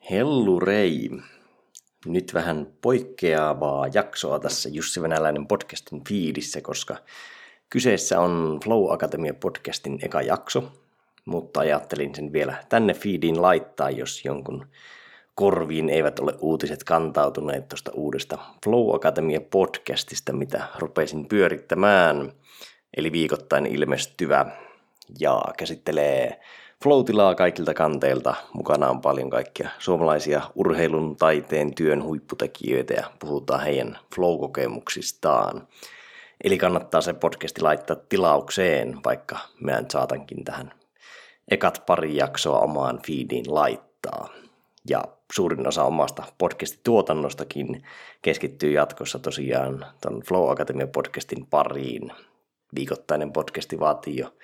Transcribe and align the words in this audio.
Hellurei. 0.00 1.10
Nyt 2.06 2.34
vähän 2.34 2.66
poikkeavaa 2.82 3.86
jaksoa 3.94 4.38
tässä 4.38 4.68
Jussi 4.68 5.02
Venäläinen 5.02 5.46
podcastin 5.46 6.04
fiidissä, 6.08 6.60
koska 6.60 6.96
kyseessä 7.70 8.20
on 8.20 8.60
Flow 8.64 8.92
Akatemia 8.92 9.34
podcastin 9.34 9.98
eka 10.02 10.22
jakso, 10.22 10.72
mutta 11.24 11.60
ajattelin 11.60 12.14
sen 12.14 12.32
vielä 12.32 12.64
tänne 12.68 12.94
fiidiin 12.94 13.42
laittaa, 13.42 13.90
jos 13.90 14.24
jonkun 14.24 14.66
korviin 15.34 15.88
eivät 15.88 16.18
ole 16.18 16.34
uutiset 16.40 16.84
kantautuneet 16.84 17.68
tuosta 17.68 17.90
uudesta 17.94 18.38
Flow 18.64 18.94
Akatemia 18.94 19.40
podcastista, 19.40 20.32
mitä 20.32 20.64
rupesin 20.78 21.28
pyörittämään. 21.28 22.32
Eli 22.96 23.12
viikoittain 23.12 23.66
ilmestyvä 23.66 24.46
ja 25.18 25.42
käsittelee 25.56 26.40
Floatilaa 26.84 27.34
kaikilta 27.34 27.74
kanteilta. 27.74 28.34
Mukana 28.52 28.88
on 28.88 29.00
paljon 29.00 29.30
kaikkia 29.30 29.68
suomalaisia 29.78 30.42
urheilun, 30.54 31.16
taiteen, 31.16 31.74
työn 31.74 32.02
huipputekijöitä 32.02 32.94
ja 32.94 33.10
puhutaan 33.18 33.60
heidän 33.60 33.98
flow-kokemuksistaan. 34.14 35.68
Eli 36.44 36.58
kannattaa 36.58 37.00
se 37.00 37.12
podcasti 37.12 37.60
laittaa 37.60 37.96
tilaukseen, 38.08 38.98
vaikka 39.04 39.38
mä 39.60 39.82
saatankin 39.92 40.44
tähän 40.44 40.72
ekat 41.50 41.82
pari 41.86 42.16
jaksoa 42.16 42.58
omaan 42.58 43.00
feediin 43.06 43.54
laittaa. 43.54 44.28
Ja 44.88 45.04
suurin 45.32 45.68
osa 45.68 45.84
omasta 45.84 46.22
podcast-tuotannostakin 46.38 47.82
keskittyy 48.22 48.72
jatkossa 48.72 49.18
tosiaan 49.18 49.86
ton 50.00 50.22
Flow 50.28 50.50
Academia 50.50 50.86
podcastin 50.86 51.46
pariin. 51.46 52.12
Viikoittainen 52.74 53.32
podcasti 53.32 53.80
vaatii 53.80 54.16
jo 54.16 54.34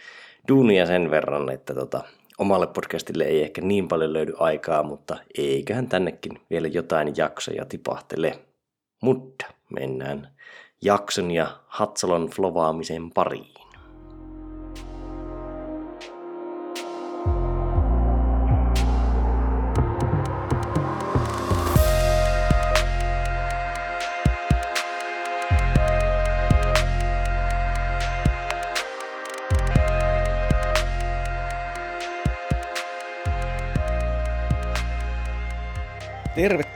duunia 0.49 0.87
sen 0.87 1.11
verran, 1.11 1.51
että 1.51 1.75
tota, 1.75 2.05
omalle 2.39 2.67
podcastille 2.67 3.25
ei 3.25 3.43
ehkä 3.43 3.61
niin 3.61 3.89
paljon 3.89 4.13
löydy 4.13 4.35
aikaa, 4.39 4.83
mutta 4.83 5.17
eiköhän 5.39 5.89
tännekin 5.89 6.33
vielä 6.51 6.69
jotain 6.69 7.13
jaksoja 7.17 7.65
tipahtele. 7.65 8.39
Mutta 9.03 9.47
mennään 9.71 10.37
jakson 10.83 11.31
ja 11.31 11.61
Hatsalon 11.67 12.31
flovaamisen 12.31 13.11
pariin. 13.11 13.56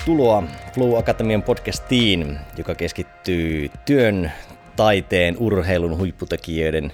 Tervetuloa 0.01 0.43
Flow 0.75 0.99
Akatemian 0.99 1.43
podcastiin, 1.43 2.39
joka 2.57 2.75
keskittyy 2.75 3.71
työn, 3.87 4.33
taiteen, 4.77 5.37
urheilun 5.39 5.99
huipputekijöiden 5.99 6.93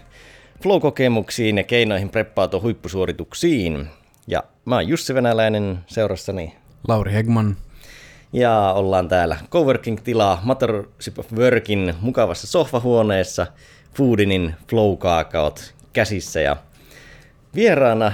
flow-kokemuksiin 0.62 1.58
ja 1.58 1.64
keinoihin 1.64 2.08
preppautua 2.08 2.60
huippusuorituksiin. 2.60 3.86
Ja 4.27 4.42
mä 4.64 4.74
oon 4.74 4.88
Jussi 4.88 5.14
Venäläinen, 5.14 5.78
seurassani 5.86 6.56
Lauri 6.88 7.12
Hegman. 7.12 7.56
Ja 8.32 8.72
ollaan 8.72 9.08
täällä 9.08 9.36
Coworking-tilaa 9.50 10.40
Motorship 10.44 11.18
of 11.18 11.32
Workin 11.32 11.94
mukavassa 12.00 12.46
sohvahuoneessa, 12.46 13.46
Foodinin 13.94 14.54
flow 14.70 14.98
käsissä 15.92 16.40
ja 16.40 16.56
vieraana 17.54 18.12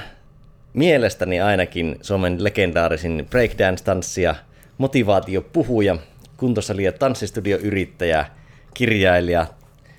mielestäni 0.73 1.41
ainakin 1.41 1.97
Suomen 2.03 2.45
legendaarisin 2.45 3.29
breakdance-tanssija, 3.31 4.35
motivaatiopuhuja, 4.83 5.97
kuntosali- 6.37 6.85
ja 6.85 6.93
tanssistudioyrittäjä, 6.93 8.27
kirjailija, 8.75 9.47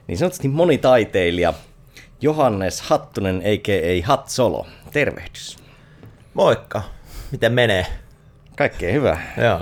niin 0.07 0.17
sanotusti 0.17 0.47
monitaiteilija, 0.47 1.53
Johannes 2.21 2.81
Hattunen, 2.81 3.37
a.k.a. 3.37 4.07
Hatsolo. 4.07 4.67
Tervehdys. 4.91 5.57
Moikka. 6.33 6.81
Miten 7.31 7.53
menee? 7.53 7.85
Kaikkea 8.57 8.93
hyvää. 8.93 9.33
Joo. 9.37 9.61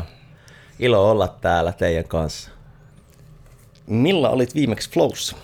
Ilo 0.80 1.12
olla 1.12 1.28
täällä 1.28 1.72
teidän 1.72 2.08
kanssa. 2.08 2.50
Millä 3.88 4.30
olit 4.30 4.56
viimeksi 4.56 4.90
Flowssa? 4.90 5.36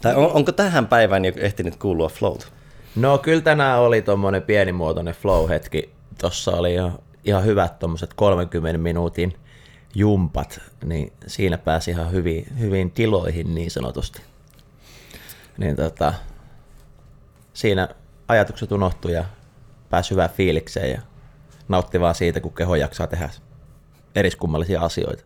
Tai 0.00 0.14
on, 0.14 0.32
onko 0.32 0.52
tähän 0.52 0.86
päivään 0.86 1.24
jo 1.24 1.32
ehtinyt 1.36 1.76
kuulua 1.76 2.08
Flowta? 2.08 2.46
No 2.96 3.18
kyllä 3.18 3.40
tänään 3.40 3.78
oli 3.78 4.02
tuommoinen 4.02 4.42
pienimuotoinen 4.42 5.14
flow-hetki. 5.14 5.90
Tuossa 6.20 6.50
oli 6.50 6.74
ihan, 6.74 6.98
ihan 7.28 7.44
hyvät 7.44 7.78
tuommoiset 7.78 8.14
30 8.14 8.78
minuutin 8.78 9.38
jumpat, 9.94 10.60
niin 10.84 11.12
siinä 11.26 11.58
pääsi 11.58 11.90
ihan 11.90 12.12
hyvin, 12.12 12.46
hyvin 12.58 12.90
tiloihin 12.90 13.54
niin 13.54 13.70
sanotusti. 13.70 14.22
Niin 15.58 15.76
tota, 15.76 16.14
siinä 17.52 17.88
ajatukset 18.28 18.72
unohtui 18.72 19.12
ja 19.12 19.24
pääsi 19.90 20.10
hyvään 20.10 20.30
fiilikseen 20.30 20.90
ja 20.90 21.00
nautti 21.68 22.00
vaan 22.00 22.14
siitä, 22.14 22.40
kun 22.40 22.54
keho 22.54 22.74
jaksaa 22.74 23.06
tehdä 23.06 23.30
eriskummallisia 24.14 24.80
asioita. 24.80 25.22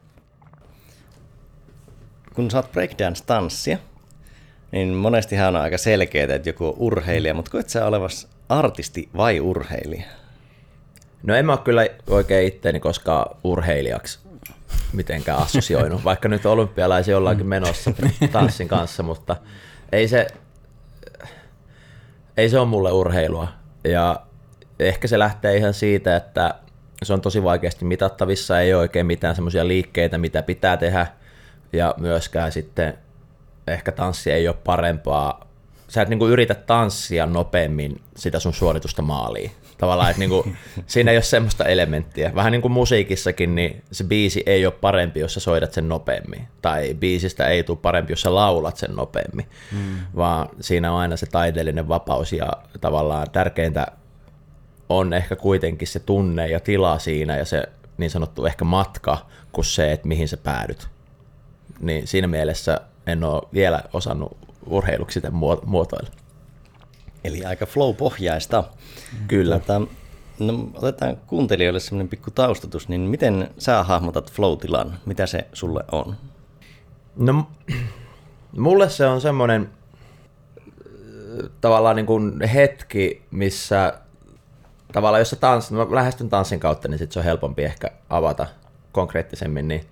Kun 2.34 2.48
oot 2.54 2.72
breakdance-tanssia, 2.72 3.78
niin 4.72 4.88
monestihan 4.88 5.56
on 5.56 5.62
aika 5.62 5.78
selkeää, 5.78 6.34
että 6.34 6.48
joku 6.48 6.66
on 6.66 6.74
urheilija, 6.76 7.34
mutta 7.34 7.50
koet 7.50 7.68
sä 7.68 7.86
olevas 7.86 8.28
artisti 8.48 9.08
vai 9.16 9.40
urheilija? 9.40 10.21
No 11.22 11.34
en 11.34 11.46
mä 11.46 11.52
ole 11.52 11.60
kyllä 11.64 11.86
oikein 12.06 12.48
itteeni 12.48 12.80
koskaan 12.80 13.36
urheilijaksi 13.44 14.18
mitenkään 14.92 15.38
assosioinut, 15.38 16.04
vaikka 16.10 16.28
nyt 16.28 16.46
olympialaisia 16.46 17.16
ollaankin 17.18 17.46
menossa 17.46 17.90
tanssin 18.32 18.68
kanssa, 18.68 19.02
mutta 19.02 19.36
ei 19.92 20.08
se, 20.08 20.26
ei 22.36 22.48
se 22.48 22.58
ole 22.58 22.68
mulle 22.68 22.92
urheilua. 22.92 23.48
Ja 23.84 24.20
ehkä 24.78 25.08
se 25.08 25.18
lähtee 25.18 25.56
ihan 25.56 25.74
siitä, 25.74 26.16
että 26.16 26.54
se 27.02 27.12
on 27.12 27.20
tosi 27.20 27.42
vaikeasti 27.42 27.84
mitattavissa, 27.84 28.60
ei 28.60 28.74
ole 28.74 28.80
oikein 28.80 29.06
mitään 29.06 29.34
semmoisia 29.34 29.68
liikkeitä, 29.68 30.18
mitä 30.18 30.42
pitää 30.42 30.76
tehdä, 30.76 31.06
ja 31.72 31.94
myöskään 31.98 32.52
sitten 32.52 32.98
ehkä 33.66 33.92
tanssi 33.92 34.30
ei 34.30 34.48
ole 34.48 34.56
parempaa. 34.64 35.51
Sä 35.92 36.02
et 36.02 36.08
niinku 36.08 36.28
yritä 36.28 36.54
tanssia 36.54 37.26
nopeammin 37.26 38.00
sitä 38.16 38.38
sun 38.38 38.54
suoritusta 38.54 39.02
maaliin. 39.02 39.50
Tavallaan, 39.78 40.10
että 40.10 40.20
niinku, 40.20 40.46
siinä 40.86 41.10
ei 41.10 41.16
ole 41.16 41.22
semmoista 41.22 41.64
elementtiä. 41.64 42.34
Vähän 42.34 42.52
niin 42.52 42.62
kuin 42.62 42.72
musiikissakin, 42.72 43.54
niin 43.54 43.82
se 43.92 44.04
biisi 44.04 44.42
ei 44.46 44.66
ole 44.66 44.74
parempi, 44.80 45.20
jos 45.20 45.34
sä 45.34 45.40
soidat 45.40 45.72
sen 45.72 45.88
nopeammin. 45.88 46.48
Tai 46.62 46.94
biisistä 46.94 47.46
ei 47.46 47.62
tule 47.62 47.78
parempi, 47.82 48.12
jos 48.12 48.20
sä 48.20 48.34
laulat 48.34 48.76
sen 48.76 48.96
nopeammin. 48.96 49.46
Hmm. 49.72 49.96
Vaan 50.16 50.48
siinä 50.60 50.92
on 50.92 50.98
aina 50.98 51.16
se 51.16 51.26
taiteellinen 51.26 51.88
vapaus 51.88 52.32
ja 52.32 52.52
tavallaan 52.80 53.30
tärkeintä 53.30 53.86
on 54.88 55.12
ehkä 55.12 55.36
kuitenkin 55.36 55.88
se 55.88 55.98
tunne 55.98 56.48
ja 56.48 56.60
tila 56.60 56.98
siinä 56.98 57.36
ja 57.36 57.44
se 57.44 57.62
niin 57.98 58.10
sanottu 58.10 58.46
ehkä 58.46 58.64
matka 58.64 59.26
kuin 59.52 59.64
se, 59.64 59.92
että 59.92 60.08
mihin 60.08 60.28
sä 60.28 60.36
päädyt. 60.36 60.88
Niin 61.80 62.06
siinä 62.06 62.26
mielessä 62.26 62.80
en 63.06 63.24
ole 63.24 63.42
vielä 63.52 63.82
osannut 63.92 64.51
urheiluksi 64.66 65.14
sitä 65.14 65.30
muotoilla. 65.64 66.10
Eli 67.24 67.44
aika 67.44 67.66
flow-pohjaista. 67.66 68.64
Kyllä. 69.28 69.58
Tätä, 69.58 69.80
tota, 69.80 69.92
no, 70.38 70.70
otetaan 70.74 71.16
kuuntelijoille 71.16 71.80
semmoinen 71.80 72.08
pikku 72.08 72.30
taustatus, 72.30 72.88
niin 72.88 73.00
miten 73.00 73.50
sä 73.58 73.82
hahmotat 73.82 74.32
flow-tilan? 74.32 74.98
Mitä 75.06 75.26
se 75.26 75.48
sulle 75.52 75.84
on? 75.92 76.16
No, 77.16 77.46
mulle 78.58 78.90
se 78.90 79.06
on 79.06 79.20
semmoinen 79.20 79.70
tavallaan 81.60 81.96
niin 81.96 82.06
kuin 82.06 82.42
hetki, 82.42 83.22
missä 83.30 83.98
tavallaan 84.92 85.20
jos 85.20 85.30
sä 85.30 85.36
tans, 85.36 85.70
mä 85.70 85.86
lähestyn 85.90 86.28
tanssin 86.28 86.60
kautta, 86.60 86.88
niin 86.88 86.98
sit 86.98 87.12
se 87.12 87.18
on 87.18 87.24
helpompi 87.24 87.64
ehkä 87.64 87.90
avata 88.10 88.46
konkreettisemmin, 88.92 89.68
niin 89.68 89.86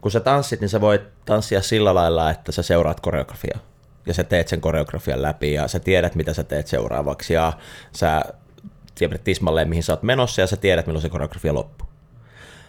kun 0.00 0.10
sä 0.10 0.20
tanssit, 0.20 0.60
niin 0.60 0.68
sä 0.68 0.80
voit 0.80 1.02
tanssia 1.24 1.62
sillä 1.62 1.94
lailla, 1.94 2.30
että 2.30 2.52
sä 2.52 2.62
seuraat 2.62 3.00
koreografiaa 3.00 3.69
ja 4.06 4.14
sä 4.14 4.24
teet 4.24 4.48
sen 4.48 4.60
koreografian 4.60 5.22
läpi 5.22 5.52
ja 5.52 5.68
sä 5.68 5.80
tiedät, 5.80 6.14
mitä 6.14 6.34
sä 6.34 6.44
teet 6.44 6.66
seuraavaksi 6.66 7.34
ja 7.34 7.52
sä 7.92 8.22
tiedät 8.94 9.24
tismalleen, 9.24 9.68
mihin 9.68 9.82
sä 9.82 9.92
oot 9.92 10.02
menossa 10.02 10.40
ja 10.40 10.46
sä 10.46 10.56
tiedät, 10.56 10.86
milloin 10.86 11.02
se 11.02 11.08
koreografia 11.08 11.54
loppuu. 11.54 11.88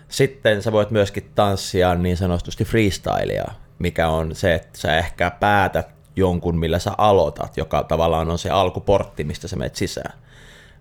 Sitten 0.09 0.61
sä 0.61 0.71
voit 0.71 0.91
myöskin 0.91 1.31
tanssia 1.35 1.95
niin 1.95 2.17
sanotusti 2.17 2.65
freestylia, 2.65 3.51
mikä 3.79 4.07
on 4.07 4.35
se, 4.35 4.53
että 4.53 4.79
sä 4.79 4.97
ehkä 4.97 5.31
päätät 5.31 5.89
jonkun, 6.15 6.59
millä 6.59 6.79
sä 6.79 6.91
aloitat, 6.97 7.57
joka 7.57 7.83
tavallaan 7.83 8.29
on 8.29 8.39
se 8.39 8.49
alkuportti, 8.49 9.23
mistä 9.23 9.47
sä 9.47 9.55
menet 9.55 9.75
sisään. 9.75 10.19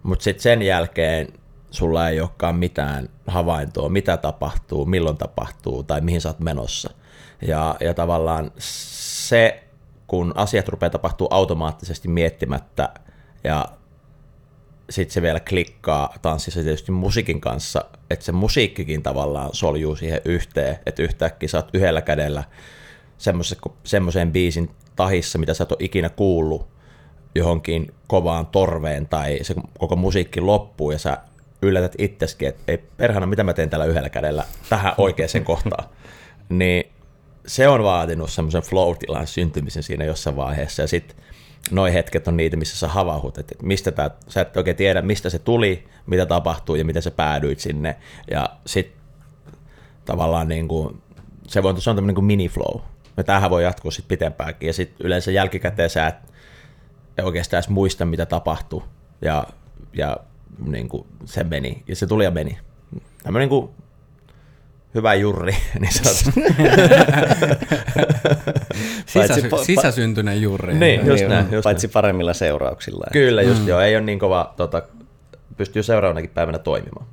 Mutta 0.03 0.23
sitten 0.23 0.43
sen 0.43 0.63
jälkeen 0.63 1.29
sulla 1.71 2.09
ei 2.09 2.21
olekaan 2.21 2.55
mitään 2.55 3.09
havaintoa, 3.27 3.89
mitä 3.89 4.17
tapahtuu, 4.17 4.87
milloin 4.87 5.17
tapahtuu 5.17 5.83
tai 5.83 6.01
mihin 6.01 6.21
sä 6.21 6.29
oot 6.29 6.41
menossa. 6.41 6.91
Ja, 7.43 7.77
ja 7.81 7.95
tavallaan 7.95 8.53
se, 8.59 9.65
kun 10.11 10.33
asiat 10.35 10.69
rupeaa 10.69 10.91
tapahtuu 10.91 11.29
automaattisesti 11.31 12.09
miettimättä 12.09 12.89
ja 13.45 13.69
sitten 14.91 15.15
se 15.15 15.23
vielä 15.23 15.41
klikkaa 15.41 16.15
tanssissa 16.23 16.63
tietysti 16.63 16.93
musiikin 16.93 17.41
kanssa, 17.41 17.85
että 18.11 18.25
se 18.25 18.33
musiikkikin 18.33 19.03
tavallaan 19.03 19.51
soljuu 19.53 19.97
siihen 19.97 20.21
yhteen, 20.25 20.79
että 20.87 21.03
yhtäkkiä 21.03 21.49
sä 21.49 21.59
oot 21.59 21.69
yhdellä 21.75 22.03
kädellä 22.03 22.45
semmoisen 23.85 24.33
biisin 24.33 24.71
tahissa, 24.97 25.39
mitä 25.39 25.55
sä 25.55 25.65
et 25.65 25.73
ole 25.73 25.79
ikinä 25.81 26.09
kuullut 26.09 26.69
johonkin 27.35 27.95
kovaan 28.07 28.47
torveen 28.47 29.09
tai 29.09 29.39
se 29.43 29.55
koko 29.79 29.97
musiikki 29.97 30.41
loppuu 30.41 30.91
ja 30.91 30.99
sä 30.99 31.19
yllätät 31.63 31.95
itseskin, 31.99 32.49
että 32.49 32.63
ei 32.69 32.79
perhana, 32.97 33.27
mitä 33.27 33.45
mä 33.45 33.53
teen 33.53 33.71
tällä 33.71 33.85
yhdellä 33.85 34.09
kädellä 34.09 34.45
tähän 34.69 34.95
oikeaan 34.99 35.45
kohtaan. 35.45 35.89
Niin 36.49 36.93
se 37.51 37.69
on 37.69 37.85
vaatinut 37.85 38.31
semmoisen 38.31 38.63
flow-tilan 38.63 39.27
syntymisen 39.27 39.83
siinä 39.83 40.05
jossain 40.05 40.37
vaiheessa 40.37 40.83
ja 40.83 40.89
sitten 40.89 41.17
noi 41.71 41.93
hetket 41.93 42.29
on 42.29 42.37
niitä, 42.37 42.57
missä 42.57 42.77
sä 42.77 42.89
havahut, 42.89 43.39
että 43.39 43.55
mistä 43.63 43.91
tää, 43.91 44.11
sä 44.29 44.41
et 44.41 44.57
oikein 44.57 44.77
tiedä, 44.77 45.03
mistä 45.03 45.31
se 45.31 45.39
tuli, 45.39 45.89
mitä 46.07 46.27
tapahtuu 46.27 46.75
ja 46.75 46.85
miten 46.85 47.03
sä 47.03 47.11
päädyit 47.11 47.61
sinne. 47.61 47.97
Ja 48.31 48.51
sitten 48.67 49.01
tavallaan 50.05 50.49
niin 50.49 50.69
kuin, 50.69 51.03
se, 51.47 51.63
voi, 51.63 51.81
se 51.81 51.91
on 51.91 51.97
tämmöinen 51.97 52.15
kuin 52.15 52.25
mini-flow. 52.25 52.81
Ja 53.17 53.25
tämähän 53.25 53.51
voi 53.51 53.65
jatkua 53.65 53.91
sitten 53.91 54.09
pitempäänkin. 54.09 54.67
Ja 54.67 54.73
sitten 54.73 55.07
yleensä 55.07 55.31
jälkikäteen 55.31 55.91
sä 55.91 56.07
et 56.07 56.17
oikeastaan 57.23 57.59
edes 57.59 57.69
muista, 57.69 58.05
mitä 58.05 58.27
tapahtui. 58.27 58.83
Ja, 59.23 59.47
ja 59.93 60.17
niin 60.67 60.89
kuin 60.89 61.07
se 61.25 61.45
meni. 61.45 61.83
Ja 61.89 61.97
se 61.97 62.07
tuli 62.07 62.25
ja 62.25 62.31
meni. 62.31 62.59
Tämmöinen 63.23 63.49
kuin 63.49 63.71
hyvä 64.95 65.15
jurri, 65.15 65.53
niin 65.81 65.93
sanotusti. 65.93 66.31
Sisä, 69.07 69.35
sisäsyntyinen 69.63 70.43
jurri. 70.43 70.75
Niin, 70.75 71.07
just 71.07 71.21
niin, 71.21 71.29
näin. 71.29 71.53
Just 71.53 71.65
paitsi 71.65 71.87
näin. 71.87 71.93
paremmilla 71.93 72.35
seurauksilla. 72.35 73.07
Kyllä, 73.13 73.43
just 73.43 73.63
mm. 73.63 73.69
joo. 73.69 73.81
Ei 73.81 73.97
ole 73.97 74.05
niin 74.05 74.19
kova, 74.19 74.55
tota, 74.57 74.83
pystyy 75.57 75.83
seuraavanakin 75.83 76.31
päivänä 76.31 76.59
toimimaan. 76.59 77.07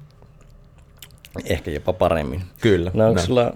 Ehkä 1.46 1.72
jopa 1.72 1.94
paremmin. 1.94 2.42
Kyllä. 2.62 2.92
No 2.94 3.08
onko 3.08 3.22
sulla, 3.22 3.54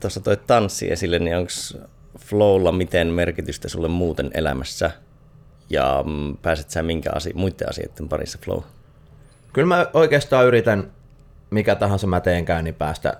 tuossa 0.00 0.20
toi 0.20 0.36
tanssi 0.36 0.92
esille, 0.92 1.18
niin 1.18 1.36
onko 1.36 1.50
flowlla 2.18 2.72
miten 2.72 3.08
merkitystä 3.08 3.68
sulle 3.68 3.88
muuten 3.88 4.30
elämässä? 4.34 4.90
Ja 5.70 6.04
mm, 6.06 6.36
pääset 6.36 6.70
sä 6.70 6.82
minkä 6.82 7.10
asia, 7.14 7.32
muiden 7.36 7.68
asioiden 7.68 8.08
parissa 8.08 8.38
flow? 8.44 8.62
Kyllä 9.52 9.68
mä 9.68 9.86
oikeastaan 9.94 10.46
yritän, 10.46 10.90
mikä 11.50 11.74
tahansa 11.74 12.06
mä 12.06 12.20
teenkään, 12.20 12.64
niin 12.64 12.74
päästä 12.74 13.16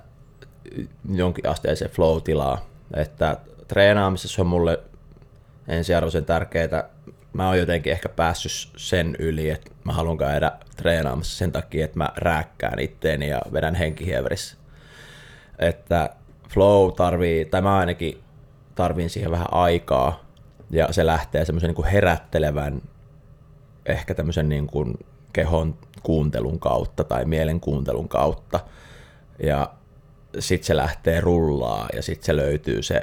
jonkin 1.12 1.48
asteeseen 1.48 1.90
flow-tilaa. 1.90 2.66
Että 2.96 3.36
treenaamisessa 3.68 4.42
on 4.42 4.48
mulle 4.48 4.80
ensiarvoisen 5.68 6.24
tärkeää. 6.24 6.84
Mä 7.32 7.46
oon 7.46 7.58
jotenkin 7.58 7.92
ehkä 7.92 8.08
päässyt 8.08 8.72
sen 8.76 9.16
yli, 9.18 9.50
että 9.50 9.70
mä 9.84 9.92
haluan 9.92 10.18
käydä 10.18 10.52
treenaamassa 10.76 11.38
sen 11.38 11.52
takia, 11.52 11.84
että 11.84 11.98
mä 11.98 12.08
rääkkään 12.16 12.78
itteeni 12.78 13.28
ja 13.28 13.42
vedän 13.52 13.74
henkihieverissä. 13.74 14.56
Että 15.58 16.10
flow 16.48 16.92
tarvii, 16.92 17.44
tai 17.44 17.62
mä 17.62 17.76
ainakin 17.76 18.20
tarviin 18.74 19.10
siihen 19.10 19.30
vähän 19.30 19.52
aikaa, 19.52 20.26
ja 20.70 20.88
se 20.90 21.06
lähtee 21.06 21.44
semmoisen 21.44 21.74
niin 21.74 21.86
herättelevän, 21.86 22.82
ehkä 23.86 24.14
tämmöisen 24.14 24.48
niin 24.48 24.66
kuin 24.66 24.94
kehon 25.32 25.78
kuuntelun 26.02 26.60
kautta 26.60 27.04
tai 27.04 27.24
mielen 27.24 27.60
kuuntelun 27.60 28.08
kautta. 28.08 28.60
Ja 29.42 29.72
sitten 30.38 30.66
se 30.66 30.76
lähtee 30.76 31.20
rullaa 31.20 31.88
ja 31.92 32.02
sitten 32.02 32.26
se 32.26 32.36
löytyy 32.36 32.82
se 32.82 33.02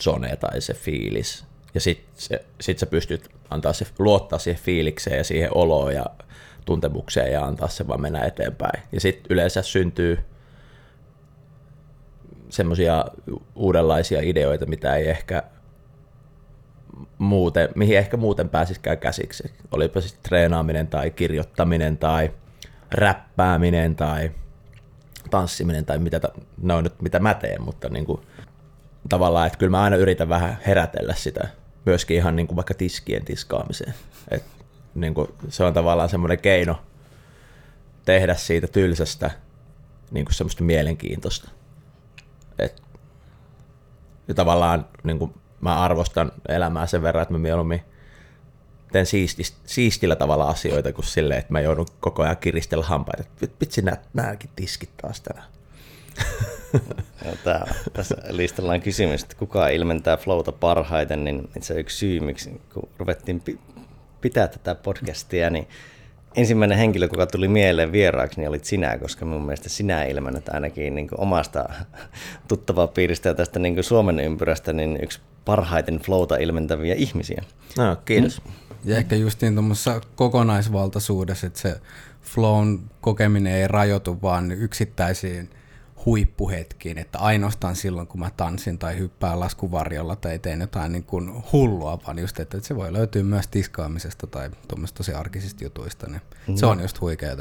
zone 0.00 0.36
tai 0.36 0.60
se 0.60 0.74
fiilis. 0.74 1.44
Ja 1.74 1.80
sitten 1.80 2.40
sit 2.60 2.78
sä 2.78 2.86
pystyt 2.86 3.28
antaa 3.50 3.72
se, 3.72 3.86
luottaa 3.98 4.38
siihen 4.38 4.62
fiilikseen 4.62 5.18
ja 5.18 5.24
siihen 5.24 5.56
oloon 5.56 5.94
ja 5.94 6.06
tuntemukseen 6.64 7.32
ja 7.32 7.44
antaa 7.44 7.68
se 7.68 7.88
vaan 7.88 8.00
mennä 8.00 8.24
eteenpäin. 8.24 8.82
Ja 8.92 9.00
sitten 9.00 9.32
yleensä 9.32 9.62
syntyy 9.62 10.18
semmoisia 12.48 13.04
uudenlaisia 13.54 14.20
ideoita, 14.22 14.66
mitä 14.66 14.96
ei 14.96 15.08
ehkä 15.08 15.42
muuten, 17.18 17.68
mihin 17.74 17.98
ehkä 17.98 18.16
muuten 18.16 18.48
pääsisikään 18.48 18.98
käsiksi. 18.98 19.52
Olipa 19.70 20.00
sitten 20.00 20.22
treenaaminen 20.22 20.86
tai 20.86 21.10
kirjoittaminen 21.10 21.98
tai 21.98 22.30
räppääminen 22.90 23.96
tai 23.96 24.30
tanssiminen 25.28 25.84
tai 25.84 25.98
mitä, 25.98 26.20
ne 26.62 26.74
on 26.74 26.84
nyt 26.84 27.02
mitä 27.02 27.18
mä 27.18 27.34
teen, 27.34 27.62
mutta 27.62 27.88
niin 27.88 28.04
kuin, 28.04 28.20
tavallaan, 29.08 29.46
että 29.46 29.58
kyllä 29.58 29.70
mä 29.70 29.82
aina 29.82 29.96
yritän 29.96 30.28
vähän 30.28 30.58
herätellä 30.66 31.14
sitä, 31.14 31.48
myöskin 31.86 32.16
ihan 32.16 32.36
niin 32.36 32.46
kuin 32.46 32.56
vaikka 32.56 32.74
tiskien 32.74 33.24
tiskaamiseen. 33.24 33.94
Et, 34.30 34.44
niin 34.94 35.14
kuin, 35.14 35.28
se 35.48 35.64
on 35.64 35.74
tavallaan 35.74 36.08
semmoinen 36.08 36.38
keino 36.38 36.80
tehdä 38.04 38.34
siitä 38.34 38.66
tylsästä 38.66 39.30
niin 40.10 40.24
kuin 40.24 40.34
semmoista 40.34 40.64
mielenkiintoista. 40.64 41.50
Et, 42.58 42.82
ja 44.28 44.34
tavallaan 44.34 44.86
niin 45.02 45.18
kuin, 45.18 45.34
mä 45.60 45.80
arvostan 45.80 46.32
elämää 46.48 46.86
sen 46.86 47.02
verran, 47.02 47.22
että 47.22 47.34
mä 47.34 47.38
mieluummin 47.38 47.82
teen 48.92 49.06
siistis, 49.06 49.54
siistillä 49.66 50.16
tavalla 50.16 50.48
asioita 50.48 50.92
kuin 50.92 51.04
silleen, 51.04 51.40
että 51.40 51.52
mä 51.52 51.60
joudun 51.60 51.86
koko 52.00 52.22
ajan 52.22 52.36
kiristellä 52.36 52.84
hampaita. 52.84 53.24
Vitsi, 53.60 53.82
nää, 53.82 53.96
nääkin 54.14 54.50
tiskit 54.56 54.96
taas 54.96 55.20
tänään. 55.20 55.46
Tää, 57.44 57.74
tässä 57.92 58.16
listalla 58.30 58.72
on 58.72 58.80
kysymys, 58.80 59.22
että 59.22 59.36
kuka 59.36 59.68
ilmentää 59.68 60.16
flowta 60.16 60.52
parhaiten, 60.52 61.24
niin 61.24 61.48
se 61.60 61.72
on 61.72 61.80
yksi 61.80 61.96
syy, 61.96 62.20
miksi 62.20 62.60
kun 62.74 62.88
ruvettiin 62.98 63.42
pitää 64.20 64.48
tätä 64.48 64.74
podcastia, 64.74 65.50
niin 65.50 65.68
ensimmäinen 66.36 66.78
henkilö, 66.78 67.08
joka 67.12 67.26
tuli 67.26 67.48
mieleen 67.48 67.92
vieraaksi, 67.92 68.40
niin 68.40 68.48
olit 68.48 68.64
sinä, 68.64 68.98
koska 68.98 69.24
mun 69.24 69.42
mielestä 69.42 69.68
sinä 69.68 70.04
ilmennet 70.04 70.48
ainakin 70.48 70.94
niin 70.94 71.08
omasta 71.18 71.68
tuttavaa 72.48 72.86
piiristä 72.86 73.28
ja 73.28 73.34
tästä 73.34 73.58
niin 73.58 73.84
Suomen 73.84 74.20
ympyrästä 74.20 74.72
niin 74.72 74.98
yksi 75.02 75.20
parhaiten 75.44 75.98
flowta 75.98 76.36
ilmentäviä 76.36 76.94
ihmisiä. 76.94 77.42
No, 77.76 77.96
kiitos. 78.04 78.42
Ja 78.84 78.96
ehkä 78.96 79.16
justiin 79.16 79.54
tuommoisessa 79.54 80.00
kokonaisvaltaisuudessa, 80.16 81.46
että 81.46 81.58
se 81.60 81.80
flown 82.22 82.78
kokeminen 83.00 83.52
ei 83.52 83.68
rajoitu 83.68 84.22
vaan 84.22 84.52
yksittäisiin 84.52 85.50
huippuhetkiin, 86.06 86.98
että 86.98 87.18
ainoastaan 87.18 87.76
silloin, 87.76 88.06
kun 88.06 88.20
mä 88.20 88.30
tanssin 88.36 88.78
tai 88.78 88.98
hyppään 88.98 89.40
laskuvarjolla 89.40 90.16
tai 90.16 90.38
teen 90.38 90.60
jotain 90.60 90.92
niin 90.92 91.04
kuin 91.04 91.32
hullua, 91.52 91.98
vaan 92.06 92.18
just, 92.18 92.40
että 92.40 92.60
se 92.60 92.76
voi 92.76 92.92
löytyä 92.92 93.22
myös 93.22 93.48
tiskaamisesta 93.48 94.26
tai 94.26 94.50
tuommoista 94.68 94.96
tosi 94.96 95.12
arkisista 95.12 95.64
jutuista, 95.64 96.06
niin 96.06 96.20
no. 96.46 96.56
se 96.56 96.66
on 96.66 96.80
just 96.80 97.00
huikeaa. 97.00 97.36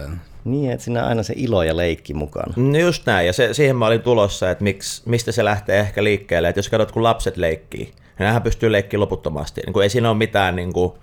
Niin, 0.45 0.71
että 0.71 0.83
siinä 0.83 1.03
on 1.03 1.09
aina 1.09 1.23
se 1.23 1.33
ilo 1.37 1.63
ja 1.63 1.77
leikki 1.77 2.13
mukana. 2.13 2.53
No 2.55 2.77
just 2.77 3.05
näin, 3.05 3.27
ja 3.27 3.33
se, 3.33 3.53
siihen 3.53 3.75
mä 3.75 3.85
olin 3.85 4.01
tulossa, 4.01 4.51
että 4.51 4.63
miksi, 4.63 5.01
mistä 5.05 5.31
se 5.31 5.45
lähtee 5.45 5.79
ehkä 5.79 6.03
liikkeelle, 6.03 6.49
että 6.49 6.59
jos 6.59 6.69
katsot, 6.69 6.91
kun 6.91 7.03
lapset 7.03 7.37
leikkii, 7.37 7.83
niin 7.83 7.95
nämähän 8.19 8.41
pystyy 8.41 8.71
leikkiä 8.71 8.99
loputtomasti, 8.99 9.61
niin 9.61 9.73
kuin 9.73 9.83
ei 9.83 9.89
siinä 9.89 10.09
ole 10.09 10.17
mitään 10.17 10.55
niin 10.55 10.73
kuin 10.73 10.93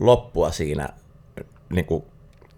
loppua 0.00 0.50
siinä 0.50 0.88
niin 1.70 1.84
kuin 1.84 2.04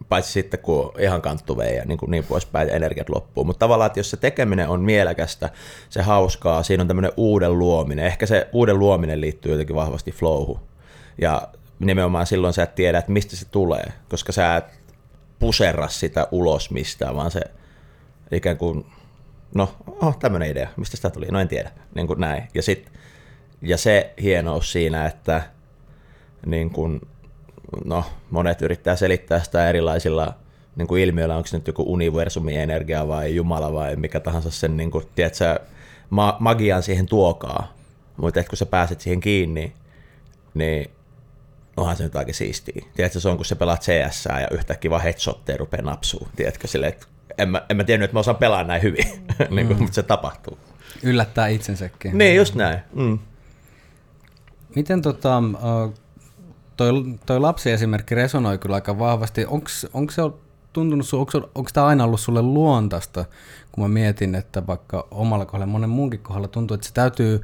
paitsi 0.09 0.33
sitten 0.33 0.61
kun 0.61 0.93
ihan 0.99 1.23
kanttuvee 1.23 1.75
ja 1.75 1.85
niin, 1.85 1.99
kuin 1.99 2.11
niin 2.11 2.25
poispäin, 2.25 2.69
energiat 2.69 3.09
loppuu. 3.09 3.45
Mutta 3.45 3.59
tavallaan, 3.59 3.87
että 3.87 4.01
jos 4.01 4.11
se 4.11 4.17
tekeminen 4.17 4.69
on 4.69 4.81
mielekästä, 4.81 5.51
se 5.89 6.03
hauskaa, 6.03 6.63
siinä 6.63 6.81
on 6.81 6.89
tämmöinen 6.89 7.13
uuden 7.17 7.59
luominen. 7.59 8.07
Ehkä 8.07 8.27
se 8.27 8.49
uuden 8.53 8.79
luominen 8.79 9.21
liittyy 9.21 9.53
jotenkin 9.53 9.77
vahvasti 9.77 10.13
flowhu. 10.13 10.61
Ja 11.21 11.49
nimenomaan 11.79 12.27
silloin 12.27 12.55
sä 12.55 12.63
et 12.63 12.75
tiedä, 12.75 12.99
että 12.99 13.13
mistä 13.13 13.37
se 13.37 13.45
tulee, 13.45 13.93
koska 14.09 14.33
sä 14.33 14.57
et 14.57 14.65
puserra 15.39 15.89
sitä 15.89 16.29
ulos 16.31 16.71
mistään, 16.71 17.17
vaan 17.17 17.31
se 17.31 17.41
ikään 18.33 18.57
kuin, 18.57 18.87
no, 19.55 19.75
oh, 20.01 20.19
tämmöinen 20.19 20.51
idea, 20.51 20.69
mistä 20.77 20.97
sitä 20.97 21.11
tuli, 21.11 21.27
no 21.27 21.41
en 21.41 21.49
tiedä, 21.49 21.71
niin 21.95 22.07
kuin 22.07 22.21
näin. 22.21 22.49
Ja, 22.55 22.63
sit, 22.63 22.93
ja 23.63 23.77
se 23.77 24.15
hienous 24.23 24.73
siinä, 24.73 25.07
että 25.07 25.43
niin 26.47 26.71
kuin, 26.71 27.01
no, 27.85 28.05
monet 28.31 28.63
yrittää 28.63 28.97
selittää 28.97 29.43
sitä 29.43 29.69
erilaisilla 29.69 30.35
niin 30.77 30.89
kuin 30.89 31.03
ilmiöillä, 31.03 31.37
onko 31.37 31.47
se 31.47 31.57
nyt 31.57 31.67
joku 31.67 31.93
universumin 31.93 32.61
energia 32.61 33.09
vai 33.09 33.35
Jumala 33.35 33.73
vai 33.73 33.97
mikä 33.97 34.21
tahansa 34.21 34.51
sen, 34.51 34.77
niin 34.77 34.91
kuin, 34.91 35.05
tiedätkö, 35.15 35.61
ma- 36.11 36.37
magian 36.41 36.83
siihen 36.83 37.07
tuokaa. 37.07 37.73
Mutta 38.17 38.45
kun 38.45 38.57
sä 38.57 38.67
pääset 38.67 39.01
siihen 39.01 39.21
kiinni, 39.21 39.73
niin 40.55 40.91
onhan 41.77 41.97
se 41.97 42.05
nyt 42.05 42.17
aika 42.17 42.33
siistiä. 42.33 42.85
Tiedätkö, 42.97 43.21
se 43.21 43.29
on 43.29 43.37
kun 43.37 43.47
sä 43.47 43.57
pelaat 43.57 43.83
CS 43.83 44.25
ja 44.25 44.49
yhtäkkiä 44.51 44.91
vaan 44.91 45.03
headshotteja 45.03 45.59
rupeaa 45.59 45.83
napsuu. 45.83 46.29
Tiedätkö, 46.37 46.69
sille, 46.69 46.87
että 46.87 47.07
en 47.39 47.49
mä, 47.49 47.67
en 47.69 47.77
mä 47.77 47.85
tiennyt, 47.85 48.05
että 48.05 48.15
mä 48.15 48.21
osaan 48.21 48.37
pelaa 48.37 48.65
näin 48.65 48.83
hyvin, 48.83 49.07
niin 49.51 49.67
kuin, 49.67 49.77
mm. 49.77 49.83
mutta 49.83 49.95
se 49.95 50.03
tapahtuu. 50.03 50.59
Yllättää 51.03 51.49
itsensäkin. 51.49 52.19
Niin, 52.19 52.37
just 52.37 52.55
näin. 52.55 52.79
Mm. 52.95 53.19
Miten 54.77 55.03
tota, 55.03 55.43
toi, 56.77 56.93
toi 57.27 57.41
lapsiesimerkki 57.41 58.15
resonoi 58.15 58.59
kyllä 58.59 58.75
aika 58.75 58.99
vahvasti. 58.99 59.47
Onko 59.93 60.11
se 60.11 60.23
tuntunut, 60.73 61.07
onko 61.55 61.71
tämä 61.73 61.87
aina 61.87 62.05
ollut 62.05 62.21
sulle 62.21 62.43
luontaista, 62.43 63.25
kun 63.73 63.85
mä 63.85 63.89
mietin, 63.89 64.35
että 64.35 64.67
vaikka 64.67 65.09
omalla 65.11 65.47
kohdalla 65.47 65.67
monen 65.67 65.91
muunkin 65.91 66.21
kohdalla 66.21 66.49
tuntuu, 66.49 66.75
että 66.75 66.87
se 66.87 66.95
täytyy 66.95 67.41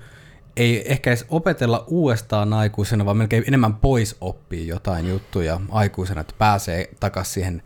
ei 0.57 0.93
ehkä 0.93 1.11
edes 1.11 1.27
opetella 1.29 1.85
uudestaan 1.87 2.53
aikuisena, 2.53 3.05
vaan 3.05 3.17
melkein 3.17 3.45
enemmän 3.47 3.75
pois 3.75 4.17
oppii 4.21 4.69
jotain 4.69 5.09
juttuja 5.09 5.61
aikuisena, 5.71 6.21
että 6.21 6.35
pääsee 6.39 6.91
takaisin 7.01 7.33
siihen 7.33 7.63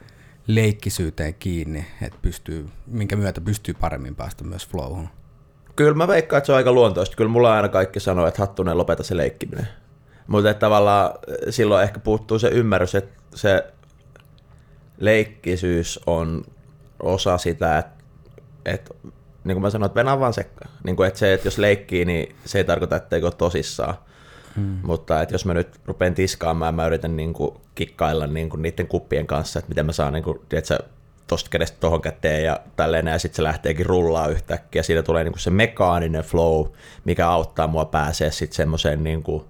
leikkisyyteen 0.47 1.35
kiinni, 1.35 1.87
että 2.03 2.19
pystyy, 2.23 2.69
minkä 2.87 3.17
myötä 3.17 3.41
pystyy 3.41 3.75
paremmin 3.75 4.15
päästä 4.15 4.45
myös 4.45 4.69
flowhun. 4.69 5.09
Kyllä 5.77 5.95
mä 5.95 6.09
veikkaan, 6.09 6.39
että 6.39 6.47
se 6.47 6.53
on 6.53 6.57
aika 6.57 6.73
luontoista. 6.73 7.17
Kyllä 7.17 7.31
mulla 7.31 7.55
aina 7.55 7.69
kaikki 7.69 8.01
sanoo, 8.01 8.27
että 8.27 8.43
Hattunen 8.43 8.79
lopeta 8.79 9.03
se 9.03 9.17
leikkiminen. 9.17 9.69
Mutta 10.27 10.55
tavallaan 10.55 11.11
silloin 11.51 11.85
ehkä 11.85 11.99
puuttuu 11.99 12.39
se 12.39 12.49
ymmärrys, 12.49 12.95
että 12.95 13.21
se 13.35 13.65
leikkisyys 14.99 16.01
on 16.07 16.45
osa 17.03 17.39
sitä, 17.39 17.79
että, 17.79 18.05
että 18.65 18.95
niin 19.45 19.55
kuin 19.55 19.63
mä 19.63 19.71
sanoin, 19.71 19.87
että 19.87 20.01
venää 20.01 20.21
vaan 20.21 20.35
sekka. 20.35 20.65
Niin 20.85 20.97
kuin, 20.97 21.07
että 21.07 21.19
se, 21.19 21.33
että 21.33 21.47
jos 21.47 21.59
leikkii, 21.59 22.05
niin 22.05 22.37
se 22.45 22.59
ei 22.59 22.65
tarkoita, 22.65 22.97
että 22.97 23.17
eikö 23.17 23.31
tosissaan. 23.31 23.95
Hmm. 24.57 24.79
Mutta 24.83 25.23
että 25.23 25.35
jos 25.35 25.45
mä 25.45 25.55
nyt 25.55 25.81
rupean 25.87 26.15
tiskaamaan, 26.15 26.75
mä 26.75 26.87
yritän 26.87 27.17
niin 27.17 27.33
kuin 27.33 27.55
kikkailla 27.75 28.27
niin 28.27 28.51
kuin 28.51 28.63
niiden 28.63 28.87
kuppien 28.87 29.27
kanssa, 29.27 29.59
että 29.59 29.69
miten 29.69 29.87
mä 29.87 29.93
saan 29.93 30.13
niin 30.13 30.25
kuin, 30.25 30.41
tiedätkö, 30.49 30.79
tosta 31.27 31.51
kädestä 31.51 31.77
tohon 31.81 32.01
käteen 32.01 32.45
ja 32.45 32.61
tälleen 32.77 33.07
ja 33.07 33.19
sitten 33.19 33.37
se 33.37 33.43
lähteekin 33.43 33.87
rullaa 33.87 34.27
yhtäkkiä. 34.27 34.83
Siitä 34.83 35.03
tulee 35.03 35.25
niin 35.25 35.33
kuin 35.33 35.41
se 35.41 35.51
mekaaninen 35.51 36.23
flow, 36.23 36.67
mikä 37.05 37.29
auttaa 37.29 37.67
mua 37.67 37.85
pääsee 37.85 38.31
sitten 38.31 38.57
semmoiseen 38.57 39.05
niin 39.05 39.23
kuin 39.23 39.45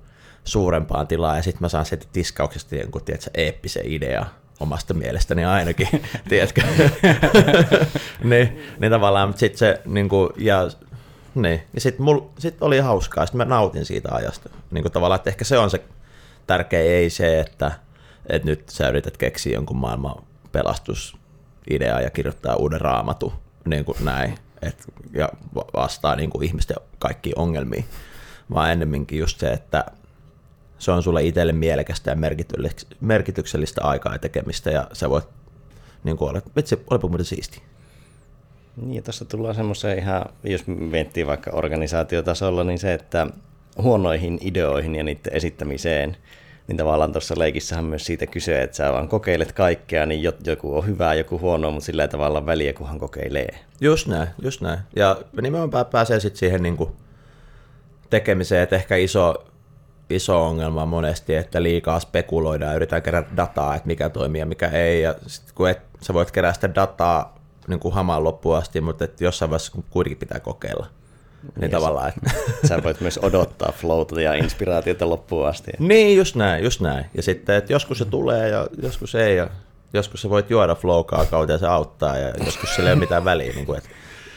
suurempaan 0.44 1.06
tilaan 1.06 1.36
ja 1.36 1.42
sitten 1.42 1.62
mä 1.62 1.68
saan 1.68 1.86
sieltä 1.86 2.06
tiskauksesta 2.12 2.76
jonkun, 2.76 3.04
tiedätkö, 3.04 3.30
eeppisen 3.34 3.86
idea 3.86 4.26
omasta 4.60 4.94
mielestäni 4.94 5.44
ainakin, 5.44 5.88
tiedätkö? 6.28 6.62
niin, 8.24 8.62
niin 8.78 8.92
tavallaan 8.92 9.34
sitten 9.36 9.58
se, 9.58 9.80
niin 9.84 10.08
kuin, 10.08 10.30
ja 10.36 10.70
niin, 11.34 11.62
ja 11.74 11.80
sitten 11.80 12.06
sit 12.38 12.62
oli 12.62 12.78
hauskaa, 12.78 13.26
sitten 13.26 13.38
mä 13.38 13.44
nautin 13.44 13.84
siitä 13.84 14.08
ajasta. 14.12 14.50
Niin 14.70 14.82
kuin 14.82 14.92
tavallaan, 14.92 15.16
että 15.16 15.30
ehkä 15.30 15.44
se 15.44 15.58
on 15.58 15.70
se 15.70 15.82
tärkeä, 16.46 16.80
ei 16.80 17.10
se, 17.10 17.40
että, 17.40 17.72
että 18.26 18.48
nyt 18.48 18.68
sä 18.68 18.88
yrität 18.88 19.16
keksiä 19.16 19.54
jonkun 19.54 19.76
maailman 19.76 20.22
pelastusidea 20.52 22.00
ja 22.00 22.10
kirjoittaa 22.10 22.56
uuden 22.56 22.80
raamatu, 22.80 23.32
niin 23.64 23.84
kuin 23.84 23.98
näin, 24.04 24.38
et, 24.62 24.84
ja 25.12 25.28
vastaa 25.74 26.16
niin 26.16 26.30
kuin 26.30 26.44
ihmisten 26.44 26.76
kaikkiin 26.98 27.38
ongelmiin, 27.38 27.84
vaan 28.54 28.72
ennemminkin 28.72 29.18
just 29.18 29.40
se, 29.40 29.48
että 29.48 29.84
se 30.82 30.90
on 30.90 31.02
sulle 31.02 31.22
itselle 31.22 31.52
mielekästä 31.52 32.10
ja 32.10 32.16
merkityksellistä 33.00 33.80
aikaa 33.84 34.12
ja 34.12 34.18
tekemistä, 34.18 34.70
ja 34.70 34.88
sä 34.92 35.10
voit 35.10 35.24
niin 36.04 36.16
kuin 36.16 36.28
olla, 36.28 36.42
vitsi, 36.56 36.82
olipa 36.90 37.08
muuten 37.08 37.24
siisti. 37.24 37.62
Niin, 38.76 38.94
ja 38.94 39.02
tuossa 39.02 39.24
tullaan 39.24 39.54
semmoiseen 39.54 39.98
ihan, 39.98 40.24
jos 40.44 40.66
miettii 40.66 41.26
vaikka 41.26 41.50
organisaatiotasolla, 41.50 42.64
niin 42.64 42.78
se, 42.78 42.94
että 42.94 43.26
huonoihin 43.82 44.38
ideoihin 44.40 44.94
ja 44.94 45.02
niiden 45.02 45.32
esittämiseen, 45.32 46.16
niin 46.68 46.76
tavallaan 46.76 47.12
tuossa 47.12 47.34
leikissähän 47.38 47.84
myös 47.84 48.06
siitä 48.06 48.26
kyse, 48.26 48.62
että 48.62 48.76
sä 48.76 48.92
vaan 48.92 49.08
kokeilet 49.08 49.52
kaikkea, 49.52 50.06
niin 50.06 50.22
joku 50.46 50.76
on 50.76 50.86
hyvä, 50.86 51.14
joku 51.14 51.38
huono, 51.38 51.70
mutta 51.70 51.86
sillä 51.86 52.08
tavalla 52.08 52.46
väliä, 52.46 52.72
kunhan 52.72 52.98
kokeilee. 52.98 53.58
Just 53.80 54.06
näin, 54.06 54.28
just 54.42 54.60
näin. 54.60 54.78
Ja 54.96 55.16
nimenomaan 55.42 55.86
pääsee 55.86 56.20
sitten 56.20 56.38
siihen 56.38 56.62
niin 56.62 56.76
kuin 56.76 56.90
tekemiseen, 58.10 58.62
että 58.62 58.76
ehkä 58.76 58.96
iso, 58.96 59.51
iso 60.14 60.44
ongelma 60.44 60.86
monesti, 60.86 61.34
että 61.34 61.62
liikaa 61.62 62.00
spekuloidaan, 62.00 62.76
yritetään 62.76 63.02
kerätä 63.02 63.36
dataa, 63.36 63.74
että 63.74 63.86
mikä 63.86 64.08
toimii 64.08 64.40
ja 64.40 64.46
mikä 64.46 64.68
ei, 64.68 65.02
ja 65.02 65.14
sit 65.26 65.52
kun 65.54 65.70
et, 65.70 65.80
sä 66.00 66.14
voit 66.14 66.30
kerätä 66.30 66.54
sitä 66.54 66.74
dataa 66.74 67.38
niin 67.68 67.80
kuin 67.80 67.94
hamaan 67.94 68.24
loppuun 68.24 68.56
asti, 68.56 68.80
mutta 68.80 69.04
että 69.04 69.24
jossain 69.24 69.50
vaiheessa 69.50 69.72
kuitenkin 69.90 70.18
pitää 70.18 70.40
kokeilla. 70.40 70.86
Niin, 71.42 71.52
niin 71.60 71.70
tavallaan, 71.70 72.08
että... 72.08 72.30
Sä 72.68 72.82
voit 72.82 73.00
myös 73.00 73.18
odottaa 73.22 73.72
flowta 73.72 74.20
ja 74.20 74.34
inspiraatiota 74.34 75.08
loppuun 75.08 75.48
asti. 75.48 75.70
Niin, 75.78 76.16
just 76.16 76.36
näin, 76.36 76.64
just 76.64 76.80
näin. 76.80 77.06
Ja 77.14 77.22
sitten, 77.22 77.56
että 77.56 77.72
joskus 77.72 77.98
se 77.98 78.04
tulee 78.04 78.48
ja 78.48 78.66
joskus 78.82 79.14
ei, 79.14 79.36
ja 79.36 79.48
joskus 79.92 80.22
sä 80.22 80.30
voit 80.30 80.50
juoda 80.50 80.74
flow 80.74 81.04
kautta 81.04 81.52
ja 81.52 81.58
se 81.58 81.66
auttaa, 81.66 82.18
ja 82.18 82.32
joskus 82.44 82.74
sillä 82.74 82.88
ei 82.88 82.92
ole 82.92 83.00
mitään 83.00 83.24
väliä. 83.24 83.52
Niin 83.52 83.66
kuin, 83.66 83.78
että 83.78 83.90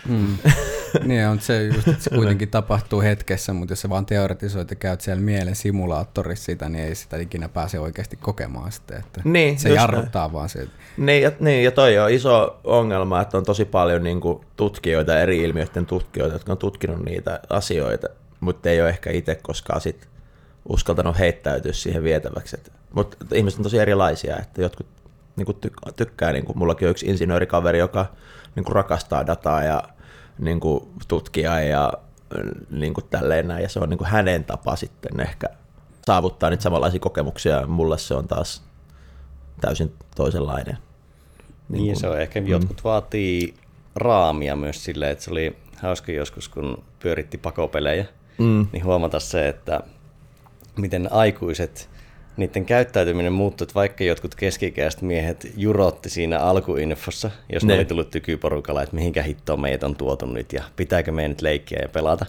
Mm. 0.08 0.38
niin 1.04 1.28
on 1.28 1.40
se 1.40 1.64
just, 1.64 1.88
että 1.88 2.04
se 2.04 2.10
kuitenkin 2.10 2.50
tapahtuu 2.50 3.02
hetkessä, 3.02 3.54
mutta 3.54 3.72
jos 3.72 3.82
sä 3.82 3.90
vaan 3.90 4.06
teoretisoit 4.06 4.70
ja 4.70 4.75
käyt 4.75 5.02
siellä 5.02 5.22
mielen 5.22 5.56
simulaattorissa 5.56 6.46
sitä, 6.46 6.70
niin 6.70 6.86
ei 6.86 6.96
sitä 6.96 7.18
ikinä 7.18 7.50
pääse 7.50 7.80
oikeasti 7.80 8.18
kokemaan 8.22 8.72
sitten. 8.72 9.00
Että 9.00 9.22
niin, 9.24 9.60
se 9.60 9.70
jarruttaa 9.70 10.24
näin. 10.24 10.34
vaan 10.34 10.50
se. 10.50 10.68
Niin 10.98 11.24
ja, 11.24 11.32
niin, 11.40 11.64
ja 11.64 11.72
toi 11.72 11.98
on 11.98 12.12
iso 12.12 12.60
ongelma, 12.64 13.22
että 13.22 13.38
on 13.38 13.44
tosi 13.44 13.66
paljon 13.66 14.04
niin 14.04 14.22
kuin, 14.22 14.46
tutkijoita, 14.58 15.20
eri 15.20 15.44
ilmiöiden 15.44 15.86
tutkijoita, 15.86 16.36
jotka 16.36 16.52
on 16.52 16.58
tutkinut 16.58 17.06
niitä 17.06 17.40
asioita, 17.50 18.08
mutta 18.40 18.70
ei 18.70 18.82
ole 18.82 18.90
ehkä 18.90 19.12
itse 19.12 19.36
koskaan 19.36 19.82
sit 19.82 20.08
uskaltanut 20.70 21.20
heittäytyä 21.20 21.74
siihen 21.74 22.04
vietäväksi. 22.04 22.58
Mutta 22.94 23.18
ihmiset 23.34 23.60
on 23.60 23.64
tosi 23.64 23.80
erilaisia, 23.80 24.38
että 24.38 24.62
jotkut 24.62 24.88
niin 25.36 25.46
kuin 25.46 25.58
tykkää, 25.96 26.32
niin 26.32 26.46
kuin 26.46 26.58
mullakin 26.58 26.88
on 26.88 26.92
yksi 26.92 27.06
insinöörikaveri, 27.06 27.80
joka 27.80 28.06
niin 28.56 28.64
kuin 28.64 28.75
rakastaa 28.75 29.28
dataa 29.28 29.64
ja 29.64 29.84
niin 30.39 30.60
kuin 30.60 30.84
tutkia 31.08 31.62
ja 31.62 31.94
niin 32.70 32.94
kuin 32.94 33.06
tälleen 33.10 33.48
näin, 33.48 33.63
ja 33.63 33.70
se 33.70 33.80
on 33.80 33.89
niin 33.89 33.98
kuin 33.98 34.08
hänen 34.08 34.44
tapa 34.44 34.75
sitten 34.75 35.20
ehkä 35.20 35.48
saavuttaa 36.06 36.50
niitä 36.50 36.63
samanlaisia 36.63 37.00
kokemuksia, 37.00 37.68
mulle 37.68 37.98
se 37.98 38.13
on 38.13 38.27
taas 38.27 38.63
täysin 39.62 39.94
toisenlainen. 40.15 40.77
Niin, 41.70 41.84
niin 41.84 41.96
se 41.96 42.08
on 42.08 42.22
ehkä, 42.22 42.42
mm. 42.42 42.48
jotkut 42.48 42.84
vaatii 42.84 43.54
raamia 43.96 44.56
myös 44.56 44.84
silleen, 44.84 45.12
että 45.12 45.24
se 45.24 45.32
oli 45.32 45.56
hauska 45.77 46.12
joskus, 46.12 46.50
kun 46.50 46.84
pyöritti 47.00 47.38
pakopelejä, 47.38 48.06
mm. 48.38 48.68
niin 48.72 48.86
huomata 48.86 49.20
se, 49.20 49.48
että 49.48 49.82
miten 50.77 51.12
aikuiset 51.12 51.89
niiden 52.38 52.65
käyttäytyminen 52.65 53.34
muuttui, 53.34 53.65
että 53.65 53.75
vaikka 53.75 54.04
jotkut 54.04 54.36
keskikäiset 54.36 55.01
miehet 55.01 55.48
jurotti 55.58 56.10
siinä 56.10 56.39
alkuinfossa, 56.39 57.32
jos 57.54 57.63
ne, 57.63 57.74
ne 57.74 57.80
oli 57.80 57.86
tullut 57.86 58.10
tykyporukalla, 58.10 58.84
että 58.84 58.96
mihinkä 58.96 59.24
hittoon 59.24 59.62
meidät 59.62 59.84
on 59.84 59.96
tuotu 59.96 60.25
nyt 60.25 60.54
ja 60.54 60.63
pitääkö 60.75 61.12
meidän 61.12 61.32
nyt 61.32 61.42
leikkiä 61.42 61.80
ja 61.82 61.89
pelata. 61.89 62.25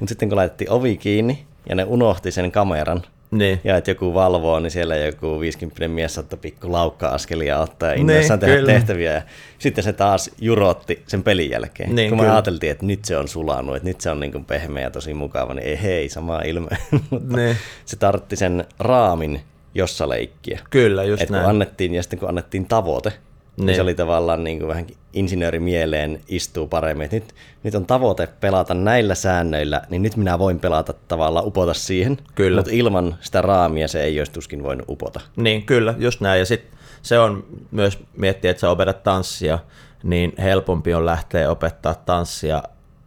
Mutta 0.00 0.08
sitten 0.08 0.28
kun 0.28 0.36
laitettiin 0.36 0.70
ovi 0.70 0.96
kiinni 0.96 1.44
ja 1.68 1.74
ne 1.74 1.84
unohti 1.84 2.30
sen 2.30 2.52
kameran, 2.52 3.02
niin. 3.30 3.60
Ja 3.64 3.76
että 3.76 3.90
joku 3.90 4.14
valvoo, 4.14 4.60
niin 4.60 4.70
siellä 4.70 4.96
joku 4.96 5.40
50 5.40 5.88
mies 5.88 6.14
saattaa 6.14 6.38
pikku 6.42 6.72
laukka-askelia 6.72 7.58
ottaa 7.58 7.88
ja 7.88 7.94
innoissaan 7.94 8.40
niin, 8.40 8.46
tehdä 8.46 8.60
kyllä. 8.60 8.72
tehtäviä. 8.72 9.12
Ja 9.12 9.22
sitten 9.58 9.84
se 9.84 9.92
taas 9.92 10.30
jurotti 10.40 11.02
sen 11.06 11.22
pelin 11.22 11.50
jälkeen. 11.50 11.94
Niin, 11.94 12.08
Kun 12.08 12.20
me 12.20 12.30
ajateltiin, 12.30 12.72
että 12.72 12.86
nyt 12.86 13.04
se 13.04 13.16
on 13.16 13.28
sulanut, 13.28 13.76
että 13.76 13.88
nyt 13.88 14.00
se 14.00 14.10
on 14.10 14.20
niin 14.20 14.32
kuin 14.32 14.44
pehmeä 14.44 14.82
ja 14.82 14.90
tosi 14.90 15.14
mukava, 15.14 15.54
niin 15.54 15.66
ei 15.66 15.82
hei, 15.82 16.08
sama 16.08 16.40
ilme. 16.40 16.68
Mutta 17.10 17.36
niin. 17.36 17.56
se 17.84 17.96
tartti 17.96 18.36
sen 18.36 18.64
raamin, 18.78 19.40
jossa 19.74 20.08
leikkiä. 20.08 20.60
Kyllä, 20.70 21.04
just 21.04 21.22
Et 21.22 21.30
näin. 21.30 21.42
Kun 21.42 21.50
annettiin, 21.50 21.94
ja 21.94 22.02
sitten 22.02 22.18
kun 22.18 22.28
annettiin 22.28 22.66
tavoite, 22.66 23.12
niin, 23.56 23.66
niin 23.66 23.76
se 23.76 23.82
oli 23.82 23.94
tavallaan 23.94 24.44
niin 24.44 24.58
kuin 24.58 24.68
vähän 24.68 24.86
insinöörimieleen 25.12 26.20
istuu 26.28 26.66
paremmin, 26.66 27.04
että 27.04 27.16
nyt, 27.16 27.34
nyt 27.62 27.74
on 27.74 27.86
tavoite 27.86 28.28
pelata 28.40 28.74
näillä 28.74 29.14
säännöillä, 29.14 29.82
niin 29.88 30.02
nyt 30.02 30.16
minä 30.16 30.38
voin 30.38 30.60
pelata 30.60 30.92
tavallaan 31.08 31.46
upota 31.46 31.74
siihen, 31.74 32.18
kyllä. 32.34 32.56
mutta 32.56 32.72
ilman 32.74 33.16
sitä 33.20 33.42
raamia 33.42 33.88
se 33.88 34.02
ei 34.02 34.20
olisi 34.20 34.32
tuskin 34.32 34.62
voinut 34.62 34.88
upota. 34.88 35.20
Niin, 35.36 35.62
kyllä, 35.62 35.94
just 35.98 36.20
näin. 36.20 36.38
Ja 36.38 36.46
sitten 36.46 36.78
se 37.02 37.18
on 37.18 37.44
myös 37.70 37.98
miettiä, 38.16 38.50
että 38.50 38.60
sä 38.60 38.70
opetat 38.70 39.02
tanssia, 39.02 39.58
niin 40.02 40.32
helpompi 40.38 40.94
on 40.94 41.06
lähteä 41.06 41.50
opettaa 41.50 41.94
tanssia 41.94 42.62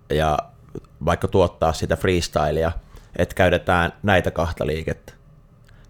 ja 0.09 0.37
vaikka 1.05 1.27
tuottaa 1.27 1.73
sitä 1.73 1.95
freestylia, 1.95 2.71
että 3.15 3.35
käytetään 3.35 3.93
näitä 4.03 4.31
kahta 4.31 4.67
liikettä. 4.67 5.13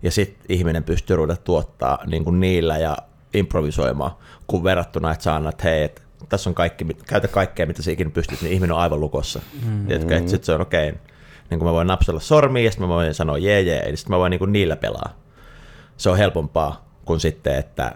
Ja 0.03 0.11
sitten 0.11 0.45
ihminen 0.49 0.83
pystyy 0.83 1.15
ruveta 1.15 1.35
tuottaa 1.35 1.99
niin 2.05 2.23
kuin 2.23 2.39
niillä 2.39 2.77
ja 2.77 2.97
improvisoimaan, 3.33 4.11
kun 4.47 4.63
verrattuna, 4.63 5.11
että 5.11 5.23
sä 5.23 5.35
annat, 5.35 5.63
hei, 5.63 5.83
että 5.83 6.01
tässä 6.29 6.49
on 6.49 6.53
kaikki, 6.53 6.85
käytä 7.07 7.27
kaikkea, 7.27 7.65
mitä 7.65 7.81
sä 7.81 7.91
ikinä 7.91 8.09
pystyt, 8.09 8.41
niin 8.41 8.53
ihminen 8.53 8.71
on 8.71 8.81
aivan 8.81 8.99
lukossa. 8.99 9.41
Mm-hmm. 9.53 9.91
että 9.91 10.17
sitten 10.17 10.43
se 10.43 10.53
on 10.53 10.61
okei, 10.61 10.89
okay. 10.89 11.01
niin 11.49 11.59
kuin 11.59 11.67
mä 11.67 11.73
voin 11.73 11.87
napsella 11.87 12.19
sormiin, 12.19 12.65
ja 12.65 12.71
sitten 12.71 12.87
mä 12.87 12.93
voin 12.93 13.13
sanoa 13.13 13.37
jee 13.37 13.61
jee, 13.61 13.89
ja 13.89 13.97
sitten 13.97 14.13
mä 14.13 14.19
voin 14.19 14.29
niin 14.29 14.39
kuin 14.39 14.51
niillä 14.51 14.75
pelaa. 14.75 15.13
Se 15.97 16.09
on 16.09 16.17
helpompaa 16.17 16.85
kuin 17.05 17.19
sitten, 17.19 17.55
että 17.55 17.95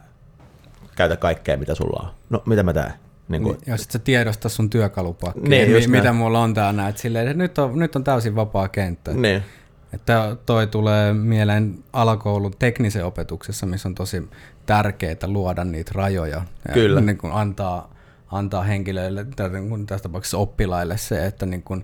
käytä 0.95 1.17
kaikkea, 1.17 1.57
mitä 1.57 1.75
sulla 1.75 2.03
on. 2.03 2.09
No, 2.29 2.43
mitä 2.45 2.63
mä 2.63 2.73
teen? 2.73 2.93
Niin 3.27 3.43
kuin... 3.43 3.57
Ja 3.67 3.77
sitten 3.77 3.93
sä 3.93 3.99
tiedostaa 3.99 4.49
sun 4.49 4.69
työkalupakki, 4.69 5.39
niin, 5.39 5.71
mi- 5.71 5.87
mitä 5.87 6.13
mulla 6.13 6.39
on 6.39 6.53
täällä 6.53 6.81
näet 6.81 6.97
silleen, 6.97 7.27
että 7.27 7.43
nyt 7.43 7.57
on, 7.57 7.79
nyt 7.79 7.95
on 7.95 8.03
täysin 8.03 8.35
vapaa 8.35 8.67
kenttä. 8.67 9.13
Niin. 9.13 9.43
Että 9.95 10.35
toi 10.45 10.67
tulee 10.67 11.13
mieleen 11.13 11.83
alakoulun 11.93 12.53
teknisen 12.59 13.05
opetuksessa, 13.05 13.65
missä 13.65 13.89
on 13.89 13.95
tosi 13.95 14.29
tärkeää 14.65 15.15
luoda 15.27 15.63
niitä 15.63 15.91
rajoja. 15.95 16.41
Ja 16.67 16.73
Kyllä. 16.73 17.01
Niin 17.01 17.17
kun 17.17 17.31
antaa, 17.31 17.93
antaa 18.31 18.63
henkilöille, 18.63 19.25
tässä 19.87 20.03
tapauksessa 20.03 20.37
oppilaille 20.37 20.97
se, 20.97 21.25
että 21.25 21.45
niin 21.45 21.63
kun 21.63 21.83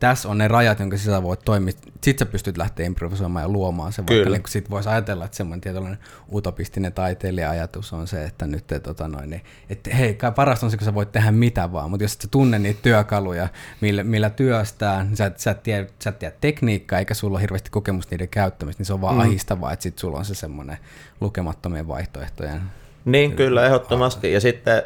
tässä 0.00 0.28
on 0.28 0.38
ne 0.38 0.48
rajat, 0.48 0.80
jonka 0.80 0.96
sisällä 0.96 1.22
voit 1.22 1.40
toimia. 1.44 1.72
Sitten 2.04 2.26
sä 2.26 2.32
pystyt 2.32 2.56
lähteä 2.56 2.86
improvisoimaan 2.86 3.42
ja 3.42 3.48
luomaan 3.48 3.92
se. 3.92 4.02
Vaikka 4.06 4.30
niin 4.30 4.42
sit 4.48 4.70
voisi 4.70 4.88
ajatella, 4.88 5.24
että 5.24 5.36
semmoinen 5.36 5.60
tietynlainen 5.60 5.98
utopistinen 6.32 6.92
taiteilija-ajatus 6.92 7.92
on 7.92 8.06
se, 8.06 8.24
että 8.24 8.46
nyt 8.46 8.66
te, 8.66 8.80
tota 8.80 9.08
noin, 9.08 9.30
niin, 9.30 9.42
että 9.70 9.96
hei, 9.96 10.18
parasta 10.36 10.66
on 10.66 10.70
se, 10.70 10.76
kun 10.76 10.84
sä 10.84 10.94
voit 10.94 11.12
tehdä 11.12 11.30
mitä 11.30 11.72
vaan, 11.72 11.90
mutta 11.90 12.04
jos 12.04 12.14
et 12.14 12.20
sä 12.20 12.28
tunne 12.30 12.58
niitä 12.58 12.82
työkaluja, 12.82 13.48
millä, 13.80 14.04
millä 14.04 14.30
työstää, 14.30 15.04
niin 15.04 15.16
sä, 15.16 15.26
et, 15.26 15.38
sä, 15.38 15.50
et 15.50 15.62
tiedä, 15.62 15.86
sä 16.02 16.10
et 16.10 16.18
tiedä 16.18 16.34
tekniikkaa, 16.40 16.98
eikä 16.98 17.14
sulla 17.14 17.34
ole 17.34 17.42
hirveästi 17.42 17.70
kokemusta 17.70 18.12
niiden 18.12 18.28
käyttämistä, 18.28 18.80
niin 18.80 18.86
se 18.86 18.92
on 18.92 19.00
vaan 19.00 19.14
mm. 19.14 19.20
ahistavaa, 19.20 19.72
että 19.72 19.82
sit 19.82 19.98
sulla 19.98 20.18
on 20.18 20.24
se 20.24 20.34
semmoinen 20.34 20.78
lukemattomien 21.20 21.88
vaihtoehtojen 21.88 22.62
Niin, 23.04 23.36
kyllä, 23.36 23.66
ehdottomasti. 23.66 24.32
Ja 24.32 24.40
sitten 24.40 24.82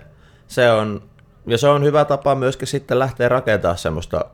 se 0.48 0.70
on, 0.70 1.02
ja 1.46 1.58
se 1.58 1.68
on 1.68 1.84
hyvä 1.84 2.04
tapa 2.04 2.34
myöskin 2.34 2.68
sitten 2.68 2.98
lähteä 2.98 3.28
rakentamaan 3.28 3.78
semmoista 3.78 4.24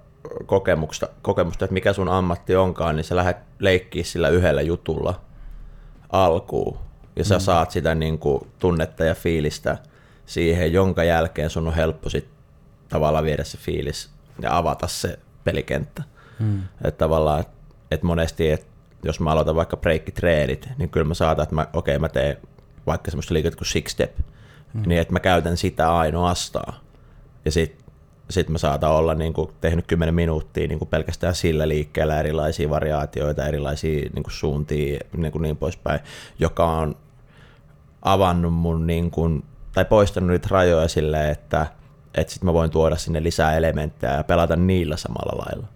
kokemusta, 0.47 1.09
kokemusta, 1.23 1.65
että 1.65 1.73
mikä 1.73 1.93
sun 1.93 2.09
ammatti 2.09 2.57
onkaan, 2.57 2.97
niin 2.97 3.05
sä 3.05 3.17
lähdet 3.17 3.37
leikkiä 3.59 4.05
sillä 4.05 4.29
yhdellä 4.29 4.63
jutulla 4.63 5.21
alkuun. 6.11 6.79
Ja 7.17 7.25
sä 7.25 7.35
mm. 7.35 7.41
saat 7.41 7.71
sitä 7.71 7.95
niin 7.95 8.19
kuin, 8.19 8.47
tunnetta 8.59 9.05
ja 9.05 9.15
fiilistä 9.15 9.79
siihen, 10.27 10.73
jonka 10.73 11.05
jälkeen 11.05 11.51
sun 11.51 11.67
on 11.67 11.75
helppo 11.75 12.09
sit 12.09 12.29
tavallaan 12.89 13.25
viedä 13.25 13.45
se 13.45 13.59
fiilis 13.59 14.11
ja 14.43 14.57
avata 14.57 14.87
se 14.87 15.19
pelikenttä. 15.45 16.03
Mm. 16.39 16.63
Että 16.85 16.99
tavallaan, 16.99 17.41
että 17.41 17.53
et 17.91 18.03
monesti, 18.03 18.51
et 18.51 18.67
jos 19.03 19.21
mä 19.21 19.31
aloitan 19.31 19.57
vaikka 19.57 19.77
breikkitreenit, 19.77 20.69
niin 20.79 20.91
kyllä 20.91 21.09
mä 21.09 21.15
saatan, 21.15 21.43
että 21.43 21.55
mä, 21.55 21.67
okei, 21.73 21.97
okay, 21.97 21.99
mä 21.99 22.09
teen 22.09 22.37
vaikka 22.87 23.11
semmoista 23.11 23.35
liikettä 23.35 23.57
kuin 23.57 23.67
six 23.67 23.91
step, 23.91 24.19
mm. 24.75 24.83
niin 24.87 25.01
että 25.01 25.13
mä 25.13 25.21
käytän 25.21 25.57
sitä 25.57 25.97
ainoastaan. 25.97 26.75
Ja 27.45 27.51
sitten 27.51 27.88
sit 28.31 28.49
mä 28.49 28.59
saatan 28.59 28.91
olla 28.91 29.15
niin 29.15 29.33
kuin, 29.33 29.51
tehnyt 29.61 29.87
10 29.87 30.15
minuuttia 30.15 30.69
niin 30.69 30.79
kuin 30.79 30.89
pelkästään 30.89 31.35
sillä 31.35 31.69
liikkeellä 31.69 32.21
erilaisia 32.21 32.71
variaatioita, 32.71 33.47
erilaisia 33.47 34.11
niin 34.15 34.23
kuin 34.23 34.33
suuntia 34.33 35.01
niin, 35.17 35.33
kuin 35.33 35.43
niin 35.43 35.57
poispäin, 35.57 36.01
joka 36.39 36.65
on 36.65 36.97
avannut 38.03 38.55
mun 38.55 38.87
niin 38.87 39.11
kuin, 39.11 39.45
tai 39.73 39.85
poistanut 39.85 40.31
niitä 40.31 40.49
rajoja 40.51 40.89
silleen, 40.89 41.31
että, 41.31 41.67
että 42.15 42.33
sit 42.33 42.43
mä 42.43 42.53
voin 42.53 42.71
tuoda 42.71 42.97
sinne 42.97 43.23
lisää 43.23 43.57
elementtejä 43.57 44.15
ja 44.15 44.25
pelata 44.25 44.57
niillä 44.57 44.97
samalla 44.97 45.45
lailla. 45.45 45.67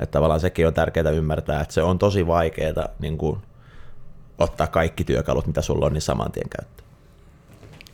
Että 0.00 0.12
tavallaan 0.12 0.40
sekin 0.40 0.66
on 0.66 0.74
tärkeää 0.74 1.10
ymmärtää, 1.10 1.60
että 1.60 1.74
se 1.74 1.82
on 1.82 1.98
tosi 1.98 2.26
vaikeaa 2.26 2.88
niin 2.98 3.18
kuin, 3.18 3.38
ottaa 4.38 4.66
kaikki 4.66 5.04
työkalut, 5.04 5.46
mitä 5.46 5.62
sulla 5.62 5.86
on, 5.86 5.92
niin 5.92 6.02
saman 6.02 6.32
tien 6.32 6.48
käyttöön. 6.48 6.88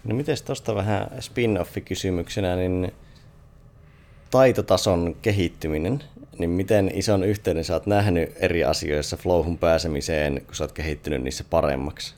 No 0.05 0.15
miten 0.15 0.37
tuosta 0.47 0.75
vähän 0.75 1.11
spin-off-kysymyksenä, 1.21 2.57
niin 2.57 2.93
taitotason 4.31 5.17
kehittyminen, 5.23 6.05
niin 6.39 6.51
miten 6.51 6.91
ison 6.95 7.25
yhteyden 7.25 7.65
sä 7.65 7.75
oot 7.75 7.87
nähnyt 7.87 8.33
eri 8.37 8.65
asioissa 8.65 9.17
flowhun 9.17 9.59
pääsemiseen, 9.59 10.43
kun 10.47 10.55
sä 10.55 10.65
oot 10.65 10.73
kehittynyt 10.73 11.23
niissä 11.23 11.45
paremmaksi? 11.51 12.15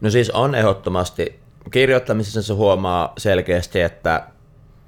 No 0.00 0.10
siis 0.10 0.30
on 0.30 0.54
ehdottomasti. 0.54 1.40
Kirjoittamisessa 1.70 2.42
se 2.42 2.52
huomaa 2.52 3.12
selkeästi, 3.18 3.80
että, 3.80 4.26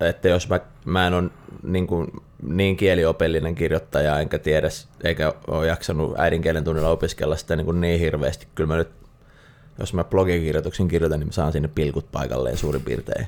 että 0.00 0.28
jos 0.28 0.48
mä, 0.48 0.60
mä 0.84 1.06
en 1.06 1.14
ole 1.14 1.30
niin, 1.62 1.86
kuin, 1.86 2.06
niin 2.42 2.76
kieliopillinen 2.76 3.54
kirjoittaja, 3.54 4.20
enkä 4.20 4.38
tiedä, 4.38 4.68
eikä 5.04 5.34
ole 5.46 5.66
jaksanut 5.66 6.18
äidinkielen 6.18 6.64
tunnilla 6.64 6.90
opiskella 6.90 7.36
sitä 7.36 7.56
niin, 7.56 7.64
kuin 7.64 7.80
niin 7.80 8.00
hirveästi. 8.00 8.46
Kyllä 8.54 8.68
mä 8.68 8.76
nyt, 8.76 8.90
jos 9.78 9.94
mä 9.94 10.04
blogikirjoituksen 10.04 10.88
kirjoitan, 10.88 11.20
niin 11.20 11.28
mä 11.28 11.32
saan 11.32 11.52
sinne 11.52 11.68
pilkut 11.68 12.12
paikalleen 12.12 12.56
suurin 12.56 12.82
piirtein. 12.82 13.26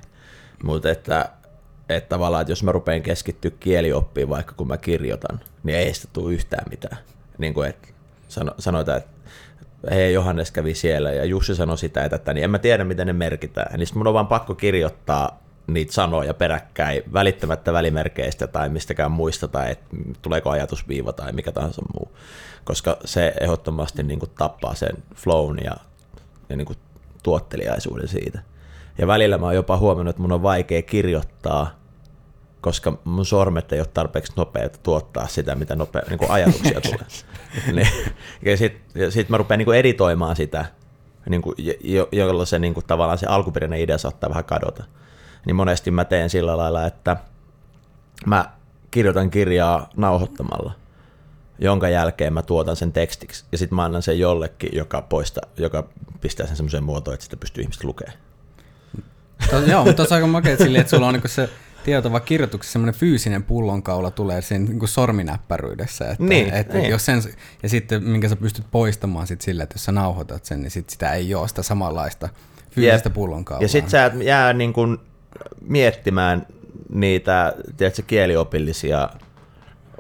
Mutta 0.63 0.91
että, 0.91 1.31
että 1.97 2.09
tavallaan, 2.09 2.41
että 2.41 2.53
jos 2.53 2.63
mä 2.63 2.73
rupean 2.73 3.03
keskittyä 3.03 3.51
kielioppiin 3.61 4.29
vaikka 4.29 4.55
kun 4.57 4.67
mä 4.67 4.77
kirjoitan, 4.77 5.41
niin 5.63 5.79
ei 5.79 5.95
sitä 5.95 6.09
tule 6.13 6.33
yhtään 6.33 6.65
mitään. 6.71 6.97
Niin 7.39 7.55
kuin, 7.55 7.69
että 7.69 7.89
sano, 8.29 8.55
sanotaan, 8.59 8.99
että 8.99 9.11
hei 9.91 10.13
Johannes 10.13 10.51
kävi 10.51 10.75
siellä 10.75 11.11
ja 11.13 11.25
Jussi 11.25 11.55
sanoi 11.55 11.79
sitä 11.79 12.01
ja 12.01 12.09
tätä, 12.09 12.35
niin 12.35 12.45
en 12.45 12.51
mä 12.51 12.59
tiedä 12.59 12.85
miten 12.85 13.07
ne 13.07 13.13
merkitään. 13.13 13.79
Niin 13.79 13.89
mun 13.95 14.07
on 14.07 14.15
vaan 14.15 14.27
pakko 14.27 14.55
kirjoittaa 14.55 15.41
niitä 15.67 15.93
sanoja 15.93 16.35
peräkkäin 16.35 17.03
välittämättä 17.13 17.73
välimerkeistä 17.73 18.47
tai 18.47 18.69
mistäkään 18.69 19.11
muista 19.11 19.49
tai 19.49 19.71
että 19.71 19.97
tuleeko 20.23 20.51
ajatusviiva 20.51 21.13
tai 21.13 21.33
mikä 21.33 21.53
tahansa 21.53 21.83
muu, 21.95 22.17
koska 22.65 22.97
se 23.05 23.35
ehdottomasti 23.41 24.03
niin 24.03 24.19
kuin 24.19 24.31
tappaa 24.39 24.75
sen 24.75 24.97
flown 25.15 25.59
ja, 25.65 25.77
ja 26.49 26.57
niin 26.57 26.67
kuin 26.67 26.79
tuotteliaisuuden 27.23 28.09
siitä. 28.09 28.41
Ja 28.99 29.07
välillä 29.07 29.39
mä 29.39 29.47
oon 29.47 29.55
jopa 29.55 29.77
huomannut, 29.77 30.11
että 30.11 30.23
mun 30.23 30.33
on 30.33 30.43
vaikea 30.43 30.83
kirjoittaa, 30.83 31.80
koska 32.61 32.99
mun 33.05 33.27
sormet 33.27 33.73
ei 33.73 33.81
ole 33.81 33.89
tarpeeksi 33.95 34.33
nopeita 34.37 34.79
tuottaa 34.83 35.27
sitä, 35.27 35.55
mitä 35.55 35.77
nopea, 35.77 36.03
niin 36.09 36.19
kuin 36.19 36.31
ajatuksia 36.31 36.81
tulee. 36.91 37.07
niin, 37.73 37.89
ja 38.45 38.57
sitten 38.57 39.13
sit 39.13 39.29
mä 39.29 39.37
rupean 39.37 39.59
niin 39.59 39.67
kuin 39.67 39.79
editoimaan 39.79 40.37
sitä, 40.37 40.65
niin 41.29 41.43
kuin, 41.43 41.55
jo, 41.85 42.09
jolloin 42.13 42.47
se 42.47 42.59
niin 42.59 42.75
kuin, 42.75 42.87
tavallaan 42.87 43.19
se 43.19 43.27
alkuperäinen 43.27 43.81
idea 43.81 43.99
saattaa 43.99 44.31
vähän 44.31 44.45
kadota 44.45 44.85
niin 45.47 45.57
monesti 45.57 45.91
mä 45.91 46.05
teen 46.05 46.31
sillä 46.31 46.57
lailla, 46.57 46.87
että 46.87 47.17
mä 48.27 48.51
kirjoitan 48.91 49.31
kirjaa 49.31 49.91
nauhoittamalla, 49.97 50.73
jonka 51.59 51.89
jälkeen 51.89 52.33
mä 52.33 52.43
tuotan 52.43 52.77
sen 52.77 52.93
tekstiksi 52.93 53.45
ja 53.53 53.59
sitten 53.59 53.77
mä 53.77 53.85
annan 53.85 54.03
sen 54.03 54.19
jollekin, 54.19 54.71
joka, 54.73 55.03
poista, 55.03 55.41
joka 55.57 55.89
pistää 56.21 56.47
sen 56.47 56.57
semmoiseen 56.57 56.85
muotoon, 56.85 57.15
että 57.15 57.25
sitä 57.25 57.37
pystyy 57.37 57.63
ihmiset 57.63 57.85
lukemaan. 57.85 58.19
Tos, 59.51 59.69
joo, 59.69 59.85
mutta 59.85 60.03
on 60.03 60.09
aika 60.11 60.27
makea 60.27 60.57
silleen, 60.57 60.81
että 60.81 60.91
sulla 60.91 61.07
on 61.07 61.15
niinku 61.15 61.29
se 61.29 61.51
tietova 61.85 62.21
kirjoituksessa 62.21 62.73
semmoinen 62.73 62.95
fyysinen 62.95 63.43
pullonkaula 63.43 64.11
tulee 64.11 64.43
sen 64.43 64.65
niin 64.65 64.79
kuin 64.79 64.89
sorminäppäryydessä. 64.89 66.11
Että, 66.11 66.25
niin, 66.25 66.55
että 66.55 66.79
niin. 66.79 66.91
Jos 66.91 67.05
sen, 67.05 67.23
ja 67.63 67.69
sitten 67.69 68.05
minkä 68.05 68.29
sä 68.29 68.37
pystyt 68.37 68.65
poistamaan 68.71 69.27
sit 69.27 69.41
sillä, 69.41 69.63
että 69.63 69.75
jos 69.75 69.85
sä 69.85 69.93
nauhoitat 69.93 70.45
sen, 70.45 70.63
niin 70.63 70.71
sit 70.71 70.91
sitä 70.91 71.13
ei 71.13 71.35
ole 71.35 71.49
sitä 71.49 71.63
samanlaista 71.63 72.29
fyysistä 72.71 73.09
Jep. 73.09 73.15
pullonkaulaa. 73.15 73.65
Ja 73.65 73.69
sitten 73.69 73.91
sä 73.91 74.05
et 74.05 74.13
jää 74.23 74.53
niin 74.53 74.73
kuin 74.73 74.99
miettimään 75.61 76.47
niitä 76.93 77.55
tiedätkö, 77.77 78.03
kieliopillisia 78.07 79.09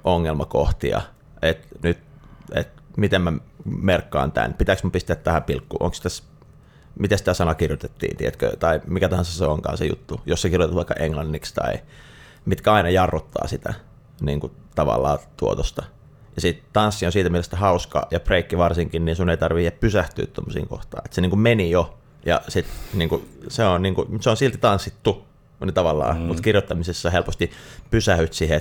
ongelmakohtia, 0.05 1.01
että 1.43 1.69
nyt, 1.83 1.99
että 2.55 2.83
miten 2.97 3.23
mä 3.23 3.33
merkkaan 3.65 4.33
tämän, 4.33 4.55
pitääkö 4.55 4.81
mä 4.85 4.91
pistää 4.91 5.17
tähän 5.17 5.43
pilkku, 5.43 5.77
onko 5.81 5.97
tässä, 6.03 6.25
miten 6.99 7.19
tämä 7.25 7.35
sana 7.35 7.55
kirjoitettiin, 7.55 8.17
tiedätkö, 8.17 8.57
tai 8.57 8.81
mikä 8.87 9.09
tahansa 9.09 9.33
se 9.33 9.45
onkaan 9.45 9.79
se 9.79 9.87
juttu, 9.87 10.21
jos 10.27 10.43
sä 10.43 10.49
kirjoitat 10.49 10.77
vaikka 10.77 10.95
englanniksi 10.95 11.55
tai 11.55 11.79
mitkä 12.45 12.73
aina 12.73 12.91
jarruttaa 12.91 13.47
sitä 13.47 13.75
niin 14.21 14.41
kuin 14.41 14.53
tavallaan 14.75 15.19
tuotosta. 15.37 15.83
Ja 16.37 16.41
sitten 16.41 16.71
tanssi 16.73 17.07
on 17.07 17.13
siitä 17.13 17.31
mielestä 17.31 17.57
hauska, 17.57 18.09
ja 18.11 18.21
breikki 18.21 18.59
varsinkin, 18.59 19.05
niin 19.05 19.17
sun 19.17 19.31
ei 19.31 19.37
tarvitse 19.37 19.71
pysähtyä 19.71 20.27
tuommoisiin 20.27 20.69
kohtaan. 20.69 21.03
Et 21.05 21.13
se 21.13 21.21
niin 21.21 21.31
kuin 21.31 21.41
meni 21.41 21.71
jo, 21.71 21.99
ja 22.27 22.41
sit, 22.49 22.67
niin 22.95 23.09
kuin, 23.09 23.29
se, 23.49 23.65
on, 23.65 23.83
niin 23.83 23.95
kuin, 23.95 24.23
se 24.23 24.31
on 24.31 24.37
silti 24.37 24.59
tanssittu, 24.59 25.25
niin 25.61 25.75
tavallaan, 25.75 26.17
mm. 26.17 26.23
mutta 26.23 26.43
kirjoittamisessa 26.43 27.11
helposti 27.11 27.51
pysähyt 27.91 28.33
siihen, 28.33 28.61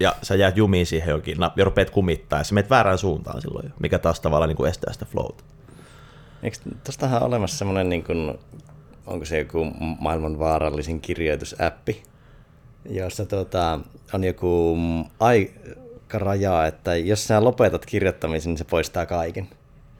ja 0.00 0.14
sä 0.22 0.34
jäät 0.34 0.56
jumiin 0.56 0.86
siihen 0.86 1.10
jokin, 1.10 1.36
ja 1.56 1.64
rupeat 1.64 1.90
kumittaa, 1.90 2.38
ja 2.38 2.44
sä 2.44 2.54
menet 2.54 2.70
väärään 2.70 2.98
suuntaan 2.98 3.42
silloin, 3.42 3.74
mikä 3.80 3.98
taas 3.98 4.20
tavallaan 4.20 4.48
niin 4.48 4.56
kuin 4.56 4.70
estää 4.70 4.92
sitä 4.92 5.04
flowta. 5.04 5.44
Eikö 6.44 6.56
tuostahan 6.84 7.22
on 7.22 7.28
olemassa 7.28 7.58
semmoinen, 7.58 7.88
niin 7.88 8.04
kuin, 8.04 8.38
onko 9.06 9.24
se 9.24 9.38
joku 9.38 9.64
maailman 10.00 10.38
vaarallisin 10.38 11.00
kirjoitusäppi, 11.00 12.02
jossa 12.90 13.26
tota, 13.26 13.80
on 14.12 14.24
joku 14.24 14.78
aikaraja, 15.20 16.66
että 16.66 16.96
jos 16.96 17.26
sä 17.26 17.44
lopetat 17.44 17.86
kirjoittamisen, 17.86 18.50
niin 18.50 18.58
se 18.58 18.64
poistaa 18.64 19.06
kaiken. 19.06 19.48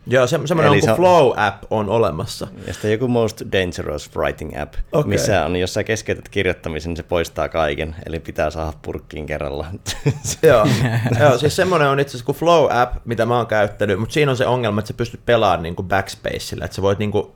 Joo, 0.07 0.27
se, 0.27 0.41
semmoinen 0.45 0.73
on, 0.73 0.83
se 0.83 0.91
on 0.91 0.97
Flow-app 0.97 1.65
on 1.71 1.89
olemassa. 1.89 2.47
Ja 2.67 2.73
sitten 2.73 2.93
joku 2.93 3.09
Most 3.09 3.43
Dangerous 3.53 4.11
Writing 4.17 4.61
App, 4.61 4.75
okay. 4.93 5.09
missä 5.09 5.45
on, 5.45 5.57
jos 5.57 5.75
sä 5.75 5.85
keskeytät 5.85 6.29
kirjoittamisen, 6.29 6.91
niin 6.91 6.97
se 6.97 7.03
poistaa 7.03 7.49
kaiken, 7.49 7.97
eli 8.07 8.21
pitää 8.21 8.51
saada 8.51 8.73
purkkiin 8.83 9.27
kerralla. 9.27 9.67
Joo, 10.43 10.67
Joo 11.21 11.39
siis 11.39 11.57
semmoinen 11.57 11.89
on 11.89 12.01
itse 12.01 12.11
asiassa 12.11 12.27
kuin 12.27 12.37
Flow-app, 12.37 12.97
mitä 13.05 13.27
mä 13.27 13.37
oon 13.37 13.47
käyttänyt, 13.47 13.99
mutta 14.01 14.13
siinä 14.13 14.31
on 14.31 14.37
se 14.37 14.47
ongelma, 14.47 14.79
että 14.79 14.89
sä 14.89 14.95
pystyt 14.95 15.21
pelaamaan 15.27 15.63
niin 15.63 15.77
kuin 15.77 15.89
backspacella, 15.89 16.65
että 16.65 16.75
sä 16.75 16.83
voit 16.83 16.99
niin 16.99 17.11
kuin, 17.11 17.27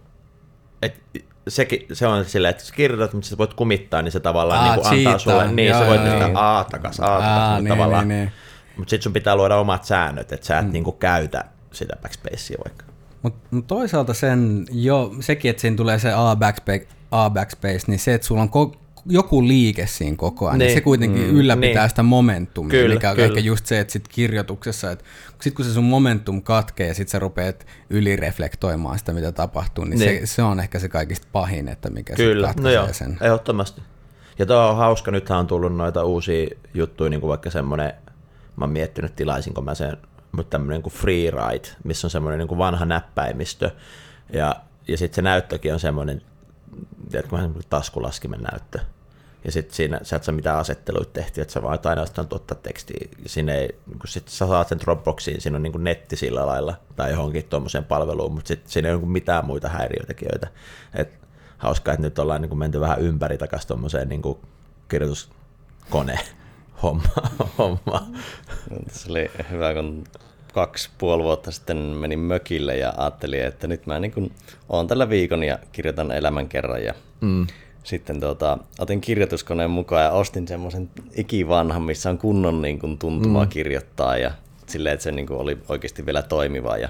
että 0.83 1.01
sekin, 1.49 1.87
se 1.93 2.07
on 2.07 2.25
silleen, 2.25 2.51
että 2.51 2.63
jos 2.63 2.73
kirjoitat, 2.73 3.13
mutta 3.13 3.29
sä 3.29 3.39
voit 3.39 3.55
kumittaa, 3.55 4.03
niin 4.03 4.13
se 4.13 4.21
tavallaan 4.21 4.61
Aa, 4.61 4.75
niin 4.75 4.83
kuin 4.83 4.99
antaa 4.99 5.19
sulle, 5.19 5.53
niin 5.53 5.69
Joo, 5.69 5.81
sä 5.81 5.87
voit 5.87 6.05
tehdä. 6.05 6.31
A 6.35 6.65
takas, 6.71 7.01
A 7.01 7.03
takas, 7.03 7.41
mutta 7.41 7.61
niin, 7.61 7.69
tavallaan, 7.69 8.09
niin, 8.09 8.21
niin. 8.21 8.33
mutta 8.77 8.91
sitten 8.91 9.03
sun 9.03 9.13
pitää 9.13 9.37
luoda 9.37 9.57
omat 9.57 9.85
säännöt, 9.85 10.33
että 10.33 10.47
sä 10.47 10.59
et 10.59 10.67
mm. 10.67 10.73
niin 10.73 10.85
kuin 10.85 10.97
käytä 10.97 11.45
sitä 11.73 11.97
backspacea 12.03 12.57
vaikka. 12.65 12.85
Mutta 13.23 13.49
mut 13.51 13.67
toisaalta 13.67 14.15
sen, 14.15 14.67
jo, 14.73 15.15
sekin, 15.21 15.51
että 15.51 15.61
siinä 15.61 15.77
tulee 15.77 15.99
se 15.99 16.13
A-backspace, 16.13 16.87
A-backspace, 17.11 17.81
niin 17.87 17.99
se, 17.99 18.15
että 18.15 18.27
sulla 18.27 18.43
on 18.43 18.49
ko- 18.49 18.77
joku 19.07 19.49
liike 19.49 19.87
siinä 19.87 20.17
koko 20.17 20.47
ajan, 20.47 20.59
niin, 20.59 20.67
Niin. 20.67 20.77
se 20.77 20.81
kuitenkin 20.81 21.23
Mm, 21.23 21.37
ylläpitää 21.37 21.83
niin. 21.83 21.89
sitä 21.91 22.03
momentumia, 22.03 22.71
Kyllä, 22.71 22.95
mikä 22.95 23.11
on 23.11 23.17
kyllä. 23.17 23.29
ehkä 23.29 23.41
just 23.41 23.67
se, 23.67 23.81
että 23.81 23.93
sit 23.93 24.09
kirjoituksessa, 24.09 24.91
että 24.91 25.05
sit 25.41 25.55
kun 25.55 25.65
se 25.65 25.73
sun 25.73 25.85
momentum 25.85 26.43
katkee 26.43 26.87
ja 26.89 26.95
sit 26.95 27.09
sä 27.09 27.19
rupeat 27.19 27.67
ylireflektoimaan 27.91 28.99
sitä, 28.99 29.13
mitä 29.13 29.33
tapahtuu, 29.33 29.85
niin, 29.85 29.99
Niin. 29.99 30.21
Se, 30.27 30.35
se 30.35 30.43
on 30.43 30.61
ehkä 30.61 30.79
se 30.79 30.89
kaikista 30.89 31.27
pahin, 31.33 31.69
että 31.69 31.91
mikä 31.91 32.15
Kyllä, 32.15 32.49
sit 32.49 32.61
no 32.61 32.71
joo, 32.71 32.89
sen. 32.93 33.19
ehdottomasti. 33.21 33.81
Ja 34.39 34.47
tuo 34.47 34.57
on 34.57 34.77
hauska, 34.77 35.11
nythän 35.11 35.39
on 35.39 35.47
tullut 35.47 35.77
noita 35.77 36.05
uusia 36.05 36.49
juttuja, 36.75 37.11
niin 37.11 37.21
kuin 37.21 37.29
vaikka 37.29 37.51
semmoinen, 37.51 37.93
mä 38.57 38.65
oon 38.65 38.71
miettinyt 38.71 39.17
tilaisinko 39.17 39.61
mä 39.63 39.75
sen, 39.75 39.97
mutta 40.33 40.51
tämmöinen 40.51 40.83
kuin 40.83 40.93
Freeride, 40.93 41.69
missä 41.85 42.07
on 42.07 42.11
semmoinen 42.11 42.39
niin 42.39 42.49
kuin 42.49 42.59
vanha 42.59 42.85
näppäimistö, 42.85 43.71
ja, 44.33 44.57
ja 44.89 44.97
sitten 44.97 45.17
se 45.17 45.23
näyttökin 45.23 45.73
on 45.73 45.81
semmoinen, 45.81 46.23
tiedätkö, 47.11 47.33
vähän 47.33 47.45
semmoinen 47.45 47.71
taskulaskimen 47.71 48.41
näyttö. 48.41 48.79
ja 49.45 49.53
sitten 49.53 49.75
siinä 49.75 50.01
sä 50.03 50.17
et 50.17 50.25
saa 50.25 50.35
mitään 50.35 50.59
asetteluita 50.59 51.13
tehty, 51.13 51.41
että 51.41 51.55
sä 51.55 51.63
vaan 51.63 51.79
ainoastaan 51.85 52.29
tuottaa 52.29 52.59
tekstiä. 52.63 53.09
Sinne 53.27 53.59
ei, 53.59 53.79
kun 53.89 54.09
sit 54.09 54.29
sä 54.29 54.47
saat 54.47 54.69
sen 54.69 54.81
Dropboxiin, 54.81 55.41
siinä 55.41 55.57
on 55.57 55.63
niin 55.63 55.85
netti 55.85 56.17
sillä 56.17 56.47
lailla 56.47 56.75
tai 56.97 57.11
johonkin 57.11 57.45
tuommoiseen 57.45 57.85
palveluun, 57.85 58.33
mutta 58.33 58.49
sitten 58.49 58.71
siinä 58.71 58.89
ei 58.89 58.95
ole 58.95 59.01
niin 59.01 59.11
mitään 59.11 59.47
muita 59.47 59.69
häiriötekijöitä. 59.69 60.49
Et 60.95 61.13
hauskaa, 61.59 61.95
että 61.95 62.07
nyt 62.07 62.19
ollaan 62.19 62.43
niin 62.43 62.59
menty 62.59 62.81
vähän 62.81 63.01
ympäri 63.01 63.39
takaisin 63.39 63.69
tuommoiseen 63.69 64.09
niin 64.09 64.23
kirjoituskone 64.89 66.19
homma. 66.83 67.09
homma. 67.59 68.07
Se 68.91 69.11
oli 69.11 69.31
hyvä, 69.51 69.75
kun 69.75 70.05
kaksi 70.53 70.91
puoli 70.99 71.23
vuotta 71.23 71.51
sitten 71.51 71.77
menin 71.77 72.19
mökille 72.19 72.77
ja 72.77 72.93
ajattelin, 72.97 73.45
että 73.45 73.67
nyt 73.67 73.87
mä 73.87 73.99
niin 73.99 74.33
oon 74.69 74.87
tällä 74.87 75.09
viikon 75.09 75.45
ja 75.45 75.59
kirjoitan 75.73 76.13
elämän 76.13 76.49
kerran 76.49 76.85
ja 76.85 76.95
mm. 77.21 77.47
sitten 77.85 78.21
tuota, 78.21 78.59
otin 78.79 79.01
kirjoituskoneen 79.01 79.71
mukaan 79.71 80.05
ja 80.05 80.11
ostin 80.11 80.49
semmoisen 80.49 80.91
ikivanhan, 81.15 81.83
missä 81.83 82.11
on 82.11 82.19
kunnon 82.19 82.63
niin 82.63 82.79
kuin 82.79 82.99
tuntumaa 82.99 83.45
mm. 83.45 83.49
kirjoittaa 83.51 84.17
ja 84.17 84.31
silleen, 84.67 84.95
että 84.95 85.05
se 85.05 85.13
niin 85.13 85.27
kuin 85.27 85.41
oli 85.41 85.59
oikeasti 85.69 86.07
vielä 86.07 86.23
toimiva 86.23 86.77
ja 86.77 86.89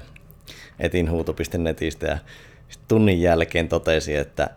etin 0.79 1.11
huuto.netistä 1.11 2.07
ja 2.07 2.17
tunnin 2.87 3.21
jälkeen 3.21 3.69
totesin, 3.69 4.17
että 4.17 4.49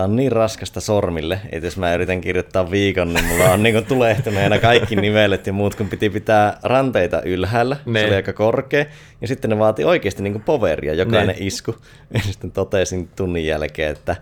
Tämä 0.00 0.10
on 0.10 0.16
niin 0.16 0.32
raskasta 0.32 0.80
sormille, 0.80 1.40
että 1.52 1.66
jos 1.66 1.76
mä 1.76 1.94
yritän 1.94 2.20
kirjoittaa 2.20 2.70
viikon, 2.70 3.14
niin 3.14 3.24
mulla 3.24 3.44
on 3.44 3.62
niin 3.62 3.84
tulehtuneena 3.84 4.58
kaikki 4.58 4.96
nivelet 4.96 5.46
ja 5.46 5.52
muut, 5.52 5.74
kun 5.74 5.88
piti 5.88 6.10
pitää 6.10 6.58
ranteita 6.62 7.22
ylhäällä, 7.22 7.76
ne. 7.86 8.00
se 8.00 8.04
oli 8.04 8.10
niin. 8.10 8.16
aika 8.16 8.32
korkea, 8.32 8.84
ja 9.20 9.28
sitten 9.28 9.50
ne 9.50 9.58
vaati 9.58 9.84
oikeasti 9.84 10.22
niin 10.22 10.42
poveria, 10.42 10.94
jokainen 10.94 11.26
ne. 11.26 11.32
Niin. 11.32 11.46
isku. 11.46 11.76
Ja 12.14 12.20
sitten 12.20 12.52
totesin 12.52 13.08
tunnin 13.16 13.46
jälkeen, 13.46 13.92
että 13.92 14.16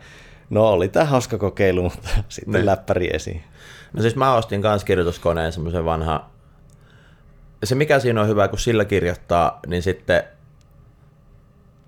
no 0.50 0.68
oli 0.68 0.88
tämä 0.88 1.04
hauska 1.04 1.38
kokeilu, 1.38 1.82
mutta 1.82 2.08
sitten 2.28 2.52
ne. 2.52 2.58
Niin. 2.58 2.66
läppäri 2.66 3.10
esiin. 3.12 3.42
No 3.92 4.02
siis 4.02 4.16
mä 4.16 4.34
ostin 4.34 4.62
kanssa 4.62 4.86
kirjoituskoneen 4.86 5.52
semmoisen 5.52 5.84
vanha, 5.84 6.30
se 7.64 7.74
mikä 7.74 7.98
siinä 7.98 8.20
on 8.20 8.28
hyvä, 8.28 8.48
kun 8.48 8.58
sillä 8.58 8.84
kirjoittaa, 8.84 9.60
niin 9.66 9.82
sitten 9.82 10.22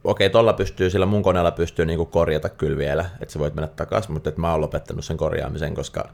okei, 0.04 0.30
tuolla 0.30 0.52
pystyy, 0.52 0.90
sillä 0.90 1.06
mun 1.06 1.22
koneella 1.22 1.50
pystyy 1.50 1.86
niinku 1.86 2.06
korjata 2.06 2.48
kyllä 2.48 2.78
vielä, 2.78 3.10
että 3.20 3.32
sä 3.32 3.38
voit 3.38 3.54
mennä 3.54 3.68
takaisin, 3.68 4.12
mutta 4.12 4.32
mä 4.36 4.50
oon 4.50 4.60
lopettanut 4.60 5.04
sen 5.04 5.16
korjaamisen, 5.16 5.74
koska 5.74 6.08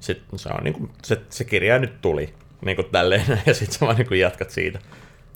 sit 0.00 0.22
se, 0.36 0.48
on 0.48 0.64
niinku, 0.64 0.88
se, 1.02 1.20
se 1.28 1.44
kirja 1.44 1.78
nyt 1.78 2.00
tuli 2.00 2.34
niinku 2.64 2.82
tälleen, 2.82 3.24
ja 3.46 3.54
sitten 3.54 3.78
sä 3.78 3.86
vaan 3.86 3.96
niinku 3.96 4.14
jatkat 4.14 4.50
siitä. 4.50 4.78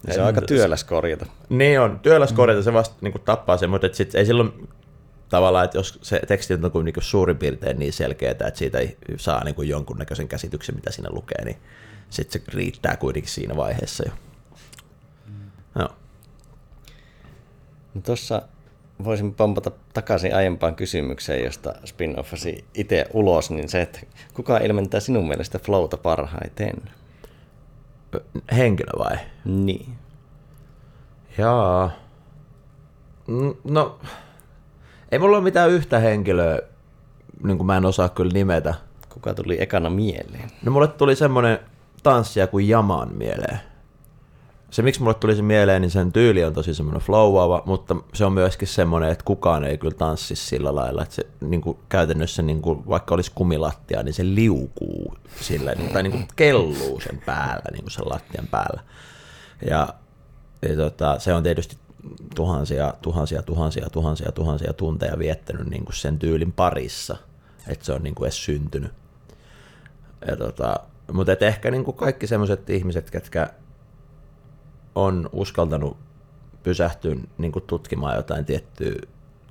Ja 0.07 0.15
se 0.15 0.21
on 0.21 0.27
aika 0.27 0.43
työläs 0.43 0.85
korjata. 0.85 1.27
Niin 1.49 1.81
on, 1.81 2.01
työläs 2.01 2.31
mm. 2.31 2.37
korjata, 2.37 2.63
se 2.63 2.73
vasta 2.73 2.97
niinku 3.01 3.19
tappaa 3.19 3.57
sen, 3.57 3.71
mutta 3.71 3.89
sit 3.93 4.15
ei 4.15 4.27
silloin 4.27 4.69
tavallaan, 5.29 5.65
että 5.65 5.79
jos 5.79 5.99
se 6.03 6.21
teksti 6.29 6.55
on 6.55 6.61
niinku, 6.61 6.83
niinku 6.83 7.01
suurin 7.01 7.39
piirtein 7.39 7.79
niin 7.79 7.93
selkeää, 7.93 8.31
että 8.31 8.51
siitä 8.55 8.79
ei 8.79 8.97
saa 9.17 9.45
niinku 9.45 9.63
jonkunnäköisen 9.63 10.29
käsityksen, 10.29 10.75
mitä 10.75 10.93
siinä 10.93 11.11
lukee, 11.13 11.45
niin 11.45 11.57
sitten 12.11 12.43
se 12.43 12.57
riittää 12.57 12.97
kuitenkin 12.97 13.33
siinä 13.33 13.57
vaiheessa 13.57 14.05
jo. 14.07 14.13
Mm. 15.27 15.51
Joo. 15.79 15.89
No 17.97 18.03
tuossa 18.03 18.43
voisin 19.05 19.35
pompata 19.35 19.71
takaisin 19.95 20.35
aiempaan 20.35 20.77
kysymykseen, 20.77 21.45
josta 21.45 21.75
spin-offasi 21.85 22.65
itse 22.75 23.07
ulos, 23.13 23.51
niin 23.51 23.69
se, 23.69 23.83
että 23.83 24.01
kuka 24.35 24.59
ilmentää 24.59 25.01
sinun 25.01 25.29
mielestä 25.29 25.59
flowta 25.59 25.97
parhaiten? 25.97 26.75
Henkilö 28.57 28.91
vai? 28.99 29.17
Niin. 29.45 29.99
Jaa. 31.39 31.91
No, 33.65 33.99
ei 35.13 35.19
mulla 35.19 35.37
ole 35.37 35.45
mitään 35.45 35.71
yhtä 35.71 35.99
henkilöä, 35.99 36.59
niin 37.45 37.57
kuin 37.57 37.67
mä 37.67 37.77
en 37.77 37.85
osaa 37.85 38.09
kyllä 38.09 38.33
nimetä. 38.33 38.75
Kuka 39.09 39.35
tuli 39.35 39.63
ekana 39.63 39.91
mieleen? 39.91 40.51
No 40.63 40.73
mulle 40.73 40.89
tuli 40.89 41.17
semmonen 41.17 41.59
tanssija 42.03 42.47
kuin 42.47 42.69
Jaman 42.69 43.15
mieleen 43.15 43.61
se, 44.71 44.83
miksi 44.83 45.03
mulle 45.03 45.15
tuli 45.15 45.37
se 45.37 45.43
mieleen, 45.43 45.83
niin 45.83 45.91
sen 45.91 46.13
tyyli 46.13 46.45
on 46.45 46.53
tosi 46.53 46.75
semmoinen 46.75 47.03
flowaava, 47.03 47.63
mutta 47.67 47.97
se 48.15 48.25
on 48.25 48.33
myöskin 48.33 48.69
semmoinen, 48.69 49.11
että 49.11 49.25
kukaan 49.25 49.65
ei 49.65 49.79
kyllä 49.79 49.95
tanssi 49.95 50.37
sillä 50.37 50.75
lailla, 50.75 51.03
että 51.03 51.15
se 51.15 51.27
niin 51.41 51.61
kuin 51.61 51.79
käytännössä 51.89 52.43
niin 52.43 52.63
kuin, 52.63 52.89
vaikka 52.89 53.15
olisi 53.15 53.33
kumilattia, 53.35 54.03
niin 54.03 54.15
se 54.15 54.25
liukuu 54.25 55.15
sillä, 55.41 55.75
tai 55.93 56.03
niin 56.03 56.13
kuin 56.13 56.29
kelluu 56.37 57.01
sen 57.01 57.23
päällä, 57.27 57.65
niin 57.73 57.83
kuin 57.83 57.91
sen 57.91 58.09
lattian 58.09 58.47
päällä. 58.47 58.83
Ja, 59.71 59.89
ja 60.63 60.77
tota, 60.77 61.19
se 61.19 61.35
on 61.35 61.43
tietysti 61.43 61.77
tuhansia, 62.35 62.95
tuhansia, 63.03 63.43
tuhansia, 63.43 63.91
tuhansia, 63.91 64.33
tuhansia 64.33 64.73
tunteja 64.73 65.19
viettänyt 65.19 65.71
niin 65.71 65.85
kuin 65.85 65.97
sen 65.97 66.19
tyylin 66.19 66.53
parissa, 66.53 67.17
että 67.69 67.85
se 67.85 67.93
on 67.93 68.03
niin 68.03 68.15
kuin 68.15 68.27
edes 68.27 68.45
syntynyt. 68.45 68.93
Ja 70.29 70.37
tota, 70.37 70.81
mutta 71.13 71.33
ehkä 71.41 71.71
niin 71.71 71.85
kuin 71.85 71.97
kaikki 71.97 72.27
semmoiset 72.27 72.71
ihmiset, 72.71 73.11
ketkä 73.11 73.51
on 74.97 75.29
uskaltanut 75.33 75.97
pysähtyä 76.63 77.17
niin 77.39 77.53
kuin 77.53 77.65
tutkimaan 77.67 78.17
jotain 78.17 78.45
tiettyä 78.45 78.95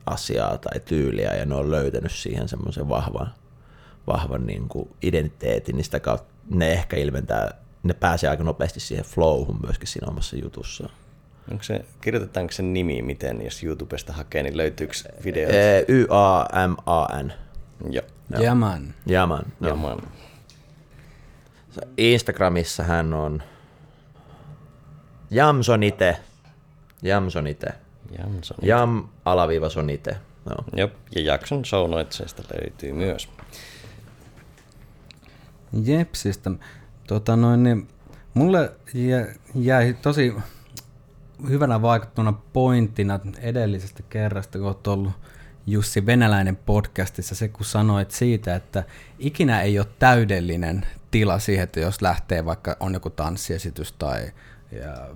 asiaa 0.05 0.57
tai 0.57 0.79
tyyliä 0.79 1.35
ja 1.35 1.45
ne 1.45 1.55
on 1.55 1.71
löytänyt 1.71 2.11
siihen 2.11 2.47
semmoisen 2.47 2.89
vahvan, 2.89 3.33
vahvan 4.07 4.45
niin 4.47 4.67
kuin 4.67 4.89
identiteetin, 5.01 5.75
niin 5.75 5.85
sitä 5.85 5.99
kautta 5.99 6.33
ne 6.49 6.71
ehkä 6.71 6.97
ilmentää, 6.97 7.51
ne 7.83 7.93
pääsee 7.93 8.29
aika 8.29 8.43
nopeasti 8.43 8.79
siihen 8.79 9.05
flowhun 9.05 9.59
myöskin 9.63 9.87
siinä 9.87 10.07
omassa 10.07 10.35
jutussa. 10.35 10.89
Onko 11.51 11.63
se, 11.63 11.85
kirjoitetaanko 12.01 12.51
sen 12.51 12.73
nimi 12.73 13.01
miten, 13.01 13.41
jos 13.41 13.63
YouTubesta 13.63 14.13
hakee, 14.13 14.43
niin 14.43 14.57
löytyykö 14.57 14.93
video? 15.23 15.49
Y-A-M-A-N. 15.87 17.33
Joo. 17.89 18.05
Jaman. 18.39 18.93
Jaman. 19.05 19.45
Jaman. 19.61 20.01
Instagramissa 21.97 22.83
hän 22.83 23.13
on 23.13 23.43
Jamsonite. 25.31 26.17
Jamsonite. 27.01 27.73
Jamsonite. 28.17 28.67
Jam 28.67 29.07
alaviiva 29.25 29.69
sonite. 29.69 30.17
No. 30.45 30.55
Jop, 30.75 30.93
ja 31.15 31.21
jakson 31.21 31.65
show 31.65 31.89
notesista 31.89 32.43
löytyy 32.53 32.93
myös. 32.93 33.29
Jepsistä. 35.83 36.51
Tota 37.07 37.35
noin, 37.35 37.63
niin 37.63 37.87
mulle 38.33 38.71
jäi 39.55 39.93
tosi 40.01 40.33
hyvänä 41.49 41.81
vaikuttuna 41.81 42.33
pointtina 42.53 43.19
edellisestä 43.39 44.03
kerrasta, 44.09 44.57
kun 44.57 44.67
olet 44.67 44.87
ollut 44.87 45.13
Jussi 45.67 46.05
Venäläinen 46.05 46.55
podcastissa, 46.55 47.35
se 47.35 47.47
kun 47.47 47.65
sanoit 47.65 48.11
siitä, 48.11 48.55
että 48.55 48.83
ikinä 49.19 49.61
ei 49.61 49.79
ole 49.79 49.87
täydellinen 49.99 50.85
tila 51.11 51.39
siihen, 51.39 51.63
että 51.63 51.79
jos 51.79 52.01
lähtee 52.01 52.45
vaikka 52.45 52.77
on 52.79 52.93
joku 52.93 53.09
tanssiesitys 53.09 53.91
tai 53.91 54.31
ja 54.71 55.15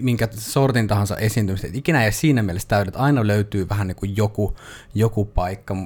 minkä 0.00 0.28
sortin 0.30 0.88
tahansa 0.88 1.16
esiintymistä, 1.16 1.66
että 1.66 1.78
ikinä 1.78 2.04
ei 2.04 2.12
siinä 2.12 2.42
mielessä 2.42 2.68
täydet, 2.68 2.96
aina 2.96 3.26
löytyy 3.26 3.68
vähän 3.68 3.86
niin 3.86 3.96
kuin 3.96 4.16
joku, 4.16 4.56
joku 4.94 5.24
paikka, 5.24 5.76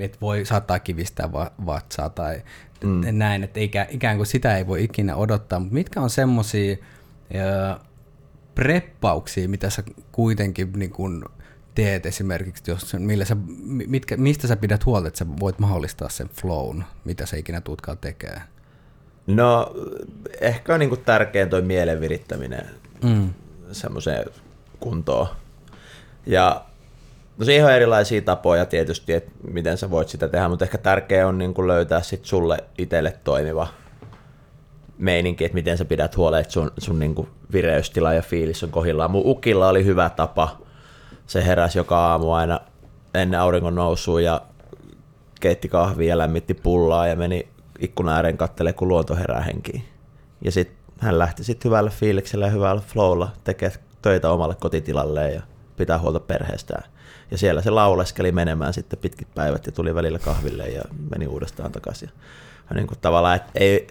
että 0.00 0.18
voi 0.20 0.44
saattaa 0.44 0.78
kivistää 0.78 1.32
vatsaa 1.66 2.10
tai 2.10 2.42
mm. 2.84 3.00
näin, 3.12 3.44
että 3.44 3.60
eikä, 3.60 3.86
ikään 3.90 4.16
kuin 4.16 4.26
sitä 4.26 4.56
ei 4.56 4.66
voi 4.66 4.84
ikinä 4.84 5.16
odottaa, 5.16 5.60
mutta 5.60 5.74
mitkä 5.74 6.00
on 6.00 6.10
semmoisia 6.10 6.76
preppauksia, 8.54 9.48
mitä 9.48 9.70
sä 9.70 9.82
kuitenkin 10.12 10.72
niin 10.72 10.90
kuin 10.90 11.24
teet 11.74 12.06
esimerkiksi, 12.06 12.70
jos, 12.70 12.94
millä 12.98 13.24
sä, 13.24 13.36
mitkä, 13.86 14.16
mistä 14.16 14.46
sä 14.46 14.56
pidät 14.56 14.86
huolta, 14.86 15.08
että 15.08 15.18
sä 15.18 15.26
voit 15.40 15.58
mahdollistaa 15.58 16.08
sen 16.08 16.28
flown, 16.28 16.84
mitä 17.04 17.26
sä 17.26 17.36
ikinä 17.36 17.60
tuutkaan 17.60 17.98
tekee? 17.98 18.40
No 19.26 19.72
ehkä 20.40 20.74
on 20.74 20.80
niin 20.80 21.00
tärkein 21.04 21.50
toi 21.50 21.62
mielen 21.62 22.00
virittäminen 22.00 22.66
mm. 23.02 23.30
semmoiseen 23.72 24.24
kuntoon. 24.80 25.26
Ja 26.26 26.64
no 27.38 27.44
siihen 27.44 27.66
on 27.66 27.72
erilaisia 27.72 28.22
tapoja 28.22 28.66
tietysti, 28.66 29.12
että 29.12 29.30
miten 29.50 29.78
sä 29.78 29.90
voit 29.90 30.08
sitä 30.08 30.28
tehdä, 30.28 30.48
mutta 30.48 30.64
ehkä 30.64 30.78
tärkeä 30.78 31.28
on 31.28 31.38
niin 31.38 31.54
kuin 31.54 31.68
löytää 31.68 32.02
sit 32.02 32.24
sulle 32.24 32.58
itselle 32.78 33.16
toimiva 33.24 33.66
meininki, 34.98 35.44
että 35.44 35.54
miten 35.54 35.78
sä 35.78 35.84
pidät 35.84 36.16
huolen, 36.16 36.40
että 36.40 36.52
sun, 36.52 36.70
sun 36.78 36.98
niin 36.98 37.14
kuin 37.14 37.28
vireystila 37.52 38.14
ja 38.14 38.22
fiilis 38.22 38.64
on 38.64 38.70
kohillaan. 38.70 39.10
Mun 39.10 39.22
ukilla 39.24 39.68
oli 39.68 39.84
hyvä 39.84 40.10
tapa. 40.10 40.58
Se 41.26 41.46
heräsi 41.46 41.78
joka 41.78 41.98
aamu 41.98 42.32
aina 42.32 42.60
ennen 43.14 43.40
auringon 43.40 43.74
nousua 43.74 44.20
ja 44.20 44.40
keitti 45.40 45.68
kahvia 45.68 46.08
ja 46.08 46.18
lämmitti 46.18 46.54
pullaa 46.54 47.06
ja 47.06 47.16
meni 47.16 47.48
ikkuna 47.78 48.14
ääreen 48.16 48.36
kattelee, 48.36 48.72
kun 48.72 48.88
luonto 48.88 49.16
herää 49.16 49.40
henkiin. 49.40 49.84
Ja 50.44 50.52
sitten 50.52 50.76
hän 50.98 51.18
lähti 51.18 51.44
sitten 51.44 51.68
hyvällä 51.68 51.90
fiiliksellä 51.90 52.46
ja 52.46 52.52
hyvällä 52.52 52.82
flowlla 52.86 53.32
tekemään 53.44 53.78
töitä 54.02 54.30
omalle 54.30 54.54
kotitilalleen 54.54 55.34
ja 55.34 55.42
pitää 55.76 55.98
huolta 55.98 56.20
perheestään. 56.20 56.90
Ja 57.30 57.38
siellä 57.38 57.62
se 57.62 57.70
lauleskeli 57.70 58.32
menemään 58.32 58.74
sitten 58.74 58.98
pitkit 58.98 59.34
päivät 59.34 59.66
ja 59.66 59.72
tuli 59.72 59.94
välillä 59.94 60.18
kahville 60.18 60.68
ja 60.68 60.82
meni 61.10 61.26
uudestaan 61.26 61.72
takaisin. 61.72 62.10
Ja 62.70 62.76
niin 62.76 62.86
kuin 62.86 62.98
tavallaan, 63.00 63.36
että 63.36 63.50
ei, 63.54 63.86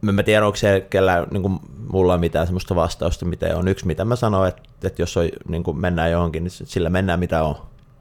mä 0.00 0.14
en 0.18 0.24
tiedä, 0.24 0.46
onko 0.46 0.56
se 0.56 0.86
niin 1.30 1.42
kuin 1.42 1.60
mulla 1.92 2.14
on 2.14 2.20
mitään 2.20 2.46
sellaista 2.46 2.74
vastausta, 2.74 3.24
mitä 3.24 3.56
on. 3.56 3.68
Yksi, 3.68 3.86
mitä 3.86 4.04
mä 4.04 4.16
sanoin, 4.16 4.48
että, 4.48 4.62
että 4.84 5.02
jos 5.02 5.16
on, 5.16 5.28
niin 5.48 5.62
kuin 5.62 5.78
mennään 5.78 6.10
johonkin, 6.10 6.44
niin 6.44 6.50
sillä 6.50 6.90
mennään 6.90 7.20
mitä 7.20 7.42
on. 7.42 7.56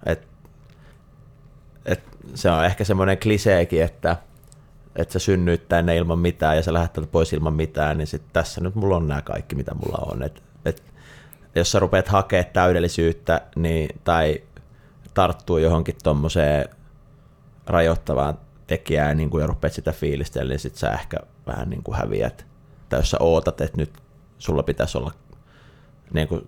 Et, 0.06 0.28
et 1.86 2.04
se 2.34 2.52
on 2.52 2.66
ehkä 2.66 2.84
semmoinen 2.84 3.18
kliseekin, 3.18 3.84
että, 3.84 4.18
että 4.96 5.14
sä 5.14 5.20
synnyit 5.20 5.70
tänne 5.70 5.98
ilman 5.98 6.20
mitään 6.20 6.56
ja 6.56 6.64
sä 6.64 6.74
lähdet 6.74 7.12
pois 7.12 7.34
ilman 7.34 7.54
mitään, 7.54 7.98
niin 7.98 8.08
sit 8.08 8.24
tässä 8.34 8.62
nyt 8.62 8.76
mulla 8.76 8.96
on 8.96 9.08
nämä 9.08 9.22
kaikki, 9.22 9.56
mitä 9.56 9.74
mulla 9.74 10.12
on. 10.12 10.24
Et, 10.24 10.44
et, 10.66 10.84
jos 11.56 11.72
sä 11.72 11.80
rupeat 11.80 12.08
hakemaan 12.08 12.54
täydellisyyttä 12.54 13.42
niin, 13.56 13.90
tai 14.04 14.44
tarttuu 15.14 15.58
johonkin 15.58 15.96
tuommoiseen 16.04 16.70
rajoittavaan 17.68 18.38
tekijään 18.68 19.18
niin 19.18 19.30
ja 19.40 19.48
rupeat 19.48 19.74
sitä 19.74 19.92
fiilistellä, 19.92 20.50
niin 20.50 20.60
sit 20.60 20.76
sä 20.76 20.92
ehkä 20.92 21.18
vähän 21.48 21.70
niin 21.70 21.84
kuin 21.84 21.98
häviät. 21.98 22.46
Tai 22.90 23.00
jos 23.00 23.12
sä 23.12 23.18
ootat, 23.20 23.62
että 23.62 23.78
nyt 23.78 23.94
sulla 24.38 24.64
pitäisi 24.64 24.98
olla, 24.98 25.12
niin 26.14 26.28
kuin, 26.28 26.48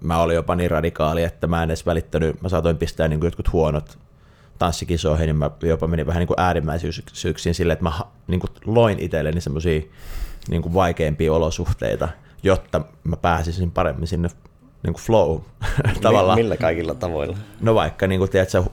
mä 0.00 0.18
olin 0.18 0.34
jopa 0.36 0.56
niin 0.56 0.70
radikaali, 0.70 1.22
että 1.22 1.46
mä 1.46 1.62
en 1.62 1.70
edes 1.70 1.86
välittänyt, 1.86 2.42
mä 2.42 2.48
saatoin 2.48 2.78
pistää 2.78 3.08
niin 3.08 3.20
kuin 3.20 3.26
jotkut 3.26 3.52
huonot 3.52 3.98
tanssikisoihin, 4.58 5.26
niin 5.26 5.36
mä 5.36 5.50
jopa 5.62 5.86
menin 5.86 6.06
vähän 6.06 6.20
niin 6.20 6.26
kuin 6.26 6.40
äärimmäisyyksiin 6.40 7.54
silleen, 7.54 7.72
että 7.72 7.84
mä 7.84 7.92
niin 8.26 8.40
kuin 8.40 8.50
loin 8.64 8.98
itselleni 8.98 9.40
semmoisia 9.40 9.80
niin 10.48 10.62
kuin 10.62 10.74
vaikeimpia 10.74 11.32
olosuhteita, 11.32 12.08
jotta 12.42 12.80
mä 13.04 13.16
pääsisin 13.16 13.70
paremmin 13.70 14.06
sinne 14.06 14.28
niin 14.82 14.94
kuin 14.94 15.02
flow 15.02 15.40
tavallaan. 16.02 16.38
Millä 16.38 16.56
kaikilla 16.56 16.94
tavoilla? 16.94 17.36
No 17.60 17.74
vaikka, 17.74 18.06
niin 18.06 18.18
kuin, 18.18 18.30
tiedätkö, 18.30 18.64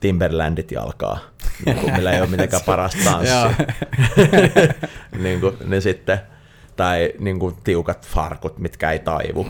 Timberlandit 0.00 0.72
jalkaa, 0.72 1.18
niin 1.66 1.76
kuin, 1.76 1.92
millä 1.92 2.12
ei 2.12 2.20
ole 2.20 2.28
mitenkään 2.28 2.62
parasta 2.66 3.04
tanssia. 3.10 3.50
niin, 5.22 5.40
kuin, 5.40 5.56
niin 5.64 5.82
sitten, 5.82 6.20
tai 6.76 7.12
niin 7.18 7.38
kuin, 7.38 7.54
tiukat 7.64 8.06
farkut, 8.06 8.58
mitkä 8.58 8.90
ei 8.90 8.98
taivu. 8.98 9.46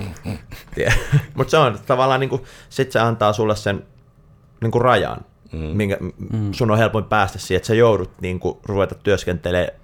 Mutta 1.35 1.51
se 1.51 1.57
on 1.57 1.79
tavallaan, 1.87 2.21
niin 2.21 2.31
kuin, 2.31 2.43
sit 2.69 2.93
se 2.93 3.01
antaa 3.01 3.33
sulle 3.33 3.57
sen 3.57 3.87
niin 4.61 4.71
kuin 4.71 4.83
rajan, 4.83 5.25
mm. 5.53 5.59
minkä 5.59 5.97
mm. 6.01 6.53
sun 6.53 6.71
on 6.71 6.79
helpoin 6.79 7.05
päästä 7.05 7.39
siihen, 7.39 7.57
että 7.57 7.67
sä 7.67 7.75
joudut 7.75 8.11
niin 8.21 8.41
kuin, 8.41 8.59
ruveta 8.65 8.95
työskentelemään 8.95 9.83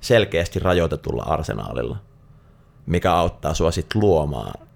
selkeästi 0.00 0.58
rajoitetulla 0.58 1.22
arsenaalilla, 1.22 1.96
mikä 2.86 3.12
auttaa 3.12 3.54
sua 3.54 3.70
sitten 3.70 4.00
luomaan. 4.00 4.66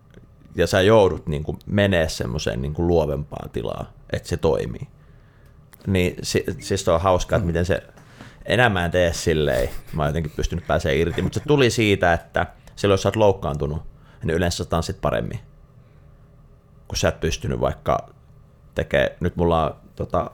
Ja 0.54 0.66
sä 0.66 0.80
joudut 0.80 1.26
niin 1.26 1.44
kuin, 1.44 1.58
menee 1.66 2.08
semmoiseen 2.08 2.62
niin 2.62 2.74
kuin, 2.74 2.88
luovempaan 2.88 3.50
tilaan, 3.50 3.86
että 4.12 4.28
se 4.28 4.36
toimii. 4.36 4.88
Niin 5.86 6.16
si- 6.22 6.44
siis 6.58 6.88
on 6.88 7.00
hauskaa, 7.00 7.36
että 7.36 7.46
miten 7.46 7.64
se, 7.64 7.82
enää 8.44 8.68
mä 8.68 8.84
en 8.84 8.90
tee 8.90 9.12
silleen, 9.12 9.68
mä 9.92 10.02
oon 10.02 10.08
jotenkin 10.08 10.32
pystynyt 10.36 10.66
pääsemään 10.66 10.98
irti, 10.98 11.22
mutta 11.22 11.38
se 11.38 11.44
tuli 11.46 11.70
siitä, 11.70 12.12
että 12.12 12.46
silloin 12.76 12.94
jos 12.94 13.02
sä 13.02 13.08
oot 13.08 13.16
loukkaantunut, 13.16 13.82
niin 14.24 14.36
yleensä 14.36 14.56
sä 14.56 14.64
tanssit 14.64 15.00
paremmin, 15.00 15.40
kun 16.88 16.96
sä 16.96 17.08
et 17.08 17.20
pystynyt 17.20 17.60
vaikka 17.60 18.08
tekee, 18.74 19.16
nyt 19.20 19.36
mulla 19.36 19.64
on 19.66 19.76
tota, 19.96 20.30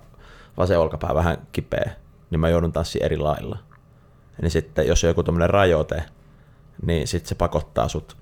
vasen 0.57 0.79
olkapää 0.79 1.15
vähän 1.15 1.37
kipeä, 1.53 1.93
niin 2.31 2.41
mä 2.41 2.49
joudun 2.49 2.73
tanssimaan 2.73 3.07
eri 3.07 3.17
lailla. 3.17 3.59
Niin 4.43 4.51
sitten 4.51 4.87
jos 4.87 5.05
on 5.05 5.09
joku 5.09 5.23
tämmöinen 5.23 5.51
rajoite, 5.51 6.05
niin 6.87 7.09
sitten 7.09 7.29
se 7.29 7.35
pakottaa 7.35 7.89
sut 7.89 8.17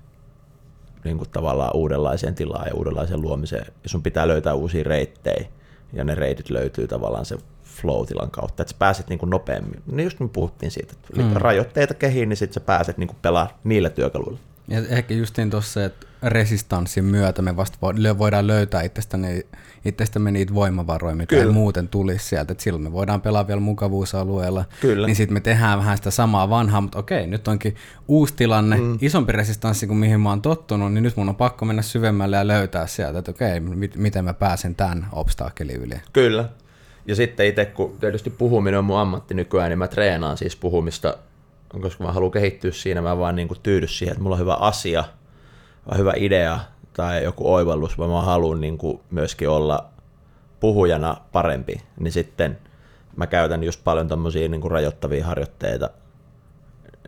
niin 1.03 1.17
kuin 1.17 1.29
tavallaan 1.29 1.75
uudenlaiseen 1.75 2.35
tilaan 2.35 2.67
ja 2.67 2.75
uudenlaiseen 2.75 3.21
luomiseen. 3.21 3.65
Ja 3.83 3.89
sun 3.89 4.03
pitää 4.03 4.27
löytää 4.27 4.53
uusia 4.53 4.83
reittejä, 4.83 5.45
ja 5.93 6.03
ne 6.03 6.15
reitit 6.15 6.49
löytyy 6.49 6.87
tavallaan 6.87 7.25
se 7.25 7.37
flow-tilan 7.63 8.31
kautta, 8.31 8.63
että 8.63 8.73
sä 8.73 8.77
pääset 8.79 9.09
niin 9.09 9.19
kuin 9.19 9.29
nopeammin. 9.29 9.81
Niin 9.85 10.03
just 10.03 10.19
me 10.19 10.27
puhuttiin 10.27 10.71
siitä, 10.71 10.93
että 10.93 11.23
mm. 11.23 11.33
rajoitteita 11.33 11.93
kehiin, 11.93 12.29
niin 12.29 12.37
sitten 12.37 12.53
sä 12.53 12.59
pääset 12.59 12.97
niin 12.97 13.07
kuin 13.07 13.17
pelaamaan 13.21 13.55
niillä 13.63 13.89
työkaluilla. 13.89 14.39
Ja 14.67 14.81
ehkä 14.89 15.13
justiin 15.13 15.49
tuossa, 15.49 15.85
että 15.85 16.07
resistanssin 16.23 17.05
myötä 17.05 17.41
me 17.41 17.57
vasta 17.57 17.77
voidaan 18.17 18.47
löytää 18.47 18.81
itsestämme, 18.81 19.45
itsestämme 19.85 20.31
niitä 20.31 20.53
voimavaroja, 20.53 21.15
mitä 21.15 21.29
Kyllä. 21.29 21.43
ei 21.43 21.51
muuten 21.51 21.87
tulisi 21.87 22.25
sieltä. 22.25 22.51
että 22.51 22.63
silloin 22.63 22.83
me 22.83 22.91
voidaan 22.91 23.21
pelaa 23.21 23.47
vielä 23.47 23.61
mukavuusalueella. 23.61 24.65
Kyllä. 24.81 25.07
Niin 25.07 25.15
sitten 25.15 25.33
me 25.33 25.39
tehdään 25.39 25.79
vähän 25.79 25.97
sitä 25.97 26.11
samaa 26.11 26.49
vanhaa, 26.49 26.81
mutta 26.81 26.99
okei, 26.99 27.27
nyt 27.27 27.47
onkin 27.47 27.75
uusi 28.07 28.33
tilanne, 28.33 28.77
mm. 28.77 28.97
isompi 29.01 29.31
resistanssi 29.31 29.87
kuin 29.87 29.97
mihin 29.97 30.19
mä 30.19 30.29
oon 30.29 30.41
tottunut, 30.41 30.93
niin 30.93 31.03
nyt 31.03 31.17
mun 31.17 31.29
on 31.29 31.35
pakko 31.35 31.65
mennä 31.65 31.81
syvemmälle 31.81 32.37
ja 32.37 32.47
löytää 32.47 32.87
sieltä, 32.87 33.19
että 33.19 33.31
okei, 33.31 33.59
mit, 33.59 33.95
miten 33.95 34.25
mä 34.25 34.33
pääsen 34.33 34.75
tämän 34.75 35.07
obstaakkelin 35.11 35.75
yli. 35.75 35.95
Kyllä. 36.13 36.49
Ja 37.07 37.15
sitten 37.15 37.45
itse, 37.45 37.65
kun 37.65 37.97
tietysti 37.99 38.29
puhuminen 38.29 38.77
on 38.77 38.85
mun 38.85 38.99
ammatti 38.99 39.33
nykyään, 39.33 39.69
niin 39.69 39.79
mä 39.79 39.87
treenaan 39.87 40.37
siis 40.37 40.55
puhumista, 40.55 41.17
koska 41.81 42.03
mä 42.03 42.11
haluan 42.11 42.31
kehittyä 42.31 42.71
siinä, 42.71 43.01
mä 43.01 43.17
vaan 43.17 43.35
niin 43.35 43.47
kuin 43.47 43.59
tyydy 43.63 43.87
siihen, 43.87 44.11
että 44.11 44.23
mulla 44.23 44.35
on 44.35 44.41
hyvä 44.41 44.53
asia– 44.53 45.03
hyvä 45.97 46.13
idea 46.15 46.59
tai 46.93 47.23
joku 47.23 47.53
oivallus, 47.53 47.97
vaan 47.97 48.09
mä 48.09 48.21
haluan 48.21 48.61
niin 48.61 48.77
kuin 48.77 48.99
myöskin 49.11 49.49
olla 49.49 49.89
puhujana 50.59 51.17
parempi, 51.31 51.81
niin 51.99 52.11
sitten 52.11 52.57
mä 53.15 53.27
käytän 53.27 53.63
just 53.63 53.83
paljon 53.83 54.07
tämmöisiä 54.07 54.47
niin 54.47 54.61
kuin 54.61 54.71
rajoittavia 54.71 55.25
harjoitteita 55.25 55.89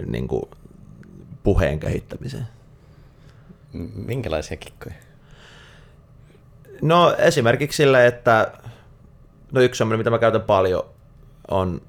niin 0.06 0.28
kuin 0.28 0.44
puheen 1.44 1.80
kehittämiseen. 1.80 2.48
Minkälaisia 3.96 4.58
kikkoja? 4.58 4.96
No 6.82 7.16
esimerkiksi 7.18 7.78
sille, 7.78 8.08
että 8.08 8.52
no 9.52 9.62
yksi 9.62 9.78
semmoinen, 9.78 10.00
mitä 10.00 10.10
mä 10.10 10.20
käytän 10.20 10.42
paljon, 10.42 10.84
on 11.52 11.82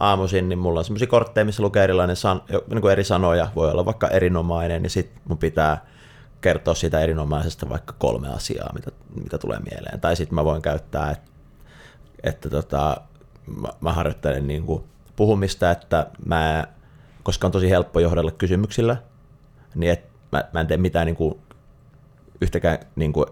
aamuisin, 0.00 0.48
niin 0.48 0.58
mulla 0.58 0.78
on 0.78 0.84
semmoisia 0.84 1.08
kortteja, 1.08 1.44
missä 1.44 1.62
lukee 1.62 1.84
erilainen 1.84 2.16
san, 2.16 2.42
niin 2.70 2.80
kuin 2.80 2.92
eri 2.92 3.04
sanoja, 3.04 3.48
voi 3.56 3.70
olla 3.70 3.84
vaikka 3.84 4.08
erinomainen, 4.08 4.82
niin 4.82 4.90
sitten 4.90 5.22
mun 5.28 5.38
pitää 5.38 5.86
kertoa 6.40 6.74
siitä 6.74 7.00
erinomaisesta 7.00 7.68
vaikka 7.68 7.94
kolme 7.98 8.28
asiaa, 8.28 8.72
mitä, 8.74 8.90
mitä 9.24 9.38
tulee 9.38 9.58
mieleen. 9.70 10.00
Tai 10.00 10.16
sitten 10.16 10.34
mä 10.34 10.44
voin 10.44 10.62
käyttää, 10.62 11.10
että, 11.10 11.30
että 12.22 12.50
tota, 12.50 12.96
mä, 13.60 13.68
mä 13.80 13.92
harjoittelen 13.92 14.46
niin 14.46 14.66
kuin 14.66 14.84
puhumista, 15.16 15.70
että 15.70 16.06
mä, 16.26 16.66
koska 17.22 17.46
on 17.46 17.52
tosi 17.52 17.70
helppo 17.70 18.00
johdella 18.00 18.30
kysymyksillä, 18.30 18.96
niin 19.74 19.92
et, 19.92 20.04
mä, 20.32 20.44
mä 20.52 20.60
en 20.60 20.66
tee 20.66 20.76
mitään 20.76 21.06
niin 21.06 21.16
kuin, 21.16 21.40
yhtäkään 22.40 22.78
niin 22.96 23.12
kuin, 23.12 23.26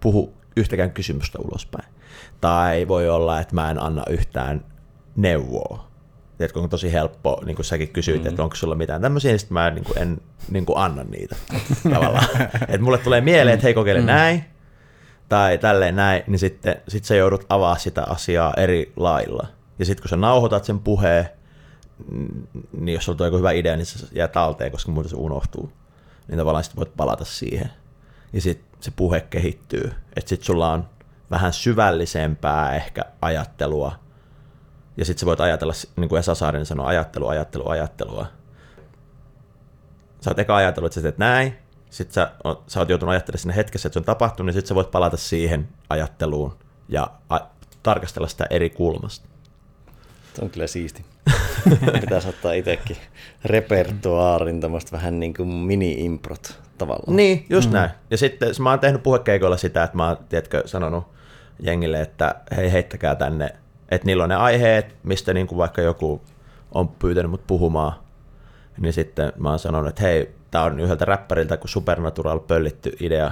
puhu 0.00 0.34
yhtäkään 0.56 0.90
kysymystä 0.90 1.38
ulospäin. 1.38 1.94
Tai 2.40 2.88
voi 2.88 3.08
olla, 3.08 3.40
että 3.40 3.54
mä 3.54 3.70
en 3.70 3.82
anna 3.82 4.02
yhtään 4.10 4.64
neuvoa 5.16 5.91
tiedätkö, 6.38 6.60
on 6.60 6.68
tosi 6.68 6.92
helppo, 6.92 7.42
niin 7.46 7.56
kuin 7.56 7.66
säkin 7.66 7.88
kysyit, 7.88 8.22
mm. 8.22 8.28
että 8.28 8.42
onko 8.42 8.56
sulla 8.56 8.74
mitään 8.74 9.02
tämmöisiä, 9.02 9.30
niin 9.30 9.38
sitten 9.38 9.54
mä 9.54 9.70
niin 9.70 9.84
kuin 9.84 9.98
en 9.98 10.20
niin 10.50 10.66
kuin 10.66 10.78
anna 10.78 11.04
niitä 11.04 11.36
tavallaan. 11.94 12.26
että 12.60 12.80
mulle 12.80 12.98
tulee 12.98 13.20
mieleen, 13.20 13.54
että 13.54 13.66
hei 13.66 13.74
kokeile 13.74 14.00
mm. 14.00 14.06
näin, 14.06 14.44
tai 15.28 15.58
tälleen 15.58 15.96
näin, 15.96 16.22
niin 16.26 16.38
sitten 16.38 16.76
sit 16.88 17.04
sä 17.04 17.14
joudut 17.14 17.46
avaa 17.48 17.78
sitä 17.78 18.04
asiaa 18.08 18.54
eri 18.56 18.92
lailla. 18.96 19.46
Ja 19.78 19.84
sitten 19.84 20.02
kun 20.02 20.08
sä 20.08 20.16
nauhoitat 20.16 20.64
sen 20.64 20.78
puheen, 20.78 21.28
niin 22.78 22.94
jos 22.94 23.04
sulla 23.04 23.18
on 23.20 23.26
joku 23.26 23.38
hyvä 23.38 23.52
idea, 23.52 23.76
niin 23.76 23.86
se 23.86 24.06
jää 24.12 24.28
talteen, 24.28 24.72
koska 24.72 24.92
muuten 24.92 25.10
se 25.10 25.16
unohtuu. 25.16 25.72
Niin 26.28 26.38
tavallaan 26.38 26.64
sitten 26.64 26.76
voit 26.76 26.96
palata 26.96 27.24
siihen. 27.24 27.70
Ja 28.32 28.40
sitten 28.40 28.80
se 28.80 28.92
puhe 28.96 29.20
kehittyy. 29.20 29.92
Että 30.16 30.28
sitten 30.28 30.46
sulla 30.46 30.72
on 30.72 30.88
vähän 31.30 31.52
syvällisempää 31.52 32.74
ehkä 32.74 33.02
ajattelua 33.22 33.92
ja 34.96 35.04
sitten 35.04 35.20
sä 35.20 35.26
voit 35.26 35.40
ajatella, 35.40 35.72
niin 35.96 36.08
kuin 36.08 36.18
Esa 36.18 36.34
Saarinen 36.34 36.66
sanoi, 36.66 36.86
ajattelu, 36.86 37.26
ajattelu, 37.26 37.68
ajattelua. 37.68 38.26
Sä 40.20 40.30
oot 40.30 40.38
eka 40.38 40.56
ajatellut, 40.56 40.88
että 40.88 40.94
sä 40.94 41.02
teet 41.02 41.18
näin, 41.18 41.54
sitten 41.90 42.14
sä, 42.14 42.32
sä 42.66 42.80
oot 42.80 42.88
joutunut 42.88 43.10
ajattelemaan 43.10 43.40
sinne 43.42 43.56
hetkessä, 43.56 43.86
että 43.86 43.94
se 43.94 43.98
on 43.98 44.04
tapahtunut, 44.04 44.46
niin 44.46 44.54
sitten 44.54 44.68
sä 44.68 44.74
voit 44.74 44.90
palata 44.90 45.16
siihen 45.16 45.68
ajatteluun 45.90 46.56
ja 46.88 47.10
a- 47.28 47.46
tarkastella 47.82 48.28
sitä 48.28 48.46
eri 48.50 48.70
kulmasta. 48.70 49.28
Se 50.34 50.42
on 50.42 50.50
kyllä 50.50 50.66
siisti. 50.66 51.04
Pitäisi 52.00 52.28
ottaa 52.28 52.52
itsekin 52.52 52.96
repertuaarin 53.44 54.60
tämmöistä 54.60 54.92
vähän 54.92 55.20
niin 55.20 55.34
kuin 55.34 55.48
mini-improt 55.48 56.58
tavallaan. 56.78 57.16
Niin, 57.16 57.46
just 57.50 57.70
mm. 57.70 57.74
näin. 57.74 57.90
Ja 58.10 58.16
sitten 58.16 58.54
mä 58.60 58.70
oon 58.70 58.80
tehnyt 58.80 59.02
puhekeikoilla 59.02 59.56
sitä, 59.56 59.82
että 59.82 59.96
mä 59.96 60.08
oon, 60.08 60.16
tiedätkö, 60.28 60.62
sanonut 60.66 61.04
jengille, 61.60 62.00
että 62.00 62.34
hei, 62.56 62.72
heittäkää 62.72 63.14
tänne 63.14 63.54
että 63.94 64.06
niillä 64.06 64.22
on 64.22 64.28
ne 64.28 64.36
aiheet, 64.36 64.96
mistä 65.02 65.34
niin 65.34 65.46
kuin 65.46 65.58
vaikka 65.58 65.82
joku 65.82 66.22
on 66.72 66.88
pyytänyt 66.88 67.30
mut 67.30 67.46
puhumaan, 67.46 67.92
niin 68.78 68.92
sitten 68.92 69.32
mä 69.36 69.50
oon 69.50 69.58
sanonut, 69.58 69.88
että 69.88 70.02
hei, 70.02 70.34
tää 70.50 70.62
on 70.62 70.80
yhdeltä 70.80 71.04
räppäriltä 71.04 71.56
kuin 71.56 71.68
Supernatural 71.68 72.38
pöllitty 72.38 72.96
idea, 73.00 73.30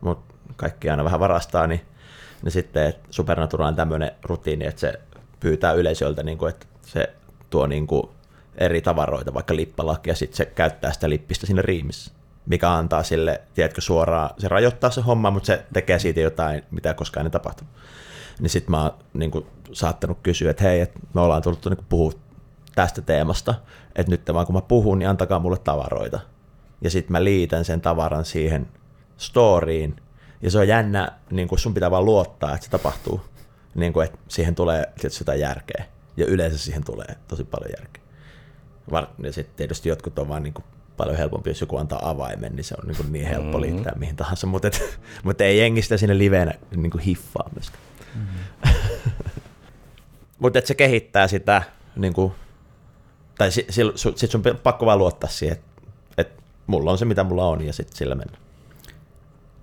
mutta 0.00 0.34
kaikki 0.56 0.90
aina 0.90 1.04
vähän 1.04 1.20
varastaa, 1.20 1.66
niin, 1.66 1.80
niin 2.42 2.52
sitten 2.52 2.86
että 2.86 3.08
Supernatural 3.10 3.68
on 3.68 3.76
tämmöinen 3.76 4.10
rutiini, 4.22 4.66
että 4.66 4.80
se 4.80 5.00
pyytää 5.40 5.72
yleisöltä, 5.72 6.22
niin 6.22 6.38
kuin, 6.38 6.50
että 6.50 6.66
se 6.82 7.12
tuo 7.50 7.66
niin 7.66 7.86
kuin 7.86 8.08
eri 8.58 8.80
tavaroita, 8.80 9.34
vaikka 9.34 9.56
lippalaki, 9.56 10.10
ja 10.10 10.16
sitten 10.16 10.36
se 10.36 10.44
käyttää 10.44 10.92
sitä 10.92 11.08
lippistä 11.08 11.46
siinä 11.46 11.62
riimissä, 11.62 12.12
mikä 12.46 12.72
antaa 12.72 13.02
sille, 13.02 13.40
tiedätkö, 13.54 13.80
suoraan, 13.80 14.30
se 14.38 14.48
rajoittaa 14.48 14.90
se 14.90 15.00
homma, 15.00 15.30
mutta 15.30 15.46
se 15.46 15.64
tekee 15.72 15.98
siitä 15.98 16.20
jotain, 16.20 16.64
mitä 16.70 16.94
koskaan 16.94 17.26
ei 17.26 17.30
tapahtunut. 17.30 17.74
Niin 18.40 18.50
sitten 18.50 18.70
mä 18.70 18.82
oon 18.82 18.94
niin 19.14 19.30
kuin, 19.30 19.46
saattanut 19.72 20.18
kysyä, 20.22 20.50
että 20.50 20.64
hei, 20.64 20.80
että 20.80 21.00
me 21.14 21.20
ollaan 21.20 21.42
tullut 21.42 21.64
niin 21.64 21.86
puhua 21.88 22.12
tästä 22.74 23.02
teemasta, 23.02 23.54
että 23.96 24.10
nyt 24.10 24.22
vaan 24.34 24.46
kun 24.46 24.54
mä 24.54 24.60
puhun, 24.60 24.98
niin 24.98 25.08
antakaa 25.08 25.38
mulle 25.38 25.58
tavaroita. 25.58 26.20
Ja 26.82 26.90
sitten 26.90 27.12
mä 27.12 27.24
liitän 27.24 27.64
sen 27.64 27.80
tavaran 27.80 28.24
siihen 28.24 28.68
storyin, 29.16 29.96
ja 30.42 30.50
se 30.50 30.58
on 30.58 30.68
jännä, 30.68 31.12
niin 31.30 31.48
kun 31.48 31.58
sun 31.58 31.74
pitää 31.74 31.90
vaan 31.90 32.04
luottaa, 32.04 32.54
että 32.54 32.64
se 32.64 32.70
tapahtuu. 32.70 33.20
niin 33.74 33.92
kuin, 33.92 34.06
että 34.06 34.18
siihen 34.28 34.54
tulee 34.54 34.92
tietysti 35.00 35.20
jotain 35.22 35.40
järkeä. 35.40 35.84
Ja 36.16 36.26
yleensä 36.26 36.58
siihen 36.58 36.84
tulee 36.84 37.16
tosi 37.28 37.44
paljon 37.44 37.70
järkeä. 37.78 38.02
Ja 39.22 39.32
sitten 39.32 39.56
tietysti 39.56 39.88
jotkut 39.88 40.18
on 40.18 40.28
vaan 40.28 40.42
niin 40.42 40.54
paljon 40.96 41.16
helpompi, 41.16 41.50
jos 41.50 41.60
joku 41.60 41.76
antaa 41.76 42.10
avaimen, 42.10 42.56
niin 42.56 42.64
se 42.64 42.74
on 42.82 42.88
niin, 42.88 43.12
niin 43.12 43.26
helppo 43.26 43.58
Mm-hmm. 43.58 43.74
liittää 43.74 43.92
mihin 43.98 44.16
tahansa, 44.16 44.46
mutta, 44.46 44.70
mutta 45.24 45.44
ei 45.44 45.58
jengi 45.58 45.82
sitä 45.82 45.96
sinne 45.96 46.18
liveenä 46.18 46.52
niin 46.76 46.98
hiffaa 46.98 47.50
myöskään. 47.54 47.82
mutta 50.38 50.60
se 50.64 50.74
kehittää 50.74 51.28
sitä, 51.28 51.62
niin 51.96 52.12
kuin, 52.12 52.32
tai 53.38 53.52
si, 53.52 53.66
si, 53.70 53.82
sit 54.16 54.30
sun 54.30 54.42
pakko 54.62 54.86
vaan 54.86 54.98
luottaa 54.98 55.30
siihen, 55.30 55.56
että 55.56 55.68
et 56.18 56.42
mulla 56.66 56.90
on 56.90 56.98
se 56.98 57.04
mitä 57.04 57.24
mulla 57.24 57.48
on 57.48 57.66
ja 57.66 57.72
sitten 57.72 57.96
sillä 57.96 58.14
mennään. 58.14 58.42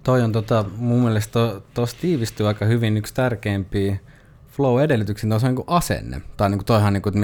Toi 0.03 0.21
on 0.21 0.31
tota, 0.31 0.65
mun 0.77 1.03
mielestä 1.03 1.39
tuossa 1.73 1.95
to, 1.95 2.01
tiivistyy 2.01 2.47
aika 2.47 2.65
hyvin 2.65 2.97
yksi 2.97 3.13
tärkeimpiä 3.13 3.97
flow-edellytyksiä, 4.55 5.33
on 5.33 5.39
se 5.39 5.47
niin 5.47 5.63
asenne. 5.67 6.21
Tai 6.37 6.49
niin 6.49 6.57
kuin 6.57 6.65
toihan, 6.65 6.93
niin 6.93 7.01
kuin, 7.01 7.15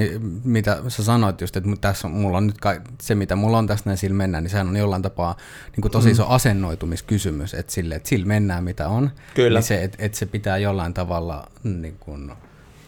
mitä 0.44 0.78
sä 0.88 1.04
sanoit 1.04 1.42
just, 1.42 1.58
että 1.58 1.70
tässä 1.82 2.08
on, 2.08 2.14
mulla 2.14 2.38
on 2.38 2.48
nyt 2.48 2.58
ka- 2.58 2.82
se, 3.02 3.16
mitä 3.16 3.36
mulla 3.36 3.58
on 3.58 3.68
tässä 3.68 3.84
näin 3.86 3.98
sillä 3.98 4.16
mennään, 4.16 4.44
niin 4.44 4.52
sehän 4.52 4.68
on 4.68 4.78
jollain 4.78 5.02
tapaa 5.02 5.38
niin 5.72 5.82
kuin 5.82 5.92
tosi 5.92 6.12
iso 6.12 6.28
asennoitumiskysymys, 6.28 7.54
että 7.54 7.74
sille, 7.74 7.96
että 7.96 8.10
sillä 8.10 8.26
mennään 8.26 8.64
mitä 8.64 8.88
on. 8.88 9.12
Kyllä. 9.34 9.60
Niin 9.60 9.68
se, 9.68 9.84
että, 9.84 9.98
että 10.02 10.18
se 10.18 10.26
pitää 10.26 10.58
jollain 10.58 10.94
tavalla 10.94 11.48
niin 11.64 11.98
kuin, 12.00 12.32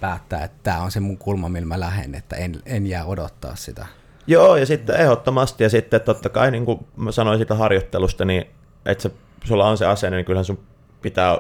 päättää, 0.04 0.44
että 0.44 0.58
tämä 0.64 0.82
on 0.82 0.92
se 0.92 1.00
mun 1.00 1.18
kulma, 1.18 1.50
millä 1.50 1.68
mä 1.68 1.80
lähden, 1.80 2.16
että 2.16 2.36
en, 2.36 2.62
en 2.66 2.88
jää 2.88 3.06
odottaa 3.06 3.56
sitä. 3.56 3.86
Joo, 4.28 4.56
ja 4.56 4.66
sitten 4.66 4.96
ehdottomasti, 4.96 5.64
ja 5.64 5.70
sitten 5.70 6.02
totta 6.02 6.30
kai, 6.30 6.52
niin 6.52 6.66
kuin 6.66 6.86
mä 6.98 7.12
sanoin 7.12 7.40
siitä 7.40 7.56
harjoittelusta, 7.56 8.26
niin 8.26 8.46
että 8.86 9.02
se, 9.02 9.12
sulla 9.44 9.70
on 9.70 9.78
se 9.78 9.86
asenne, 9.86 10.18
niin 10.18 10.26
kyllähän 10.26 10.46
sun 10.46 10.64
pitää 11.02 11.38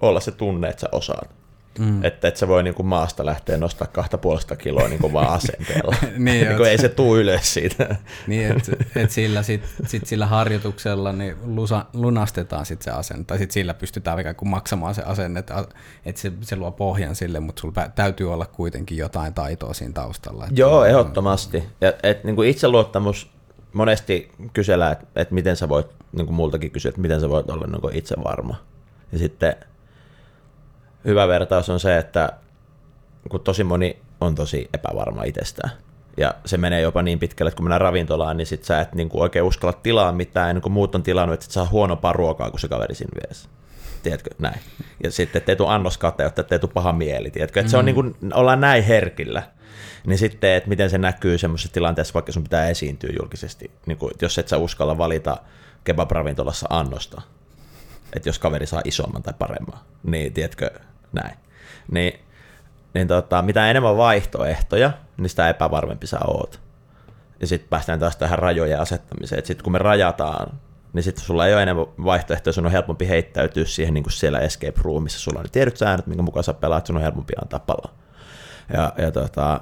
olla 0.00 0.20
se 0.20 0.30
tunne, 0.30 0.68
että 0.68 0.80
sä 0.80 0.88
osaat. 0.92 1.30
Mm. 1.78 2.04
Että 2.04 2.28
et 2.28 2.36
sä 2.36 2.48
voi 2.48 2.62
niin 2.62 2.74
kuin 2.74 2.86
maasta 2.86 3.26
lähteä 3.26 3.56
nostaa 3.56 3.86
kahta 3.86 4.18
puolesta 4.18 4.56
kiloa 4.56 4.88
niin 4.88 4.98
kuin 5.00 5.12
vaan 5.12 5.28
asenteella. 5.28 5.94
Niin, 6.18 6.46
niin 6.46 6.56
kuin 6.56 6.70
ei 6.70 6.78
se 6.78 6.88
tuu 6.88 7.16
ylös 7.16 7.54
siitä. 7.54 7.96
Niin, 8.26 8.52
että 8.52 8.72
et 8.96 9.10
sillä, 9.10 9.42
sit, 9.42 9.62
sit 9.86 10.06
sillä 10.06 10.26
harjoituksella 10.26 11.12
niin 11.12 11.36
lusa, 11.44 11.84
lunastetaan 11.92 12.66
sit 12.66 12.82
se 12.82 12.90
asenne, 12.90 13.24
tai 13.24 13.38
sit 13.38 13.50
sillä 13.50 13.74
pystytään 13.74 14.20
ikään 14.20 14.36
kuin 14.36 14.48
maksamaan 14.48 14.94
se 14.94 15.02
asenne, 15.02 15.40
että 15.40 15.64
et 16.04 16.16
se, 16.16 16.32
se 16.40 16.56
luo 16.56 16.70
pohjan 16.70 17.14
sille, 17.14 17.40
mutta 17.40 17.60
sulla 17.60 17.88
täytyy 17.88 18.32
olla 18.32 18.46
kuitenkin 18.46 18.98
jotain 18.98 19.34
taitoa 19.34 19.74
siinä 19.74 19.92
taustalla. 19.92 20.44
Että 20.44 20.60
Joo, 20.60 20.84
ehdottomasti. 20.84 21.64
Ja, 21.80 21.92
et, 22.02 22.24
niin 22.24 22.36
kuin 22.36 22.48
itseluottamus, 22.48 23.30
monesti 23.72 24.32
kysellään, 24.52 24.92
että 24.92 25.06
et 25.14 25.30
miten 25.30 25.56
sä 25.56 25.68
voit, 25.68 25.86
niin 26.12 26.26
kuin 26.26 26.36
multakin 26.36 26.70
kysyä, 26.70 26.88
että 26.88 27.00
miten 27.00 27.20
sä 27.20 27.28
voit 27.28 27.50
olla 27.50 27.66
niin 27.66 27.98
itse 27.98 28.14
varma. 28.24 28.56
Ja 29.12 29.18
sitten 29.18 29.56
hyvä 31.04 31.28
vertaus 31.28 31.70
on 31.70 31.80
se, 31.80 31.98
että 31.98 32.32
kun 33.30 33.40
tosi 33.40 33.64
moni 33.64 33.98
on 34.20 34.34
tosi 34.34 34.68
epävarma 34.74 35.24
itsestään. 35.24 35.70
Ja 36.16 36.34
se 36.44 36.56
menee 36.56 36.80
jopa 36.80 37.02
niin 37.02 37.18
pitkälle, 37.18 37.48
että 37.48 37.56
kun 37.56 37.64
mennään 37.64 37.80
ravintolaan, 37.80 38.36
niin 38.36 38.46
sit 38.46 38.64
sä 38.64 38.80
et 38.80 38.94
niin 38.94 39.08
kuin 39.08 39.22
oikein 39.22 39.44
uskalla 39.44 39.72
tilaa 39.72 40.12
mitään, 40.12 40.50
ennen 40.50 40.62
kuin 40.62 40.72
muut 40.72 40.94
on 40.94 41.02
tilannut, 41.02 41.34
että 41.34 41.44
sit 41.44 41.52
saa 41.52 41.68
huonompaa 41.70 42.12
ruokaa 42.12 42.50
kuin 42.50 42.60
se 42.60 42.68
kaveri 42.68 42.94
siinä 42.94 43.10
vieressä. 43.14 43.48
Tiedätkö, 44.02 44.30
näin. 44.38 44.60
Ja 45.02 45.10
sitten 45.10 45.40
ettei 45.40 45.56
tule 45.56 45.68
annoskateutta, 45.68 46.40
ettei 46.40 46.58
tule 46.58 46.70
paha 46.74 46.92
mieli, 46.92 47.30
tiedätkö. 47.30 47.60
Että 47.60 47.70
se 47.70 47.76
on 47.76 47.84
niin 47.84 47.94
kuin, 47.94 48.16
ollaan 48.34 48.60
näin 48.60 48.84
herkillä. 48.84 49.42
Niin 50.06 50.18
sitten, 50.18 50.52
että 50.52 50.68
miten 50.68 50.90
se 50.90 50.98
näkyy 50.98 51.38
semmoisessa 51.38 51.72
tilanteessa, 51.72 52.14
vaikka 52.14 52.32
sun 52.32 52.42
pitää 52.42 52.68
esiintyä 52.68 53.10
julkisesti. 53.20 53.70
Niin 53.86 53.98
kuin, 53.98 54.12
jos 54.22 54.38
et 54.38 54.48
sä 54.48 54.56
uskalla 54.56 54.98
valita 54.98 55.36
kebab-ravintolassa 55.84 56.66
annosta, 56.70 57.22
että 58.12 58.28
jos 58.28 58.38
kaveri 58.38 58.66
saa 58.66 58.82
isomman 58.84 59.22
tai 59.22 59.34
paremman, 59.38 59.78
niin 60.02 60.32
tiedätkö, 60.32 60.70
näin. 61.14 61.36
Niin, 61.90 62.20
niin 62.94 63.08
tota, 63.08 63.42
mitä 63.42 63.70
enemmän 63.70 63.96
vaihtoehtoja, 63.96 64.92
niin 65.16 65.28
sitä 65.28 65.48
epävarmempi 65.48 66.06
sä 66.06 66.18
oot. 66.26 66.60
Ja 67.40 67.46
sitten 67.46 67.68
päästään 67.68 67.98
taas 67.98 68.16
tähän 68.16 68.38
rajojen 68.38 68.80
asettamiseen, 68.80 69.38
että 69.38 69.46
sitten 69.46 69.64
kun 69.64 69.72
me 69.72 69.78
rajataan, 69.78 70.60
niin 70.92 71.02
sitten 71.02 71.24
sulla 71.24 71.46
ei 71.46 71.54
ole 71.54 71.62
enemmän 71.62 71.86
vaihtoehtoja, 72.04 72.52
sun 72.52 72.66
on 72.66 72.72
helpompi 72.72 73.08
heittäytyä 73.08 73.64
siihen 73.64 73.94
niin 73.94 74.04
kuin 74.04 74.12
siellä 74.12 74.38
escape 74.38 74.80
roomissa, 74.82 75.18
sulla 75.18 75.38
on 75.38 75.44
ne 75.44 75.50
tiedyt 75.52 75.76
säännöt, 75.76 76.06
minkä 76.06 76.22
mukaan 76.22 76.44
sä 76.44 76.54
pelaat, 76.54 76.86
sun 76.86 76.96
on 76.96 77.02
helpompi 77.02 77.32
antaa 77.42 77.60
palaa. 77.60 77.94
Ja, 78.72 78.92
ja 78.98 79.10
tota, 79.10 79.60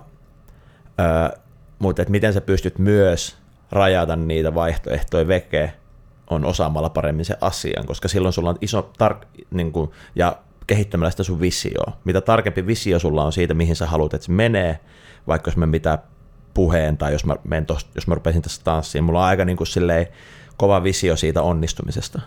mutta 1.79 2.03
et 2.03 2.09
miten 2.09 2.33
sä 2.33 2.41
pystyt 2.41 2.79
myös 2.79 3.37
rajata 3.73 4.17
niitä 4.17 4.55
vaihtoehtoja 4.55 5.29
veke, 5.29 5.73
on 6.31 6.45
osaamalla 6.45 6.89
paremmin 6.89 7.25
se 7.25 7.37
asian, 7.41 7.87
koska 7.87 8.09
silloin 8.09 8.33
sulla 8.33 8.51
on 8.51 8.59
iso 8.61 8.93
tar- 9.03 9.43
niin 9.51 9.73
kuin, 9.73 9.91
ja 10.15 10.37
kehittämällä 10.73 11.11
sitä 11.11 11.23
sun 11.23 11.41
visioa. 11.41 11.93
Mitä 12.05 12.21
tarkempi 12.21 12.67
visio 12.67 12.99
sulla 12.99 13.25
on 13.25 13.33
siitä, 13.33 13.55
mihin 13.55 13.77
sä 13.77 13.87
haluat, 13.87 14.15
että 14.15 14.25
se 14.27 14.33
menee, 14.33 14.81
vaikka 15.27 15.49
jos 15.49 15.57
mä 15.57 15.67
mitä 15.67 15.99
puheen 16.55 16.99
tai 16.99 17.13
jos 17.13 17.25
mä, 17.25 17.37
menen 17.45 17.67
tosta, 17.67 17.91
jos 17.95 18.07
mä 18.07 18.15
rupesin 18.15 18.43
tässä 18.43 18.61
tanssiin, 18.65 19.05
mulla 19.05 19.19
on 19.19 19.25
aika 19.25 19.45
niin 19.45 19.57
kuin 19.57 19.67
silleen 19.67 20.07
kova 20.57 20.83
visio 20.83 21.17
siitä 21.17 21.43
onnistumisesta. 21.43 22.21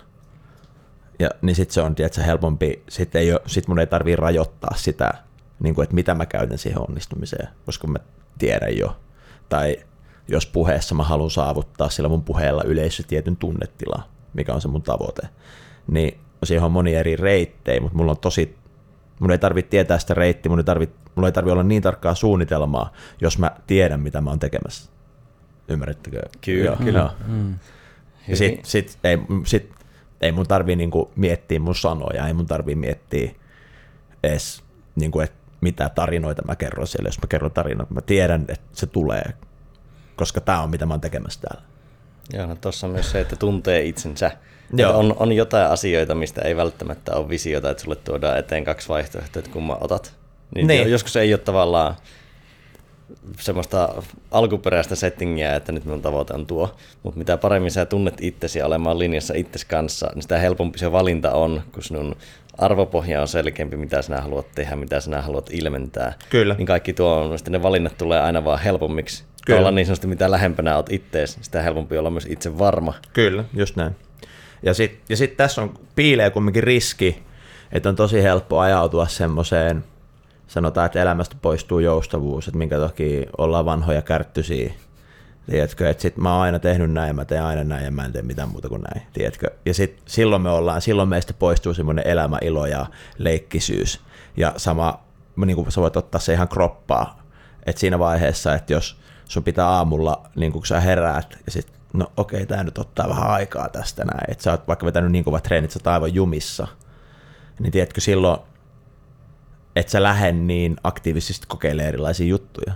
Ja 1.19 1.29
niin 1.41 1.55
sitten 1.55 1.73
se 1.73 1.81
on 1.81 1.95
tiedätkö, 1.95 2.21
helpompi, 2.21 2.83
sitten 2.89 3.21
ei 3.21 3.29
sit 3.45 3.67
mun 3.67 3.79
ei 3.79 3.87
tarvii 3.87 4.15
rajoittaa 4.15 4.75
sitä, 4.75 5.13
niin 5.59 5.75
kuin, 5.75 5.83
että 5.83 5.95
mitä 5.95 6.15
mä 6.15 6.25
käytän 6.25 6.57
siihen 6.57 6.81
onnistumiseen, 6.81 7.47
koska 7.65 7.87
mä 7.87 7.99
tiedän 8.37 8.77
jo. 8.77 8.97
Tai 9.49 9.77
jos 10.27 10.45
puheessa 10.45 10.95
mä 10.95 11.03
haluan 11.03 11.31
saavuttaa 11.31 11.89
sillä 11.89 12.09
mun 12.09 12.23
puheella 12.23 12.63
yleisö 12.63 13.03
tietyn 13.03 13.37
tunnetila, 13.37 14.03
mikä 14.33 14.53
on 14.53 14.61
se 14.61 14.67
mun 14.67 14.81
tavoite, 14.81 15.29
niin 15.87 16.24
siihen 16.45 16.63
on 16.65 16.71
moni 16.71 16.95
eri 16.95 17.15
reittejä, 17.15 17.81
mutta 17.81 17.97
mulla 17.97 18.11
on 18.11 18.17
tosi, 18.17 18.55
mun 19.19 19.31
ei 19.31 19.37
tarvitse 19.37 19.69
tietää 19.69 19.99
sitä 19.99 20.13
reittiä, 20.13 20.49
mun 20.49 20.59
ei 20.59 20.63
tarvitse, 20.63 20.95
mulla 21.15 21.27
ei 21.27 21.31
tarvitse 21.31 21.51
olla 21.51 21.63
niin 21.63 21.81
tarkkaa 21.81 22.15
suunnitelmaa, 22.15 22.93
jos 23.21 23.37
mä 23.37 23.51
tiedän, 23.67 23.99
mitä 23.99 24.21
mä 24.21 24.29
oon 24.29 24.39
tekemässä. 24.39 24.91
Ymmärrättekö? 25.67 26.21
Kyllä, 26.41 26.65
Joo, 26.65 26.75
kyllä. 26.75 26.99
joo. 26.99 27.11
Ja 28.27 28.35
sit, 28.35 28.65
sit, 28.65 28.99
ei, 29.03 29.17
sit, 29.45 29.71
ei 30.21 30.31
mun 30.31 30.47
tarvii 30.47 30.75
niinku 30.75 31.11
miettiä 31.15 31.59
mun 31.59 31.75
sanoja, 31.75 32.27
ei 32.27 32.33
mun 32.33 32.45
tarvii 32.45 32.75
miettiä 32.75 33.31
edes, 34.23 34.63
niinku, 34.95 35.19
että 35.19 35.37
mitä 35.61 35.89
tarinoita 35.89 36.41
mä 36.47 36.55
kerron 36.55 36.87
siellä. 36.87 37.07
Jos 37.07 37.21
mä 37.21 37.27
kerron 37.27 37.51
tarinoita, 37.51 37.93
mä 37.93 38.01
tiedän, 38.01 38.45
että 38.47 38.67
se 38.73 38.85
tulee, 38.85 39.23
koska 40.15 40.41
tämä 40.41 40.61
on 40.61 40.69
mitä 40.69 40.85
mä 40.85 40.93
oon 40.93 41.01
tekemässä 41.01 41.41
täällä. 41.41 41.67
Joo, 42.33 42.45
no 42.45 42.55
tuossa 42.55 42.87
on 42.87 42.93
myös 42.93 43.11
se, 43.11 43.19
että 43.19 43.35
tuntee 43.35 43.81
itsensä. 43.83 44.31
Joo. 44.73 44.89
Että 44.89 44.97
On, 44.97 45.15
on 45.19 45.33
jotain 45.33 45.71
asioita, 45.71 46.15
mistä 46.15 46.41
ei 46.41 46.55
välttämättä 46.55 47.15
ole 47.15 47.29
visiota, 47.29 47.69
että 47.69 47.83
sulle 47.83 47.95
tuodaan 47.95 48.37
eteen 48.37 48.63
kaksi 48.63 48.89
vaihtoehtoa, 48.89 49.39
että 49.39 49.51
kumman 49.51 49.77
otat. 49.81 50.13
Niin, 50.55 50.67
Niin. 50.67 50.91
Joskus 50.91 51.15
ei 51.15 51.33
ole 51.33 51.39
tavallaan 51.39 51.95
semmoista 53.39 54.03
alkuperäistä 54.31 54.95
settingiä, 54.95 55.55
että 55.55 55.71
nyt 55.71 55.85
minun 55.85 56.01
tavoite 56.01 56.33
on 56.33 56.45
tuo. 56.45 56.75
Mutta 57.03 57.17
mitä 57.17 57.37
paremmin 57.37 57.71
sä 57.71 57.85
tunnet 57.85 58.13
itsesi 58.21 58.61
olemaan 58.61 58.99
linjassa 58.99 59.33
itses 59.33 59.65
kanssa, 59.65 60.11
niin 60.15 60.21
sitä 60.21 60.37
helpompi 60.37 60.79
se 60.79 60.91
valinta 60.91 61.31
on, 61.31 61.61
kun 61.71 61.83
sinun 61.83 62.15
arvopohja 62.57 63.21
on 63.21 63.27
selkeämpi, 63.27 63.77
mitä 63.77 64.01
sinä 64.01 64.21
haluat 64.21 64.45
tehdä, 64.55 64.75
mitä 64.75 64.99
sinä 64.99 65.21
haluat 65.21 65.49
ilmentää. 65.51 66.13
Kyllä. 66.29 66.55
Niin 66.57 66.65
kaikki 66.65 66.93
tuo, 66.93 67.37
sitten 67.37 67.51
ne 67.51 67.63
valinnat 67.63 67.97
tulee 67.97 68.19
aina 68.19 68.45
vaan 68.45 68.59
helpommiksi. 68.59 69.23
Kyllä. 69.45 69.59
Olla 69.59 69.71
niin 69.71 69.85
sanotusti, 69.85 70.07
mitä 70.07 70.31
lähempänä 70.31 70.75
olet 70.75 70.91
ittees, 70.91 71.37
sitä 71.41 71.61
helpompi 71.61 71.97
olla 71.97 72.09
myös 72.09 72.27
itse 72.29 72.57
varma. 72.57 72.93
Kyllä, 73.13 73.43
just 73.53 73.75
näin. 73.75 73.95
Ja 74.63 74.73
sitten 74.73 75.01
ja 75.09 75.17
sit 75.17 75.37
tässä 75.37 75.61
on 75.61 75.73
piilee 75.95 76.29
kumminkin 76.29 76.63
riski, 76.63 77.23
että 77.71 77.89
on 77.89 77.95
tosi 77.95 78.23
helppo 78.23 78.59
ajautua 78.59 79.07
semmoiseen, 79.07 79.83
sanotaan, 80.47 80.85
että 80.85 81.01
elämästä 81.01 81.35
poistuu 81.41 81.79
joustavuus, 81.79 82.47
että 82.47 82.57
minkä 82.57 82.79
takia 82.79 83.25
ollaan 83.37 83.65
vanhoja 83.65 84.01
kärttysiä. 84.01 84.73
Tiedätkö, 85.49 85.89
että 85.89 86.01
sit 86.01 86.17
mä 86.17 86.33
oon 86.33 86.41
aina 86.41 86.59
tehnyt 86.59 86.91
näin, 86.91 87.15
mä 87.15 87.25
teen 87.25 87.43
aina 87.43 87.63
näin 87.63 87.85
ja 87.85 87.91
mä 87.91 88.05
en 88.05 88.11
tee 88.11 88.21
mitään 88.21 88.49
muuta 88.49 88.69
kuin 88.69 88.81
näin, 88.81 89.07
tiedätkö. 89.13 89.51
Ja 89.65 89.73
sit 89.73 90.01
silloin 90.05 90.41
me 90.41 90.49
ollaan, 90.49 90.81
silloin 90.81 91.09
meistä 91.09 91.33
poistuu 91.33 91.73
semmoinen 91.73 92.07
elämäilo 92.07 92.65
ja 92.65 92.85
leikkisyys. 93.17 94.01
Ja 94.37 94.53
sama, 94.57 94.99
niin 95.45 95.55
kuin 95.55 95.71
sä 95.71 95.81
voit 95.81 95.97
ottaa 95.97 96.21
se 96.21 96.33
ihan 96.33 96.47
kroppaa, 96.47 97.21
että 97.65 97.79
siinä 97.79 97.99
vaiheessa, 97.99 98.55
että 98.55 98.73
jos 98.73 98.97
sun 99.25 99.43
pitää 99.43 99.67
aamulla, 99.67 100.29
niin 100.35 100.51
kun 100.51 100.65
sä 100.65 100.79
heräät, 100.79 101.37
ja 101.45 101.51
sit, 101.51 101.67
no 101.99 102.11
okei, 102.17 102.45
tää 102.45 102.63
nyt 102.63 102.77
ottaa 102.77 103.09
vähän 103.09 103.29
aikaa 103.29 103.69
tästä 103.69 104.05
näin, 104.05 104.31
että 104.31 104.43
sä 104.43 104.51
oot 104.51 104.67
vaikka 104.67 104.85
vetänyt 104.85 105.11
niin 105.11 105.23
kovat 105.23 105.43
treenit, 105.43 105.71
sä 105.71 105.79
oot 105.79 105.87
aivan 105.87 106.13
jumissa, 106.13 106.67
niin 107.59 107.71
tiedätkö 107.71 108.01
silloin, 108.01 108.39
että 109.75 109.91
sä 109.91 110.03
lähde 110.03 110.31
niin 110.31 110.77
aktiivisesti 110.83 111.47
kokeilemaan 111.47 111.87
erilaisia 111.87 112.27
juttuja. 112.27 112.73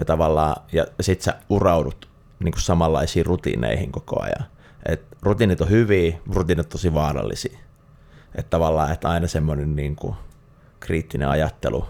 Ja 0.00 0.04
tavallaan, 0.04 0.62
ja 0.72 0.86
sit 1.00 1.22
sä 1.22 1.34
uraudut 1.48 2.08
niin 2.44 2.52
kuin 2.52 2.62
samanlaisiin 2.62 3.26
rutiineihin 3.26 3.92
koko 3.92 4.22
ajan. 4.22 4.44
Et 4.86 5.02
rutiinit 5.22 5.60
on 5.60 5.70
hyviä, 5.70 6.18
rutiinit 6.32 6.66
on 6.66 6.70
tosi 6.70 6.94
vaarallisia. 6.94 7.58
Että 8.34 8.50
tavallaan, 8.50 8.92
että 8.92 9.08
aina 9.08 9.26
semmoinen 9.26 9.76
niin 9.76 9.96
kuin 9.96 10.14
kriittinen 10.80 11.28
ajattelu 11.28 11.86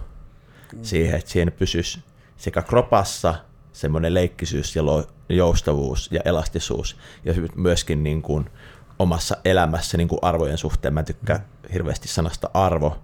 siihen, 0.82 1.18
että 1.18 1.30
siinä 1.30 1.50
pysyisi 1.50 2.00
sekä 2.36 2.62
kropassa 2.62 3.34
semmoinen 3.72 4.14
leikkisyys 4.14 4.76
ja 4.76 4.82
joustavuus 5.28 6.08
ja 6.12 6.20
elastisuus 6.24 6.96
ja 7.24 7.34
myöskin 7.54 8.02
niin 8.02 8.22
kuin 8.22 8.50
omassa 8.98 9.36
elämässä 9.44 9.96
niin 9.96 10.08
kuin 10.08 10.18
arvojen 10.22 10.58
suhteen. 10.58 10.94
Mä 10.94 11.02
tykkään 11.02 11.46
hirveästi 11.72 12.08
sanasta 12.08 12.50
arvo, 12.54 12.98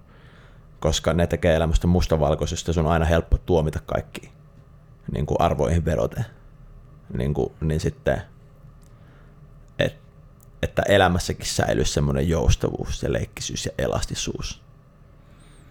koska 0.79 1.13
ne 1.13 1.27
tekee 1.27 1.55
elämästä 1.55 1.87
mustavalkoisesta, 1.87 2.73
se 2.73 2.79
on 2.79 2.87
aina 2.87 3.05
helppo 3.05 3.37
tuomita 3.37 3.79
kaikki 3.85 4.31
niin 5.11 5.25
kuin 5.25 5.41
arvoihin 5.41 5.85
vedoten. 5.85 6.25
Niin, 7.13 7.33
kuin, 7.33 7.53
niin 7.61 7.79
sitten, 7.79 8.21
et, 9.79 9.97
että 10.63 10.81
elämässäkin 10.81 11.45
säilyisi 11.45 11.93
semmoinen 11.93 12.29
joustavuus 12.29 13.03
ja 13.03 13.13
leikkisyys 13.13 13.65
ja 13.65 13.71
elastisuus. 13.77 14.61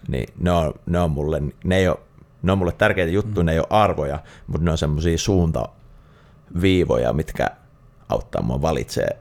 Niin 0.08 0.34
ne 0.38 0.50
on, 0.50 0.74
ne 0.86 1.00
on 1.00 1.10
mulle, 1.10 1.42
ne 1.64 1.76
ei 1.76 1.88
ole, 1.88 1.98
ne 2.42 2.52
on 2.52 2.58
mulle 2.58 2.72
tärkeitä 2.72 3.12
juttuja, 3.12 3.42
mm. 3.42 3.46
ne 3.46 3.52
ei 3.52 3.58
ole 3.58 3.66
arvoja, 3.70 4.18
mutta 4.46 4.64
ne 4.64 4.70
on 4.70 4.78
semmoisia 4.78 5.18
suuntaviivoja, 5.18 7.12
mitkä 7.12 7.46
auttaa 8.08 8.42
mua 8.42 8.62
valitsee 8.62 9.16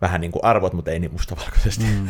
vähän 0.00 0.20
niin 0.20 0.32
kuin 0.32 0.44
arvot, 0.44 0.72
mutta 0.72 0.90
ei 0.90 0.98
niin 0.98 1.12
mustavalkoisesti. 1.12 1.84
Mm. 1.84 2.08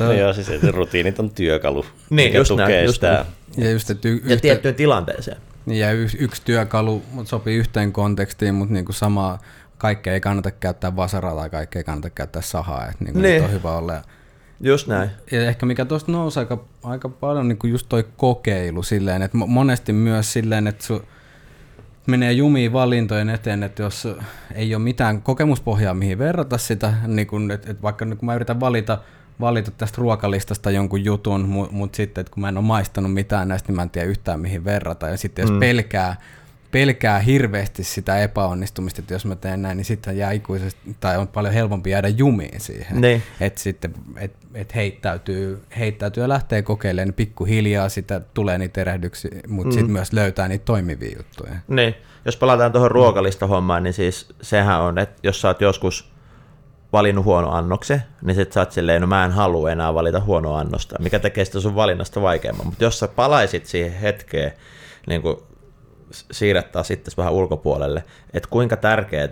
no 0.06 0.12
joo, 0.12 0.32
siis 0.32 0.48
rutiinit 0.70 1.18
on 1.18 1.30
työkalu, 1.30 1.82
niin, 2.10 2.28
mikä 2.28 2.38
just 2.38 2.48
tukee 2.48 2.66
näin, 2.68 2.84
just 2.84 2.94
sitä. 2.94 3.24
Ja, 3.56 3.70
just, 3.70 3.90
että 3.90 4.08
y- 4.08 4.12
Ja 4.24 4.32
yhtä, 4.34 4.42
tiettyyn 4.42 4.74
tilanteeseen. 4.74 5.36
niin, 5.66 5.80
ja 5.80 5.92
y- 5.92 6.08
yksi 6.18 6.42
työkalu 6.44 7.02
mut 7.12 7.28
sopii 7.28 7.56
yhteen 7.56 7.92
kontekstiin, 7.92 8.54
mutta 8.54 8.72
niinku 8.74 8.92
sama, 8.92 9.38
kaikkea 9.78 10.12
ei 10.12 10.20
kannata 10.20 10.50
käyttää 10.50 10.96
vasaraa 10.96 11.34
tai 11.34 11.50
kaikkea 11.50 11.80
ei 11.80 11.84
kannata 11.84 12.10
käyttää 12.10 12.42
sahaa. 12.42 12.84
Että 12.86 13.04
niinku 13.04 13.20
Niin. 13.20 13.32
niin. 13.32 13.44
on 13.44 13.52
hyvä 13.52 13.72
olla. 13.76 14.02
Just 14.62 14.86
näin. 14.86 15.10
ja 15.32 15.48
ehkä 15.48 15.66
mikä 15.66 15.84
tuosta 15.84 16.12
nousi 16.12 16.38
aika, 16.38 16.64
aika 16.82 17.08
paljon, 17.08 17.48
niin 17.48 17.58
just 17.64 17.86
toi 17.88 18.04
kokeilu 18.16 18.82
silleen, 18.82 19.22
että 19.22 19.38
mo- 19.38 19.46
monesti 19.46 19.92
myös 19.92 20.32
silleen, 20.32 20.66
että 20.66 20.84
su, 20.84 21.02
menee 22.06 22.32
jumiin 22.32 22.72
valintojen 22.72 23.30
eteen, 23.30 23.62
että 23.62 23.82
jos 23.82 24.08
ei 24.54 24.74
ole 24.74 24.82
mitään 24.82 25.22
kokemuspohjaa, 25.22 25.94
mihin 25.94 26.18
verrata 26.18 26.58
sitä, 26.58 26.94
niin 27.06 27.26
kun, 27.26 27.50
että, 27.50 27.70
että 27.70 27.82
vaikka 27.82 28.04
nyt 28.04 28.18
kun 28.18 28.26
mä 28.26 28.34
yritän 28.34 28.60
valita, 28.60 28.98
valita 29.40 29.70
tästä 29.70 29.98
ruokalistasta 30.00 30.70
jonkun 30.70 31.04
jutun, 31.04 31.48
mutta 31.48 31.72
mut 31.72 31.94
sitten, 31.94 32.20
että 32.20 32.32
kun 32.32 32.40
mä 32.40 32.48
en 32.48 32.56
ole 32.56 32.64
maistanut 32.64 33.14
mitään 33.14 33.48
näistä, 33.48 33.68
niin 33.68 33.76
mä 33.76 33.82
en 33.82 33.90
tiedä 33.90 34.08
yhtään 34.08 34.40
mihin 34.40 34.64
verrata. 34.64 35.08
Ja 35.08 35.16
sitten 35.16 35.42
jos 35.42 35.50
mm. 35.50 35.60
pelkää, 35.60 36.16
pelkää 36.72 37.18
hirveästi 37.18 37.84
sitä 37.84 38.18
epäonnistumista, 38.18 39.00
että 39.00 39.14
jos 39.14 39.24
mä 39.24 39.36
teen 39.36 39.62
näin, 39.62 39.76
niin 39.76 39.84
sitten 39.84 40.16
jää 40.16 40.32
ikuisesti, 40.32 40.96
tai 41.00 41.16
on 41.16 41.28
paljon 41.28 41.54
helpompi 41.54 41.90
jäädä 41.90 42.08
jumiin 42.08 42.60
siihen. 42.60 43.00
Niin. 43.00 43.22
Että 43.40 43.60
sitten 43.60 43.94
et, 44.16 44.32
et 44.54 44.74
heittäytyy, 44.74 45.62
heittäytyy 45.78 46.22
ja 46.22 46.28
lähtee 46.28 46.62
kokeilemaan 46.62 47.08
niin 47.08 47.14
pikkuhiljaa, 47.14 47.88
sitä 47.88 48.20
tulee 48.34 48.58
niitä 48.58 48.80
erehdyksiä, 48.80 49.30
mutta 49.48 49.68
mm. 49.68 49.72
sitten 49.72 49.92
myös 49.92 50.12
löytää 50.12 50.48
niitä 50.48 50.64
toimivia 50.64 51.16
juttuja. 51.16 51.52
Niin, 51.68 51.94
jos 52.24 52.36
palataan 52.36 52.72
tuohon 52.72 52.90
ruokalista 52.90 53.46
hommaan, 53.46 53.82
niin 53.82 53.94
siis 53.94 54.28
sehän 54.42 54.80
on, 54.80 54.98
että 54.98 55.20
jos 55.22 55.40
sä 55.40 55.48
oot 55.48 55.60
joskus 55.60 56.12
valinnut 56.92 57.24
huono 57.24 57.50
annoksen, 57.50 58.02
niin 58.22 58.34
sit 58.34 58.52
sä 58.52 58.60
oot 58.60 58.72
silleen, 58.72 59.00
no 59.00 59.06
mä 59.06 59.24
en 59.24 59.32
halua 59.32 59.70
enää 59.70 59.94
valita 59.94 60.20
huonoa 60.20 60.58
annosta, 60.58 60.96
mikä 60.98 61.18
tekee 61.18 61.44
sitä 61.44 61.60
sun 61.60 61.74
valinnasta 61.74 62.22
vaikeamman. 62.22 62.66
Mutta 62.66 62.84
jos 62.84 62.98
sä 62.98 63.08
palaisit 63.08 63.66
siihen 63.66 63.92
hetkeen, 63.92 64.52
niin 65.06 65.22
kuin 65.22 65.36
siirrettää 66.12 66.82
sitten 66.82 67.14
vähän 67.16 67.32
ulkopuolelle, 67.32 68.04
että 68.32 68.48
kuinka 68.48 68.76
tärkeää, 68.76 69.24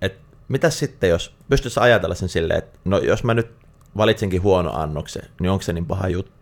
että 0.00 0.20
mitä 0.48 0.70
sitten, 0.70 1.10
jos 1.10 1.34
pystyisi 1.48 1.80
ajatella 1.80 2.14
sen 2.14 2.28
silleen, 2.28 2.58
että 2.58 2.78
no 2.84 2.98
jos 2.98 3.24
mä 3.24 3.34
nyt 3.34 3.50
valitsenkin 3.96 4.42
huono 4.42 4.70
annoksen, 4.72 5.22
niin 5.40 5.50
onko 5.50 5.62
se 5.62 5.72
niin 5.72 5.86
paha 5.86 6.08
juttu? 6.08 6.32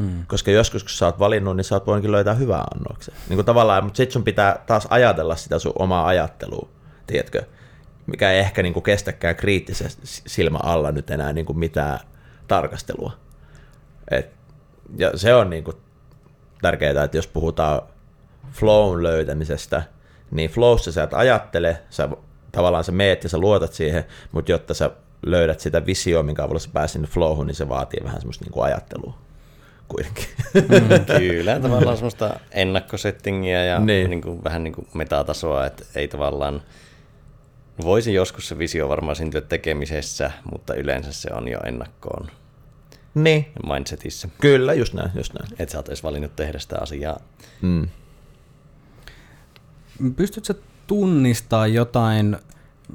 Hmm. 0.00 0.26
Koska 0.26 0.50
joskus, 0.50 0.82
kun 0.82 0.90
sä 0.90 1.06
oot 1.06 1.18
valinnut, 1.18 1.56
niin 1.56 1.64
sä 1.64 1.74
oot 1.74 1.86
voinutkin 1.86 2.12
löytää 2.12 2.34
hyvää 2.34 2.64
annoksen. 2.74 3.14
Niin 3.28 3.36
kuin 3.36 3.46
tavallaan, 3.46 3.84
mutta 3.84 3.96
sit 3.96 4.10
sun 4.10 4.24
pitää 4.24 4.62
taas 4.66 4.86
ajatella 4.90 5.36
sitä 5.36 5.58
sun 5.58 5.72
omaa 5.78 6.06
ajattelua, 6.06 6.68
tiedätkö? 7.06 7.42
Mikä 8.06 8.30
ei 8.30 8.38
ehkä 8.38 8.62
niin 8.62 8.72
kuin 8.72 8.82
kestäkään 8.82 9.36
kriittisen 9.36 9.90
silmä 10.04 10.58
alla 10.62 10.92
nyt 10.92 11.10
enää 11.10 11.32
niin 11.32 11.46
kuin 11.46 11.58
mitään 11.58 12.00
tarkastelua. 12.48 13.12
Et, 14.10 14.30
ja 14.96 15.10
se 15.14 15.34
on 15.34 15.50
niin 15.50 15.64
kuin 15.64 15.76
tärkeää, 16.62 17.04
että 17.04 17.18
jos 17.18 17.26
puhutaan 17.26 17.82
flown 18.56 19.02
löytämisestä, 19.02 19.82
niin 20.30 20.50
flowssa 20.50 20.92
sä 20.92 21.02
et 21.02 21.14
ajattele, 21.14 21.78
sä 21.90 22.08
tavallaan 22.52 22.84
sä 22.84 22.92
meet 22.92 23.22
ja 23.22 23.28
sä 23.28 23.38
luotat 23.38 23.72
siihen, 23.72 24.04
mutta 24.32 24.52
jotta 24.52 24.74
sä 24.74 24.90
löydät 25.26 25.60
sitä 25.60 25.86
visioa, 25.86 26.22
minkä 26.22 26.44
avulla 26.44 26.58
sä 26.58 26.70
pääsit 26.72 26.92
sinne 26.92 27.08
flowhun, 27.08 27.46
niin 27.46 27.54
se 27.54 27.68
vaatii 27.68 28.00
vähän 28.04 28.20
semmoista 28.20 28.44
niin 28.44 28.52
kuin 28.52 28.64
ajattelua 28.64 29.18
kuitenkin. 29.88 30.24
Kyllä, 31.18 31.60
tavallaan 31.60 31.96
semmoista 31.96 32.40
ennakkosettingiä 32.50 33.64
ja 33.64 33.80
Niin. 33.80 34.10
niin. 34.10 34.22
Kuin, 34.22 34.44
vähän 34.44 34.64
niin 34.64 34.74
kuin 34.74 34.88
metatasoa, 34.94 35.66
että 35.66 35.84
ei 35.94 36.08
tavallaan, 36.08 36.62
voisi 37.82 38.14
joskus 38.14 38.48
se 38.48 38.58
visio 38.58 38.88
varmaan 38.88 39.16
syntyä 39.16 39.40
tekemisessä, 39.40 40.30
mutta 40.52 40.74
yleensä 40.74 41.12
se 41.12 41.30
on 41.32 41.48
jo 41.48 41.58
ennakkoon 41.66 42.30
niin, 43.14 43.46
mindsetissä. 43.74 44.28
kyllä, 44.40 44.74
just 44.74 44.94
näin, 44.94 45.10
just 45.14 45.32
näin. 45.34 45.48
Että 45.58 45.72
sä 45.72 45.78
oot 45.78 45.88
edes 45.88 46.02
valinnut 46.02 46.36
tehdä 46.36 46.58
sitä 46.58 46.76
asiaa. 46.80 47.20
Mm. 47.62 47.88
Pystytkö 50.16 50.54
tunnistaa 50.86 51.66
jotain, 51.66 52.36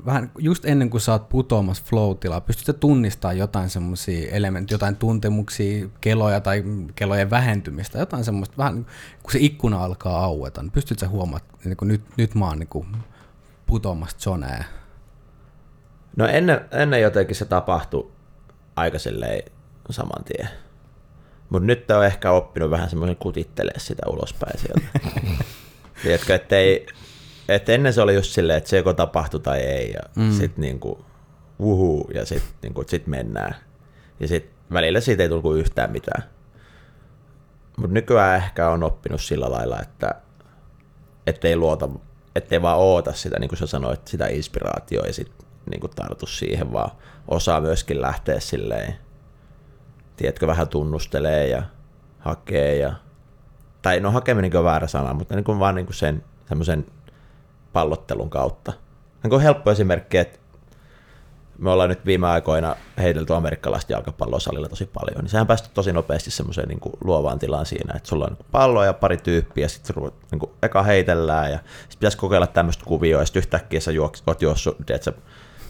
vähän 0.05 0.31
just 0.37 0.65
ennen 0.65 0.89
kuin 0.89 1.01
sä 1.01 1.11
oot 1.11 1.29
putoamassa 1.29 1.83
flow-tilaa, 1.85 2.41
pystytkö 2.41 2.73
tunnistaa 2.73 3.33
jotain 3.33 3.69
semmoisia 3.69 4.31
elementtejä, 4.31 4.75
jotain 4.75 4.95
tuntemuksia, 4.95 5.87
keloja 6.01 6.41
tai 6.41 6.63
kelojen 6.95 7.29
vähentymistä, 7.29 7.99
jotain 7.99 8.23
semmoista, 8.23 8.57
vähän 8.57 8.85
kun 9.23 9.31
se 9.31 9.39
ikkuna 9.41 9.83
alkaa 9.83 10.23
aueta, 10.23 10.61
niin 10.61 10.71
pystytkö 10.71 11.07
huomaamaan, 11.07 11.51
niin 11.65 11.77
kuin 11.77 11.87
nyt, 11.87 12.01
nyt 12.17 12.35
mä 12.35 12.47
oon 12.47 12.59
niin 12.59 12.67
kuin 12.67 12.87
putoamassa 13.65 14.17
zoneen? 14.19 14.65
No 16.17 16.27
ennen, 16.27 16.61
ennen 16.71 17.01
jotenkin 17.01 17.35
se 17.35 17.45
tapahtui 17.45 18.11
aika 18.75 18.99
silleen 18.99 19.51
saman 19.89 20.23
tien. 20.23 20.49
Mutta 21.49 21.65
nyt 21.65 21.91
on 21.91 22.05
ehkä 22.05 22.31
oppinut 22.31 22.71
vähän 22.71 22.89
semmoisen 22.89 23.15
kutittelee 23.15 23.79
sitä 23.79 24.03
ulospäin 24.09 24.59
sieltä. 24.59 24.99
Tiedätkö, 26.03 26.35
että 26.35 26.57
ei, 26.57 26.85
et 27.49 27.69
ennen 27.69 27.93
se 27.93 28.01
oli 28.01 28.15
just 28.15 28.31
silleen, 28.31 28.57
että 28.57 28.69
se 28.69 28.77
joko 28.77 28.93
tapahtui 28.93 29.39
tai 29.39 29.59
ei, 29.59 29.91
ja 29.91 29.99
mm. 30.15 30.31
sitten 30.31 30.61
niinku, 30.61 31.05
uhu, 31.59 32.09
ja 32.13 32.25
sitten 32.25 32.53
niinku, 32.61 32.83
sit 32.87 33.07
mennään. 33.07 33.55
Ja 34.19 34.27
sitten 34.27 34.53
välillä 34.73 34.99
siitä 34.99 35.23
ei 35.23 35.29
tullut 35.29 35.57
yhtään 35.57 35.91
mitään. 35.91 36.23
Mutta 37.77 37.93
nykyään 37.93 38.37
ehkä 38.37 38.69
on 38.69 38.83
oppinut 38.83 39.21
sillä 39.21 39.51
lailla, 39.51 39.79
että 39.81 40.15
ettei 41.27 41.55
luota, 41.55 41.89
ettei 42.35 42.61
vaan 42.61 42.77
oota 42.77 43.13
sitä, 43.13 43.39
niin 43.39 43.49
kuin 43.49 43.59
sä 43.59 43.67
sanoit, 43.67 44.07
sitä 44.07 44.27
inspiraatioa 44.27 45.05
ja 45.05 45.13
sitten 45.13 45.47
niin 45.69 45.91
tartu 45.95 46.25
siihen, 46.25 46.73
vaan 46.73 46.91
osaa 47.27 47.61
myöskin 47.61 48.01
lähteä 48.01 48.39
silleen, 48.39 48.95
tiedätkö, 50.17 50.47
vähän 50.47 50.67
tunnustelee 50.67 51.47
ja 51.47 51.63
hakee 52.19 52.75
ja, 52.77 52.93
tai 53.81 53.99
no 53.99 54.11
hakeminen 54.11 54.57
on 54.57 54.63
väärä 54.63 54.87
sana, 54.87 55.13
mutta 55.13 55.35
niin 55.35 55.43
kuin 55.43 55.59
vaan 55.59 55.75
niin 55.75 55.85
kuin 55.85 55.95
sen 55.95 56.23
semmoisen 56.47 56.85
pallottelun 57.73 58.29
kautta. 58.29 58.73
Niin 59.23 59.29
kuin 59.29 59.41
helppo 59.41 59.71
esimerkki, 59.71 60.17
että 60.17 60.39
me 61.57 61.69
ollaan 61.69 61.89
nyt 61.89 62.05
viime 62.05 62.27
aikoina 62.27 62.75
heitelty 62.97 63.33
amerikkalaista 63.33 63.93
jalkapalloa 63.93 64.39
salilla 64.39 64.69
tosi 64.69 64.85
paljon, 64.85 65.21
niin 65.21 65.29
sehän 65.29 65.47
päästä 65.47 65.69
tosi 65.73 65.93
nopeasti 65.93 66.31
semmoiseen 66.31 66.67
niin 66.67 66.79
kuin 66.79 66.93
luovaan 67.03 67.39
tilaan 67.39 67.65
siinä, 67.65 67.93
että 67.95 68.09
sulla 68.09 68.25
on 68.25 68.33
niin 68.33 68.45
pallo 68.51 68.83
ja 68.83 68.93
pari 68.93 69.17
tyyppiä, 69.17 69.67
sitten 69.67 69.95
niin 70.31 70.39
kuin 70.39 70.51
eka 70.63 70.83
heitellään 70.83 71.51
ja 71.51 71.57
sitten 71.57 71.99
pitäisi 71.99 72.17
kokeilla 72.17 72.47
tämmöistä 72.47 72.83
kuvioa, 72.85 73.21
ja 73.21 73.25
sitten 73.25 73.39
yhtäkkiä 73.39 73.79
sä 73.79 73.91
juoks, 73.91 74.23
oot 74.27 74.41
juossut, 74.41 74.77
tiedätkö, 74.85 75.13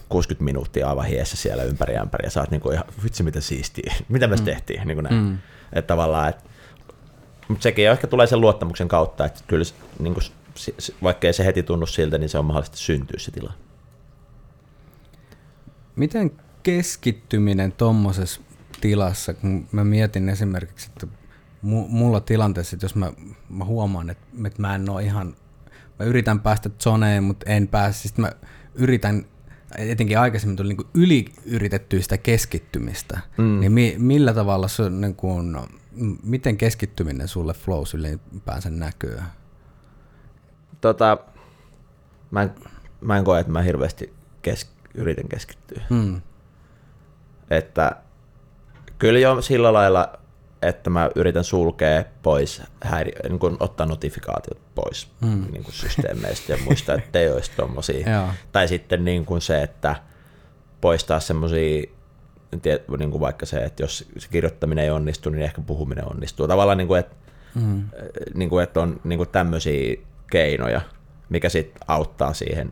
60 0.09 0.43
minuuttia 0.43 0.89
aivan 0.89 1.05
hiessä 1.05 1.37
siellä 1.37 1.63
ympäri 1.63 1.97
ämpäri, 1.97 2.25
ja 2.25 2.31
sä 2.31 2.39
oot 2.39 2.51
niin 2.51 2.61
kuin 2.61 2.73
ihan, 2.73 2.85
vitsi 3.03 3.23
mitä 3.23 3.41
siistiä, 3.41 3.93
mitä 4.09 4.27
me 4.27 4.35
mm. 4.35 4.43
tehtiin, 4.43 4.87
niin 4.87 4.95
kuin 4.95 5.03
näin. 5.03 5.23
Mm. 5.23 5.37
Että 5.73 5.87
tavallaan, 5.87 6.29
että 6.29 6.43
mutta 7.51 7.63
sekin 7.63 7.89
ehkä 7.89 8.07
tulee 8.07 8.27
sen 8.27 8.41
luottamuksen 8.41 8.87
kautta, 8.87 9.25
että 9.25 9.39
kyllä 9.47 9.65
niin 9.99 10.13
kuin, 10.13 10.23
vaikka 11.03 11.27
ei 11.27 11.33
se 11.33 11.45
heti 11.45 11.63
tunnu 11.63 11.85
siltä, 11.85 12.17
niin 12.17 12.29
se 12.29 12.37
on 12.37 12.45
mahdollista 12.45 12.77
syntyä 12.77 13.19
se 13.19 13.31
tila. 13.31 13.53
Miten 15.95 16.31
keskittyminen 16.63 17.71
tuommoisessa 17.71 18.41
tilassa, 18.81 19.33
kun 19.33 19.67
mä 19.71 19.83
mietin 19.83 20.29
esimerkiksi, 20.29 20.89
että 20.89 21.07
mu- 21.65 21.89
mulla 21.89 22.19
tilanteessa, 22.19 22.75
että 22.75 22.85
jos 22.85 22.95
mä, 22.95 23.13
mä 23.49 23.65
huomaan, 23.65 24.09
että, 24.09 24.23
että 24.47 24.61
mä 24.61 24.75
en 24.75 24.89
ole 24.89 25.03
ihan, 25.03 25.35
mä 25.99 26.05
yritän 26.05 26.39
päästä 26.39 26.69
zoneen, 26.79 27.23
mutta 27.23 27.49
en 27.49 27.67
pääse, 27.67 27.99
sitten 27.99 28.25
mä 28.25 28.31
yritän, 28.75 29.25
etenkin 29.77 30.19
aikaisemmin 30.19 30.57
tuli 30.57 30.73
niin 30.73 30.87
yli 30.93 31.25
yritettyä 31.45 32.01
sitä 32.01 32.17
keskittymistä, 32.17 33.19
mm. 33.37 33.59
niin 33.59 33.71
mi- 33.71 33.95
millä 33.97 34.33
tavalla 34.33 34.67
se 34.67 34.89
niin 34.89 35.15
kuin, 35.15 35.57
miten 36.23 36.57
keskittyminen 36.57 37.27
sulle 37.27 37.53
flows 37.53 37.93
ylipäänsä 37.93 38.69
näkyy? 38.69 39.19
Tota, 40.81 41.17
mä, 42.31 42.41
en, 42.41 42.51
mä 43.01 43.17
en 43.17 43.23
koe, 43.23 43.39
että 43.39 43.51
mä 43.51 43.61
hirveästi 43.61 44.13
kes, 44.41 44.71
yritän 44.93 45.27
keskittyä. 45.27 45.83
Mm. 45.89 46.21
Että 47.49 47.95
kyllä 48.99 49.19
jo 49.19 49.41
sillä 49.41 49.73
lailla, 49.73 50.13
että 50.61 50.89
mä 50.89 51.09
yritän 51.15 51.43
sulkea 51.43 52.03
pois, 52.23 52.61
häiri, 52.83 53.11
niin 53.29 53.39
kuin 53.39 53.57
ottaa 53.59 53.85
notifikaatiot 53.85 54.75
pois 54.75 55.11
mm. 55.21 55.45
niin 55.51 55.63
kuin 55.63 55.73
systeemeistä 55.73 56.53
ja 56.53 56.57
muista, 56.65 56.93
että 56.93 57.19
ei 57.19 57.31
olisi 57.31 57.51
tommosia. 57.57 58.07
tai 58.51 58.67
sitten 58.67 59.05
niin 59.05 59.25
kuin 59.25 59.41
se, 59.41 59.61
että 59.63 59.95
poistaa 60.81 61.19
semmosia 61.19 61.83
tiet, 61.83 62.00
niin 62.97 63.11
kuin 63.11 63.21
vaikka 63.21 63.45
se, 63.45 63.57
että 63.57 63.83
jos 63.83 64.05
se 64.17 64.27
kirjoittaminen 64.31 64.83
ei 64.83 64.91
onnistu, 64.91 65.29
niin 65.29 65.41
ehkä 65.41 65.61
puhuminen 65.61 66.11
onnistuu. 66.11 66.47
Tavallaan, 66.47 66.77
niin 66.77 66.87
kuin, 66.87 66.99
että, 66.99 67.15
mm. 67.55 67.83
niin 68.33 68.49
kuin, 68.49 68.63
että 68.63 68.81
on 68.81 69.01
niin 69.03 69.17
kuin 69.17 69.29
tämmöisiä 69.29 69.95
keinoja, 70.31 70.81
mikä 71.29 71.49
sitten 71.49 71.81
auttaa 71.87 72.33
siihen. 72.33 72.71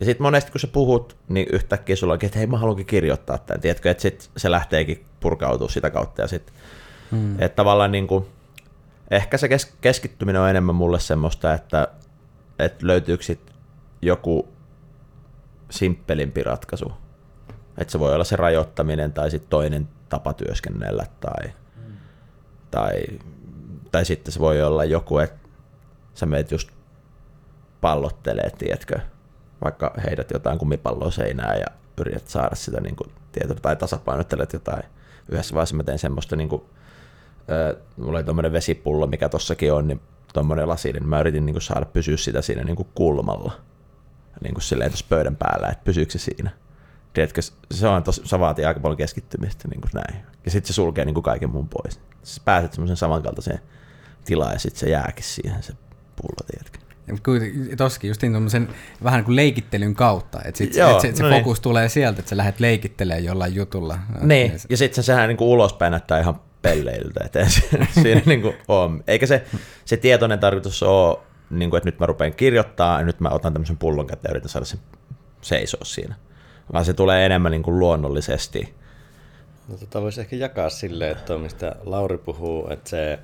Ja 0.00 0.06
sitten 0.06 0.22
monesti 0.22 0.52
kun 0.52 0.60
sä 0.60 0.66
puhut, 0.66 1.16
niin 1.28 1.46
yhtäkkiä 1.52 1.96
sulla 1.96 2.12
onkin, 2.12 2.26
että 2.26 2.38
hei 2.38 2.46
mä 2.46 2.58
haluankin 2.58 2.86
kirjoittaa 2.86 3.38
tämän, 3.38 3.60
tiedätkö, 3.60 3.90
että 3.90 4.02
sit 4.02 4.30
se 4.36 4.50
lähteekin 4.50 5.04
purkautua 5.20 5.68
sitä 5.68 5.90
kautta. 5.90 6.22
Ja 6.22 6.28
sit, 6.28 6.52
mm. 7.10 7.40
että 7.40 7.56
tavallaan 7.56 7.92
niin 7.92 8.06
kuin, 8.06 8.26
ehkä 9.10 9.38
se 9.38 9.48
kes- 9.48 9.76
keskittyminen 9.80 10.42
on 10.42 10.50
enemmän 10.50 10.74
mulle 10.74 11.00
semmoista, 11.00 11.54
että, 11.54 11.88
että 12.58 12.86
löytyykö 12.86 13.24
sit 13.24 13.40
joku 14.02 14.48
simppelimpi 15.70 16.42
ratkaisu. 16.42 16.92
Että 17.78 17.92
se 17.92 17.98
voi 17.98 18.14
olla 18.14 18.24
se 18.24 18.36
rajoittaminen 18.36 19.12
tai 19.12 19.30
sitten 19.30 19.50
toinen 19.50 19.88
tapa 20.08 20.32
työskennellä 20.32 21.06
tai, 21.20 21.52
tai, 22.70 23.02
tai 23.92 24.04
sitten 24.04 24.32
se 24.32 24.40
voi 24.40 24.62
olla 24.62 24.84
joku, 24.84 25.18
että 25.18 25.48
sä 26.14 26.26
meet 26.26 26.50
just 26.50 26.68
pallottelee, 27.80 28.50
tiedätkö, 28.50 29.00
vaikka 29.64 29.94
heidät 30.04 30.30
jotain 30.30 30.58
kumipalloa 30.58 31.10
seinään 31.10 31.58
ja 31.58 31.66
yrität 32.00 32.28
saada 32.28 32.54
sitä 32.54 32.80
niin 32.80 32.96
kuin, 32.96 33.10
tiedätkö, 33.32 33.60
tai 33.62 33.76
tasapainottelet 33.76 34.52
jotain. 34.52 34.82
Yhdessä 35.28 35.54
vaiheessa 35.54 35.76
mä 35.76 35.82
tein 35.82 35.98
semmoista, 35.98 36.36
niin 36.36 36.48
kuin, 36.48 36.62
äh, 37.50 37.82
mulla 37.96 38.18
oli 38.18 38.24
tuommoinen 38.24 38.52
vesipullo, 38.52 39.06
mikä 39.06 39.28
tossakin 39.28 39.72
on, 39.72 39.88
niin 39.88 40.00
tuommoinen 40.32 40.68
lasi, 40.68 40.92
niin 40.92 41.08
mä 41.08 41.20
yritin 41.20 41.46
niin 41.46 41.54
kuin, 41.54 41.62
saada 41.62 41.86
pysyä 41.86 42.16
sitä 42.16 42.42
siinä 42.42 42.64
niin 42.64 42.76
kuin 42.76 42.88
kulmalla 42.94 43.52
niin 44.42 44.54
kuin 44.54 44.62
silleen 44.62 44.90
tuossa 44.90 45.06
pöydän 45.08 45.36
päällä, 45.36 45.68
että 45.68 45.84
pysyykö 45.84 46.12
se 46.12 46.18
siinä. 46.18 46.50
Tiedätkö, 47.16 47.40
se, 47.70 47.88
on 47.88 48.02
tos, 48.02 48.22
se 48.24 48.40
vaatii 48.40 48.64
aika 48.64 48.80
paljon 48.80 48.96
keskittymistä, 48.96 49.68
niin 49.68 49.80
kuin 49.80 49.90
näin. 49.94 50.24
Ja 50.44 50.50
sitten 50.50 50.68
se 50.68 50.72
sulkee 50.72 51.04
niin 51.04 51.14
kuin 51.14 51.24
kaiken 51.24 51.50
muun 51.50 51.68
pois. 51.68 52.00
Sä 52.22 52.40
pääset 52.44 52.72
semmoisen 52.72 52.96
samankaltaiseen 52.96 53.60
tilaan 54.24 54.52
ja 54.52 54.58
sitten 54.58 54.80
se 54.80 54.90
jääkin 54.90 55.24
siihen 55.24 55.62
se 55.62 55.72
pullo, 56.16 56.36
tiedätkö. 56.50 56.78
Tossakin 57.76 58.08
just 58.08 58.22
niin 58.22 58.68
vähän 59.04 59.18
niin 59.18 59.24
kuin 59.24 59.36
leikittelyn 59.36 59.94
kautta, 59.94 60.40
että 60.44 60.58
sit, 60.58 60.74
Joo, 60.74 60.90
et 60.90 61.00
se, 61.00 61.16
se 61.16 61.22
no 61.22 61.30
fokus 61.30 61.58
niin. 61.58 61.62
tulee 61.62 61.88
sieltä, 61.88 62.18
että 62.18 62.30
sä 62.30 62.36
lähdet 62.36 62.60
leikittelemään 62.60 63.24
jollain 63.24 63.54
jutulla. 63.54 63.98
Niin, 64.20 64.52
ja, 64.52 64.58
ja 64.70 64.76
sitten 64.76 65.04
sehän 65.04 65.28
niin 65.28 65.36
kuin 65.36 65.48
ulospäin 65.48 65.90
näyttää 65.90 66.20
ihan 66.20 66.40
pelleiltä, 66.62 67.24
että 67.24 67.46
siinä 68.02 68.22
niin 68.26 68.42
kuin 68.42 68.54
on. 68.68 69.04
Eikä 69.06 69.26
se, 69.26 69.44
se 69.84 69.96
tietoinen 69.96 70.38
tarkoitus 70.38 70.82
ole 70.82 71.18
niin 71.50 71.70
kuin, 71.70 71.78
että 71.78 71.88
nyt 71.88 71.98
mä 71.98 72.06
rupean 72.06 72.34
kirjoittaa, 72.34 72.98
ja 72.98 73.04
nyt 73.04 73.20
mä 73.20 73.28
otan 73.28 73.52
tämmöisen 73.52 73.78
pullon 73.78 74.06
käteen 74.06 74.30
ja 74.30 74.32
yritän 74.32 74.48
saada 74.48 74.64
sen 74.64 74.80
seisoa 75.40 75.84
siinä. 75.84 76.14
Vaan 76.72 76.84
se 76.84 76.94
tulee 76.94 77.26
enemmän 77.26 77.52
niin 77.52 77.62
kuin 77.62 77.78
luonnollisesti. 77.78 78.74
No, 79.68 79.76
tota 79.76 80.02
voisi 80.02 80.20
ehkä 80.20 80.36
jakaa 80.36 80.70
silleen, 80.70 81.12
että 81.12 81.38
mistä 81.38 81.76
Lauri 81.84 82.18
puhuu, 82.18 82.68
että 82.70 82.90
se 82.90 83.18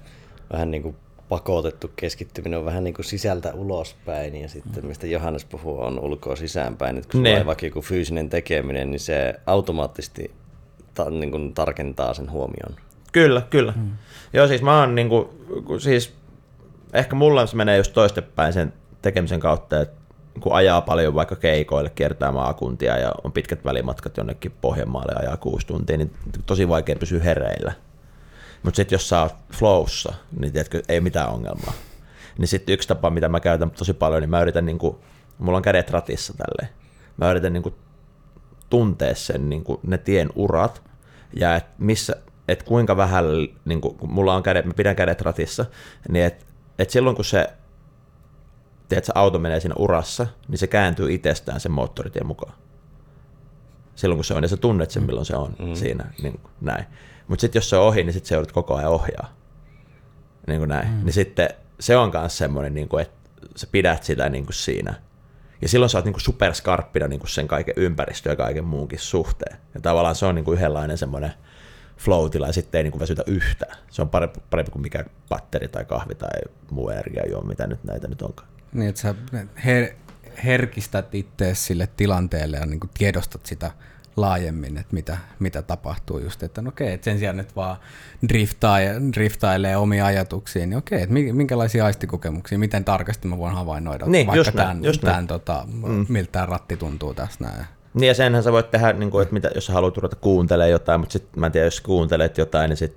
vähän 0.53 0.71
niin 0.71 0.83
kuin 0.83 0.97
pakotettu 1.29 1.91
keskittyminen 1.97 2.59
on 2.59 2.65
vähän 2.65 2.85
niin 2.85 2.95
kuin 2.95 3.05
sisältä 3.05 3.55
ulospäin, 3.55 4.37
ja 4.37 4.49
sitten 4.49 4.87
mistä 4.87 5.07
Johannes 5.07 5.45
puhuu 5.45 5.81
on 5.81 6.01
ulkoa 6.01 6.37
sisäänpäin. 6.37 6.99
Että 6.99 7.13
kun 7.13 7.27
sulla 7.27 7.41
on 7.41 7.47
vaikka 7.47 7.67
joku 7.67 7.81
fyysinen 7.81 8.31
tekeminen, 8.31 8.91
niin 8.91 9.01
se 9.01 9.35
automaattisesti 9.47 10.31
ta- 10.95 11.11
niin 11.11 11.31
kuin 11.31 11.55
tarkentaa 11.55 12.15
sen 12.15 12.31
huomion. 12.31 12.77
Kyllä, 13.13 13.43
kyllä. 13.51 13.73
Hmm. 13.73 13.91
Joo, 14.33 14.47
siis 14.47 14.63
mä 14.63 14.81
oon 14.81 14.95
niin 14.95 15.09
kuin, 15.09 15.29
siis 15.79 16.15
ehkä 16.93 17.17
mulla 17.17 17.47
se 17.47 17.57
menee 17.57 17.77
just 17.77 17.93
toistepäin 17.93 18.53
sen 18.53 18.73
tekemisen 19.03 19.41
kautta, 19.41 19.81
että 19.81 20.02
kun 20.41 20.55
ajaa 20.55 20.81
paljon 20.81 21.15
vaikka 21.15 21.37
keikoille, 21.37 21.91
kiertää 21.91 22.33
maakuntia 22.33 22.99
ja 22.99 23.13
on 23.25 23.33
pitkät 23.33 23.65
välimatkat 23.65 24.17
jonnekin 24.17 24.53
Pohjanmaalle 24.61 25.13
ajaa 25.17 25.37
kuusi 25.37 25.67
tuntia, 25.67 25.97
niin 25.97 26.15
tosi 26.47 26.69
vaikea 26.69 26.97
pysyä 26.97 27.23
hereillä. 27.23 27.73
Mutta 28.63 28.77
sitten 28.77 28.95
jos 28.95 29.09
sä 29.09 29.21
oot 29.21 29.35
flowssa, 29.53 30.15
niin 30.41 30.53
tiedätkö, 30.53 30.83
ei 30.89 31.01
mitään 31.01 31.29
ongelmaa. 31.29 31.73
Niin 32.39 32.49
sitten 32.49 32.73
yksi 32.73 32.89
tapa, 32.89 33.11
mitä 33.11 33.29
mä 33.29 33.41
käytän 33.41 33.71
tosi 33.71 33.93
paljon, 33.93 34.23
niin 34.23 34.31
mä 34.31 34.43
yritän, 34.43 34.67
niin 34.67 34.79
kuin, 34.79 34.97
mulla 35.39 35.57
on 35.57 35.63
kädet 35.63 35.91
ratissa 35.91 36.35
tälleen, 36.37 36.75
mä 37.17 37.31
yritän 37.31 37.53
niin 37.53 37.63
kuin, 37.63 37.75
tuntea 38.71 39.15
sen, 39.15 39.49
niin 39.49 39.65
kuin, 39.65 39.81
ne 39.83 39.99
tien 39.99 40.29
urat, 40.35 40.83
ja 41.37 41.57
et 41.57 41.67
missä, 41.79 42.17
et 42.49 42.63
kuinka 42.63 42.97
vähän, 42.97 43.25
niin 43.65 43.81
kuin, 43.81 43.97
kun 43.97 44.13
mulla 44.13 44.35
on 44.35 44.43
kädet, 44.43 44.65
mä 44.65 44.75
pidän 44.75 44.97
kädet 44.97 45.21
ratissa, 45.21 45.67
niin 46.09 46.25
että 46.25 46.45
et 46.79 46.91
silloin 46.91 47.17
kun 47.17 47.25
se 47.25 47.49
tiedät, 48.93 49.05
se 49.05 49.13
auto 49.15 49.39
menee 49.39 49.61
siinä 49.61 49.75
urassa, 49.79 50.27
niin 50.49 50.59
se 50.59 50.67
kääntyy 50.67 51.13
itsestään 51.13 51.61
sen 51.61 51.73
moottoritien 51.73 52.27
mukaan. 52.27 52.55
Silloin 53.95 54.17
kun 54.17 54.25
se 54.25 54.35
on, 54.35 54.43
ja 54.43 54.49
sä 54.49 54.57
tunnet 54.57 54.91
sen, 54.91 55.03
milloin 55.03 55.27
se 55.27 55.37
on 55.37 55.55
mm. 55.59 55.75
siinä, 55.75 56.05
niin 56.23 56.41
näin. 56.61 56.85
Mutta 57.29 57.41
sitten 57.41 57.61
jos 57.61 57.71
se 57.71 57.77
on 57.77 57.87
ohi, 57.87 58.05
niin 58.05 58.13
sitten 58.13 58.29
se 58.29 58.35
joudut 58.35 58.53
koko 58.53 58.75
ajan 58.75 58.91
ohjaa. 58.91 59.33
Niin 60.47 60.59
kuin 60.59 60.69
näin. 60.69 60.89
Mm. 60.89 61.05
Niin 61.05 61.13
sitten 61.13 61.49
se 61.81 61.97
on 61.97 62.11
myös 62.15 62.39
semmoinen, 62.39 62.75
niin 62.75 62.89
kuin, 62.89 63.03
että 63.03 63.31
sä 63.57 63.67
pidät 63.73 64.03
sitä 64.03 64.29
niin 64.29 64.45
kuin 64.45 64.55
siinä. 64.55 64.95
Ja 65.63 65.69
silloin 65.69 65.91
sä 65.91 65.99
oot 65.99 66.05
niin 66.05 66.13
kuin 66.13 66.23
superskarppina 66.23 67.09
niin 67.09 67.21
kuin 67.21 67.31
sen 67.31 67.49
kaiken 67.49 67.75
ympäristö 67.77 68.31
ja 68.31 68.37
kaiken 68.37 68.65
muunkin 68.65 68.99
suhteen. 68.99 69.57
Ja 69.75 69.81
tavallaan 69.81 70.15
se 70.15 70.27
on 70.27 70.35
niin 70.35 70.45
kuin 70.45 70.57
yhdenlainen 70.57 70.99
semmoinen 70.99 71.33
flow-tila 71.99 72.47
ja 72.47 72.53
sitten 72.53 72.79
ei 72.79 72.83
niin 72.83 72.93
kuin 72.93 73.01
väsytä 73.01 73.23
yhtään. 73.27 73.77
Se 73.91 74.03
on 74.03 74.09
parempi, 74.09 74.41
parempi 74.51 74.73
kuin 74.73 74.83
mikä 74.83 75.05
patteri 75.29 75.69
tai 75.69 75.85
kahvi 75.85 76.15
tai 76.15 76.41
muu 76.71 76.89
energiajuoma, 76.89 77.49
mitä 77.49 77.67
nyt 77.67 77.85
näitä 77.85 78.09
nyt 78.09 78.23
onkaan. 78.23 78.52
Niin, 78.73 78.89
että 78.89 79.01
sä 79.01 79.15
her- 79.57 79.95
herkistät 80.45 81.15
itse 81.15 81.55
sille 81.55 81.89
tilanteelle 81.97 82.57
ja 82.57 82.67
niin 82.67 82.81
kuin 82.81 82.91
tiedostat 82.99 83.47
sitä 83.47 83.71
laajemmin, 84.17 84.79
että 84.79 84.95
mitä, 84.95 85.19
mitä 85.39 85.63
tapahtuu 85.63 86.19
just, 86.19 86.43
että 86.43 86.63
no 86.63 86.69
okei, 86.69 86.93
että 86.93 87.05
sen 87.05 87.19
sijaan, 87.19 87.41
että 87.41 87.55
vaan 87.57 87.77
driftaa 88.29 88.81
ja, 88.81 88.93
driftailee 89.13 89.77
omia 89.77 90.07
ajatuksia, 90.07 90.67
niin 90.67 90.77
okei, 90.79 91.03
että 91.03 91.15
minkälaisia 91.15 91.85
aistikokemuksia, 91.85 92.59
miten 92.59 92.85
tarkasti 92.85 93.29
mä 93.29 93.39
voin 93.39 93.55
havainnoida 93.55 94.07
niin, 94.07 94.27
vaikka 94.27 94.39
just 94.39 94.57
tämän, 94.57 94.85
just 94.85 95.01
tämän 95.01 95.27
tota, 95.27 95.65
mm. 95.73 96.07
miltä 96.09 96.33
tämä 96.33 96.47
ratti 96.47 96.77
tuntuu 96.77 97.15
tässä 97.15 97.45
näin. 97.45 97.67
Niin 97.95 98.09
ja 98.09 98.15
senhän 98.15 98.43
sä 98.43 98.53
voit 98.53 98.71
tehdä, 98.71 98.93
niin 98.93 99.11
kuin, 99.11 99.23
että 99.23 99.35
mitä, 99.35 99.51
jos 99.55 99.67
sä 99.67 99.73
haluat 99.73 99.97
ruveta 99.97 100.17
kuuntelemaan 100.17 100.71
jotain, 100.71 101.01
mutta 101.01 101.13
sitten 101.13 101.41
mä 101.41 101.47
en 101.47 101.53
tiedä, 101.53 101.67
jos 101.67 101.81
kuuntelet 101.81 102.39
jotain, 102.39 102.69
niin 102.69 102.77
sit, 102.77 102.97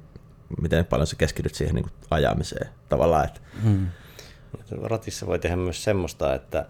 miten 0.62 0.86
paljon 0.86 1.08
sä 1.08 1.16
keskityt 1.16 1.56
siihen 1.56 1.76
niin 1.76 1.84
kuin 1.84 1.94
ajamiseen 2.12 2.70
tavallaan. 2.90 3.26
Että. 3.26 3.40
Hmm. 3.64 3.88
Ratissa 4.82 5.28
voi 5.28 5.40
tehdä 5.40 5.56
myös 5.56 5.84
semmoista, 5.84 6.36
että 6.36 6.66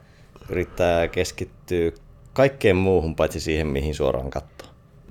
yrittää 0.49 1.07
keskittyä 1.07 1.91
kaikkeen 2.33 2.75
muuhun 2.75 3.15
paitsi 3.15 3.39
siihen, 3.39 3.67
mihin 3.67 3.95
suoraan 3.95 4.29
katsoo. 4.29 4.55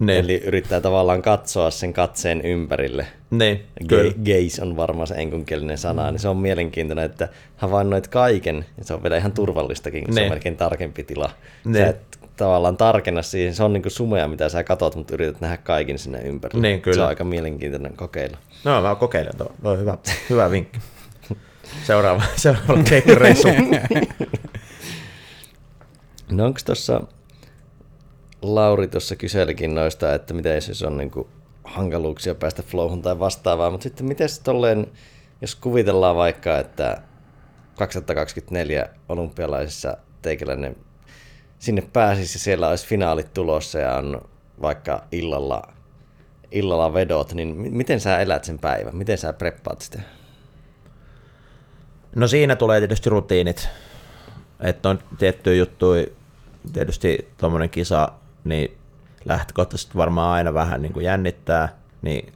Ne. 0.01 0.19
Eli 0.19 0.43
yrittää 0.45 0.81
tavallaan 0.81 1.23
katsoa 1.23 1.71
sen 1.71 1.93
katseen 1.93 2.41
ympärille. 2.41 3.07
Ne, 3.31 3.61
Ga- 3.85 4.15
gaze 4.25 4.63
on 4.63 4.77
varmaan 4.77 5.07
se 5.07 5.15
enkunkielinen 5.15 5.79
sana, 5.79 6.11
niin 6.11 6.19
se 6.21 6.29
on 6.29 6.37
mielenkiintoinen, 6.37 7.05
että 7.05 7.29
havainnoit 7.57 8.09
kaiken, 8.09 8.65
ja 8.79 8.85
se 8.85 8.95
on 8.95 9.03
vielä 9.03 9.17
ihan 9.17 9.33
turvallistakin, 9.33 10.05
kun 10.05 10.15
ne. 10.15 10.21
se 10.21 10.25
on 10.25 10.33
melkein 10.33 10.57
tarkempi 10.57 11.05
tila. 11.05 11.31
Ne. 11.65 11.79
Sä 11.79 11.87
et 11.87 12.19
tavallaan 12.37 12.77
tarkenna 12.77 13.23
siihen, 13.23 13.55
se 13.55 13.63
on 13.63 13.73
niin 13.73 13.83
kuin 13.83 13.93
sumea, 13.93 14.29
mitä 14.29 14.49
sä 14.49 14.65
katot, 14.65 14.97
mutta 14.97 15.15
yrität 15.15 15.41
nähdä 15.41 15.57
kaiken 15.57 15.99
sinne 15.99 16.21
ympärille. 16.23 16.69
Niin, 16.69 16.81
kyllä. 16.81 16.95
Se 16.95 17.03
on 17.03 17.09
aika 17.09 17.25
mielenkiintoinen 17.25 17.97
kokeilla. 17.97 18.39
No, 18.65 18.83
mä 18.83 18.95
kokeilen 18.95 19.37
tuo. 19.39 19.53
No, 19.63 19.77
hyvä, 19.77 19.99
hyvä 20.31 20.51
vinkki. 20.51 20.79
Seuraava, 21.83 22.23
seuraava 22.37 22.83
keikkareissu. 22.83 23.49
no 26.31 26.45
onko 26.45 26.61
tuossa, 26.67 27.01
Lauri 28.43 28.89
tuossa 28.89 29.17
kyselikin 29.17 29.75
noista, 29.75 30.15
että 30.15 30.35
miten 30.35 30.55
jos 30.69 30.83
on 30.83 30.97
niin 30.97 31.11
kuin 31.11 31.29
hankaluuksia 31.65 32.35
päästä 32.35 32.63
flowhun 32.63 33.03
tai 33.03 33.19
vastaavaa, 33.19 33.71
mutta 33.71 33.83
sitten 33.83 34.07
miten 34.07 34.29
tolleen, 34.45 34.87
jos 35.41 35.55
kuvitellaan 35.55 36.17
vaikka, 36.17 36.59
että 36.59 37.03
2024 37.77 38.89
olympialaisissa 39.09 39.97
teikäläinen 40.23 40.77
sinne 41.59 41.83
pääsisi 41.93 42.37
ja 42.37 42.41
siellä 42.41 42.69
olisi 42.69 42.87
finaalit 42.87 43.35
tulossa 43.35 43.79
ja 43.79 43.97
on 43.97 44.21
vaikka 44.63 45.05
illalla, 45.13 45.63
illalla 46.51 46.95
vedot, 46.95 47.33
niin 47.33 47.57
miten 47.57 48.01
sä 48.01 48.19
elät 48.19 48.45
sen 48.45 48.59
päivän? 48.59 48.97
Miten 48.97 49.19
sä 49.19 49.33
preppaat 49.33 49.81
sitä? 49.81 50.01
No 52.15 52.29
siinä 52.29 52.57
tulee 52.57 52.81
tietysti 52.81 53.11
rutiinit, 53.11 53.69
että 54.61 54.89
on 54.89 54.99
tiettyjä 55.19 55.57
juttuja, 55.57 56.07
tietysti 56.73 57.29
tuommoinen 57.37 57.71
kisa, 57.71 58.09
niin 58.45 58.79
lähtökohtaisesti 59.25 59.95
varmaan 59.97 60.33
aina 60.33 60.55
vähän 60.55 60.83
niin 60.83 60.93
kuin 60.93 61.05
jännittää, 61.05 61.69
niin 62.03 62.33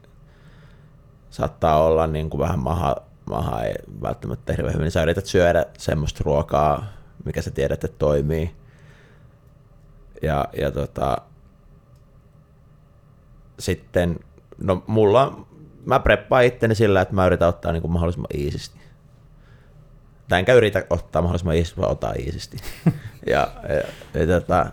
saattaa 1.30 1.84
olla 1.84 2.06
niin 2.06 2.30
kuin 2.30 2.40
vähän 2.40 2.58
maha, 2.58 2.96
maha 3.30 3.62
ei 3.62 3.74
välttämättä 4.02 4.52
hirveän 4.52 4.74
hyvin. 4.74 4.90
Sä 4.90 5.02
yrität 5.02 5.26
syödä 5.26 5.66
semmoista 5.78 6.22
ruokaa, 6.24 6.86
mikä 7.24 7.42
sä 7.42 7.50
tiedät, 7.50 7.84
että 7.84 7.98
toimii. 7.98 8.50
Ja, 10.22 10.48
ja 10.60 10.70
tota, 10.70 11.18
sitten, 13.58 14.20
no 14.58 14.82
mulla, 14.86 15.46
mä 15.86 16.00
preppaan 16.00 16.44
itteni 16.44 16.74
sillä, 16.74 17.00
että 17.00 17.14
mä 17.14 17.26
yritän 17.26 17.48
ottaa 17.48 17.72
niin 17.72 17.82
kuin 17.82 17.92
mahdollisimman 17.92 18.30
iisisti. 18.34 18.78
Tai 20.28 20.38
enkä 20.38 20.54
yritä 20.54 20.84
ottaa 20.90 21.22
mahdollisimman 21.22 21.56
iisisti, 21.56 21.80
vaan 21.80 21.92
ottaa 21.92 22.12
iisisti. 22.12 22.56
ja, 23.26 23.48
ja, 23.68 24.20
ja 24.20 24.26
tota, 24.40 24.66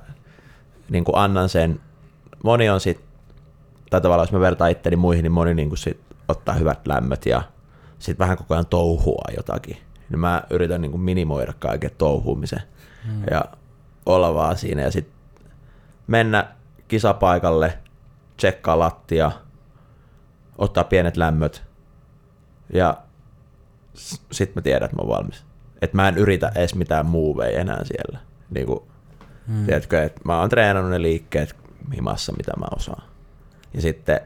niin 0.90 1.04
kuin 1.04 1.18
annan 1.18 1.50
sen, 1.50 1.80
moni 2.44 2.70
on 2.70 2.80
sitten 2.80 3.06
tai 3.90 4.02
tavallaan 4.02 4.28
jos 4.28 4.32
mä 4.32 4.40
vertaan 4.40 4.72
itteni 4.72 4.96
muihin, 4.96 5.24
niin 5.24 5.32
moni 5.32 5.54
niin 5.54 5.70
kuin 5.70 5.78
sit 5.78 6.00
ottaa 6.28 6.56
hyvät 6.56 6.88
lämmöt 6.88 7.26
ja 7.26 7.42
sitten 8.00 8.20
vähän 8.24 8.38
koko 8.38 8.54
ajan 8.54 8.66
touhua 8.66 9.26
jotakin. 9.38 9.78
Niin 10.10 10.20
mä 10.20 10.44
yritän 10.50 10.82
niin 10.82 10.92
kuin 10.92 11.02
minimoida 11.02 11.54
kaiken 11.60 11.92
touhuumisen 11.98 12.62
hmm. 13.06 13.24
ja 13.32 13.46
olla 14.06 14.34
vaan 14.34 14.58
siinä 14.58 14.82
ja 14.82 14.92
sitten 14.92 15.16
mennä 16.08 16.48
kisapaikalle, 16.88 17.78
tsekkaa 18.38 18.80
lattia, 18.80 19.32
ottaa 20.58 20.84
pienet 20.84 21.18
lämmöt 21.18 21.64
ja 22.74 22.98
sitten 24.32 24.56
mä 24.56 24.62
tiedän, 24.62 24.86
että 24.86 24.96
mä 24.96 25.02
oon 25.02 25.18
valmis. 25.18 25.46
Että 25.82 25.96
mä 25.96 26.08
en 26.08 26.18
yritä 26.18 26.52
edes 26.56 26.76
mitään 26.76 27.06
muuveja 27.06 27.60
enää 27.60 27.84
siellä. 27.84 28.20
Niin 28.50 28.66
kuin, 28.66 28.80
hmm. 29.48 29.66
tiedätkö, 29.66 30.04
että 30.04 30.22
mä 30.26 30.40
oon 30.40 30.50
treenannut 30.50 30.92
ne 30.92 31.02
liikkeet 31.02 31.56
himassa, 31.96 32.34
mitä 32.38 32.52
mä 32.58 32.66
osaan. 32.76 33.04
Ja 33.74 33.82
sitten, 33.82 34.20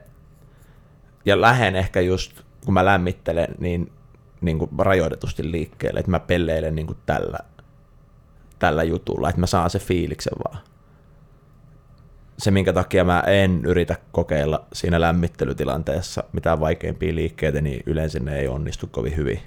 ja 1.26 1.42
lähden 1.42 1.76
ehkä 1.76 2.02
just, 2.02 2.42
kun 2.66 2.74
mä 2.74 2.86
lämmittelen, 2.86 3.48
niin, 3.60 3.92
niin 4.42 4.60
kuin 4.60 4.72
rajoitetusti 4.78 5.52
liikkeelle, 5.52 6.00
että 6.00 6.12
mä 6.12 6.20
pelleilen 6.20 6.76
niin 6.76 6.88
kuin 6.88 6.98
tällä, 7.06 7.40
tällä 8.60 8.84
jutulla, 8.84 9.30
että 9.30 9.40
mä 9.40 9.48
saan 9.48 9.70
se 9.70 9.80
fiiliksen 9.80 10.34
vaan. 10.44 10.64
Se, 12.38 12.52
minkä 12.52 12.74
takia 12.74 13.04
mä 13.04 13.24
en 13.28 13.66
yritä 13.66 13.96
kokeilla 14.12 14.66
siinä 14.74 15.02
lämmittelytilanteessa 15.02 16.24
mitään 16.34 16.60
vaikeimpia 16.60 17.16
liikkeitä, 17.16 17.62
niin 17.62 17.84
yleensä 17.86 18.20
ne 18.20 18.40
ei 18.40 18.48
onnistu 18.48 18.88
kovin 18.88 19.16
hyvin 19.16 19.40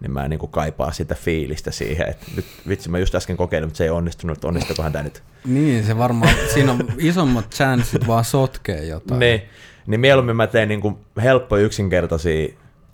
niin 0.00 0.10
mä 0.10 0.28
niin 0.28 0.38
kuin 0.38 0.52
kaipaa 0.52 0.92
sitä 0.92 1.14
fiilistä 1.14 1.70
siihen, 1.70 2.08
että 2.08 2.26
nyt 2.36 2.46
vitsi 2.68 2.88
mä 2.88 2.98
just 2.98 3.14
äsken 3.14 3.36
kokeilin, 3.36 3.68
mutta 3.68 3.78
se 3.78 3.84
ei 3.84 3.90
onnistunut, 3.90 4.44
onnistukohan 4.44 4.92
tämä 4.92 5.02
nyt. 5.02 5.22
Niin, 5.44 5.84
se 5.84 5.98
varmaan, 5.98 6.34
siinä 6.54 6.72
on 6.72 6.88
isommat 6.98 7.54
chanssit 7.54 8.06
vaan 8.06 8.24
sotkee 8.24 8.84
jotain. 8.84 9.20
Niin, 9.20 9.42
niin 9.86 10.00
mieluummin 10.00 10.36
mä 10.36 10.46
teen 10.46 10.68
niin 10.68 10.80
kuin 10.80 10.98
helppo 11.22 11.56
yksinkertaisia 11.56 12.48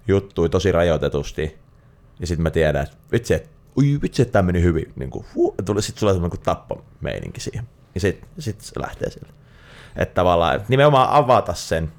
juttuja 0.08 0.48
tosi 0.48 0.72
rajoitetusti, 0.72 1.58
ja 2.20 2.26
sitten 2.26 2.42
mä 2.42 2.50
tiedän, 2.50 2.82
että 2.82 2.96
vitsi, 3.12 3.34
että 3.34 3.48
ui, 3.78 3.98
vitsi, 4.02 4.22
että 4.22 4.32
tämä 4.32 4.46
meni 4.46 4.62
hyvin, 4.62 4.92
niin 4.96 5.10
kuin, 5.10 5.24
huh, 5.34 5.54
tuli, 5.64 5.82
sitten 5.82 6.00
sulla 6.00 6.12
semmoinen 6.12 6.40
tappomeininki 6.40 7.40
siihen, 7.40 7.68
ja 7.94 8.00
sitten 8.00 8.28
sit 8.38 8.60
se 8.60 8.80
lähtee 8.80 9.10
sille. 9.10 9.28
Että 9.96 10.14
tavallaan, 10.14 10.56
että 10.56 10.66
nimenomaan 10.68 11.08
avata 11.10 11.54
sen 11.54 11.92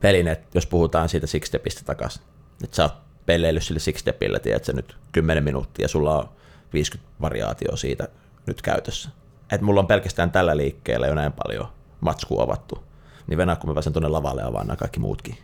pelin, 0.00 0.28
että 0.28 0.46
jos 0.54 0.66
puhutaan 0.66 1.08
siitä 1.08 1.26
six 1.26 1.46
stepistä 1.46 1.82
takaisin, 1.84 2.22
että 2.64 2.76
sä 2.76 2.82
oot 2.82 3.03
peleily 3.26 3.60
sille 3.60 3.80
six-stepillä, 3.80 4.40
tiedätkö, 4.40 4.72
nyt 4.72 4.96
10 5.12 5.44
minuuttia, 5.44 5.88
sulla 5.88 6.18
on 6.18 6.28
50 6.72 7.12
variaatioa 7.20 7.76
siitä 7.76 8.08
nyt 8.46 8.62
käytössä. 8.62 9.08
Et 9.52 9.60
mulla 9.60 9.80
on 9.80 9.86
pelkästään 9.86 10.30
tällä 10.30 10.56
liikkeellä 10.56 11.06
jo 11.06 11.14
näin 11.14 11.32
paljon 11.32 11.68
matskua 12.00 12.42
avattu. 12.42 12.84
Niin 13.26 13.38
venä, 13.38 13.56
kun 13.56 13.70
mä 13.70 13.74
pääsen 13.74 13.92
tuonne 13.92 14.08
lavalle 14.08 14.42
avaan 14.42 14.66
nämä 14.66 14.76
kaikki 14.76 15.00
muutkin. 15.00 15.38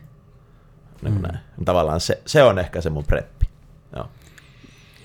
Niin 1.03 1.15
mm. 1.15 1.23
näin. 1.23 1.39
Tavallaan 1.65 2.01
se, 2.01 2.23
se, 2.27 2.43
on 2.43 2.59
ehkä 2.59 2.81
se 2.81 2.91
mun 2.91 3.05
preppi. 3.05 3.47
Joo. 3.97 4.09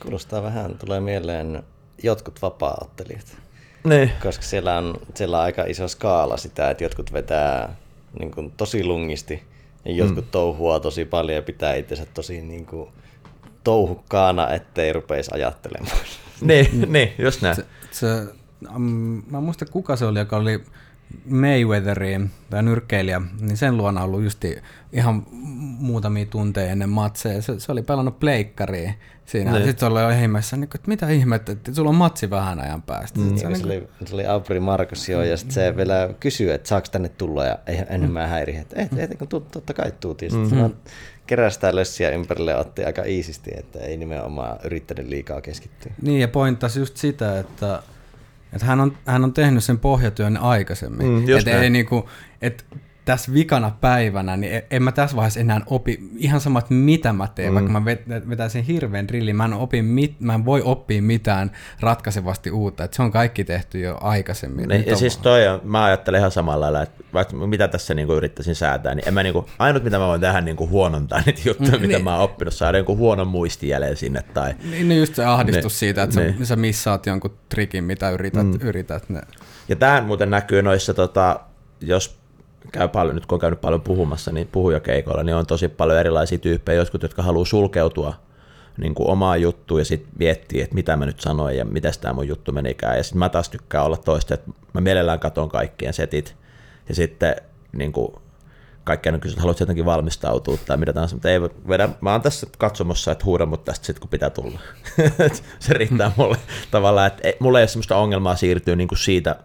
Kuulostaa 0.01 0.43
vähän, 0.43 0.77
tulee 0.77 0.99
mieleen 0.99 1.63
jotkut 2.03 2.41
vapaa-ottelijat. 2.41 3.37
Niin. 3.83 4.11
Koska 4.23 4.43
siellä 4.43 4.77
on, 4.77 4.99
siellä 5.13 5.37
on 5.37 5.43
aika 5.43 5.63
iso 5.63 5.87
skaala 5.87 6.37
sitä, 6.37 6.69
että 6.69 6.83
jotkut 6.83 7.13
vetää 7.13 7.75
niin 8.19 8.31
kuin, 8.31 8.51
tosi 8.51 8.83
lungisti– 8.83 9.43
jotkut 9.85 10.25
mm. 10.25 10.31
touhua 10.31 10.79
tosi 10.79 11.05
paljon 11.05 11.35
ja 11.35 11.41
pitää 11.41 11.75
itsensä 11.75 12.05
tosi 12.13 12.41
niin 12.41 12.65
kuin, 12.65 12.89
touhukkaana, 13.63 14.49
ettei 14.49 14.93
rupeisi 14.93 15.31
ajattelemaan. 15.33 15.97
niin, 16.41 16.91
niin, 16.93 17.13
just 17.17 17.41
näin. 17.41 17.55
Se, 17.55 17.65
se, 17.91 18.07
um, 18.75 18.81
mä 19.31 19.41
muista 19.41 19.65
kuka 19.65 19.95
se 19.95 20.05
oli, 20.05 20.19
joka 20.19 20.37
oli 20.37 20.63
Mayweatheriin, 21.25 22.31
tai 22.49 22.63
nyrkkeilijä, 22.63 23.21
niin 23.39 23.57
sen 23.57 23.77
luona 23.77 24.03
ollut 24.03 24.23
justi 24.23 24.57
ihan 24.91 25.23
muutamia 25.79 26.25
tunteja 26.25 26.71
ennen 26.71 26.89
matseja. 26.89 27.41
Se, 27.41 27.59
se 27.59 27.71
oli 27.71 27.81
pelannut 27.81 28.19
pleikkariin 28.19 28.93
siinä. 29.25 29.51
Niin. 29.51 29.63
Sitten 29.63 29.79
se 29.79 29.85
oli 29.85 30.01
jo 30.01 30.09
ihmeessä, 30.09 30.57
niin, 30.57 30.69
että 30.75 30.87
mitä 30.87 31.09
ihmettä, 31.09 31.51
että 31.51 31.73
sulla 31.73 31.89
on 31.89 31.95
matsi 31.95 32.29
vähän 32.29 32.59
ajan 32.59 32.81
päästä. 32.81 33.19
Mm. 33.19 33.37
Se, 33.37 33.47
niin, 33.47 33.57
se, 33.57 33.65
oli, 33.65 33.87
se 34.05 34.15
oli 34.15 34.25
Aubry 34.25 34.59
Markus 34.59 35.09
jo, 35.09 35.23
ja 35.23 35.37
sitten 35.37 35.53
se 35.53 35.77
vielä 35.77 36.09
kysyi, 36.19 36.49
että 36.49 36.69
saako 36.69 36.87
tänne 36.91 37.09
tulla, 37.09 37.45
ja 37.45 37.59
ei 37.67 37.83
enemmän 37.89 38.29
häiriä. 38.29 38.61
Että 38.61 38.81
et, 38.81 39.11
et, 39.11 39.17
kun 39.19 39.27
tuut, 39.27 39.51
totta 39.51 39.73
kai 39.73 39.91
tuut. 39.99 40.21
Ja 40.21 40.29
sitten 40.29 40.57
mm-hmm. 40.57 40.75
kerästää 41.27 41.75
lössiä 41.75 42.09
ympärille 42.09 42.51
ja 42.51 42.57
otti 42.57 42.85
aika 42.85 43.03
iisisti, 43.03 43.51
että 43.57 43.79
ei 43.79 43.97
nimenomaan 43.97 44.59
yrittänyt 44.63 45.07
liikaa 45.07 45.41
keskittyä. 45.41 45.91
Niin, 46.01 46.21
ja 46.21 46.27
pointtasi 46.27 46.79
just 46.79 46.97
sitä, 46.97 47.39
että 47.39 47.83
että 48.55 48.65
hän, 48.65 48.81
on, 48.81 48.97
hän 49.05 49.23
on 49.23 49.33
tehnyt 49.33 49.63
sen 49.63 49.79
pohjatyön 49.79 50.37
aikaisemmin. 50.37 51.07
Mm, 51.07 51.37
että 51.37 51.61
ei 51.61 51.69
niinku, 51.69 52.09
et 52.41 52.65
tässä 53.05 53.33
vikana 53.33 53.71
päivänä, 53.81 54.37
niin 54.37 54.53
e- 54.53 54.67
en 54.71 54.83
mä 54.83 54.91
tässä 54.91 55.15
vaiheessa 55.15 55.39
enää 55.39 55.61
opi 55.65 56.09
ihan 56.17 56.41
samat, 56.41 56.69
mitä 56.69 57.13
mä 57.13 57.27
teen, 57.35 57.51
mm. 57.51 57.53
vaikka 57.53 57.71
mä 57.71 57.85
vetäisin 58.29 58.63
hirveän 58.63 59.07
drillin, 59.07 59.35
mä 59.35 59.45
en, 59.45 59.53
opi 59.53 59.81
mit, 59.81 60.19
mä 60.19 60.33
en 60.33 60.45
voi 60.45 60.61
oppia 60.65 61.01
mitään 61.01 61.51
ratkaisevasti 61.79 62.51
uutta, 62.51 62.83
että 62.83 62.95
se 62.95 63.01
on 63.01 63.11
kaikki 63.11 63.43
tehty 63.43 63.79
jo 63.79 63.97
aikaisemmin. 64.01 64.69
Niin, 64.69 64.85
ja 64.87 64.95
siis 64.95 65.17
toi 65.17 65.47
on, 65.47 65.61
mä 65.63 65.83
ajattelen 65.83 66.19
ihan 66.19 66.31
samalla 66.31 66.65
lailla, 66.65 66.81
että 66.81 67.03
vaikka 67.13 67.35
mitä 67.35 67.67
tässä 67.67 67.93
niinku 67.93 68.13
yrittäisin 68.13 68.55
säätää, 68.55 68.95
niin 68.95 69.07
en 69.07 69.13
mä 69.13 69.23
niinku, 69.23 69.49
ainut 69.59 69.83
mitä 69.83 69.99
mä 69.99 70.07
voin 70.07 70.21
tehdä 70.21 70.41
niinku 70.41 70.69
huonontaa 70.69 71.21
niitä 71.25 71.41
juttuja, 71.45 71.71
mm, 71.71 71.81
mitä 71.85 71.93
niin. 71.93 72.03
mä 72.03 72.13
oon 72.15 72.23
oppinut, 72.23 72.53
saada 72.53 72.77
jonkun 72.77 72.97
huonon 72.97 73.27
muistijäljen 73.27 73.97
sinne. 73.97 74.21
Tai, 74.33 74.55
niin, 74.71 74.89
niin 74.89 74.99
just 74.99 75.15
se 75.15 75.25
ahdistus 75.25 75.73
niin, 75.73 75.79
siitä, 75.79 76.03
että 76.03 76.19
niin. 76.19 76.37
sä, 76.37 76.45
sä 76.45 76.55
missaat 76.55 77.05
jonkun 77.05 77.37
trikin, 77.49 77.83
mitä 77.83 78.09
yrität. 78.09 78.47
Mm. 78.47 78.59
yrität 78.61 79.09
ne. 79.09 79.21
Ja 79.69 79.75
tämä 79.75 80.01
muuten 80.01 80.29
näkyy 80.29 80.61
noissa, 80.61 80.93
tota, 80.93 81.39
jos 81.81 82.24
käy 82.71 82.87
paljon, 82.87 83.15
nyt 83.15 83.25
kun 83.25 83.35
on 83.35 83.39
käynyt 83.39 83.61
paljon 83.61 83.81
puhumassa, 83.81 84.31
niin 84.31 84.47
puhujakeikoilla, 84.47 85.23
niin 85.23 85.35
on 85.35 85.45
tosi 85.45 85.67
paljon 85.67 85.99
erilaisia 85.99 86.37
tyyppejä, 86.37 86.79
jotkut, 86.79 87.03
jotka 87.03 87.23
haluaa 87.23 87.45
sulkeutua 87.45 88.13
niin 88.77 88.95
kuin 88.95 89.09
omaa 89.09 89.37
juttuun 89.37 89.81
ja 89.81 89.85
sitten 89.85 90.09
miettii, 90.19 90.61
että 90.61 90.75
mitä 90.75 90.95
mä 90.95 91.05
nyt 91.05 91.19
sanoin 91.19 91.57
ja 91.57 91.65
miten 91.65 91.93
tämä 92.01 92.13
mun 92.13 92.27
juttu 92.27 92.51
menikään. 92.51 92.97
Ja 92.97 93.03
sitten 93.03 93.19
mä 93.19 93.29
taas 93.29 93.49
tykkään 93.49 93.85
olla 93.85 93.97
toista, 93.97 94.33
että 94.33 94.51
mä 94.73 94.81
mielellään 94.81 95.19
katon 95.19 95.49
kaikkien 95.49 95.93
setit 95.93 96.35
ja 96.89 96.95
sitten 96.95 97.35
niin 97.71 97.91
kuin, 97.91 98.13
kaikkea 98.83 99.13
on 99.13 99.19
kysynyt, 99.19 99.41
haluatko 99.41 99.61
jotenkin 99.61 99.85
valmistautua 99.85 100.57
tai 100.65 100.77
mitä 100.77 100.93
tahansa, 100.93 101.15
mutta 101.15 101.29
ei 101.29 101.41
vedä, 101.41 101.89
mä 102.01 102.11
oon 102.11 102.21
tässä 102.21 102.47
katsomossa, 102.57 103.11
että 103.11 103.25
huuda 103.25 103.45
mut 103.45 103.65
tästä 103.65 103.85
sitten, 103.85 104.01
kun 104.01 104.09
pitää 104.09 104.29
tulla. 104.29 104.59
se 105.59 105.73
riittää 105.73 106.11
mulle 106.17 106.37
tavallaan, 106.71 107.07
että 107.07 107.23
mulla 107.39 107.59
ei 107.59 107.63
ole 107.63 107.67
sellaista 107.67 107.97
ongelmaa 107.97 108.35
siirtyä 108.35 108.75
niin 108.75 108.87
kuin 108.87 108.99
siitä 108.99 109.35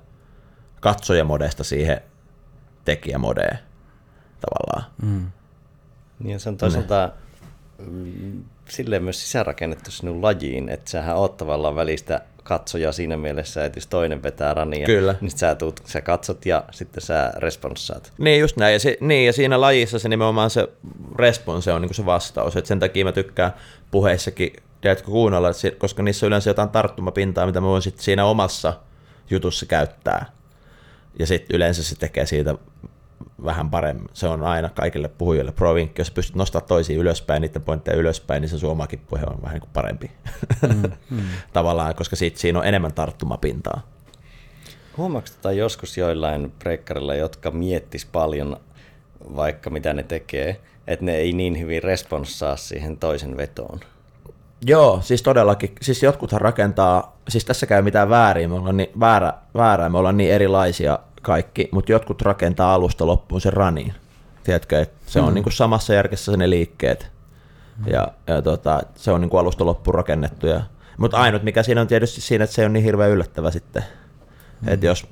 katsojamodesta 0.80 1.64
siihen 1.64 2.00
tekijämodeja 2.84 3.56
tavallaan. 4.40 4.92
Mm. 5.02 5.30
Niin 6.18 6.40
se 6.40 6.48
on 6.48 6.56
toisaalta 6.56 7.10
mm, 7.78 8.44
silleen 8.68 9.04
myös 9.04 9.22
sisäänrakennettu 9.22 9.90
sinun 9.90 10.22
lajiin, 10.22 10.68
että 10.68 10.90
sähän 10.90 11.16
oot 11.16 11.36
tavallaan 11.36 11.76
välistä 11.76 12.20
katsoja 12.42 12.92
siinä 12.92 13.16
mielessä, 13.16 13.64
että 13.64 13.76
jos 13.76 13.86
toinen 13.86 14.22
vetää 14.22 14.54
rania, 14.54 14.86
Kyllä. 14.86 15.14
niin 15.20 15.38
sä, 15.38 15.54
tuut, 15.54 15.80
sä 15.84 16.00
katsot 16.00 16.46
ja 16.46 16.64
sitten 16.70 17.02
sä 17.02 17.32
responssaat. 17.36 18.12
Niin 18.18 18.40
just 18.40 18.56
näin, 18.56 18.72
ja, 18.72 18.80
se, 18.80 18.96
niin, 19.00 19.26
ja 19.26 19.32
siinä 19.32 19.60
lajissa 19.60 19.98
se 19.98 20.08
nimenomaan 20.08 20.50
se 20.50 20.68
response 21.16 21.72
on 21.72 21.82
niin 21.82 21.94
se 21.94 22.06
vastaus, 22.06 22.56
että 22.56 22.68
sen 22.68 22.78
takia 22.78 23.04
mä 23.04 23.12
tykkään 23.12 23.52
puheissakin, 23.90 24.52
tiedätkö 24.80 25.06
kuunnella, 25.06 25.48
koska 25.78 26.02
niissä 26.02 26.26
on 26.26 26.28
yleensä 26.28 26.50
jotain 26.50 26.68
tarttumapintaa, 26.68 27.46
mitä 27.46 27.60
mä 27.60 27.66
voin 27.66 27.82
sitten 27.82 28.04
siinä 28.04 28.24
omassa 28.24 28.72
jutussa 29.30 29.66
käyttää 29.66 30.39
ja 31.18 31.26
sitten 31.26 31.56
yleensä 31.56 31.82
se 31.82 31.96
tekee 31.96 32.26
siitä 32.26 32.54
vähän 33.44 33.70
paremmin. 33.70 34.08
Se 34.12 34.26
on 34.26 34.42
aina 34.42 34.68
kaikille 34.68 35.08
puhujille 35.08 35.52
pro-vinkki, 35.52 36.00
jos 36.00 36.10
pystyt 36.10 36.36
nostamaan 36.36 36.68
toisiin 36.68 36.98
ylöspäin, 36.98 37.42
niiden 37.42 37.62
pointteja 37.62 37.96
ylöspäin, 37.96 38.40
niin 38.40 38.48
se 38.48 38.58
sun 38.58 38.70
omakin 38.70 38.98
puhe 38.98 39.22
on 39.26 39.42
vähän 39.42 39.54
niin 39.54 39.60
kuin 39.60 39.70
parempi. 39.72 40.10
Mm, 40.62 40.90
mm. 41.10 41.22
Tavallaan, 41.52 41.94
koska 41.94 42.16
siitä 42.16 42.40
siinä 42.40 42.58
on 42.58 42.66
enemmän 42.66 42.92
tarttumapintaa. 42.92 43.82
Huomaatko 44.96 45.30
tätä 45.36 45.52
joskus 45.52 45.98
joillain 45.98 46.52
breikkarilla, 46.58 47.14
jotka 47.14 47.50
miettis 47.50 48.06
paljon 48.06 48.56
vaikka 49.36 49.70
mitä 49.70 49.92
ne 49.92 50.02
tekee, 50.02 50.60
että 50.86 51.04
ne 51.04 51.16
ei 51.16 51.32
niin 51.32 51.58
hyvin 51.58 51.82
responssaa 51.82 52.56
siihen 52.56 52.96
toisen 52.96 53.36
vetoon? 53.36 53.80
Joo, 54.66 55.00
siis 55.02 55.22
todellakin. 55.22 55.74
Siis 55.82 56.02
jotkuthan 56.02 56.40
rakentaa, 56.40 57.16
siis 57.28 57.44
tässä 57.44 57.66
käy 57.66 57.82
mitään 57.82 58.08
väärin, 58.08 58.50
me 58.50 58.56
ollaan 58.56 58.76
niin, 58.76 58.90
väärä, 59.00 59.32
väärää, 59.54 59.88
me 59.88 59.98
ollaan 59.98 60.16
niin 60.16 60.32
erilaisia 60.32 60.98
kaikki, 61.22 61.68
mutta 61.72 61.92
jotkut 61.92 62.22
rakentaa 62.22 62.74
alusta 62.74 63.06
loppuun 63.06 63.40
sen 63.40 63.52
raniin. 63.52 63.94
Tiedätkö, 64.44 64.80
että 64.80 64.96
se 65.06 65.20
on 65.20 65.28
mm. 65.28 65.34
niin 65.34 65.42
kuin 65.42 65.52
samassa 65.52 65.94
järkessä 65.94 66.36
ne 66.36 66.50
liikkeet. 66.50 67.10
Ja, 67.86 68.08
ja 68.26 68.42
tota, 68.42 68.80
se 68.94 69.10
on 69.10 69.20
niin 69.20 69.30
kuin 69.30 69.40
alusta 69.40 69.66
loppuun 69.66 69.94
rakennettu. 69.94 70.46
Ja, 70.46 70.60
mutta 70.96 71.16
ainut 71.16 71.42
mikä 71.42 71.62
siinä 71.62 71.80
on 71.80 71.86
tietysti 71.86 72.20
siinä, 72.20 72.44
että 72.44 72.56
se 72.56 72.64
on 72.64 72.72
niin 72.72 72.84
hirveän 72.84 73.10
yllättävä 73.10 73.50
sitten. 73.50 73.84
Mm. 74.60 74.68
Että 74.68 74.86
jos 74.86 75.06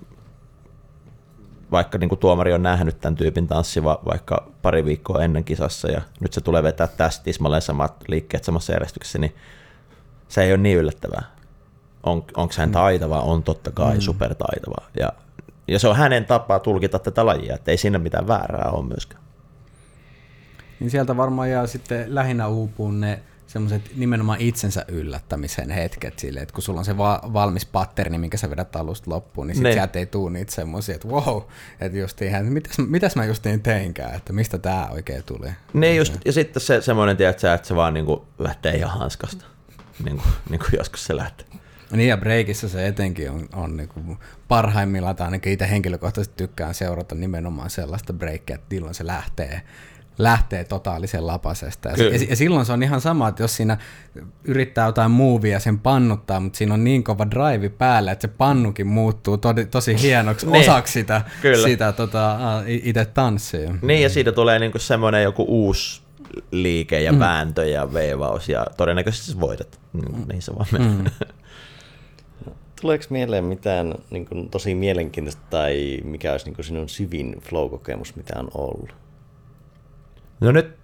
vaikka 1.73 1.99
niin 1.99 2.09
kuin 2.09 2.19
tuomari 2.19 2.53
on 2.53 2.63
nähnyt 2.63 3.01
tämän 3.01 3.17
tyypin 3.17 3.47
tanssiva 3.47 4.01
vaikka 4.05 4.51
pari 4.63 4.85
viikkoa 4.85 5.25
ennen 5.25 5.45
kisassa 5.45 5.91
ja 5.91 6.01
nyt 6.21 6.33
se 6.33 6.41
tulee 6.41 6.63
vetää 6.63 6.87
tästä 6.87 7.25
tismalleen 7.25 7.63
samat 7.63 8.05
liikkeet 8.09 8.45
samassa 8.45 8.73
järjestyksessä, 8.73 9.19
niin 9.19 9.35
se 10.29 10.43
ei 10.43 10.53
ole 10.53 10.59
niin 10.59 10.79
yllättävää. 10.79 11.23
On, 12.03 12.25
onko 12.37 12.55
hän 12.59 12.69
mm. 12.69 12.73
taitava? 12.73 13.21
On 13.21 13.43
totta 13.43 13.71
kai 13.71 13.95
mm. 13.95 14.01
supertaitava. 14.01 14.87
Ja 14.99 15.13
ja 15.69 15.79
se 15.79 15.89
on 15.89 15.97
hänen 15.97 16.25
tapaa 16.25 16.59
tulkita 16.59 16.99
tätä 16.99 17.27
lajia, 17.27 17.55
että 17.55 17.71
ei 17.71 17.77
siinä 17.77 17.99
mitään 17.99 18.29
väärää 18.29 18.71
ole 18.71 18.87
myöskään. 18.87 19.23
Niin 20.81 20.91
sieltä 20.91 21.17
varmaan 21.17 21.51
jää 21.51 21.67
sitten 21.67 22.15
lähinnä 22.15 22.49
uupuun 22.49 23.01
ne 23.01 23.23
semmoiset 23.59 23.97
nimenomaan 23.97 24.41
itsensä 24.41 24.85
yllättämisen 24.89 25.71
hetket 25.71 26.19
sille, 26.19 26.41
että 26.41 26.53
kun 26.53 26.63
sulla 26.63 26.79
on 26.79 26.85
se 26.85 26.99
va- 26.99 27.21
valmis 27.33 27.67
patterni, 27.67 28.19
minkä 28.19 28.37
sä 28.37 28.51
vedät 28.51 28.77
alusta 28.77 29.11
loppuun, 29.11 29.47
niin 29.47 29.55
sitten 29.55 29.73
sieltä 29.73 29.99
ei 29.99 30.07
tule 30.07 30.31
niitä 30.31 30.53
semmoisia, 30.53 30.95
että 30.95 31.09
wow, 31.09 31.43
että 31.81 31.99
just 31.99 32.23
ihan, 32.23 32.47
mitäs, 32.47 32.79
mitäs 32.79 33.17
mä 33.17 33.25
justiin 33.25 33.63
teinkään, 33.63 34.15
että 34.15 34.33
mistä 34.33 34.59
tämä 34.59 34.89
oikein 34.93 35.25
tuli. 35.25 35.49
Niin 35.73 35.97
just, 35.97 36.15
ja 36.25 36.33
sitten 36.33 36.63
se 36.63 36.81
semmoinen, 36.81 37.17
tiedätkö, 37.17 37.55
että 37.55 37.69
se 37.69 37.77
vaan 37.77 37.95
niinku 37.95 38.27
lähtee 38.39 38.77
ihan 38.77 38.99
hanskasta, 38.99 39.45
niin 40.05 40.17
kuin, 40.17 40.33
niin 40.51 40.61
kuin 40.61 40.71
joskus 40.79 41.05
se 41.05 41.17
lähtee. 41.17 41.47
Niin 41.93 42.09
ja 42.09 42.17
breakissä 42.17 42.69
se 42.69 42.87
etenkin 42.87 43.31
on, 43.31 43.49
on 43.53 43.77
niin 43.77 43.89
kuin 43.89 44.19
parhaimmillaan, 44.49 45.17
tai 45.17 45.25
ainakin 45.25 45.53
itse 45.53 45.71
henkilökohtaisesti 45.71 46.37
tykkään 46.37 46.75
seurata 46.75 47.15
nimenomaan 47.15 47.71
sellaista 47.71 48.13
breakia, 48.13 48.55
että 48.55 48.75
milloin 48.75 48.95
se 48.95 49.07
lähtee 49.07 49.63
lähtee 50.19 50.65
totaalisen 50.65 51.27
lapasesta. 51.27 51.89
Ja, 51.89 51.97
ja, 52.29 52.37
silloin 52.37 52.67
se 52.67 52.73
on 52.73 52.83
ihan 52.83 53.01
sama, 53.01 53.29
että 53.29 53.43
jos 53.43 53.57
siinä 53.57 53.79
yrittää 54.45 54.87
jotain 54.87 55.11
muuvia 55.11 55.61
sen 55.61 55.79
pannuttaa, 55.79 56.41
mutta 56.41 56.57
siinä 56.57 56.75
on 56.75 56.85
niin 56.85 57.05
kova 57.05 57.27
drive 57.31 57.69
päällä, 57.69 58.13
että 58.13 58.29
se 58.29 58.35
pannukin 58.39 58.87
muuttuu 58.87 59.37
to, 59.37 59.49
tosi 59.71 60.03
hienoksi 60.03 60.47
niin. 60.47 60.61
osaksi 60.61 60.93
sitä, 60.93 61.23
sitä 61.65 61.93
tota, 61.93 62.39
itse 62.67 63.05
tanssia. 63.05 63.75
Niin, 63.83 64.03
ja 64.03 64.09
siitä 64.09 64.33
tulee 64.33 64.59
niinku 64.59 64.79
semmoinen 64.79 65.23
joku 65.23 65.45
uusi 65.49 66.03
liike 66.51 67.01
ja 67.01 67.13
mm. 67.13 67.19
vääntö 67.19 67.67
ja 67.67 67.93
veivaus, 67.93 68.49
ja 68.49 68.67
todennäköisesti 68.77 69.41
voitat. 69.41 69.81
Niin, 69.93 70.29
niin 70.29 70.43
se 70.43 70.55
vaan 70.55 70.67
menee. 70.73 70.89
Mm. 70.89 71.05
Tuleeko 72.81 73.05
mieleen 73.11 73.45
mitään 73.45 73.95
niin 74.11 74.27
kuin, 74.27 74.51
tosi 74.51 74.75
mielenkiintoista 74.75 75.43
tai 75.51 75.99
mikä 76.05 76.33
olisi 76.33 76.47
niin 76.47 76.55
kuin, 76.55 76.65
sinun 76.65 76.89
syvin 76.89 77.37
flow-kokemus, 77.41 78.17
mitä 78.17 78.35
on 78.39 78.49
ollut? 78.55 78.95
No 80.41 80.53
nyt, 80.53 80.79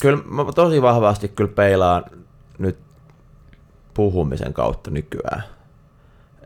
kyllä 0.00 0.18
mä 0.24 0.44
tosi 0.54 0.82
vahvasti 0.82 1.28
kyllä 1.28 1.52
peilaan 1.54 2.04
nyt 2.58 2.78
puhumisen 3.94 4.52
kautta 4.52 4.90
nykyään. 4.90 5.42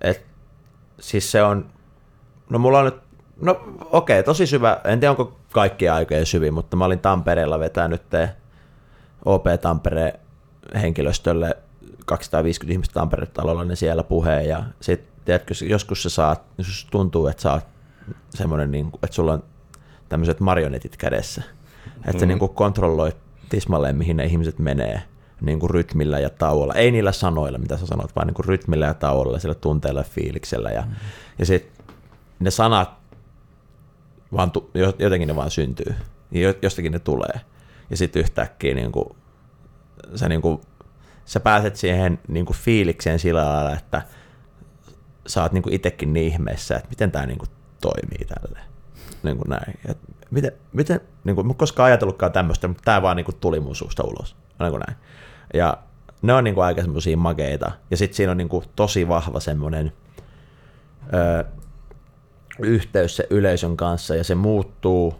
Et, 0.01 0.27
siis 1.01 1.31
se 1.31 1.43
on, 1.43 1.67
no 2.51 2.59
mulla 2.59 2.79
on 2.79 2.85
nyt, 2.85 2.97
no 3.41 3.61
okei, 3.85 4.23
tosi 4.23 4.47
syvä, 4.47 4.81
en 4.85 5.01
tiedä 5.01 5.11
onko 5.11 5.39
kaikki 5.53 5.89
aikojen 5.89 6.27
syvin, 6.27 6.55
mutta 6.55 6.77
mä 6.77 6.85
olin 6.85 6.99
Tampereella 6.99 7.59
vetänyt 7.59 8.03
OP 9.25 9.45
Tampereen 9.61 10.19
henkilöstölle 10.75 11.57
250 12.07 12.73
ihmistä 12.73 12.95
Tampere-talolla, 12.95 13.65
niin 13.65 13.77
siellä 13.77 14.03
puheen 14.03 14.49
ja 14.49 14.63
sitten 14.81 15.13
tiedätkö, 15.25 15.55
joskus 15.63 16.03
se 16.03 16.11
saat, 16.11 16.43
jos 16.59 16.87
tuntuu, 16.91 17.27
että 17.27 17.43
sä 17.43 17.53
oot 17.53 17.65
semmoinen, 18.31 18.71
niin 18.71 18.91
että 19.03 19.15
sulla 19.15 19.33
on 19.33 19.43
tämmöiset 20.09 20.41
marionetit 20.41 20.97
kädessä, 20.97 21.43
että 21.97 22.13
mm. 22.13 22.19
se 22.19 22.27
niin 22.27 22.39
kuin 22.39 22.55
kontrolloi 22.55 23.13
tismalleen, 23.49 23.97
mihin 23.97 24.17
ne 24.17 24.25
ihmiset 24.25 24.59
menee 24.59 25.03
niin 25.41 25.61
kuin 25.61 25.71
rytmillä 25.71 26.19
ja 26.19 26.31
tauolla. 26.31 26.75
Ei 26.75 26.91
niillä 26.91 27.13
sanoilla, 27.13 27.59
mitä 27.59 27.77
sä 27.77 27.87
sanot, 27.87 28.17
vaan 28.17 28.27
niin 28.27 28.35
kuin 28.35 28.47
rytmillä 28.47 28.87
ja 28.87 28.95
tauolla, 28.95 29.39
sillä 29.39 29.55
tunteella 29.55 30.01
ja 30.01 30.05
fiiliksellä. 30.05 30.71
Ja, 30.71 30.83
mm. 30.83 30.95
ja 31.39 31.47
sitten 31.47 31.87
ne 32.41 32.51
sanat, 32.51 32.91
vaan 34.33 34.51
tu, 34.51 34.71
jotenkin 34.99 35.29
ne 35.29 35.37
vaan 35.37 35.51
syntyy. 35.51 35.95
Jostakin 36.63 36.93
ne 36.93 36.99
tulee. 36.99 37.41
Ja 37.91 37.97
sitten 37.97 38.21
yhtäkkiä 38.21 38.75
niin 38.75 38.93
kuin, 38.93 39.09
sä, 40.15 40.29
niin 40.29 40.43
kuin, 40.43 40.61
sä 41.25 41.41
pääset 41.41 41.77
siihen 41.77 42.19
niin 42.29 42.47
kuin 42.47 42.57
fiilikseen 42.57 43.19
sillä 43.19 43.45
lailla, 43.45 43.73
että 43.73 44.03
sä 45.27 45.43
oot 45.43 45.53
niin 45.53 45.73
itsekin 45.73 46.13
niin 46.13 46.33
ihmeessä, 46.33 46.77
että 46.77 46.89
miten 46.89 47.11
tämä 47.11 47.27
niin 47.27 47.39
kuin 47.39 47.51
toimii 47.81 48.27
tälleen. 48.29 48.67
Niin 49.23 49.37
kuin 49.37 49.49
näin. 49.49 49.79
Et 49.89 49.99
miten, 50.31 50.53
miten 50.73 51.01
niin 51.25 51.35
kuin, 51.35 51.47
mä 51.47 51.55
koskaan 51.55 51.87
ajatellutkaan 51.87 52.33
tämmöistä, 52.33 52.69
mutta 52.69 52.83
tämä 52.85 53.03
vaan 53.03 53.17
niin 53.17 53.25
kuin, 53.25 53.37
tuli 53.41 53.61
mun 53.61 53.77
suusta 53.77 54.05
ulos. 54.05 54.37
Niin 54.61 54.71
kuin 54.71 54.83
näin. 54.89 54.99
Ja 55.55 55.79
ne 56.23 56.35
on 56.35 56.45
niin 56.45 56.55
kuin, 56.55 56.65
aika 56.65 56.83
semmoisia 56.83 57.17
makeita. 57.17 57.71
Ja 57.91 57.97
sitten 57.97 58.17
siinä 58.17 58.33
on 58.33 58.39
niin 58.39 58.49
kuin, 58.49 58.65
tosi 58.77 59.09
vahva 59.09 59.41
semmoinen 59.41 59.93
ö, 61.15 61.45
yhteys 62.59 63.17
se 63.17 63.27
yleisön 63.31 63.77
kanssa, 63.77 64.15
ja 64.15 64.25
se 64.25 64.35
muuttuu 64.35 65.15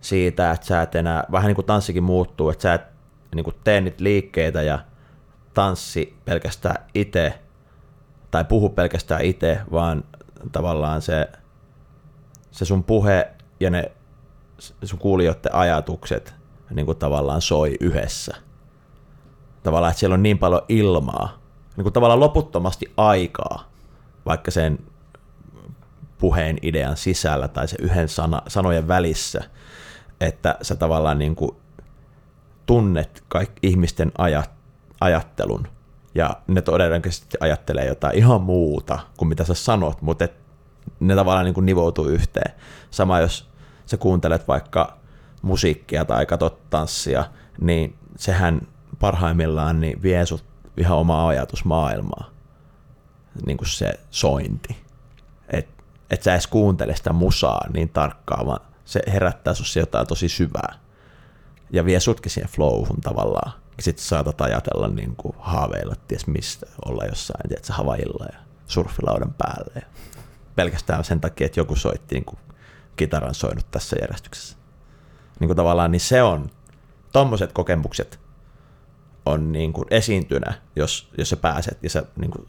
siitä, 0.00 0.50
että 0.50 0.66
sä 0.66 0.82
et 0.82 0.94
enää, 0.94 1.24
vähän 1.32 1.46
niin 1.46 1.54
kuin 1.54 1.66
tanssikin 1.66 2.04
muuttuu, 2.04 2.50
että 2.50 2.62
sä 2.62 2.74
et 2.74 2.82
niin 3.34 3.44
kuin, 3.44 3.56
tee 3.64 3.80
niitä 3.80 4.04
liikkeitä 4.04 4.62
ja 4.62 4.78
tanssi 5.54 6.16
pelkästään 6.24 6.84
itse, 6.94 7.38
tai 8.30 8.44
puhu 8.44 8.68
pelkästään 8.68 9.24
itse, 9.24 9.60
vaan 9.72 10.04
tavallaan 10.52 11.02
se, 11.02 11.28
se 12.50 12.64
sun 12.64 12.84
puhe 12.84 13.28
ja 13.60 13.70
ne 13.70 13.92
sun 14.58 14.98
kuulijoiden 14.98 15.54
ajatukset 15.54 16.34
niin 16.70 16.86
kuin 16.86 16.98
tavallaan 16.98 17.42
soi 17.42 17.76
yhdessä. 17.80 18.36
Tavallaan, 19.62 19.90
että 19.90 20.00
siellä 20.00 20.14
on 20.14 20.22
niin 20.22 20.38
paljon 20.38 20.62
ilmaa, 20.68 21.38
niin 21.76 21.82
kuin 21.82 21.92
tavallaan 21.92 22.20
loputtomasti 22.20 22.92
aikaa, 22.96 23.70
vaikka 24.26 24.50
sen 24.50 24.78
puheen 26.18 26.58
idean 26.62 26.96
sisällä 26.96 27.48
tai 27.48 27.68
se 27.68 27.76
yhden 27.80 28.08
sana, 28.08 28.42
sanojen 28.48 28.88
välissä, 28.88 29.40
että 30.20 30.56
sä 30.62 30.76
tavallaan 30.76 31.18
niin 31.18 31.36
kuin 31.36 31.56
tunnet 32.66 33.24
kaikki 33.28 33.68
ihmisten 33.68 34.12
ajat, 34.18 34.50
ajattelun 35.00 35.68
ja 36.14 36.36
ne 36.46 36.62
todennäköisesti 36.62 37.36
ajattelee 37.40 37.86
jotain 37.86 38.16
ihan 38.16 38.40
muuta 38.40 38.98
kuin 39.16 39.28
mitä 39.28 39.44
sä 39.44 39.54
sanot, 39.54 40.02
mutta 40.02 40.24
et 40.24 40.34
ne 41.00 41.14
tavallaan 41.14 41.44
niin 41.44 41.54
kuin 41.54 41.66
nivoutuu 41.66 42.06
yhteen. 42.06 42.54
Sama 42.90 43.20
jos 43.20 43.48
sä 43.90 43.96
kuuntelet 43.96 44.48
vaikka 44.48 44.98
musiikkia 45.42 46.04
tai 46.04 46.26
katsot 46.26 46.70
tanssia, 46.70 47.24
niin 47.60 47.96
sehän 48.16 48.60
parhaimmillaan 48.98 49.80
niin 49.80 50.02
vie 50.02 50.26
sut 50.26 50.44
ihan 50.76 50.98
omaa 50.98 51.28
ajatusmaailmaa, 51.28 52.30
niin 53.46 53.56
kuin 53.56 53.68
se 53.68 54.00
sointi. 54.10 54.76
Että 55.48 55.82
et 56.10 56.22
sä 56.22 56.32
edes 56.32 56.46
kuuntele 56.46 56.96
sitä 56.96 57.12
musaa 57.12 57.66
niin 57.72 57.88
tarkkaan, 57.88 58.46
vaan 58.46 58.60
se 58.84 59.00
herättää 59.12 59.54
sussa 59.54 59.78
jotain 59.78 60.06
tosi 60.06 60.28
syvää 60.28 60.74
ja 61.70 61.84
vie 61.84 62.00
sutkin 62.00 62.32
siihen 62.32 62.50
flowhun 62.50 63.00
tavallaan. 63.00 63.52
Sitten 63.80 64.04
saatat 64.04 64.40
ajatella 64.40 64.88
niin 64.88 65.16
kuin 65.16 65.34
haaveilla 65.38 65.94
ties 66.08 66.26
mistä, 66.26 66.66
olla 66.84 67.04
jossain, 67.04 67.48
tiedätkö, 67.48 67.72
Havailla 67.72 68.26
ja 68.32 68.38
surfilaudan 68.66 69.34
päälle. 69.38 69.72
Ja 69.74 69.82
pelkästään 70.56 71.04
sen 71.04 71.20
takia, 71.20 71.46
että 71.46 71.60
joku 71.60 71.76
soitti 71.76 72.14
niin 72.14 72.24
kuin 72.24 72.38
kitaran 72.98 73.34
soinut 73.34 73.70
tässä 73.70 73.96
järjestyksessä. 74.00 74.56
Niin 75.40 75.48
kuin 75.48 75.56
tavallaan 75.56 75.90
niin 75.90 76.00
se 76.00 76.22
on, 76.22 76.50
tommoset 77.12 77.52
kokemukset 77.52 78.20
on 79.26 79.52
niin 79.52 79.72
kuin 79.72 79.86
esiintynä, 79.90 80.54
jos, 80.76 81.10
jos 81.18 81.30
sä 81.30 81.36
pääset 81.36 81.78
ja 81.82 81.90
sä 81.90 82.02
niin 82.16 82.30
kuin 82.30 82.48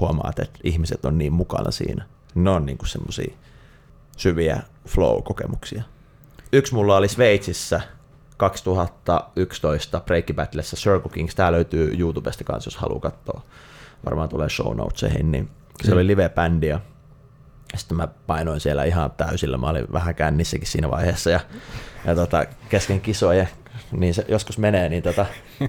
huomaat, 0.00 0.38
että 0.38 0.58
ihmiset 0.64 1.04
on 1.04 1.18
niin 1.18 1.32
mukana 1.32 1.70
siinä. 1.70 2.04
Ne 2.34 2.50
on 2.50 2.66
niin 2.66 2.78
kuin 2.78 2.88
semmosia 2.88 3.34
syviä 4.16 4.62
flow-kokemuksia. 4.88 5.82
Yksi 6.52 6.74
mulla 6.74 6.96
oli 6.96 7.08
Sveitsissä 7.08 7.80
2011 8.36 10.00
Breaky 10.00 10.32
Battlessa 10.32 10.76
Circle 10.76 11.10
Kings. 11.12 11.34
Tää 11.34 11.52
löytyy 11.52 11.96
YouTubesta 11.98 12.44
kanssa, 12.44 12.68
jos 12.68 12.76
haluaa 12.76 13.00
katsoa. 13.00 13.42
Varmaan 14.04 14.28
tulee 14.28 14.48
show 14.48 14.76
notesihin. 14.76 15.32
Niin 15.32 15.50
se 15.84 15.94
oli 15.94 16.06
live-bändi 16.06 16.66
ja 16.66 16.80
sitten 17.76 17.96
mä 17.96 18.08
painoin 18.26 18.60
siellä 18.60 18.84
ihan 18.84 19.10
täysillä, 19.10 19.58
mä 19.58 19.68
olin 19.68 19.86
vähän 19.92 20.14
kännissäkin 20.14 20.68
siinä 20.68 20.90
vaiheessa 20.90 21.30
ja, 21.30 21.40
ja 22.04 22.14
tota, 22.14 22.44
kesken 22.68 23.00
kisoja, 23.00 23.46
niin 23.92 24.14
se 24.14 24.24
joskus 24.28 24.58
menee, 24.58 24.88
niin, 24.88 25.02
tota, 25.02 25.26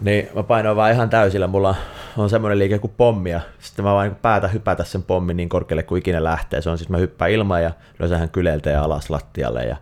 niin 0.00 0.28
mä 0.34 0.42
painoin 0.42 0.76
vaan 0.76 0.92
ihan 0.92 1.10
täysillä, 1.10 1.46
mulla 1.46 1.74
on 2.16 2.30
semmoinen 2.30 2.58
liike 2.58 2.78
kuin 2.78 2.94
pommia, 2.96 3.40
sitten 3.58 3.84
mä 3.84 3.94
vaan 3.94 4.08
niin 4.08 4.16
päätä 4.22 4.48
hypätä 4.48 4.84
sen 4.84 5.02
pommin 5.02 5.36
niin 5.36 5.48
korkealle 5.48 5.82
kuin 5.82 5.98
ikinä 5.98 6.24
lähtee, 6.24 6.62
se 6.62 6.70
on 6.70 6.78
siis 6.78 6.88
mä 6.88 6.96
hyppään 6.96 7.30
ilman 7.30 7.62
ja 7.62 7.70
löysähän 7.98 8.30
kyleltä 8.30 8.70
ja 8.70 8.82
alas 8.82 9.10
lattialle 9.10 9.64
ja, 9.64 9.76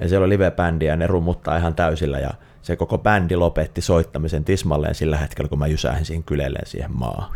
ja 0.00 0.08
siellä 0.08 0.24
on 0.24 0.30
live-bändi 0.30 0.84
ja 0.84 0.96
ne 0.96 1.06
rummuttaa 1.06 1.56
ihan 1.56 1.74
täysillä 1.74 2.18
ja 2.18 2.30
se 2.62 2.76
koko 2.76 2.98
bändi 2.98 3.36
lopetti 3.36 3.80
soittamisen 3.80 4.44
tismalleen 4.44 4.94
sillä 4.94 5.16
hetkellä, 5.16 5.48
kun 5.48 5.58
mä 5.58 5.66
jysähin 5.66 6.04
siihen 6.04 6.22
kylelleen 6.22 6.66
siihen 6.66 6.92
maahan. 6.92 7.30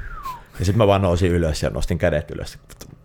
Ja 0.62 0.66
sitten 0.66 0.78
mä 0.78 0.86
vaan 0.86 1.02
nousin 1.02 1.30
ylös 1.30 1.62
ja 1.62 1.70
nostin 1.70 1.98
kädet 1.98 2.30
ylös. 2.30 2.58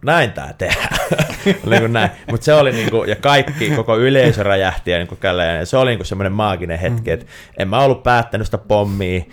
Näin 0.06 0.32
tää 0.32 0.54
tehdään. 0.58 0.98
niin 1.70 1.94
näin. 1.94 2.10
Mutta 2.32 2.46
se 2.46 2.54
oli 2.54 2.72
niinku, 2.72 3.04
ja 3.04 3.16
kaikki, 3.16 3.70
koko 3.70 3.98
yleisö 3.98 4.44
räjähti 4.44 4.92
ja, 4.92 4.98
niinku 4.98 5.18
ja 5.60 5.66
se 5.66 5.78
oli 5.78 5.92
niinku 5.92 6.04
semmoinen 6.04 6.32
maaginen 6.32 6.80
hetki, 6.80 7.12
että 7.12 7.26
en 7.58 7.68
mä 7.68 7.80
ollut 7.80 8.04
päättänyt 8.04 8.48
sitä 8.48 8.58
pommia, 8.58 9.24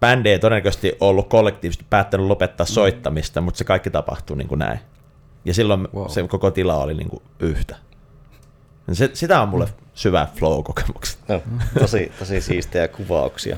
bändi 0.00 0.30
ei 0.30 0.38
todennäköisesti 0.38 0.96
ollut 1.00 1.28
kollektiivisesti 1.28 1.86
päättänyt 1.90 2.26
lopettaa 2.26 2.64
mm. 2.64 2.72
soittamista, 2.72 3.40
mutta 3.40 3.58
se 3.58 3.64
kaikki 3.64 3.90
tapahtui 3.90 4.36
niin 4.36 4.48
kuin 4.48 4.58
näin. 4.58 4.78
Ja 5.44 5.54
silloin 5.54 5.88
wow. 5.94 6.08
se 6.08 6.28
koko 6.28 6.50
tila 6.50 6.76
oli 6.76 6.94
niin 6.94 7.10
kuin 7.10 7.22
yhtä. 7.40 7.76
Se, 8.92 9.10
sitä 9.12 9.40
on 9.40 9.48
mulle 9.48 9.68
syvä 9.94 10.28
flow-kokemukset. 10.36 11.18
No, 11.28 11.42
tosi, 11.78 12.12
tosi 12.18 12.40
siistejä 12.40 12.88
kuvauksia. 12.88 13.56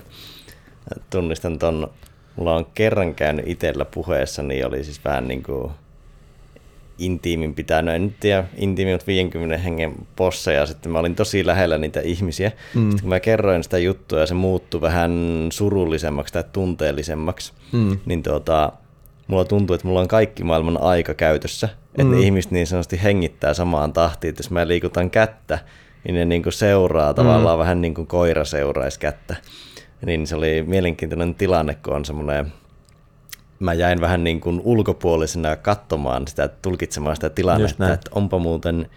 Tunnistan 1.10 1.58
ton 1.58 1.90
Mulla 2.37 2.57
on 2.57 2.66
kerran 2.74 3.14
käynyt 3.14 3.49
itsellä 3.49 3.85
puheessa, 3.85 4.43
niin 4.43 4.66
oli 4.66 4.85
siis 4.85 5.05
vähän 5.05 5.28
niin 5.28 5.43
kuin 5.43 5.70
intiimin 6.99 7.55
pitää, 7.55 7.83
no 7.83 7.93
en 7.93 8.03
nyt 8.03 8.20
tiedä, 8.20 8.45
intiimi, 8.57 8.93
mutta 8.93 9.07
50 9.07 9.59
hengen 9.59 9.95
possa 10.16 10.53
ja 10.53 10.66
sitten 10.66 10.93
mä 10.93 10.99
olin 10.99 11.14
tosi 11.14 11.47
lähellä 11.47 11.78
niitä 11.78 12.01
ihmisiä. 12.01 12.53
Mm. 12.74 12.83
Sitten 12.83 13.01
kun 13.01 13.09
mä 13.09 13.20
kerroin 13.20 13.64
sitä 13.64 13.78
juttua 13.78 14.20
ja 14.20 14.26
se 14.26 14.35
muuttui 14.35 14.80
vähän 14.80 15.47
surullisemmaksi 15.53 16.33
tai 16.33 16.45
tunteellisemmaksi, 16.53 17.53
mm. 17.72 17.99
niin 18.07 18.22
tuota, 18.22 18.72
mulla 19.26 19.45
tuntuu, 19.45 19.74
että 19.74 19.87
mulla 19.87 20.01
on 20.01 20.09
kaikki 20.09 20.45
maailman 20.45 20.83
aika 20.83 21.14
käytössä. 21.14 21.68
Että 21.85 22.05
mm. 22.05 22.11
ne 22.11 22.20
ihmiset 22.20 22.51
niin 22.51 22.66
sanotusti 22.66 23.03
hengittää 23.03 23.55
samaan 23.55 23.93
tahtiin, 23.93 24.28
että 24.28 24.41
jos 24.41 24.51
mä 24.51 24.68
liikutan 24.68 25.11
kättä, 25.11 25.59
niin 26.05 26.14
ne 26.14 26.24
niin 26.24 26.43
kuin 26.43 26.53
seuraa 26.53 27.14
tavallaan 27.14 27.57
mm. 27.57 27.61
vähän 27.61 27.80
niin 27.80 27.95
kuin 27.95 28.07
koira 28.07 28.45
seuraisi 28.45 29.01
kättä. 29.01 29.37
Niin 30.07 30.26
se 30.26 30.36
oli 30.36 30.64
mielenkiintoinen 30.66 31.34
tilanne, 31.34 31.74
kun 31.74 31.94
on 31.94 32.05
semmoinen 32.05 32.53
mä 33.62 33.72
jäin 33.72 34.00
vähän 34.00 34.24
niin 34.24 34.40
kuin 34.40 34.61
ulkopuolisena 34.64 35.57
katsomaan 35.57 36.28
sitä, 36.28 36.48
tulkitsemaan 36.48 37.16
sitä 37.16 37.30
tilannetta, 37.30 37.92
että 37.92 38.11
onpa 38.14 38.38
muuten 38.38 38.90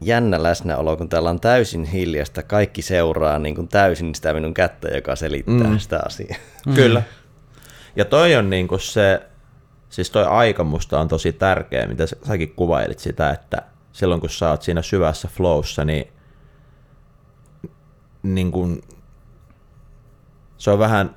jännä 0.00 0.42
läsnäolo, 0.42 0.96
kun 0.96 1.08
täällä 1.08 1.30
on 1.30 1.40
täysin 1.40 1.84
hiljasta, 1.84 2.42
kaikki 2.42 2.82
seuraa 2.82 3.38
niin 3.38 3.54
kuin 3.54 3.68
täysin 3.68 4.14
sitä 4.14 4.34
minun 4.34 4.54
kättä, 4.54 4.88
joka 4.88 5.16
selittää 5.16 5.70
mm. 5.70 5.78
sitä 5.78 6.00
asiaa. 6.06 6.38
Mm. 6.66 6.74
Kyllä. 6.74 7.02
Ja 7.96 8.04
toi 8.04 8.36
on 8.36 8.50
niin 8.50 8.68
kuin 8.68 8.80
se, 8.80 9.22
siis 9.88 10.10
toi 10.10 10.24
aika 10.24 10.64
musta 10.64 11.00
on 11.00 11.08
tosi 11.08 11.32
tärkeä, 11.32 11.86
mitä 11.86 12.06
säkin 12.06 12.52
kuvailit 12.56 12.98
sitä, 12.98 13.30
että 13.30 13.62
silloin 13.92 14.20
kun 14.20 14.30
sä 14.30 14.50
oot 14.50 14.62
siinä 14.62 14.82
syvässä 14.82 15.28
flowssa, 15.28 15.84
niin, 15.84 16.08
niin 18.22 18.52
kuin, 18.52 18.82
se 20.60 20.70
on 20.70 20.78
vähän 20.78 21.16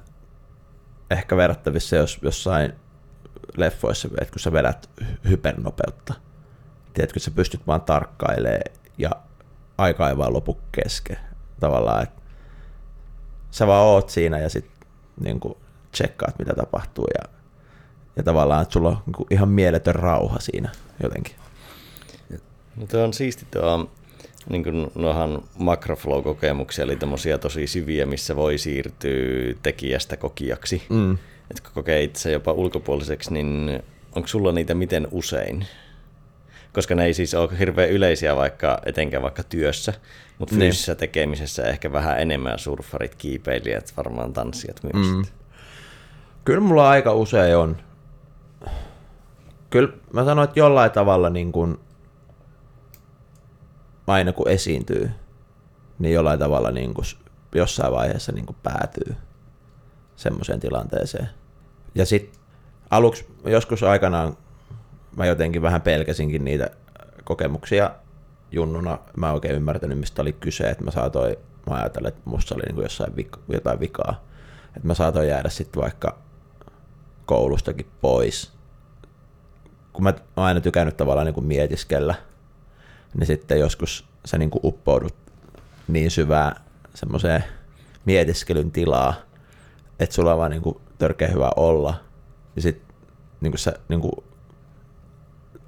ehkä 1.11 1.37
verrattavissa 1.37 1.95
jos 1.95 2.19
jossain 2.21 2.73
leffoissa, 3.57 4.07
että 4.07 4.31
kun 4.31 4.39
sä 4.39 4.51
vedät 4.51 4.89
hypernopeutta, 5.29 6.13
tiedätkö, 6.93 7.19
sä 7.19 7.31
pystyt 7.31 7.67
vaan 7.67 7.81
tarkkailemaan 7.81 8.61
ja 8.97 9.09
aika 9.77 10.09
ei 10.09 10.17
vaan 10.17 10.33
lopu 10.33 10.59
kesken. 10.71 11.17
Tavallaan, 11.59 12.03
että 12.03 12.21
sä 13.51 13.67
vaan 13.67 13.85
oot 13.85 14.09
siinä 14.09 14.39
ja 14.39 14.49
sit 14.49 14.71
niin 15.19 15.39
kuin 15.39 15.57
tsekkaat, 15.91 16.39
mitä 16.39 16.53
tapahtuu 16.53 17.07
ja, 17.19 17.29
ja 18.15 18.23
tavallaan, 18.23 18.61
että 18.61 18.73
sulla 18.73 18.89
on 18.89 19.03
niin 19.05 19.27
ihan 19.29 19.49
mieletön 19.49 19.95
rauha 19.95 20.39
siinä 20.39 20.71
jotenkin. 21.03 21.35
No 22.75 23.03
on 23.03 23.13
siisti 23.13 23.47
tuo, 23.51 23.91
niin 24.49 24.63
kuin 24.63 24.91
nohan 24.95 25.41
macroflow-kokemuksia, 25.57 26.83
eli 26.83 26.95
tämmöisiä 26.95 27.37
tosi 27.37 27.67
syviä, 27.67 28.05
missä 28.05 28.35
voi 28.35 28.57
siirtyä 28.57 29.53
tekijästä 29.63 30.17
kokijaksi. 30.17 30.83
Mm. 30.89 31.17
Että 31.51 31.63
kun 31.63 31.71
kokee 31.73 32.03
itse 32.03 32.31
jopa 32.31 32.51
ulkopuoliseksi, 32.51 33.33
niin 33.33 33.83
onko 34.15 34.27
sulla 34.27 34.51
niitä 34.51 34.73
miten 34.73 35.07
usein? 35.11 35.67
Koska 36.73 36.95
ne 36.95 37.05
ei 37.05 37.13
siis 37.13 37.33
ole 37.33 37.59
hirveän 37.59 37.89
yleisiä 37.89 38.35
vaikka 38.35 38.79
etenkään 38.85 39.23
vaikka 39.23 39.43
työssä, 39.43 39.93
mutta 40.39 40.55
niin. 40.55 40.59
fyysisessä 40.59 40.95
tekemisessä 40.95 41.63
ehkä 41.63 41.91
vähän 41.91 42.19
enemmän 42.19 42.59
surfarit, 42.59 43.15
kiipeilijät, 43.15 43.93
varmaan 43.97 44.33
tanssijat 44.33 44.83
myös. 44.83 45.07
Mm. 45.07 45.23
Kyllä 46.45 46.59
mulla 46.59 46.89
aika 46.89 47.13
usein 47.13 47.57
on. 47.57 47.77
Kyllä 49.69 49.93
mä 50.13 50.25
sanoin, 50.25 50.47
että 50.47 50.59
jollain 50.59 50.91
tavalla 50.91 51.29
niin 51.29 51.51
kuin 51.51 51.77
aina 54.07 54.33
kun 54.33 54.49
esiintyy, 54.49 55.11
niin 55.99 56.13
jollain 56.13 56.39
tavalla 56.39 56.71
niin 56.71 56.93
kuin 56.93 57.05
jossain 57.55 57.93
vaiheessa 57.93 58.31
niin 58.31 58.45
kuin 58.45 58.57
päätyy 58.63 59.15
semmoiseen 60.15 60.59
tilanteeseen. 60.59 61.29
Ja 61.95 62.05
sitten 62.05 62.41
aluksi 62.89 63.25
joskus 63.45 63.83
aikanaan 63.83 64.37
mä 65.15 65.25
jotenkin 65.25 65.61
vähän 65.61 65.81
pelkäsinkin 65.81 66.45
niitä 66.45 66.69
kokemuksia 67.23 67.91
junnuna. 68.51 68.99
Mä 69.17 69.27
en 69.27 69.33
oikein 69.33 69.55
ymmärtänyt, 69.55 69.99
mistä 69.99 70.21
oli 70.21 70.33
kyse, 70.33 70.69
että 70.69 70.83
mä 70.83 70.91
saatoin, 70.91 71.35
mä 71.69 71.75
ajattelin, 71.75 72.07
että 72.07 72.21
musta 72.25 72.55
oli 72.55 72.63
niin 72.63 72.75
kuin 72.75 72.85
jossain 72.85 73.13
vik- 73.13 73.39
jotain 73.53 73.79
vikaa. 73.79 74.23
Että 74.67 74.87
mä 74.87 74.93
saatoin 74.93 75.27
jäädä 75.27 75.49
sitten 75.49 75.81
vaikka 75.81 76.17
koulustakin 77.25 77.85
pois. 78.01 78.51
Kun 79.93 80.03
mä 80.03 80.13
oon 80.35 80.45
aina 80.45 80.61
tykännyt 80.61 80.97
tavallaan 80.97 81.25
niin 81.25 81.33
kuin 81.33 81.45
mietiskellä– 81.45 82.15
niin 83.13 83.27
sitten 83.27 83.59
joskus 83.59 84.05
sä 84.25 84.37
niin 84.37 84.49
kuin 84.49 84.61
uppoudut 84.63 85.15
niin 85.87 86.11
syvää 86.11 86.61
semmoiseen 86.95 87.43
mietiskelyn 88.05 88.71
tilaa, 88.71 89.13
että 89.99 90.15
sulla 90.15 90.31
on 90.31 90.39
vaan 90.39 90.51
niin 90.51 90.61
kuin 90.61 90.77
törkeä 90.97 91.27
hyvä 91.27 91.49
olla. 91.55 91.95
Ja 92.55 92.61
sitten 92.61 92.95
niin 93.41 93.51
kuin 93.51 93.59
sä, 93.59 93.73
niin 93.89 94.01
kuin, 94.01 94.13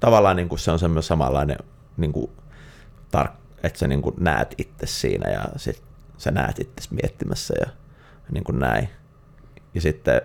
tavallaan 0.00 0.36
niin 0.36 0.48
kuin 0.48 0.58
se 0.58 0.70
on 0.70 0.78
semmoinen 0.78 1.02
samanlainen, 1.02 1.58
niin 1.96 2.12
kuin, 2.12 2.30
tar- 3.16 3.32
että 3.62 3.78
sä 3.78 3.86
niin 3.86 4.02
kuin 4.02 4.14
näet 4.18 4.54
itse 4.58 4.86
siinä 4.86 5.30
ja 5.30 5.44
sit 5.56 5.82
sä 6.18 6.30
näet 6.30 6.58
itse 6.58 6.88
miettimässä 6.90 7.54
ja 7.60 7.66
niin 8.32 8.44
kuin 8.44 8.58
näin. 8.58 8.88
Ja 9.74 9.80
sitten 9.80 10.20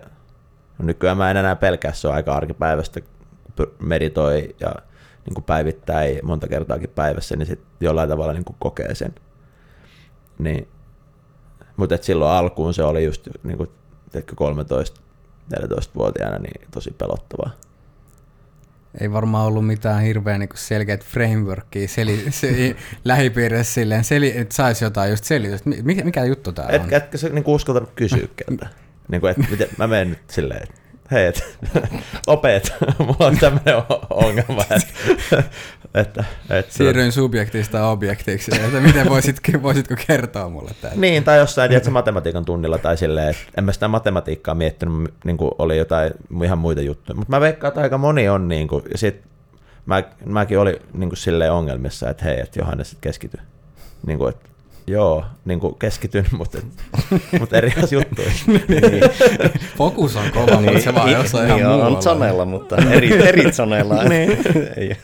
no 0.78 0.84
nykyään 0.84 1.16
mä 1.16 1.30
en 1.30 1.36
enää 1.36 1.56
pelkää, 1.56 1.92
se 1.92 2.08
on 2.08 2.14
aika 2.14 2.34
arkipäivästä, 2.34 3.00
meditoi 3.78 4.56
ja 4.60 4.74
niin 5.26 5.34
kuin 5.34 5.44
päivittäin 5.44 6.18
monta 6.22 6.48
kertaakin 6.48 6.90
päivässä, 6.90 7.36
niin 7.36 7.46
sitten 7.46 7.68
jollain 7.80 8.08
tavalla 8.08 8.32
niin 8.32 8.44
kuin 8.44 8.56
kokee 8.58 8.94
sen. 8.94 9.14
Niin, 10.38 10.68
mutta 11.76 11.94
et 11.94 12.02
silloin 12.02 12.32
alkuun 12.32 12.74
se 12.74 12.82
oli 12.82 13.04
just 13.04 13.28
niin 13.42 13.56
kuin, 13.56 13.68
13-14-vuotiaana 14.14 16.38
niin 16.38 16.68
tosi 16.70 16.94
pelottavaa. 16.98 17.50
Ei 19.00 19.12
varmaan 19.12 19.46
ollut 19.46 19.66
mitään 19.66 20.02
hirveän 20.02 20.40
niin 20.40 20.48
selkeät 20.54 21.04
frameworkia 21.04 21.88
seli, 21.88 22.24
se, 22.30 22.76
lähipiirissä 23.04 23.74
silleen, 23.74 24.04
seli, 24.04 24.38
että 24.38 24.54
saisi 24.54 24.84
jotain 24.84 25.10
just 25.10 25.24
selitystä. 25.24 25.70
Mikä, 25.82 26.04
mikä 26.04 26.24
juttu 26.24 26.52
tämä 26.52 26.68
on? 26.68 26.94
Etkö 26.94 27.18
sä 27.18 27.28
niin 27.28 27.44
uskaltanut 27.46 27.90
kysyä 27.94 28.28
keltä? 28.46 28.68
niin 29.08 29.20
kuin, 29.20 29.30
että 29.30 29.46
miten, 29.50 29.68
mä 29.78 29.86
menen 29.86 30.10
nyt 30.10 30.30
silleen, 30.30 30.62
että 30.62 30.81
hei, 31.12 31.26
et, 31.26 31.58
opet, 32.26 32.74
mulla 32.98 33.26
on 33.26 33.38
tämmöinen 33.38 33.74
ongelma, 34.10 34.62
että, 34.76 35.42
että, 35.94 36.24
että 36.50 36.74
Siirryin 36.74 37.12
subjektista 37.12 37.88
objektiksi, 37.88 38.50
että 38.54 38.80
miten 38.80 39.08
voisitko, 39.08 39.62
voisitko 39.62 39.94
kertoa 40.06 40.48
mulle 40.48 40.70
tämän? 40.80 41.00
Niin, 41.00 41.24
tai 41.24 41.38
jossain 41.38 41.68
tiedätkö, 41.68 41.90
matematiikan 41.90 42.44
tunnilla 42.44 42.78
tai 42.78 42.96
silleen, 42.96 43.28
että 43.28 43.42
en 43.58 43.64
mä 43.64 43.72
sitä 43.72 43.88
matematiikkaa 43.88 44.54
miettinyt, 44.54 45.14
niin 45.24 45.36
kuin 45.36 45.50
oli 45.58 45.78
jotain 45.78 46.12
ihan 46.44 46.58
muita 46.58 46.80
juttuja, 46.80 47.16
mutta 47.16 47.30
mä 47.30 47.40
veikkaan, 47.40 47.68
että 47.68 47.80
aika 47.80 47.98
moni 47.98 48.28
on, 48.28 48.48
niin 48.48 48.68
kuin, 48.68 48.84
ja 48.92 48.98
sit 48.98 49.22
mä, 49.86 50.02
mäkin 50.26 50.58
olin 50.58 50.76
niin 50.92 51.08
kuin 51.08 51.16
silleen 51.16 51.52
ongelmissa, 51.52 52.10
että 52.10 52.24
hei, 52.24 52.40
että 52.40 52.60
Johannes, 52.60 52.96
keskity. 53.00 53.38
Niin 54.06 54.18
kuin, 54.18 54.30
että 54.30 54.48
Joo, 54.86 55.24
niin 55.44 55.60
kuin 55.60 55.74
keskityn, 55.74 56.26
mutta, 56.38 56.58
mutta 57.40 57.56
eri 57.56 57.72
juttuihin. 57.90 58.34
niin. 58.68 59.02
Fokus 59.76 60.16
on 60.16 60.30
kova, 60.32 60.60
niin, 60.60 60.64
mutta 60.64 60.80
se 60.80 60.94
vaan 60.94 61.12
jossain 61.12 61.48
niin, 61.48 61.58
ihan 61.58 61.72
muualla. 61.72 61.96
On 61.96 62.02
zonella, 62.02 62.44
mutta 62.44 62.76
eri, 62.76 63.22
eri 63.28 63.52
zonella. 63.52 64.04
niin. 64.04 64.38
ei. 64.76 64.96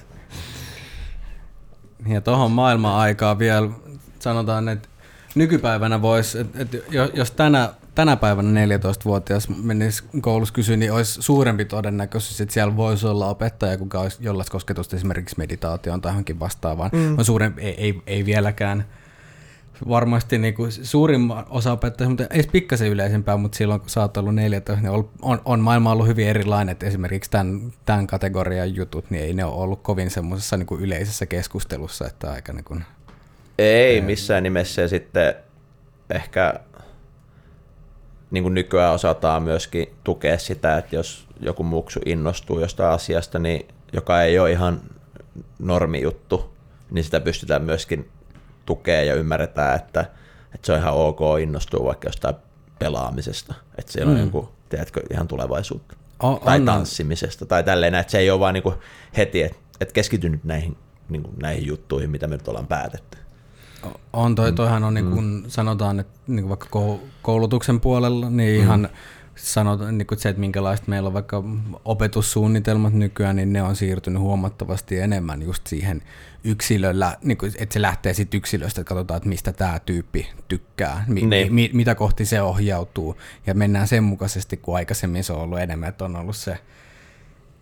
Ja 2.08 2.20
tuohon 2.20 2.50
maailman 2.50 2.94
aikaa 2.94 3.38
vielä 3.38 3.70
sanotaan, 4.18 4.68
että 4.68 4.88
nykypäivänä 5.34 6.02
voisi, 6.02 6.38
että, 6.38 6.58
että 6.62 6.76
jos 7.14 7.30
tänä, 7.30 7.70
tänä 7.94 8.16
päivänä 8.16 8.66
14-vuotias 8.66 9.48
menisi 9.48 10.04
koulussa 10.20 10.54
kysyä, 10.54 10.76
niin 10.76 10.92
olisi 10.92 11.22
suurempi 11.22 11.64
todennäköisyys, 11.64 12.40
että 12.40 12.54
siellä 12.54 12.76
voisi 12.76 13.06
olla 13.06 13.28
opettaja, 13.28 13.78
kuka 13.78 14.00
olisi 14.00 14.18
jollain 14.20 14.48
kosketusta 14.50 14.96
esimerkiksi 14.96 15.34
meditaatioon 15.38 16.00
tai 16.00 16.10
johonkin 16.10 16.40
vastaavaan. 16.40 16.90
Mm. 16.92 17.16
Suurempi, 17.22 17.62
ei, 17.62 17.74
ei, 17.84 18.02
ei 18.06 18.24
vieläkään 18.24 18.84
varmasti 19.88 20.38
niin 20.38 20.54
kuin 20.54 20.72
suurin 20.72 21.20
osa 21.48 21.72
opettajista, 21.72 22.08
mutta 22.08 22.34
ei 22.34 22.42
pikkasen 22.52 22.88
yleisempää, 22.88 23.36
mutta 23.36 23.58
silloin 23.58 23.80
kun 23.80 23.90
sä 23.90 24.00
oot 24.00 24.16
ollut 24.16 24.34
14, 24.34 24.82
niin 24.82 24.90
on, 24.90 25.10
on, 25.22 25.42
on 25.44 25.60
maailma 25.60 25.92
ollut 25.92 26.06
hyvin 26.06 26.28
erilainen, 26.28 26.72
että 26.72 26.86
esimerkiksi 26.86 27.30
tämän, 27.30 27.72
tämän 27.86 28.06
kategorian 28.06 28.74
jutut, 28.74 29.10
niin 29.10 29.24
ei 29.24 29.34
ne 29.34 29.44
ole 29.44 29.62
ollut 29.62 29.82
kovin 29.82 30.10
semmoisessa 30.10 30.56
niin 30.56 30.66
kuin 30.66 30.80
yleisessä 30.80 31.26
keskustelussa, 31.26 32.06
että 32.06 32.30
aika 32.30 32.52
niin 32.52 32.64
kuin, 32.64 32.84
Ei 33.58 34.00
missään 34.00 34.42
nimessä. 34.42 34.82
Ja 34.82 34.88
sitten 34.88 35.34
ehkä 36.10 36.54
niin 38.30 38.42
kuin 38.42 38.54
nykyään 38.54 38.94
osataan 38.94 39.42
myöskin 39.42 39.86
tukea 40.04 40.38
sitä, 40.38 40.78
että 40.78 40.96
jos 40.96 41.28
joku 41.40 41.62
muksu 41.62 42.00
innostuu 42.06 42.60
jostain 42.60 42.90
asiasta, 42.90 43.38
niin 43.38 43.68
joka 43.92 44.22
ei 44.22 44.38
ole 44.38 44.52
ihan 44.52 44.80
normijuttu, 45.58 46.54
niin 46.90 47.04
sitä 47.04 47.20
pystytään 47.20 47.62
myöskin 47.62 48.08
tukea 48.68 49.02
ja 49.02 49.14
ymmärretään, 49.14 49.76
että, 49.76 50.00
että 50.54 50.66
se 50.66 50.72
on 50.72 50.78
ihan 50.78 50.94
ok 50.94 51.20
innostua 51.42 51.84
vaikka 51.84 52.08
jostain 52.08 52.34
pelaamisesta, 52.78 53.54
että 53.78 53.92
siellä 53.92 54.12
mm. 54.12 54.18
on 54.18 54.26
joku, 54.26 54.48
tiedätkö, 54.68 55.00
ihan 55.10 55.28
tulevaisuutta. 55.28 55.96
O, 56.22 56.40
tai 56.44 56.56
anna. 56.56 56.72
tanssimisesta 56.72 57.46
tai 57.46 57.64
tälleen, 57.64 57.94
että 57.94 58.10
se 58.10 58.18
ei 58.18 58.30
ole 58.30 58.40
vaan 58.40 58.54
niin 58.54 58.62
kuin 58.62 58.74
heti, 59.16 59.42
että, 59.42 59.58
että 59.80 59.92
keskity 59.92 60.28
nyt 60.28 60.44
näihin, 60.44 60.76
niin 61.08 61.22
kuin 61.22 61.34
näihin 61.42 61.66
juttuihin, 61.66 62.10
mitä 62.10 62.26
me 62.26 62.36
nyt 62.36 62.48
ollaan 62.48 62.66
päätetty. 62.66 63.18
On, 64.12 64.34
toi, 64.34 64.52
toihan 64.52 64.84
on 64.84 64.94
niin 64.94 65.10
kuin 65.10 65.24
mm. 65.24 65.42
sanotaan, 65.48 66.00
että 66.00 66.20
niin 66.26 66.42
kuin 66.42 66.48
vaikka 66.48 66.68
koulutuksen 67.22 67.80
puolella, 67.80 68.30
niin 68.30 68.64
mm. 68.64 68.88
Sanotaan 69.38 69.98
niin 69.98 70.06
kuin 70.06 70.18
se, 70.18 70.28
että 70.28 70.40
minkälaista 70.40 70.86
meillä 70.88 71.06
on 71.06 71.12
vaikka 71.12 71.44
opetussuunnitelmat 71.84 72.92
nykyään, 72.92 73.36
niin 73.36 73.52
ne 73.52 73.62
on 73.62 73.76
siirtynyt 73.76 74.22
huomattavasti 74.22 74.98
enemmän 74.98 75.42
just 75.42 75.66
siihen 75.66 76.02
yksilöllä, 76.44 77.16
niin 77.22 77.38
kuin, 77.38 77.52
että 77.58 77.72
se 77.72 77.82
lähtee 77.82 78.14
sitten 78.14 78.38
yksilöstä, 78.38 78.80
että 78.80 78.88
katsotaan, 78.88 79.16
että 79.16 79.28
mistä 79.28 79.52
tämä 79.52 79.78
tyyppi 79.78 80.28
tykkää, 80.48 81.04
mi, 81.08 81.22
Niin. 81.26 81.54
mi, 81.54 81.70
mitä 81.72 81.94
kohti 81.94 82.24
se 82.24 82.42
ohjautuu, 82.42 83.16
ja 83.46 83.54
mennään 83.54 83.88
sen 83.88 84.04
mukaisesti, 84.04 84.56
kun 84.56 84.76
aikaisemmin 84.76 85.24
se 85.24 85.32
on 85.32 85.40
ollut 85.40 85.58
enemmän, 85.60 85.88
että 85.88 86.04
on 86.04 86.16
ollut 86.16 86.36
se 86.36 86.58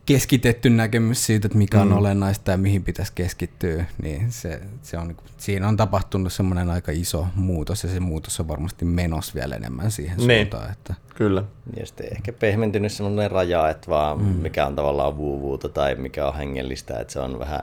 keskitetty 0.07 0.70
näkemys 0.70 1.26
siitä, 1.26 1.46
että 1.46 1.59
mikä 1.59 1.80
on 1.80 1.88
mm. 1.88 1.96
olennaista 1.96 2.50
ja 2.50 2.57
mihin 2.57 2.84
pitäisi 2.84 3.12
keskittyä, 3.14 3.84
niin 4.02 4.32
se, 4.32 4.61
se 4.82 4.98
on, 4.98 5.16
siinä 5.36 5.68
on 5.68 5.76
tapahtunut 5.76 6.32
semmoinen 6.32 6.70
aika 6.70 6.92
iso 6.92 7.26
muutos, 7.34 7.82
ja 7.84 7.88
se 7.90 8.00
muutos 8.00 8.40
on 8.40 8.48
varmasti 8.48 8.84
menossa 8.84 9.34
vielä 9.34 9.57
enemmän 9.57 9.90
siihen 9.90 10.18
Niin. 10.18 10.46
suuntaan, 10.46 10.72
että 10.72 10.94
Kyllä. 11.14 11.42
Ja 11.76 11.86
sitten 11.86 12.07
ehkä 12.12 12.32
pehmentynyt 12.32 12.92
semmoinen 12.92 13.30
raja, 13.30 13.68
että 13.68 13.90
vaan 13.90 14.18
mm. 14.18 14.24
mikä 14.24 14.66
on 14.66 14.76
tavallaan 14.76 15.16
vuuvuuta 15.16 15.68
tai 15.68 15.94
mikä 15.94 16.28
on 16.28 16.36
hengellistä, 16.36 16.98
että 17.00 17.12
se 17.12 17.20
on 17.20 17.38
vähän 17.38 17.61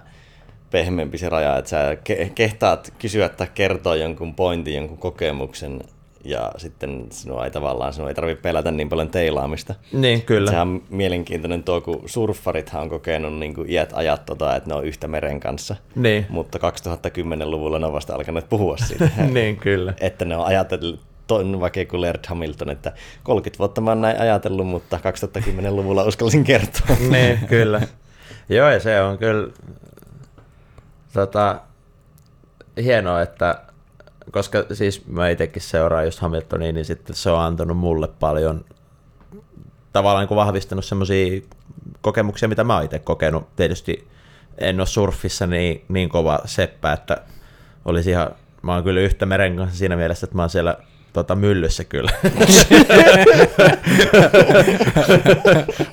pehmeämpi 0.72 1.18
se 1.18 1.30
raja, 1.30 1.58
että 1.58 1.70
sä 1.70 1.94
ke- 1.94 2.30
kehtaat 2.36 2.94
kysyä 3.00 3.30
tai 3.30 3.48
kertoa 3.56 3.96
jonkun 3.96 4.36
pointin, 4.36 4.76
jonkun 4.76 4.98
kokemuksen 4.98 5.82
ja 6.24 6.52
sitten 6.58 7.08
sinua 7.10 7.46
ei 7.46 7.52
tavallaan, 7.52 7.94
sinua 7.94 8.10
ei 8.10 8.16
tarvitse 8.16 8.42
pelätä 8.42 8.72
niin 8.72 8.90
paljon 8.90 9.10
teilaamista. 9.10 9.76
Niin, 9.94 10.22
kyllä. 10.22 10.52
Sehän 10.52 10.68
on 10.68 10.84
mielenkiintoinen 10.90 11.64
tuo, 11.64 11.82
kun 11.82 12.04
surffarithan 12.06 12.82
on 12.82 12.90
kokenut 12.90 13.40
niin 13.40 13.54
kuin 13.54 13.70
iät 13.70 13.90
ajat 13.94 14.26
tota, 14.26 14.56
että 14.56 14.70
ne 14.70 14.76
on 14.76 14.86
yhtä 14.86 15.08
meren 15.08 15.40
kanssa. 15.40 15.76
Niin. 15.96 16.26
Mutta 16.30 16.58
2010-luvulla 16.58 17.80
ne 17.80 17.86
on 17.86 17.94
vasta 17.94 18.16
alkanut 18.16 18.50
puhua 18.50 18.78
siitä. 18.78 19.10
niin, 19.34 19.58
kyllä. 19.58 19.94
että 20.00 20.26
ne 20.26 20.38
on 20.38 20.46
ajatellut, 20.46 21.00
toinen 21.28 21.60
vaikka 21.60 21.86
kuin 21.86 22.02
Laird 22.02 22.26
Hamilton, 22.28 22.70
että 22.70 22.94
30 23.24 23.60
vuotta 23.60 23.82
mä 23.82 23.92
oon 23.92 24.02
näin 24.02 24.22
ajatellut, 24.22 24.68
mutta 24.68 25.00
2010-luvulla 25.00 26.04
uskalsin 26.04 26.44
kertoa. 26.44 26.96
niin, 27.10 27.40
kyllä. 27.48 27.82
Joo, 28.50 28.70
ja 28.70 28.80
se 28.80 29.02
on 29.02 29.18
kyllä 29.18 29.48
tota, 31.14 31.62
hienoa, 32.84 33.22
että 33.22 33.62
koska 34.32 34.66
siis 34.74 35.08
mä 35.08 35.30
itsekin 35.30 35.62
seuraan 35.62 36.06
just 36.06 36.20
Hamiltonia, 36.20 36.72
niin 36.72 36.86
sitten 36.86 37.16
se 37.16 37.30
on 37.30 37.40
antanut 37.40 37.78
mulle 37.78 38.08
paljon 38.08 38.66
tavallaan 39.94 40.28
niin 40.28 40.36
vahvistanut 40.36 40.86
semmoisia 40.86 41.42
kokemuksia, 42.02 42.50
mitä 42.50 42.64
mä 42.64 42.76
oon 42.76 42.86
itse 42.86 43.00
kokenut. 43.00 43.56
Tietysti 43.56 44.08
en 44.58 44.80
ole 44.80 44.88
surfissa 44.88 45.48
niin, 45.48 45.86
niin 45.90 46.10
kova 46.10 46.40
seppä, 46.46 46.94
että 46.94 47.18
olisi 47.86 48.10
ihan, 48.10 48.30
mä 48.62 48.74
oon 48.74 48.84
kyllä 48.84 49.02
yhtä 49.02 49.26
meren 49.26 49.58
kanssa 49.58 49.78
siinä 49.78 49.96
mielessä, 49.96 50.26
että 50.26 50.36
mä 50.36 50.42
oon 50.42 50.50
siellä 50.50 50.78
tota, 51.14 51.36
myllyssä 51.36 51.84
kyllä. 51.84 52.12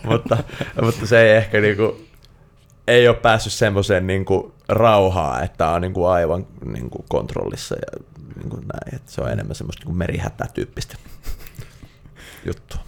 mutta, 0.11 0.37
mutta 0.83 1.07
se 1.07 1.23
ei 1.23 1.37
ehkä 1.37 1.61
niinku, 1.61 2.01
ei 2.87 3.09
ole 3.09 3.17
päässyt 3.17 3.53
semmoiseen 3.53 4.07
niinku 4.07 4.55
rauhaan, 4.69 5.45
että 5.45 5.71
on 5.71 5.81
niinku 5.83 6.05
aivan 6.05 6.47
niinku 6.65 7.05
kontrollissa 7.09 7.75
ja 7.75 8.05
niinku 8.37 8.57
näin. 8.57 8.95
Että 8.95 9.13
se 9.13 9.21
on 9.21 9.31
enemmän 9.33 9.55
semmoista 9.55 9.81
niinku 9.81 9.93
merihätä-tyyppistä 9.93 10.97
juttua. 12.47 12.81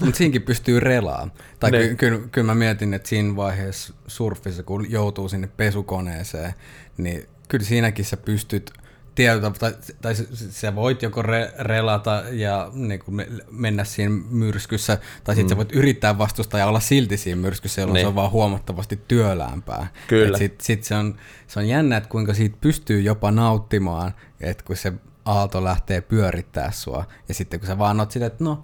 Mutta 0.00 0.16
siinäkin 0.18 0.42
pystyy 0.42 0.80
relaamaan. 0.80 1.32
Tai 1.60 1.70
Niin. 1.70 1.88
ky- 1.88 1.96
kyllä, 1.96 2.28
kyllä 2.32 2.46
mä 2.46 2.54
mietin, 2.54 2.94
että 2.94 3.08
siinä 3.08 3.36
vaiheessa 3.36 3.94
surfissa, 4.06 4.62
kun 4.62 4.90
joutuu 4.90 5.28
sinne 5.28 5.46
pesukoneeseen, 5.56 6.54
niin 6.96 7.28
kyllä 7.48 7.64
siinäkin 7.64 8.04
sä 8.04 8.16
pystyt 8.16 8.72
tietyllä, 9.18 9.50
tai, 9.50 9.74
tai 10.02 10.14
sä- 10.50 10.74
voit 10.74 11.02
joko 11.02 11.22
re, 11.22 11.52
relata 11.58 12.22
ja 12.30 12.70
niin 12.74 13.00
kuin 13.00 13.14
me- 13.14 13.28
mennä 13.50 13.84
siinä 13.84 14.14
myrskyssä, 14.30 14.98
tai 15.24 15.34
sitten 15.34 15.46
mm. 15.46 15.48
sä 15.48 15.56
voit 15.56 15.72
yrittää 15.72 16.18
vastustaa 16.18 16.60
ja 16.60 16.66
olla 16.66 16.80
silti 16.80 17.16
siinä 17.16 17.40
myrskyssä, 17.40 17.80
jolloin 17.80 17.94
Niin. 17.94 18.04
se 18.04 18.08
on 18.08 18.14
vaan 18.14 18.30
huomattavasti 18.30 19.00
työläämpää. 19.08 19.86
Kyllä. 20.06 20.38
Sitten 20.38 20.64
sit 20.66 20.84
se, 20.84 20.94
on, 20.94 21.16
se 21.46 21.58
on 21.58 21.68
jännä, 21.68 21.96
että 21.96 22.08
kuinka 22.08 22.34
siitä 22.34 22.56
pystyy 22.60 23.00
jopa 23.00 23.30
nauttimaan, 23.30 24.14
että 24.40 24.64
kun 24.64 24.76
se 24.76 24.92
aalto 25.24 25.64
lähtee 25.64 26.00
pyörittää 26.00 26.70
sua, 26.70 27.04
ja 27.28 27.34
sitten 27.34 27.60
kun 27.60 27.66
sä 27.66 27.78
vaan 27.78 28.00
oot 28.00 28.10
sitä, 28.10 28.26
että 28.26 28.44
no, 28.44 28.62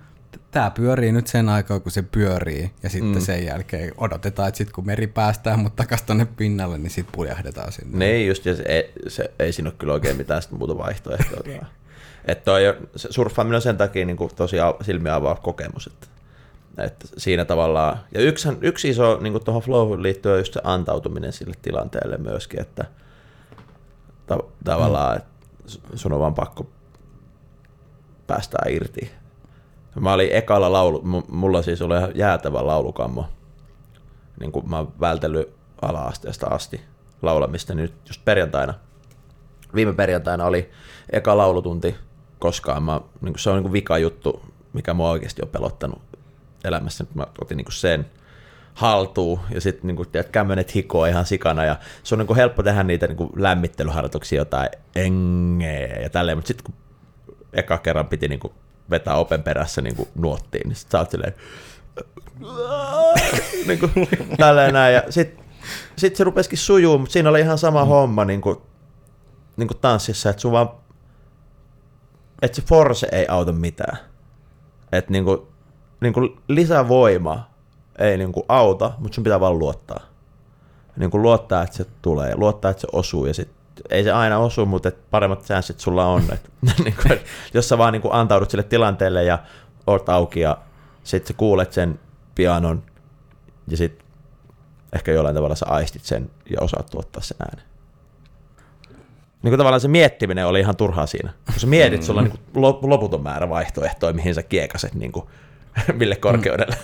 tämä 0.54 0.70
pyörii 0.70 1.12
nyt 1.12 1.26
sen 1.26 1.48
aikaa, 1.48 1.80
kun 1.80 1.92
se 1.92 2.02
pyörii, 2.02 2.70
ja 2.82 2.90
sitten 2.90 3.14
mm. 3.14 3.20
sen 3.20 3.46
jälkeen 3.46 3.92
odotetaan, 3.96 4.48
että 4.48 4.58
sitten 4.58 4.74
kun 4.74 4.86
meri 4.86 5.06
päästään 5.06 5.58
mut 5.58 5.76
takaisin 5.76 6.06
tonne 6.06 6.26
pinnalle, 6.36 6.78
niin 6.78 6.90
sitten 6.90 7.14
puljahdetaan 7.14 7.72
sinne. 7.72 7.98
Niin 7.98 8.28
just, 8.28 8.46
ja 8.46 8.56
se, 8.56 8.62
ei, 8.62 8.92
se, 9.08 9.30
ei 9.38 9.52
siinä 9.52 9.68
ole 9.68 9.74
kyllä 9.78 9.92
oikein 9.92 10.16
mitään 10.16 10.42
sit 10.42 10.50
muuta 10.50 10.78
vaihtoehtoa. 10.78 11.66
että 12.24 12.44
toi, 12.44 12.62
se 12.96 13.08
surffaaminen 13.10 13.56
on 13.56 13.62
sen 13.62 13.76
takia 13.76 14.06
niin 14.06 14.16
kuin 14.16 14.30
tosi 14.36 14.56
au- 14.56 14.84
silmiä 14.84 15.14
avaava 15.14 15.40
kokemus. 15.40 15.86
Että, 15.86 16.06
että 16.78 17.08
siinä 17.16 17.44
tavallaan, 17.44 17.98
ja 18.14 18.20
yksi, 18.20 18.48
yksi 18.60 18.88
iso 18.88 19.18
niin 19.20 19.44
tuohon 19.44 19.62
flowhun 19.62 20.02
liittyy 20.02 20.32
on 20.32 20.38
just 20.38 20.52
se 20.54 20.60
antautuminen 20.64 21.32
sille 21.32 21.54
tilanteelle 21.62 22.16
myöskin, 22.18 22.60
että 22.60 22.84
ta, 24.26 24.38
tavallaan, 24.64 25.16
että 25.16 25.30
sun 25.94 26.12
on 26.12 26.20
vaan 26.20 26.34
pakko 26.34 26.70
päästää 28.26 28.64
irti. 28.68 29.23
Mä 30.00 30.12
olin 30.12 30.32
ekalla 30.32 30.72
laulu, 30.72 30.98
mu- 30.98 31.34
mulla 31.34 31.62
siis 31.62 31.82
oli 31.82 31.96
ihan 31.96 32.10
jäätävä 32.14 32.66
laulukammo. 32.66 33.26
Niin 34.40 34.52
kuin 34.52 34.70
mä 34.70 34.76
oon 34.76 34.92
vältellyt 35.00 35.54
ala-asteesta 35.82 36.46
asti 36.46 36.80
laulamista, 37.22 37.74
niin 37.74 37.82
nyt 37.82 37.94
just 38.08 38.24
perjantaina, 38.24 38.74
viime 39.74 39.92
perjantaina 39.92 40.44
oli 40.44 40.70
eka 41.12 41.36
laulutunti 41.36 41.94
koskaan. 42.38 42.82
Mä, 42.82 43.00
niin 43.20 43.32
kuin 43.32 43.40
se 43.40 43.50
on 43.50 43.56
niin 43.56 43.62
kuin 43.62 43.72
vika 43.72 43.98
juttu, 43.98 44.42
mikä 44.72 44.94
mua 44.94 45.10
oikeasti 45.10 45.42
on 45.42 45.48
pelottanut 45.48 46.02
elämässä. 46.64 47.04
Mä 47.14 47.26
otin 47.40 47.56
niin 47.56 47.64
kuin 47.64 47.72
sen 47.72 48.06
haltuun 48.74 49.40
ja 49.50 49.60
sitten 49.60 49.86
niin 49.86 50.10
tiedät, 50.12 50.28
kämmenet 50.28 50.74
hikoa 50.74 51.06
ihan 51.06 51.26
sikana 51.26 51.64
ja 51.64 51.76
se 52.02 52.14
on 52.14 52.18
niin 52.18 52.26
kuin 52.26 52.36
helppo 52.36 52.62
tehdä 52.62 52.82
niitä 52.82 53.06
niin 53.06 53.16
kuin 53.16 53.30
lämmittelyharjoituksia, 53.36 54.40
jotain 54.40 54.68
engeä 54.96 56.00
ja 56.02 56.10
tälleen, 56.10 56.38
mutta 56.38 56.48
sitten 56.48 56.64
kun 56.64 56.74
eka 57.52 57.78
kerran 57.78 58.06
piti 58.06 58.28
niin 58.28 58.40
kuin 58.40 58.52
vetää 58.90 59.16
open 59.16 59.42
perässä 59.42 59.82
niin 59.82 59.96
kuin 59.96 60.08
nuottiin, 60.14 60.68
niin 60.68 60.76
sit 60.76 60.90
sä 60.90 60.98
oot 60.98 61.10
silleen 61.10 61.34
niin 63.66 63.78
kuin, 63.78 63.92
tälleen 64.38 64.72
näin 64.72 64.94
ja 64.94 65.02
sitten 65.10 65.44
sit 65.96 66.16
se 66.16 66.24
rupesikin 66.24 66.58
sujuu, 66.58 66.98
mutta 66.98 67.12
siinä 67.12 67.30
oli 67.30 67.40
ihan 67.40 67.58
sama 67.58 67.84
mm. 67.84 67.88
homma 67.88 68.24
niin 68.24 68.40
kuin, 68.40 68.56
niin 69.56 69.68
kuin 69.68 69.78
tanssissa, 69.78 70.30
että 70.30 70.42
sun 70.42 70.52
vaan 70.52 70.70
että 72.42 72.56
se 72.56 72.62
force 72.62 73.08
ei 73.12 73.26
auta 73.28 73.52
mitään. 73.52 73.96
Että 74.92 75.12
niinku, 75.12 75.48
niinku 76.00 76.20
lisävoima 76.48 77.50
ei 77.98 78.18
niinku 78.18 78.44
auta, 78.48 78.92
mutta 78.98 79.14
sun 79.14 79.24
pitää 79.24 79.40
vaan 79.40 79.58
luottaa. 79.58 80.00
Niinku 80.96 81.22
luottaa, 81.22 81.62
että 81.62 81.76
se 81.76 81.86
tulee, 82.02 82.36
luottaa, 82.36 82.70
että 82.70 82.80
se 82.80 82.88
osuu 82.92 83.26
ja 83.26 83.34
sit 83.34 83.50
ei 83.90 84.04
se 84.04 84.12
aina 84.12 84.38
osu, 84.38 84.66
mutta 84.66 84.88
et 84.88 85.10
paremmat 85.10 85.44
chanssit 85.44 85.80
sulla 85.80 86.06
on. 86.06 86.22
Et, 86.32 86.50
niinku, 86.84 87.02
et 87.10 87.26
jos 87.54 87.68
sä 87.68 87.78
vaan 87.78 87.92
niinku 87.92 88.08
antaudut 88.12 88.50
sille 88.50 88.62
tilanteelle 88.62 89.24
ja 89.24 89.38
oot 89.86 90.08
auki 90.08 90.40
ja 90.40 90.58
sit 91.04 91.26
sä 91.26 91.34
kuulet 91.34 91.72
sen 91.72 92.00
pianon 92.34 92.82
ja 93.68 93.76
sit 93.76 94.04
ehkä 94.92 95.12
jollain 95.12 95.34
tavalla 95.34 95.54
sä 95.54 95.66
aistit 95.68 96.04
sen 96.04 96.30
ja 96.50 96.60
osaat 96.60 96.86
tuottaa 96.86 97.22
sen 97.22 97.36
äänen. 97.40 97.64
Niin 99.42 99.50
kuin 99.50 99.58
tavallaan 99.58 99.80
se 99.80 99.88
miettiminen 99.88 100.46
oli 100.46 100.60
ihan 100.60 100.76
turhaa 100.76 101.06
siinä. 101.06 101.32
Kun 101.46 101.60
sä 101.60 101.66
mietit, 101.66 102.02
sulla 102.02 102.20
on 102.20 102.26
niin 102.26 102.38
kuin 102.52 102.90
loputon 102.90 103.22
määrä 103.22 103.48
vaihtoehtoja, 103.48 104.12
mihin 104.12 104.34
sä 104.34 104.42
kiekaset 104.42 104.94
niin 104.94 105.12
kuin, 105.12 105.26
mille 105.98 106.16
korkeudelle. 106.16 106.76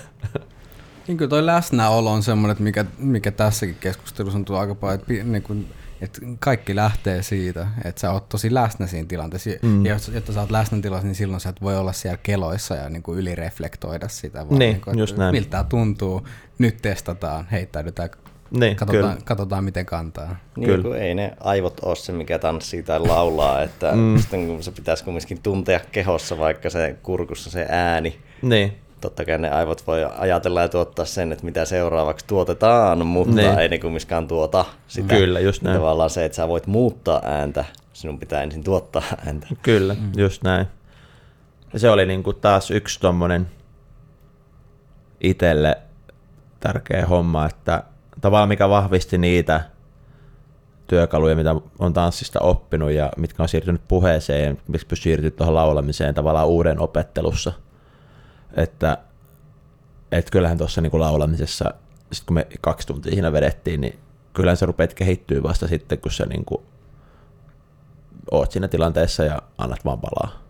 Niin 1.07 1.19
kyllä 1.19 1.29
toi 1.29 1.47
läsnäolo 1.47 2.13
on 2.13 2.23
semmoinen, 2.23 2.57
mikä, 2.63 2.85
mikä 2.99 3.31
tässäkin 3.31 3.77
keskustelussa 3.81 4.39
on 4.39 4.45
tullut 4.45 4.61
aika 4.61 4.75
paljon, 4.75 5.01
että, 5.01 5.13
niin 5.25 5.43
kuin, 5.43 5.69
että 6.01 6.21
kaikki 6.39 6.77
lähtee 6.77 7.23
siitä, 7.23 7.67
että 7.85 8.01
sä 8.01 8.11
oot 8.11 8.29
tosi 8.29 8.55
läsnä 8.55 8.87
siinä 8.87 9.07
tilanteessa. 9.09 9.51
Mm. 9.63 9.87
Ja 9.87 9.93
jos, 9.93 10.09
jotta 10.09 10.33
sä 10.33 10.41
oot 10.41 10.51
läsnä 10.51 10.79
tilassa, 10.83 11.07
niin 11.07 11.15
silloin 11.15 11.41
sä 11.41 11.49
et 11.49 11.63
voi 11.63 11.77
olla 11.77 11.93
siellä 11.93 12.19
keloissa 12.23 12.75
ja 12.75 12.89
niin 12.89 13.03
kuin 13.03 13.19
ylireflektoida 13.19 14.09
sitä, 14.09 14.39
vaan 14.39 14.59
Niin, 14.59 14.73
niin 14.73 14.81
kuin, 14.81 14.99
just 14.99 15.11
että 15.13 15.23
näin. 15.23 15.35
miltä 15.35 15.51
tää 15.51 15.65
tuntuu, 15.65 16.27
nyt 16.59 16.77
testataan, 16.83 17.47
heittäydytään, 17.53 18.11
Niin, 18.51 18.77
katsotaan, 18.77 19.13
kyllä. 19.13 19.25
katsotaan 19.25 19.65
miten 19.65 19.87
kantaa. 19.87 20.37
Niin, 20.57 20.67
Kyllä. 20.67 20.83
kun 20.83 20.97
ei 20.97 21.15
ne 21.15 21.33
aivot 21.41 21.81
ole 21.83 21.97
se, 21.97 22.13
mikä 22.13 22.39
tanssii 22.39 22.83
tai 22.83 23.01
laulaa, 23.01 23.63
että 23.63 23.93
mm. 23.93 24.19
sitten 24.19 24.47
kun 24.47 24.63
se 24.63 24.71
pitäisi 24.71 25.05
kumminkin 25.05 25.43
tuntea 25.43 25.81
kehossa 25.93 26.39
vaikka 26.39 26.71
se 26.71 26.97
kurkussa 27.03 27.51
se 27.51 27.67
ääni. 27.69 28.19
Niin, 28.43 28.73
Totta 29.01 29.25
kai 29.25 29.39
ne 29.39 29.51
aivot 29.51 29.87
voi 29.87 30.07
ajatella 30.19 30.61
ja 30.63 30.69
tuottaa 30.69 31.05
sen, 31.05 31.33
että 31.33 31.45
mitä 31.45 31.65
seuraavaksi 31.65 32.27
tuotetaan, 32.27 33.07
mutta 33.07 33.37
Niin. 33.37 33.59
ei 33.59 33.69
ne 33.69 33.79
kumminkaan 33.79 34.29
tuota 34.29 34.65
sitä. 34.87 35.15
Kyllä, 35.15 35.41
just 35.41 35.63
näin. 35.63 35.77
Tavallaan 35.77 36.11
se, 36.11 36.25
että 36.25 36.37
sä 36.37 36.49
voit 36.49 36.67
muuttaa 36.67 37.21
ääntä, 37.25 37.65
sinun 37.93 38.19
pitää 38.19 38.43
ensin 38.43 38.65
tuottaa 38.65 39.03
ääntä. 39.27 39.47
kyllä, 39.63 39.95
mm. 39.95 40.13
just 40.17 40.43
näin. 40.43 40.67
Ja 41.73 41.79
se 41.79 41.91
oli 41.91 42.07
niin 42.07 42.23
kuin 42.23 42.37
taas 42.41 42.71
yksi 42.71 43.01
tommonen 43.01 43.47
itselle 45.21 45.79
tärkeä 46.61 47.07
homma, 47.07 47.47
että 47.47 47.83
tavallaan 48.21 48.49
mikä 48.49 48.69
vahvisti 48.69 49.19
niitä 49.19 49.61
työkaluja, 50.87 51.37
mitä 51.37 51.55
on 51.79 51.93
tanssista 51.93 52.41
oppinut 52.41 52.91
ja 52.91 53.11
mitkä 53.17 53.43
on 53.43 53.49
siirtynyt 53.49 53.81
puheeseen 53.89 54.45
ja 54.49 54.63
miksi 54.69 54.87
pystyy 54.87 55.03
siirtyä 55.03 55.31
tuohon 55.31 55.55
laulamiseen 55.55 56.15
tavallaan 56.15 56.47
uuden 56.47 56.81
opettelussa. 56.81 57.53
Että 58.57 58.99
että 60.13 60.31
kyllähän 60.31 60.59
tuossa 60.59 60.81
niinku 60.81 61.01
laulamisessa, 61.01 61.75
sit 62.13 62.25
kun 62.27 62.35
me 62.35 62.47
kaksi 62.61 62.87
tuntia 62.87 63.13
siinä 63.13 63.33
vedettiin, 63.33 63.81
niin 63.81 63.99
kyllähän 64.33 64.57
sä 64.57 64.67
rupeat 64.67 64.95
kehittyä 64.95 65.43
vasta 65.43 65.69
sitten, 65.69 65.99
kun 65.99 66.13
sä 66.13 66.27
niinku 66.27 66.63
oot 68.31 68.53
siinä 68.53 68.69
tilanteessa 68.69 69.25
ja 69.25 69.43
annat 69.59 69.85
vaan 69.85 70.01
palaa 70.01 70.43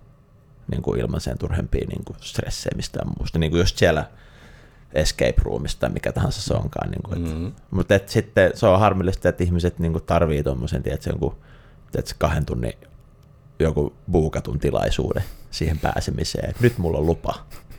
niin 0.71 0.83
kuin 0.83 1.01
ilman 1.01 1.21
sen 1.21 1.39
turhempia 1.39 1.87
niin 1.89 2.05
kuin 2.05 2.17
stressejä 2.21 2.77
mistään 2.77 3.13
muusta. 3.19 3.39
Niin 3.39 3.51
kuin 3.51 3.61
just 3.61 3.79
siellä 3.79 4.05
escape 4.93 5.35
roomista 5.43 5.81
tai 5.81 5.91
mikä 5.91 6.13
tahansa 6.13 6.43
se 6.43 6.55
onkaan. 6.55 6.91
Niin 6.91 7.03
kuin, 7.03 7.21
mm-hmm. 7.21 7.53
Mutta 7.71 7.95
et 7.95 8.09
sitten 8.09 8.51
se 8.55 8.67
on 8.67 8.81
harmillista, 8.81 9.29
että 9.29 9.45
ihmiset 9.45 9.79
niin 9.79 9.93
kuin 9.93 10.05
tarvii 10.05 10.43
tuommoisen, 10.43 10.83
kahden 12.19 12.47
tunnin 12.47 12.73
joku 13.59 13.93
buukatun 14.11 14.59
tilaisuuden 14.59 15.25
siihen 15.51 15.79
pääsemiseen. 15.79 16.55
Nyt 16.61 16.79
mulla 16.79 16.99
on 16.99 17.07
lupa. 17.07 17.35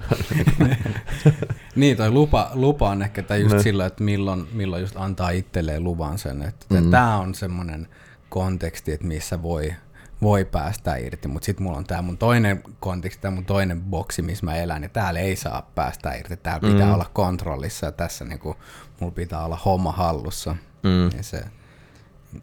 niin, 1.75 1.97
toi 1.97 2.11
lupa, 2.11 2.51
lupa 2.53 2.89
on 2.89 3.01
ehkä 3.01 3.23
tai 3.23 3.41
just 3.41 3.55
no. 3.55 3.61
sillä, 3.61 3.85
että 3.85 4.03
milloin, 4.03 4.47
milloin 4.53 4.81
just 4.81 4.95
antaa 4.97 5.29
itselleen 5.29 5.83
luvan 5.83 6.17
sen. 6.17 6.41
Että 6.41 6.65
mm. 6.69 6.91
Tämä 6.91 7.17
on 7.17 7.35
semmoinen 7.35 7.87
konteksti, 8.29 8.91
että 8.91 9.07
missä 9.07 9.41
voi, 9.41 9.73
voi 10.21 10.45
päästä 10.45 10.95
irti, 10.95 11.27
mutta 11.27 11.45
sitten 11.45 11.63
mulla 11.63 11.77
on 11.77 11.85
tämä 11.85 12.01
mun 12.01 12.17
toinen 12.17 12.63
konteksti, 12.79 13.21
tämä 13.21 13.35
mun 13.35 13.45
toinen 13.45 13.81
boksi, 13.81 14.21
missä 14.21 14.45
mä 14.45 14.55
elän, 14.55 14.83
ja 14.83 14.89
täällä 14.89 15.19
ei 15.19 15.35
saa 15.35 15.71
päästä 15.75 16.13
irti, 16.13 16.37
täällä 16.37 16.71
pitää 16.71 16.87
mm. 16.87 16.93
olla 16.93 17.09
kontrollissa, 17.13 17.85
ja 17.85 17.91
tässä 17.91 18.25
niinku, 18.25 18.55
mulla 18.99 19.13
pitää 19.13 19.45
olla 19.45 19.59
homma 19.65 19.91
hallussa. 19.91 20.55
Mm. 20.83 21.17
Ja 21.17 21.23
se, 21.23 21.43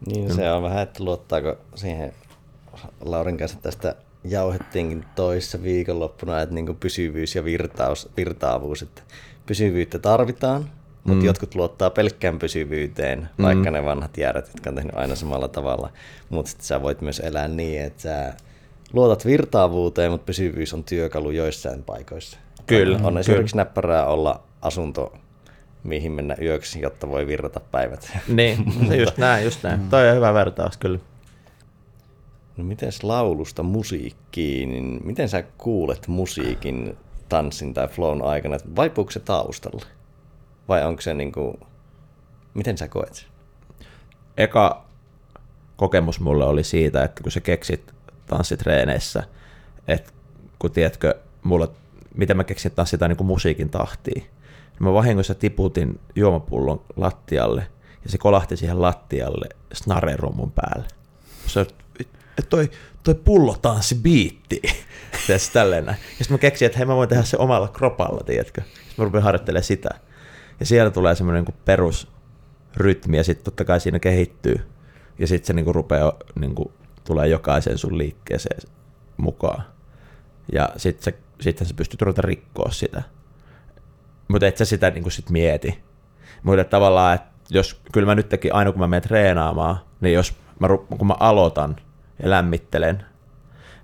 niin 0.05 0.35
se 0.35 0.51
on 0.51 0.63
vähän, 0.63 0.83
että 0.83 1.03
luottaako 1.03 1.57
siihen 1.75 2.13
Laurin 3.01 3.37
kanssa 3.37 3.59
tästä 3.61 3.95
jauhettiinkin 4.23 5.05
toissa 5.15 5.63
viikonloppuna, 5.63 6.41
että 6.41 6.55
niin 6.55 6.77
pysyvyys 6.79 7.35
ja 7.35 7.43
virtaus, 7.43 8.09
virtaavuus, 8.17 8.81
että 8.81 9.01
pysyvyyttä 9.45 9.99
tarvitaan, 9.99 10.69
mutta 11.03 11.21
mm. 11.21 11.25
jotkut 11.25 11.55
luottaa 11.55 11.89
pelkkään 11.89 12.39
pysyvyyteen, 12.39 13.29
mm. 13.37 13.43
vaikka 13.43 13.71
ne 13.71 13.85
vanhat 13.85 14.17
järjet, 14.17 14.47
jotka 14.47 14.69
on 14.69 14.75
tehnyt 14.75 14.95
aina 14.95 15.15
samalla 15.15 15.47
tavalla. 15.47 15.89
Mutta 16.29 16.49
sitten 16.49 16.65
sä 16.65 16.81
voit 16.81 17.01
myös 17.01 17.19
elää 17.19 17.47
niin, 17.47 17.81
että 17.81 18.01
sä 18.01 18.33
luotat 18.93 19.25
virtaavuuteen, 19.25 20.11
mutta 20.11 20.25
pysyvyys 20.25 20.73
on 20.73 20.83
työkalu 20.83 21.31
joissain 21.31 21.83
paikoissa. 21.83 22.37
Kyllä. 22.65 22.97
On, 22.97 23.05
on 23.05 23.17
esimerkiksi 23.17 23.53
kyllä. 23.53 23.63
näppärää 23.63 24.05
olla 24.05 24.43
asunto, 24.61 25.13
mihin 25.83 26.11
mennä 26.11 26.35
yöksi, 26.41 26.81
jotta 26.81 27.09
voi 27.09 27.27
virrata 27.27 27.59
päivät. 27.59 28.17
Niin, 28.27 28.73
se 28.87 28.95
just 29.03 29.17
näin, 29.17 29.45
just 29.45 29.63
näin. 29.63 29.79
Mm. 29.79 29.89
Toi 29.89 30.09
on 30.09 30.15
hyvä 30.15 30.33
vertaus 30.33 30.77
kyllä. 30.77 30.99
No 32.59 32.65
miten 32.65 32.91
laulusta 33.03 33.63
musiikkiin, 33.63 34.69
niin 34.69 34.99
miten 35.03 35.29
sä 35.29 35.43
kuulet 35.57 36.07
musiikin 36.07 36.97
tanssin 37.29 37.73
tai 37.73 37.87
flown 37.87 38.21
aikana? 38.21 38.57
Vaipuuko 38.75 39.11
se 39.11 39.19
taustalle? 39.19 39.85
Vai 40.67 40.85
onko 40.85 41.01
se 41.01 41.13
niin 41.13 41.31
kuin, 41.31 41.57
miten 42.53 42.77
sä 42.77 42.87
koet 42.87 43.13
sen? 43.13 43.29
Eka 44.37 44.85
kokemus 45.75 46.19
mulle 46.19 46.45
oli 46.45 46.63
siitä, 46.63 47.03
että 47.03 47.23
kun 47.23 47.31
sä 47.31 47.39
keksit 47.39 47.93
tanssitreeneissä, 48.25 49.23
että 49.87 50.11
kun 50.59 50.71
tiedätkö, 50.71 51.15
mulla, 51.43 51.71
miten 52.15 52.37
mä 52.37 52.43
keksin 52.43 52.71
tanssita 52.71 53.07
niin 53.07 53.25
musiikin 53.25 53.69
tahtiin, 53.69 54.21
niin 54.21 54.83
mä 54.83 54.93
vahingossa 54.93 55.35
tiputin 55.35 55.99
juomapullon 56.15 56.81
lattialle 56.95 57.67
ja 58.03 58.09
se 58.09 58.17
kolahti 58.17 58.57
siihen 58.57 58.81
lattialle 58.81 59.49
snare-rummun 59.73 60.51
päälle. 60.51 60.87
Se, 61.47 61.67
että 62.39 62.49
toi, 62.49 62.69
toi 63.03 63.15
pullo 63.15 63.57
tanssi 63.61 63.95
biitti. 63.95 64.61
Ja 65.29 65.39
sitten 65.39 65.95
mä 66.29 66.37
keksin, 66.37 66.65
että 66.65 66.77
hei 66.77 66.85
mä 66.85 66.95
voin 66.95 67.09
tehdä 67.09 67.23
se 67.23 67.37
omalla 67.37 67.67
kropalla, 67.67 68.23
tiedätkö. 68.25 68.61
Sitten 68.61 68.93
mä 68.97 69.03
rupean 69.03 69.23
harjoittelemaan 69.23 69.63
sitä. 69.63 69.89
Ja 70.59 70.65
siellä 70.65 70.91
tulee 70.91 71.15
semmoinen 71.15 71.43
niin 71.43 71.57
perusrytmi 71.65 73.17
ja 73.17 73.23
sitten 73.23 73.43
totta 73.43 73.65
kai 73.65 73.79
siinä 73.79 73.99
kehittyy. 73.99 74.55
Ja 75.19 75.27
sitten 75.27 75.47
se 75.47 75.53
niin 75.53 75.65
kuin 75.65 75.75
rupeaa, 75.75 76.13
niin 76.39 76.55
kuin, 76.55 76.71
tulee 77.03 77.27
jokaisen 77.27 77.77
sun 77.77 77.97
liikkeeseen 77.97 78.61
mukaan. 79.17 79.63
Ja 80.53 80.69
sitten 80.77 81.13
sitten 81.41 81.67
sä 81.67 81.73
pystyt 81.73 82.01
ruveta 82.01 82.21
rikkoa 82.21 82.71
sitä. 82.71 83.03
Mutta 84.27 84.47
et 84.47 84.57
sä 84.57 84.65
sitä 84.65 84.89
niin 84.89 85.03
kuin 85.03 85.13
sit 85.13 85.29
mieti. 85.29 85.83
Mutta 86.43 86.63
tavallaan, 86.63 87.15
että 87.15 87.29
jos, 87.49 87.81
kyllä 87.93 88.05
mä 88.05 88.15
nytkin 88.15 88.53
aina 88.53 88.71
kun 88.71 88.79
mä 88.79 88.87
menen 88.87 89.03
treenaamaan, 89.03 89.77
niin 90.01 90.13
jos 90.13 90.33
mä, 90.59 90.67
kun 90.97 91.07
mä 91.07 91.15
aloitan 91.19 91.75
ja 92.23 92.29
lämmittelen, 92.29 93.05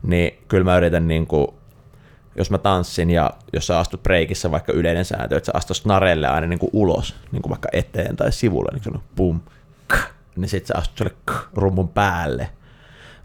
niin 0.04 0.44
kyllä 0.48 0.64
mä 0.64 0.78
yritän 0.78 1.08
niin 1.08 1.28
kuin 1.28 1.48
jos 2.36 2.52
mä 2.52 2.58
tanssin 2.58 3.10
ja 3.10 3.32
jos 3.54 3.68
sä 3.68 3.80
astut 3.80 4.04
breikissä 4.04 4.52
vaikka 4.52 4.74
yleinen 4.74 5.06
sääntö, 5.06 5.38
että 5.38 5.46
sä 5.46 5.52
astut 5.56 5.78
snarelle 5.78 6.28
aina 6.28 6.48
niin 6.48 6.60
kuin 6.60 6.70
ulos, 6.74 7.16
niin 7.32 7.42
kuin 7.42 7.50
vaikka 7.50 7.70
eteen 7.72 8.16
tai 8.16 8.32
sivulle, 8.32 8.70
niin 8.74 8.84
kuin 8.84 9.04
pum, 9.16 9.40
kh, 9.94 10.14
niin 10.36 10.50
sit 10.50 10.66
sä 10.66 10.74
astut 10.78 10.98
sille 10.98 11.16
kh, 11.26 11.36
rummun 11.54 11.90
päälle. 11.90 12.50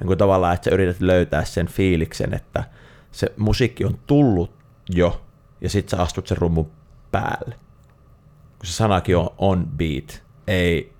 Niin 0.01 0.07
kuin 0.07 0.19
tavallaan, 0.19 0.55
että 0.55 0.71
sä 0.71 0.75
yrität 0.75 1.01
löytää 1.01 1.45
sen 1.45 1.67
fiiliksen, 1.67 2.35
että 2.35 2.65
se 3.13 3.33
musiikki 3.37 3.85
on 3.85 3.99
tullut 4.07 4.55
jo, 4.89 5.23
ja 5.61 5.69
sit 5.69 5.89
sä 5.89 6.03
astut 6.03 6.27
sen 6.27 6.37
rummun 6.37 6.71
päälle. 7.13 7.55
Kun 8.59 8.67
se 8.67 8.73
sanakin 8.73 9.17
on 9.17 9.31
on 9.39 9.67
beat, 9.77 10.23
ei 10.47 10.93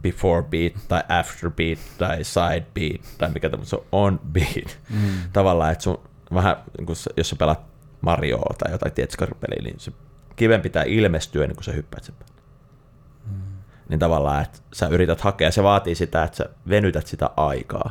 before 0.00 0.42
beat 0.42 0.72
tai 0.88 1.02
after 1.08 1.50
beat 1.50 1.78
tai 1.98 2.24
side 2.24 2.66
beat 2.74 3.00
tai 3.18 3.30
mikä 3.30 3.50
tämmöinen, 3.50 3.66
se 3.66 3.76
on 3.76 3.84
on 3.92 4.20
beat. 4.32 4.78
Mm. 4.90 5.30
Tavallaan, 5.32 5.72
että 5.72 5.84
sun 5.84 6.00
vähän, 6.34 6.56
niin 6.78 6.86
kuin, 6.86 6.96
jos 7.16 7.30
sä 7.30 7.36
pelaat 7.36 7.60
Marioa 8.00 8.54
tai 8.58 8.72
jotain 8.72 8.92
tietskarpeliä, 8.92 9.62
niin 9.62 9.80
se 9.80 9.92
kiven 10.36 10.60
pitää 10.60 10.82
ilmestyä 10.82 11.44
ennen 11.44 11.56
kuin 11.56 11.64
sä 11.64 11.72
hyppäät 11.72 12.04
sen 12.04 12.14
päälle. 12.14 12.42
Mm. 13.26 13.42
Niin 13.88 14.00
tavallaan, 14.00 14.42
että 14.42 14.58
sä 14.72 14.88
yrität 14.88 15.20
hakea, 15.20 15.50
se 15.50 15.62
vaatii 15.62 15.94
sitä, 15.94 16.22
että 16.22 16.36
sä 16.36 16.48
venytät 16.68 17.06
sitä 17.06 17.30
aikaa. 17.36 17.90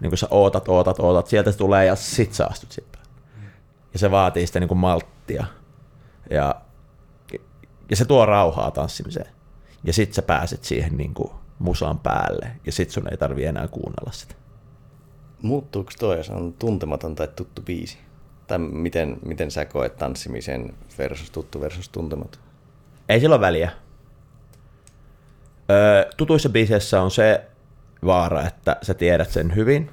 Niin 0.00 0.10
kuin 0.10 0.18
sä 0.18 0.26
ootat, 0.30 0.68
ootat, 0.68 1.00
ootat, 1.00 1.26
sieltä 1.26 1.52
se 1.52 1.58
tulee 1.58 1.84
ja 1.84 1.96
sit 1.96 2.32
sä 2.32 2.46
astut 2.46 2.72
sen 2.72 2.84
päälle. 2.92 3.10
Mm. 3.36 3.48
Ja 3.92 3.98
se 3.98 4.10
vaatii 4.10 4.46
sitä 4.46 4.60
niin 4.60 4.68
kuin 4.68 4.78
malttia. 4.78 5.46
Ja, 6.30 6.54
ja 7.90 7.96
se 7.96 8.04
tuo 8.04 8.26
rauhaa 8.26 8.70
tanssimiseen. 8.70 9.36
Ja 9.86 9.92
sit 9.92 10.14
sä 10.14 10.22
pääset 10.22 10.64
siihen 10.64 10.96
niin 10.96 11.14
kuin 11.14 11.30
musan 11.58 11.98
päälle 11.98 12.50
ja 12.66 12.72
sit 12.72 12.90
sun 12.90 13.08
ei 13.10 13.16
tarvi 13.16 13.44
enää 13.44 13.68
kuunnella 13.68 14.12
sitä. 14.12 14.34
Muuttuuko 15.42 15.90
toi, 15.98 16.16
jos 16.16 16.30
on 16.30 16.52
tuntematon 16.52 17.14
tai 17.14 17.28
tuttu 17.36 17.62
biisi? 17.62 17.98
Tai 18.46 18.58
miten, 18.58 19.16
miten 19.24 19.50
sä 19.50 19.64
koet 19.64 19.96
tanssimisen 19.96 20.74
versus 20.98 21.30
tuttu 21.30 21.60
versus 21.60 21.88
tuntematon? 21.88 22.42
Ei 23.08 23.20
sillä 23.20 23.34
ole 23.34 23.40
väliä. 23.40 23.70
Öö, 25.70 26.10
tutuissa 26.16 26.48
biiseissä 26.48 27.02
on 27.02 27.10
se 27.10 27.44
vaara, 28.04 28.46
että 28.46 28.76
sä 28.82 28.94
tiedät 28.94 29.30
sen 29.30 29.54
hyvin, 29.54 29.90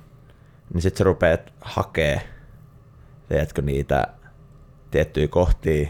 niin 0.73 0.81
sit 0.81 0.97
sä 0.97 1.03
rupeat 1.03 1.53
hakee, 1.61 2.21
tiedätkö 3.29 3.61
niitä 3.61 4.07
tiettyjä 4.91 5.27
kohtia, 5.27 5.89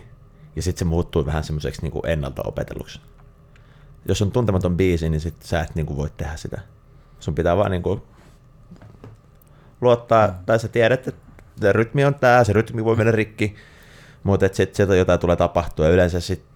ja 0.56 0.62
sitten 0.62 0.80
se 0.80 0.86
muuttuu 0.86 1.26
vähän 1.26 1.44
semmoiseksi 1.44 1.82
niin 1.82 2.08
ennalta 2.08 2.42
opetelluksi. 2.46 3.02
Jos 4.08 4.22
on 4.22 4.32
tuntematon 4.32 4.78
biisi, 4.78 5.10
niin 5.10 5.22
sit 5.22 5.42
sä 5.42 5.62
et 5.62 5.76
niin 5.76 5.86
kuin 5.86 5.98
voi 5.98 6.10
tehdä 6.18 6.36
sitä. 6.36 6.62
Sun 7.20 7.36
pitää 7.36 7.58
vaan 7.58 7.72
niin 7.72 7.84
kuin 7.84 8.02
luottaa, 9.82 10.28
mm. 10.28 10.34
tai 10.46 10.60
sä 10.60 10.68
tiedät, 10.68 11.08
että 11.08 11.22
se 11.62 11.74
rytmi 11.74 12.06
on 12.06 12.16
tää, 12.16 12.44
se 12.44 12.54
rytmi 12.54 12.86
voi 12.86 12.96
mennä 12.96 13.12
rikki, 13.12 13.56
mutta 14.24 14.48
sitten 14.52 14.76
sieltä 14.76 14.96
jotain 14.96 15.20
tulee 15.20 15.36
tapahtua, 15.36 15.90
yleensä 15.90 16.20
sitten 16.20 16.54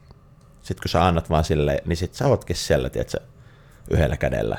sit 0.61 0.79
kun 0.79 0.89
sä 0.89 1.05
annat 1.05 1.29
vaan 1.29 1.43
sille, 1.43 1.81
niin 1.85 1.97
sit 1.97 2.13
sä 2.13 2.27
ootkin 2.27 2.55
siellä, 2.55 2.89
tiedätkö, 2.89 3.19
yhdellä 3.89 4.17
kädellä, 4.17 4.57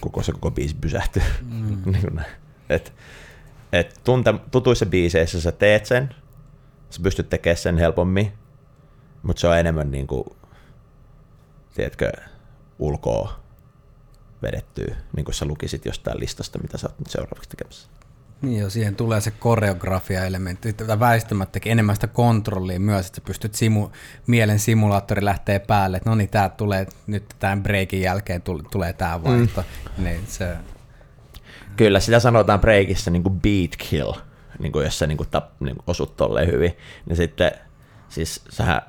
koko 0.00 0.22
se 0.22 0.32
koko 0.32 0.50
biisi 0.50 0.76
pysähtyy. 0.80 1.22
Mm. 1.42 1.82
niin 1.92 2.20
et, 2.68 2.92
et 3.72 4.00
tunte, 4.04 4.34
tutuissa 4.50 4.86
biiseissä 4.86 5.40
sä 5.40 5.52
teet 5.52 5.86
sen, 5.86 6.14
sä 6.90 7.00
pystyt 7.02 7.28
tekemään 7.28 7.56
sen 7.56 7.78
helpommin, 7.78 8.32
mutta 9.22 9.40
se 9.40 9.48
on 9.48 9.58
enemmän 9.58 9.90
niin 9.90 10.06
kuin, 10.06 10.24
tiedätkö, 11.74 12.12
ulkoa 12.80 13.40
vedettyä, 14.42 14.96
niin 15.16 15.24
kuin 15.24 15.34
sä 15.34 15.44
lukisit 15.44 15.84
jostain 15.84 16.20
listasta, 16.20 16.58
mitä 16.58 16.78
sä 16.78 16.88
oot 16.88 16.98
nyt 16.98 17.10
seuraavaksi 17.10 17.50
tekemässä. 17.50 17.88
Niin 18.42 18.60
jo, 18.60 18.70
siihen 18.70 18.96
tulee 18.96 19.20
se 19.20 19.30
koreografia-elementti, 19.30 20.72
tai 20.72 21.00
väistämättäkin 21.00 21.72
enemmän 21.72 21.96
sitä 21.96 22.06
kontrollia 22.06 22.80
myös, 22.80 23.06
että 23.06 23.16
sä 23.16 23.22
pystyt 23.26 23.54
simu, 23.54 23.88
mielen 24.26 24.58
simulaattori 24.58 25.24
lähtee 25.24 25.58
päälle, 25.58 25.96
että 25.96 26.10
no 26.10 26.16
niin, 26.16 26.28
tää 26.28 26.48
tulee, 26.48 26.86
nyt 27.06 27.24
tämän 27.38 27.62
breakin 27.62 28.00
jälkeen 28.00 28.42
tule, 28.42 28.62
tulee 28.70 28.92
tämä 28.92 29.22
vaihto. 29.24 29.64
Mm. 29.98 30.04
Niin 30.04 30.26
se... 30.26 30.56
Kyllä, 31.76 32.00
sitä 32.00 32.20
sanotaan 32.20 32.60
breakissä 32.60 33.10
niin 33.10 33.22
kuin 33.22 33.40
beat 33.40 33.76
kill, 33.76 34.12
niin 34.58 34.72
kuin 34.72 34.84
jos 34.84 34.98
sä 34.98 35.06
niin 35.06 35.16
kuin 35.16 35.28
tap, 35.28 35.60
niin 35.60 35.76
kuin 35.76 35.84
osut 35.86 36.16
tolleen 36.16 36.52
hyvin. 36.52 36.76
Niin 37.06 37.16
sitten, 37.16 37.52
siis 38.08 38.42
sähän, 38.50 38.82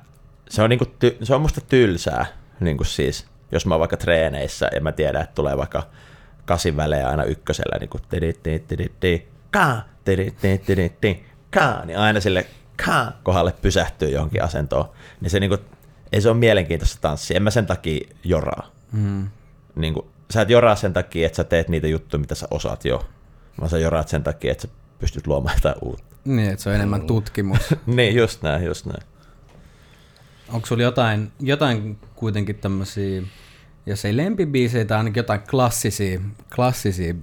se 0.48 0.62
on, 0.62 0.70
niin 0.70 0.78
kuin 0.78 0.94
ty, 0.98 1.16
se 1.22 1.34
on 1.34 1.40
musta 1.40 1.60
tylsää, 1.60 2.26
niin 2.60 2.76
kuin 2.76 2.86
siis, 2.86 3.26
jos 3.52 3.66
mä 3.66 3.74
oon 3.74 3.80
vaikka 3.80 3.96
treeneissä 3.96 4.70
ja 4.74 4.80
mä 4.80 4.92
tiedän, 4.92 5.22
että 5.22 5.34
tulee 5.34 5.56
vaikka 5.56 5.82
kasin 6.44 6.76
välejä 6.76 7.08
aina 7.08 7.24
ykkösellä, 7.24 7.78
niin 7.78 7.90
kuin 7.90 8.02
ka, 9.50 9.82
ka, 11.50 11.82
niin 11.84 11.98
aina 11.98 12.20
sille 12.20 12.46
ka 12.84 13.12
kohdalle 13.22 13.54
pysähtyy 13.62 14.10
johonkin 14.10 14.42
asentoon, 14.42 14.90
niin 15.20 15.30
se 15.30 15.40
niinku, 15.40 15.58
ei 16.12 16.20
se 16.20 16.28
ole 16.28 16.36
mielenkiintoista 16.36 16.98
tanssia. 17.00 17.36
En 17.36 17.42
mä 17.42 17.50
sen 17.50 17.66
takia 17.66 18.08
joraa. 18.24 18.70
Mm. 18.92 19.28
Niinku, 19.74 20.10
sä 20.30 20.42
et 20.42 20.50
joraa 20.50 20.76
sen 20.76 20.92
takia, 20.92 21.26
että 21.26 21.36
sä 21.36 21.44
teet 21.44 21.68
niitä 21.68 21.86
juttuja, 21.86 22.20
mitä 22.20 22.34
sä 22.34 22.46
osaat 22.50 22.84
jo, 22.84 23.06
vaan 23.60 23.70
sä 23.70 23.78
joraat 23.78 24.08
sen 24.08 24.22
takia, 24.22 24.52
että 24.52 24.62
sä 24.62 24.74
pystyt 24.98 25.26
luomaan 25.26 25.56
jotain 25.56 25.76
uutta. 25.82 26.16
Niin, 26.24 26.50
että 26.50 26.62
se 26.62 26.68
on 26.68 26.74
enemmän 26.74 27.06
tutkimus. 27.06 27.74
niin, 27.86 28.14
just 28.14 28.42
näin, 28.42 28.64
just 28.64 28.86
näin. 28.86 29.02
Onko 30.52 30.66
sulla 30.66 30.82
jotain, 30.82 31.32
jotain 31.40 31.98
kuitenkin 32.14 32.56
tämmöisiä, 32.56 33.22
jos 33.86 34.04
ei 34.04 34.16
lempibiisejä, 34.16 34.84
tai 34.84 34.98
ainakin 34.98 35.20
jotain 35.20 35.40
klassisia, 35.50 36.20
klassisia 36.54 37.14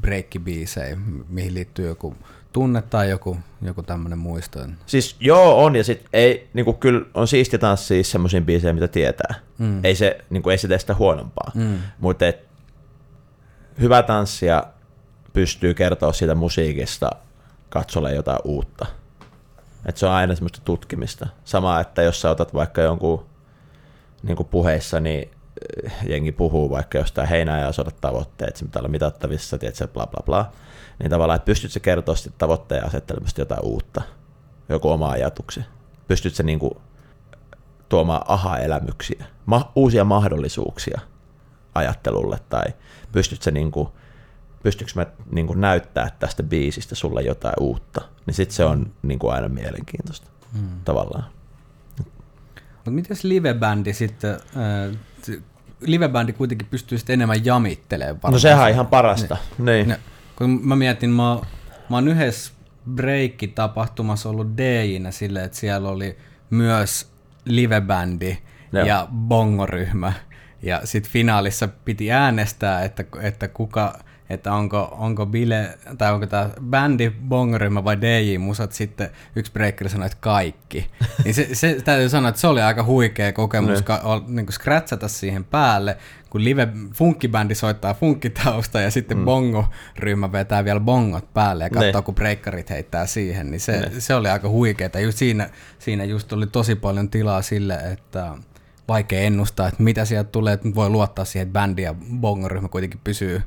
breakkibiisejä, 0.00 0.96
mihin 1.28 1.54
liittyy 1.54 1.86
joku 1.86 2.16
tunne 2.52 2.82
tai 2.82 3.10
joku, 3.10 3.36
joku 3.62 3.82
tämmöinen 3.82 4.18
muisto? 4.18 4.60
Siis 4.86 5.16
joo 5.20 5.64
on, 5.64 5.76
ja 5.76 5.84
sit 5.84 6.04
ei, 6.12 6.48
niinku, 6.54 6.72
kyllä 6.72 7.06
on 7.14 7.28
siisti 7.28 7.58
tanssia 7.58 8.04
semmoisiin 8.04 8.44
biisejä, 8.44 8.72
mitä 8.72 8.88
tietää. 8.88 9.34
Mm. 9.58 9.84
Ei, 9.84 9.94
se, 9.94 10.18
niinku, 10.30 10.50
ei 10.50 10.58
se 10.58 10.68
tee 10.68 10.78
sitä 10.78 10.94
huonompaa. 10.94 11.50
Mm. 11.54 11.78
Mutta 11.98 12.24
hyvä 13.80 14.02
tanssia 14.02 14.64
pystyy 15.32 15.74
kertoa 15.74 16.12
siitä 16.12 16.34
musiikista 16.34 17.10
katsolle 17.68 18.14
jotain 18.14 18.40
uutta. 18.44 18.86
Et 19.86 19.96
se 19.96 20.06
on 20.06 20.12
aina 20.12 20.34
semmoista 20.34 20.60
tutkimista. 20.64 21.26
Sama, 21.44 21.80
että 21.80 22.02
jos 22.02 22.20
sä 22.20 22.30
otat 22.30 22.54
vaikka 22.54 22.80
jonkun 22.80 23.26
niin 24.22 24.36
kuin 24.36 24.48
puheissa, 24.48 25.00
niin 25.00 25.30
eh, 25.84 25.92
jengi 26.08 26.32
puhuu 26.32 26.70
vaikka 26.70 26.98
jostain 26.98 27.28
heinää 27.28 27.60
ja 27.60 27.68
osoitat 27.68 28.00
tavoitteet, 28.00 28.56
se 28.56 28.64
pitää 28.64 28.80
olla 28.80 28.88
mitattavissa, 28.88 29.58
tiedätkö, 29.58 29.88
bla 29.88 30.06
bla 30.06 30.22
bla. 30.26 30.52
Niin 30.98 31.10
tavallaan, 31.10 31.36
että 31.36 31.46
pystyt 31.46 31.72
se 31.72 31.80
kertoa 31.80 32.14
sitten 32.14 32.38
tavoitteen 32.38 32.86
asettelemasta 32.86 33.40
jotain 33.40 33.64
uutta, 33.64 34.02
joku 34.68 34.90
oma 34.90 35.10
ajatuksen. 35.10 35.66
Pystyt 36.08 36.34
se 36.34 36.42
niin 36.42 36.58
kuin 36.58 36.74
tuomaan 37.88 38.22
aha-elämyksiä, 38.28 39.24
ma- 39.46 39.72
uusia 39.76 40.04
mahdollisuuksia 40.04 41.00
ajattelulle, 41.74 42.38
tai 42.48 42.64
pystyt 43.12 43.42
se 43.42 43.50
niin 43.50 43.70
kuin 43.70 43.88
pystyykö 44.62 44.92
mä 44.94 45.06
niin 45.32 45.46
kuin 45.46 45.60
näyttää 45.60 46.10
tästä 46.18 46.42
biisistä 46.42 46.94
sulle 46.94 47.22
jotain 47.22 47.54
uutta, 47.60 48.00
niin 48.26 48.34
sitten 48.34 48.56
se 48.56 48.64
on 48.64 48.92
niin 49.02 49.18
kuin 49.18 49.34
aina 49.34 49.48
mielenkiintoista 49.48 50.30
hmm. 50.52 50.80
tavallaan. 50.84 51.24
Mutta 52.74 52.90
mites 52.90 53.24
livebändi 53.24 53.92
sitten, 53.92 54.34
äh, 54.34 54.98
livebändi 55.80 56.32
kuitenkin 56.32 56.68
pystyy 56.70 56.98
sitten 56.98 57.14
enemmän 57.14 57.44
jamittelemaan 57.44 58.16
varmaan. 58.16 58.32
No 58.32 58.38
sehän 58.38 58.64
on 58.64 58.70
ihan 58.70 58.86
parasta, 58.86 59.36
niin. 59.58 59.64
niin. 59.64 59.88
Ne, 59.88 59.98
kun 60.36 60.60
mä 60.62 60.76
mietin, 60.76 61.10
mä, 61.10 61.38
mä 61.88 61.96
oon 61.96 62.08
yhdessä 62.08 62.52
breikki-tapahtumassa 62.94 64.28
ollut 64.28 64.56
DJinä 64.56 65.10
silleen, 65.10 65.44
että 65.44 65.58
siellä 65.58 65.88
oli 65.88 66.18
myös 66.50 67.12
livebändi 67.44 68.38
no. 68.72 68.80
ja 68.80 69.08
bongoryhmä. 69.12 70.12
Ja 70.62 70.80
sitten 70.84 71.12
finaalissa 71.12 71.68
piti 71.84 72.12
äänestää, 72.12 72.84
että, 72.84 73.04
että 73.20 73.48
kuka, 73.48 73.98
että 74.30 74.52
onko, 74.52 74.88
onko 74.98 75.26
bile, 75.26 75.78
tai 75.98 76.12
onko 76.12 76.26
tämä 76.26 76.50
bändi, 76.70 77.10
bongoryhmä 77.28 77.84
vai 77.84 78.00
DJ-musat, 78.00 78.72
sitten 78.72 79.10
yksi 79.36 79.52
breaker 79.52 79.88
sanoi, 79.88 80.06
että 80.06 80.18
kaikki. 80.20 80.90
niin 81.24 81.34
se, 81.34 81.48
se, 81.52 81.80
täytyy 81.84 82.08
sanoa, 82.08 82.28
että 82.28 82.40
se 82.40 82.46
oli 82.46 82.62
aika 82.62 82.84
huikea 82.84 83.32
kokemus, 83.32 83.82
ka, 83.82 84.24
niin 84.26 84.46
kuin 84.46 84.54
scratchata 84.54 85.08
siihen 85.08 85.44
päälle, 85.44 85.96
kun 86.30 86.44
live 86.44 86.68
funkkibändi 86.94 87.54
soittaa 87.54 87.94
funkkitausta 87.94 88.80
ja 88.80 88.90
sitten 88.90 89.18
mm. 89.18 89.24
bongo-ryhmä 89.24 90.32
vetää 90.32 90.64
vielä 90.64 90.80
bongot 90.80 91.34
päälle 91.34 91.64
ja 91.64 91.70
katsoo, 91.70 92.02
kun 92.02 92.14
breakkarit 92.14 92.70
heittää 92.70 93.06
siihen, 93.06 93.50
niin 93.50 93.60
se, 93.60 93.90
se 93.98 94.14
oli 94.14 94.28
aika 94.28 94.48
huikeeta. 94.48 95.00
Just 95.00 95.18
siinä, 95.18 95.50
siinä 95.78 96.04
just 96.04 96.32
oli 96.32 96.46
tosi 96.46 96.74
paljon 96.74 97.10
tilaa 97.10 97.42
sille, 97.42 97.74
että 97.74 98.34
vaikea 98.88 99.20
ennustaa, 99.20 99.68
että 99.68 99.82
mitä 99.82 100.04
sieltä 100.04 100.30
tulee, 100.30 100.54
että 100.54 100.68
voi 100.74 100.90
luottaa 100.90 101.24
siihen, 101.24 101.46
että 101.46 101.52
bändi 101.52 101.82
ja 101.82 101.94
bongoryhmä 102.20 102.68
kuitenkin 102.68 103.00
pysyy 103.04 103.42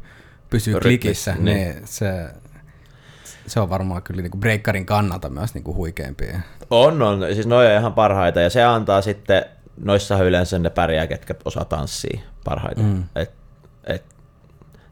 pysyy 0.52 0.74
Rytmi, 0.74 0.90
klikissä, 0.90 1.36
niin, 1.40 1.46
niin 1.46 1.82
se, 1.86 2.30
se 3.48 3.60
on 3.60 3.70
varmaan 3.70 4.04
kyllä 4.04 4.22
niin 4.22 4.40
breakkarin 4.40 4.86
kannalta 4.86 5.30
myös 5.30 5.54
niin 5.54 5.64
kuin 5.64 5.78
huikeimpia. 5.78 6.40
On, 6.70 7.02
on. 7.02 7.20
Siis 7.34 7.48
noin 7.48 7.68
on 7.68 7.80
ihan 7.80 7.94
parhaita 7.94 8.42
ja 8.42 8.50
se 8.50 8.64
antaa 8.64 9.02
sitten, 9.02 9.46
noissa 9.84 10.24
yleensä 10.24 10.60
ne 10.60 10.70
pärjää, 10.70 11.08
ketkä 11.08 11.36
osaa 11.46 11.66
tanssia 11.66 12.22
parhaiten. 12.44 12.86
Mm. 12.86 13.04
Et, 13.16 13.32
et, 13.84 14.04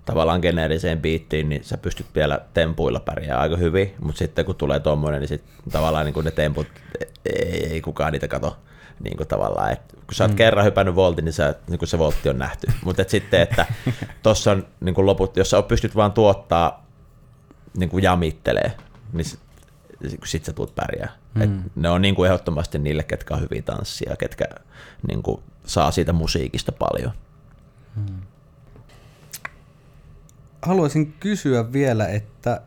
tavallaan 0.06 0.40
geneeriseen 0.42 1.02
biittiin, 1.02 1.50
niin 1.50 1.64
sä 1.64 1.78
pystyt 1.78 2.06
vielä 2.16 2.40
tempuilla 2.54 3.00
pärjää 3.00 3.40
aika 3.40 3.58
hyvin, 3.58 3.94
mutta 4.00 4.20
sitten 4.20 4.46
kun 4.46 4.56
tulee 4.56 4.80
tommonen, 4.80 5.20
niin 5.20 5.28
sit 5.28 5.44
tavallaan 5.72 6.06
niin 6.06 6.14
kuin 6.14 6.26
ne 6.26 6.32
temput, 6.32 6.68
ei, 7.26 7.68
ei 7.74 7.82
kukaan 7.82 8.14
niitä 8.14 8.28
kato 8.28 8.58
niin 9.04 9.18
kuin 9.18 9.28
tavallaan, 9.28 9.72
että 9.72 9.94
kun 9.94 10.16
sä 10.16 10.24
oot 10.24 10.32
mm. 10.32 10.38
kerran 10.38 10.66
hypännyt 10.66 10.96
voltin, 10.96 11.26
niin, 11.26 11.34
sä, 11.34 11.56
niin 11.68 11.80
kuin 11.80 11.90
se 11.90 11.98
voltti 11.98 12.30
on 12.30 12.38
nähty. 12.38 12.68
Mutta 12.86 13.02
et 13.02 13.10
sitten, 13.10 13.42
että 13.42 13.66
tuossa 14.24 14.52
on 14.52 14.68
niin 14.80 14.96
kuin 14.96 15.06
loput, 15.06 15.38
jos 15.38 15.50
sä 15.50 15.62
pystyt 15.62 15.96
vaan 15.96 16.12
tuottaa 16.12 16.86
niin 17.78 17.90
kuin 17.90 18.04
jamittelee, 18.04 18.78
niin 19.14 19.26
sit, 19.26 19.40
sit 20.26 20.46
sä 20.46 20.54
tulet 20.54 20.76
pärjää. 20.76 21.16
Mm. 21.34 21.42
Et 21.42 21.76
ne 21.76 21.90
on 21.90 22.02
niin 22.02 22.16
kuin 22.16 22.28
ehdottomasti 22.28 22.80
niille, 22.80 23.04
ketkä 23.04 23.34
on 23.34 23.42
hyviä 23.42 23.62
tanssia, 23.62 24.16
ketkä 24.16 24.46
niin 25.08 25.24
kuin 25.24 25.42
saa 25.66 25.92
siitä 25.92 26.14
musiikista 26.14 26.72
paljon. 26.72 27.12
Mm. 27.96 28.22
Haluaisin 30.62 31.14
kysyä 31.20 31.74
vielä, 31.74 32.08
että 32.08 32.62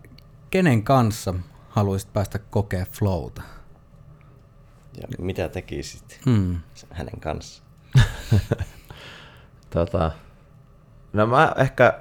kenen 0.50 0.82
kanssa 0.82 1.34
haluaisit 1.68 2.12
päästä 2.12 2.38
kokea 2.38 2.86
flowta? 2.92 3.42
Ja 5.01 5.09
mitä 5.19 5.48
tekisit 5.48 6.20
hmm. 6.24 6.60
hänen 6.90 7.20
kanssa? 7.20 7.62
tota, 9.74 10.10
no 11.12 11.27
mä 11.27 11.52
ehkä 11.56 12.01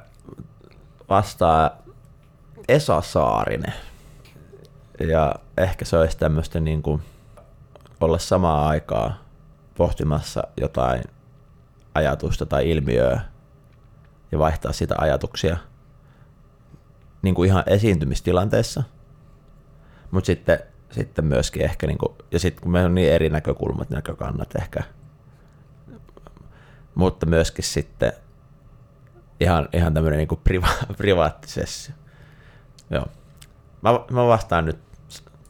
vastaan 1.10 1.72
Esa 2.68 3.02
Saarinen. 3.02 3.74
Ja 5.08 5.36
ehkä 5.58 5.86
se 5.86 5.98
olisi 5.98 6.18
tämmöistä 6.18 6.60
niin 6.60 6.82
kuin 6.82 7.02
olla 8.00 8.18
samaa 8.18 8.68
aikaa 8.68 9.24
pohtimassa 9.78 10.44
jotain 10.58 11.04
ajatusta 11.96 12.46
tai 12.46 12.70
ilmiöä 12.70 13.22
ja 14.32 14.40
vaihtaa 14.40 14.72
sitä 14.72 14.96
ajatuksia 14.98 15.58
niin 17.22 17.36
kuin 17.36 17.50
ihan 17.50 17.64
esiintymistilanteessa. 17.68 18.84
Mutta 20.12 20.26
sitten 20.26 20.60
sitten 20.92 21.26
myöskin 21.26 21.62
ehkä, 21.62 21.88
niin 21.88 21.98
kuin, 21.98 22.14
ja 22.32 22.40
sitten 22.40 22.64
kun 22.64 22.72
meillä 22.72 22.88
on 22.88 22.96
niin 22.96 23.12
eri 23.12 23.30
näkökulmat, 23.30 23.90
näkökannat 23.90 24.56
ehkä, 24.56 24.84
mutta 26.96 27.26
myöskin 27.26 27.66
sitten 27.66 28.14
ihan, 29.40 29.70
ihan 29.74 29.94
tämmöinen 29.94 30.18
niin 30.18 30.40
priva- 30.50 30.94
privaattisessa. 30.98 31.92
Joo. 32.90 33.06
Mä, 33.82 33.90
mä 34.12 34.28
vastaan 34.28 34.66
nyt 34.66 34.80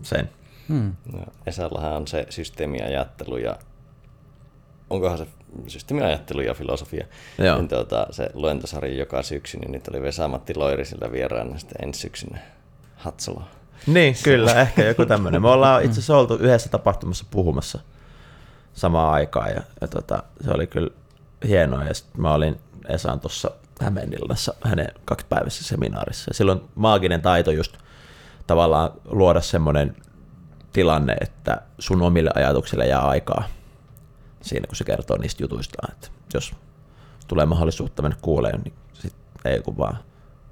sen. 0.02 0.30
Hmm. 0.70 0.96
No, 1.14 1.26
Esallahan 1.46 1.94
on 1.94 2.08
se 2.08 2.26
systeemiajattelu 2.30 3.38
ja 3.38 3.60
onkohan 4.90 5.18
se 5.18 5.28
systeemiajattelu 5.68 6.42
ja 6.42 6.54
filosofia. 6.54 7.08
Joo. 7.38 7.58
Niin 7.58 7.68
tuota, 7.68 8.08
se 8.12 8.30
luentosarja 8.34 8.96
joka 8.96 9.24
syksy, 9.24 9.58
niin 9.58 9.72
nyt 9.72 9.88
oli 9.88 10.02
Vesa-Matti 10.02 10.56
Loiri 10.56 10.86
sillä 10.86 11.12
vieraana 11.12 11.58
sitten 11.58 11.88
ensi 11.88 12.00
syksynä 12.00 12.40
Hatsaloa. 12.96 13.61
Niin, 13.88 14.16
kyllä, 14.24 14.62
ehkä 14.62 14.84
joku 14.84 15.06
tämmöinen. 15.06 15.42
Me 15.42 15.50
ollaan 15.50 15.84
itse 15.84 15.94
asiassa 15.94 16.18
oltu 16.18 16.34
yhdessä 16.34 16.70
tapahtumassa 16.70 17.26
puhumassa 17.32 17.80
samaan 18.74 19.14
aikaan 19.14 19.50
ja, 19.50 19.62
ja 19.82 19.88
tota, 19.88 20.24
se 20.44 20.52
oli 20.52 20.68
kyllä 20.68 20.90
hienoa. 21.48 21.84
Ja 21.84 21.94
sitten 21.94 22.22
mä 22.22 22.34
olin 22.34 22.60
Esan 22.90 23.20
tuossa 23.20 23.52
Hämeenlinnassa 23.82 24.54
hänen 24.64 24.88
kaksipäiväisessä 25.06 25.64
seminaarissa. 25.64 26.30
Ja 26.30 26.34
silloin 26.34 26.62
maaginen 26.76 27.22
taito 27.22 27.52
just 27.52 27.78
tavallaan 28.48 28.92
luoda 29.06 29.42
semmoinen 29.42 29.96
tilanne, 30.74 31.16
että 31.22 31.62
sun 31.80 32.02
omille 32.02 32.30
ajatuksille 32.36 32.88
jää 32.88 33.02
aikaa 33.02 33.44
siinä, 34.42 34.68
kun 34.68 34.76
se 34.76 34.84
kertoo 34.84 35.18
niistä 35.18 35.44
jutuista. 35.44 35.88
Että 35.92 36.08
jos 36.34 36.54
tulee 37.28 37.46
mahdollisuutta 37.46 38.02
mennä 38.02 38.18
kuuleen, 38.22 38.62
niin 38.62 38.74
sit 38.94 39.14
ei 39.46 39.60
kun 39.60 39.78
vaan 39.78 39.98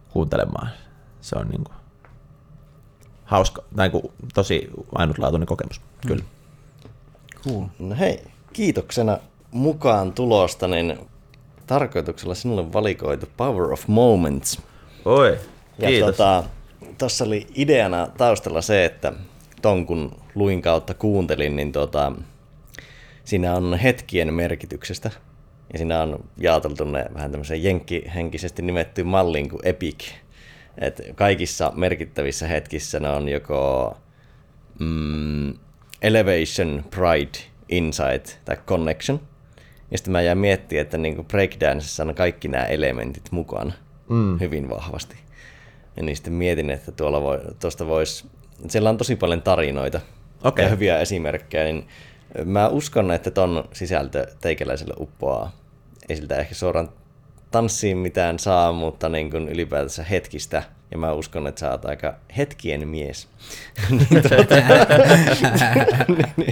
kuuntelemaan. 0.10 0.70
Se 1.22 1.36
on 1.36 1.48
niin 1.48 1.64
kuin 1.64 1.79
hauska, 3.30 3.64
tai 3.76 3.90
kuin 3.90 4.04
tosi 4.34 4.70
ainutlaatuinen 4.96 5.48
kokemus, 5.48 5.80
mm. 5.82 6.08
kyllä. 6.08 6.24
Cool. 7.44 7.66
No 7.80 7.96
hei, 8.00 8.24
kiitoksena 8.54 9.18
mukaan 9.52 10.14
tulosta, 10.14 10.68
niin 10.68 11.00
tarkoituksella 11.68 12.36
sinulle 12.36 12.74
valikoitu 12.74 13.26
Power 13.38 13.72
of 13.72 13.88
Moments. 13.88 14.62
Oi, 15.06 15.38
kiitos. 15.80 16.20
Ja 16.20 16.44
tuossa 16.98 17.24
tota, 17.24 17.30
oli 17.30 17.48
ideana 17.56 18.08
taustalla 18.18 18.62
se, 18.62 18.86
että 18.86 19.14
ton 19.62 19.86
kun 19.86 20.16
luin 20.36 20.62
kautta 20.62 20.94
kuuntelin, 20.94 21.56
niin 21.56 21.72
tota, 21.72 22.12
siinä 23.26 23.56
on 23.56 23.80
hetkien 23.84 24.34
merkityksestä. 24.34 25.12
Ja 25.74 25.80
siinä 25.80 26.02
on 26.02 26.24
jaoteltu 26.38 26.84
ne 26.84 27.06
vähän 27.14 27.32
tämmöisen 27.32 27.64
jenkkihenkisesti 27.64 28.62
nimettyyn 28.62 29.08
malliin 29.08 29.50
kuin 29.50 29.68
Epic 29.68 30.06
et 30.80 31.02
kaikissa 31.16 31.72
merkittävissä 31.76 32.48
hetkissä 32.48 33.00
ne 33.00 33.10
on 33.10 33.30
joko 33.30 33.98
mm, 34.80 35.54
Elevation, 36.02 36.84
Pride, 36.90 37.40
Insight 37.70 38.46
tai 38.46 38.58
Connection. 38.68 39.20
Ja 39.92 39.98
sitten 39.98 40.12
mä 40.12 40.22
jäin 40.22 40.38
miettimään, 40.38 40.82
että 40.82 40.98
niin 40.98 41.26
breakdanceissa 41.26 42.04
on 42.04 42.16
kaikki 42.16 42.48
nämä 42.48 42.64
elementit 42.64 43.32
mukana 43.32 43.74
mm. 44.10 44.40
hyvin 44.40 44.70
vahvasti. 44.70 45.16
Ja 45.98 46.04
niin 46.04 46.16
sitten 46.16 46.34
mietin, 46.34 46.70
että 46.70 46.92
tuolla 46.92 47.22
voi, 47.22 47.40
tuosta 47.60 47.88
voisi, 47.88 48.26
siellä 48.68 48.90
on 48.90 48.98
tosi 48.98 49.16
paljon 49.16 49.42
tarinoita 49.42 50.02
okay. 50.44 50.66
ja 50.66 50.70
hyviä 50.70 51.00
esimerkkejä, 51.00 51.64
niin 51.64 51.88
mä 52.46 52.68
uskon, 52.68 53.12
että 53.12 53.32
ton 53.32 53.64
sisältö 53.74 54.28
teikäläiselle 54.42 54.94
uppoaa. 55.00 55.52
Ei 56.10 56.16
siltä 56.16 56.36
ehkä 56.36 56.56
suoraan 56.56 56.90
tanssiin 57.52 57.98
mitään 57.98 58.40
saa, 58.40 58.72
mutta 58.72 59.10
niin 59.10 59.32
kuin 59.32 59.50
ylipäätänsä 59.50 60.04
hetkistä. 60.04 60.64
Ja 60.92 60.98
mä 60.98 61.14
uskon, 61.14 61.48
että 61.48 61.60
sä 61.60 61.72
oot 61.72 61.86
aika 61.86 62.16
hetkien 62.38 62.88
mies. 62.88 63.28
Niin 63.90 64.08
tuota- 64.30 64.56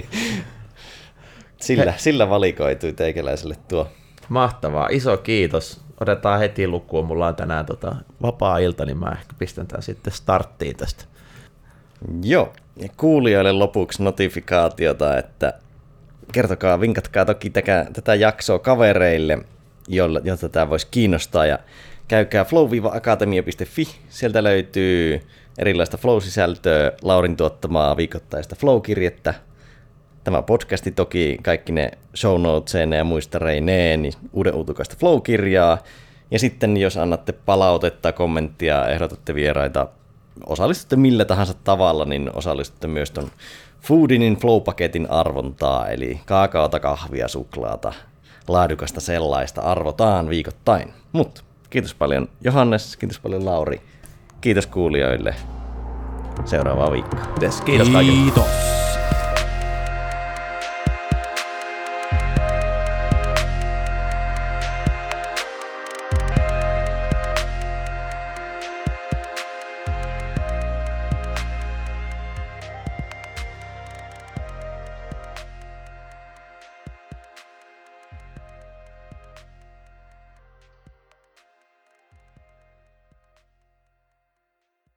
sillä, 1.60 1.94
sillä 1.96 2.30
valikoitui 2.30 2.92
teikäläiselle 2.92 3.56
tuo. 3.68 3.88
Mahtavaa, 4.28 4.88
iso 4.90 5.16
kiitos. 5.16 5.80
Otetaan 6.00 6.38
heti 6.38 6.68
lukuun. 6.68 7.06
Mulla 7.06 7.26
on 7.26 7.36
tänään 7.36 7.66
tota 7.66 7.96
vapaa-ilta, 8.22 8.84
niin 8.84 8.98
mä 8.98 9.16
ehkä 9.20 9.32
pistän 9.38 9.66
tämän 9.66 9.82
sitten 9.82 10.12
starttiin 10.12 10.76
tästä. 10.76 11.04
Joo, 12.22 12.52
ja 12.76 12.88
kuulijoille 12.96 13.52
lopuksi 13.52 14.02
notifikaatiota, 14.02 15.18
että 15.18 15.52
kertokaa, 16.32 16.80
vinkatkaa 16.80 17.24
toki 17.24 17.50
tätä, 17.50 17.86
tätä 17.92 18.14
jaksoa 18.14 18.58
kavereille, 18.58 19.38
jolla, 19.88 20.20
jotta 20.24 20.48
tämä 20.48 20.70
voisi 20.70 20.86
kiinnostaa. 20.90 21.46
Ja 21.46 21.58
käykää 22.08 22.44
flow-akatemia.fi, 22.44 23.88
sieltä 24.08 24.42
löytyy 24.42 25.20
erilaista 25.58 25.96
flow-sisältöä, 25.96 26.92
Laurin 27.02 27.36
tuottamaa 27.36 27.96
viikoittaista 27.96 28.56
flow-kirjettä, 28.56 29.34
tämä 30.24 30.42
podcasti 30.42 30.90
toki, 30.90 31.38
kaikki 31.42 31.72
ne 31.72 31.90
show 32.16 32.40
noteseen 32.40 32.92
ja 32.92 33.04
muistareineen, 33.04 34.02
niin 34.02 34.12
uuden 34.32 34.54
uutukaista 34.54 34.96
flow-kirjaa. 35.00 35.78
Ja 36.30 36.38
sitten 36.38 36.76
jos 36.76 36.96
annatte 36.96 37.32
palautetta, 37.32 38.12
kommenttia, 38.12 38.88
ehdotatte 38.88 39.34
vieraita, 39.34 39.88
osallistutte 40.46 40.96
millä 40.96 41.24
tahansa 41.24 41.54
tavalla, 41.54 42.04
niin 42.04 42.30
osallistutte 42.34 42.86
myös 42.86 43.10
ton 43.10 43.30
Foodinin 43.80 44.36
Flow-paketin 44.36 45.06
arvontaa, 45.10 45.88
eli 45.88 46.20
kaakaota, 46.26 46.80
kahvia, 46.80 47.28
suklaata, 47.28 47.92
laadukasta 48.48 49.00
sellaista 49.00 49.60
arvotaan 49.60 50.28
viikoittain. 50.28 50.92
Mutta 51.12 51.42
kiitos 51.70 51.94
paljon 51.94 52.28
Johannes, 52.44 52.96
kiitos 52.96 53.20
paljon 53.20 53.44
Lauri, 53.44 53.80
kiitos 54.40 54.66
kuulijoille. 54.66 55.34
Seuraavaa 56.44 56.92
viikkoa. 56.92 57.20
Kiitos 57.64 57.88
kaikille. 57.88 58.22
Kiitos. 58.22 58.77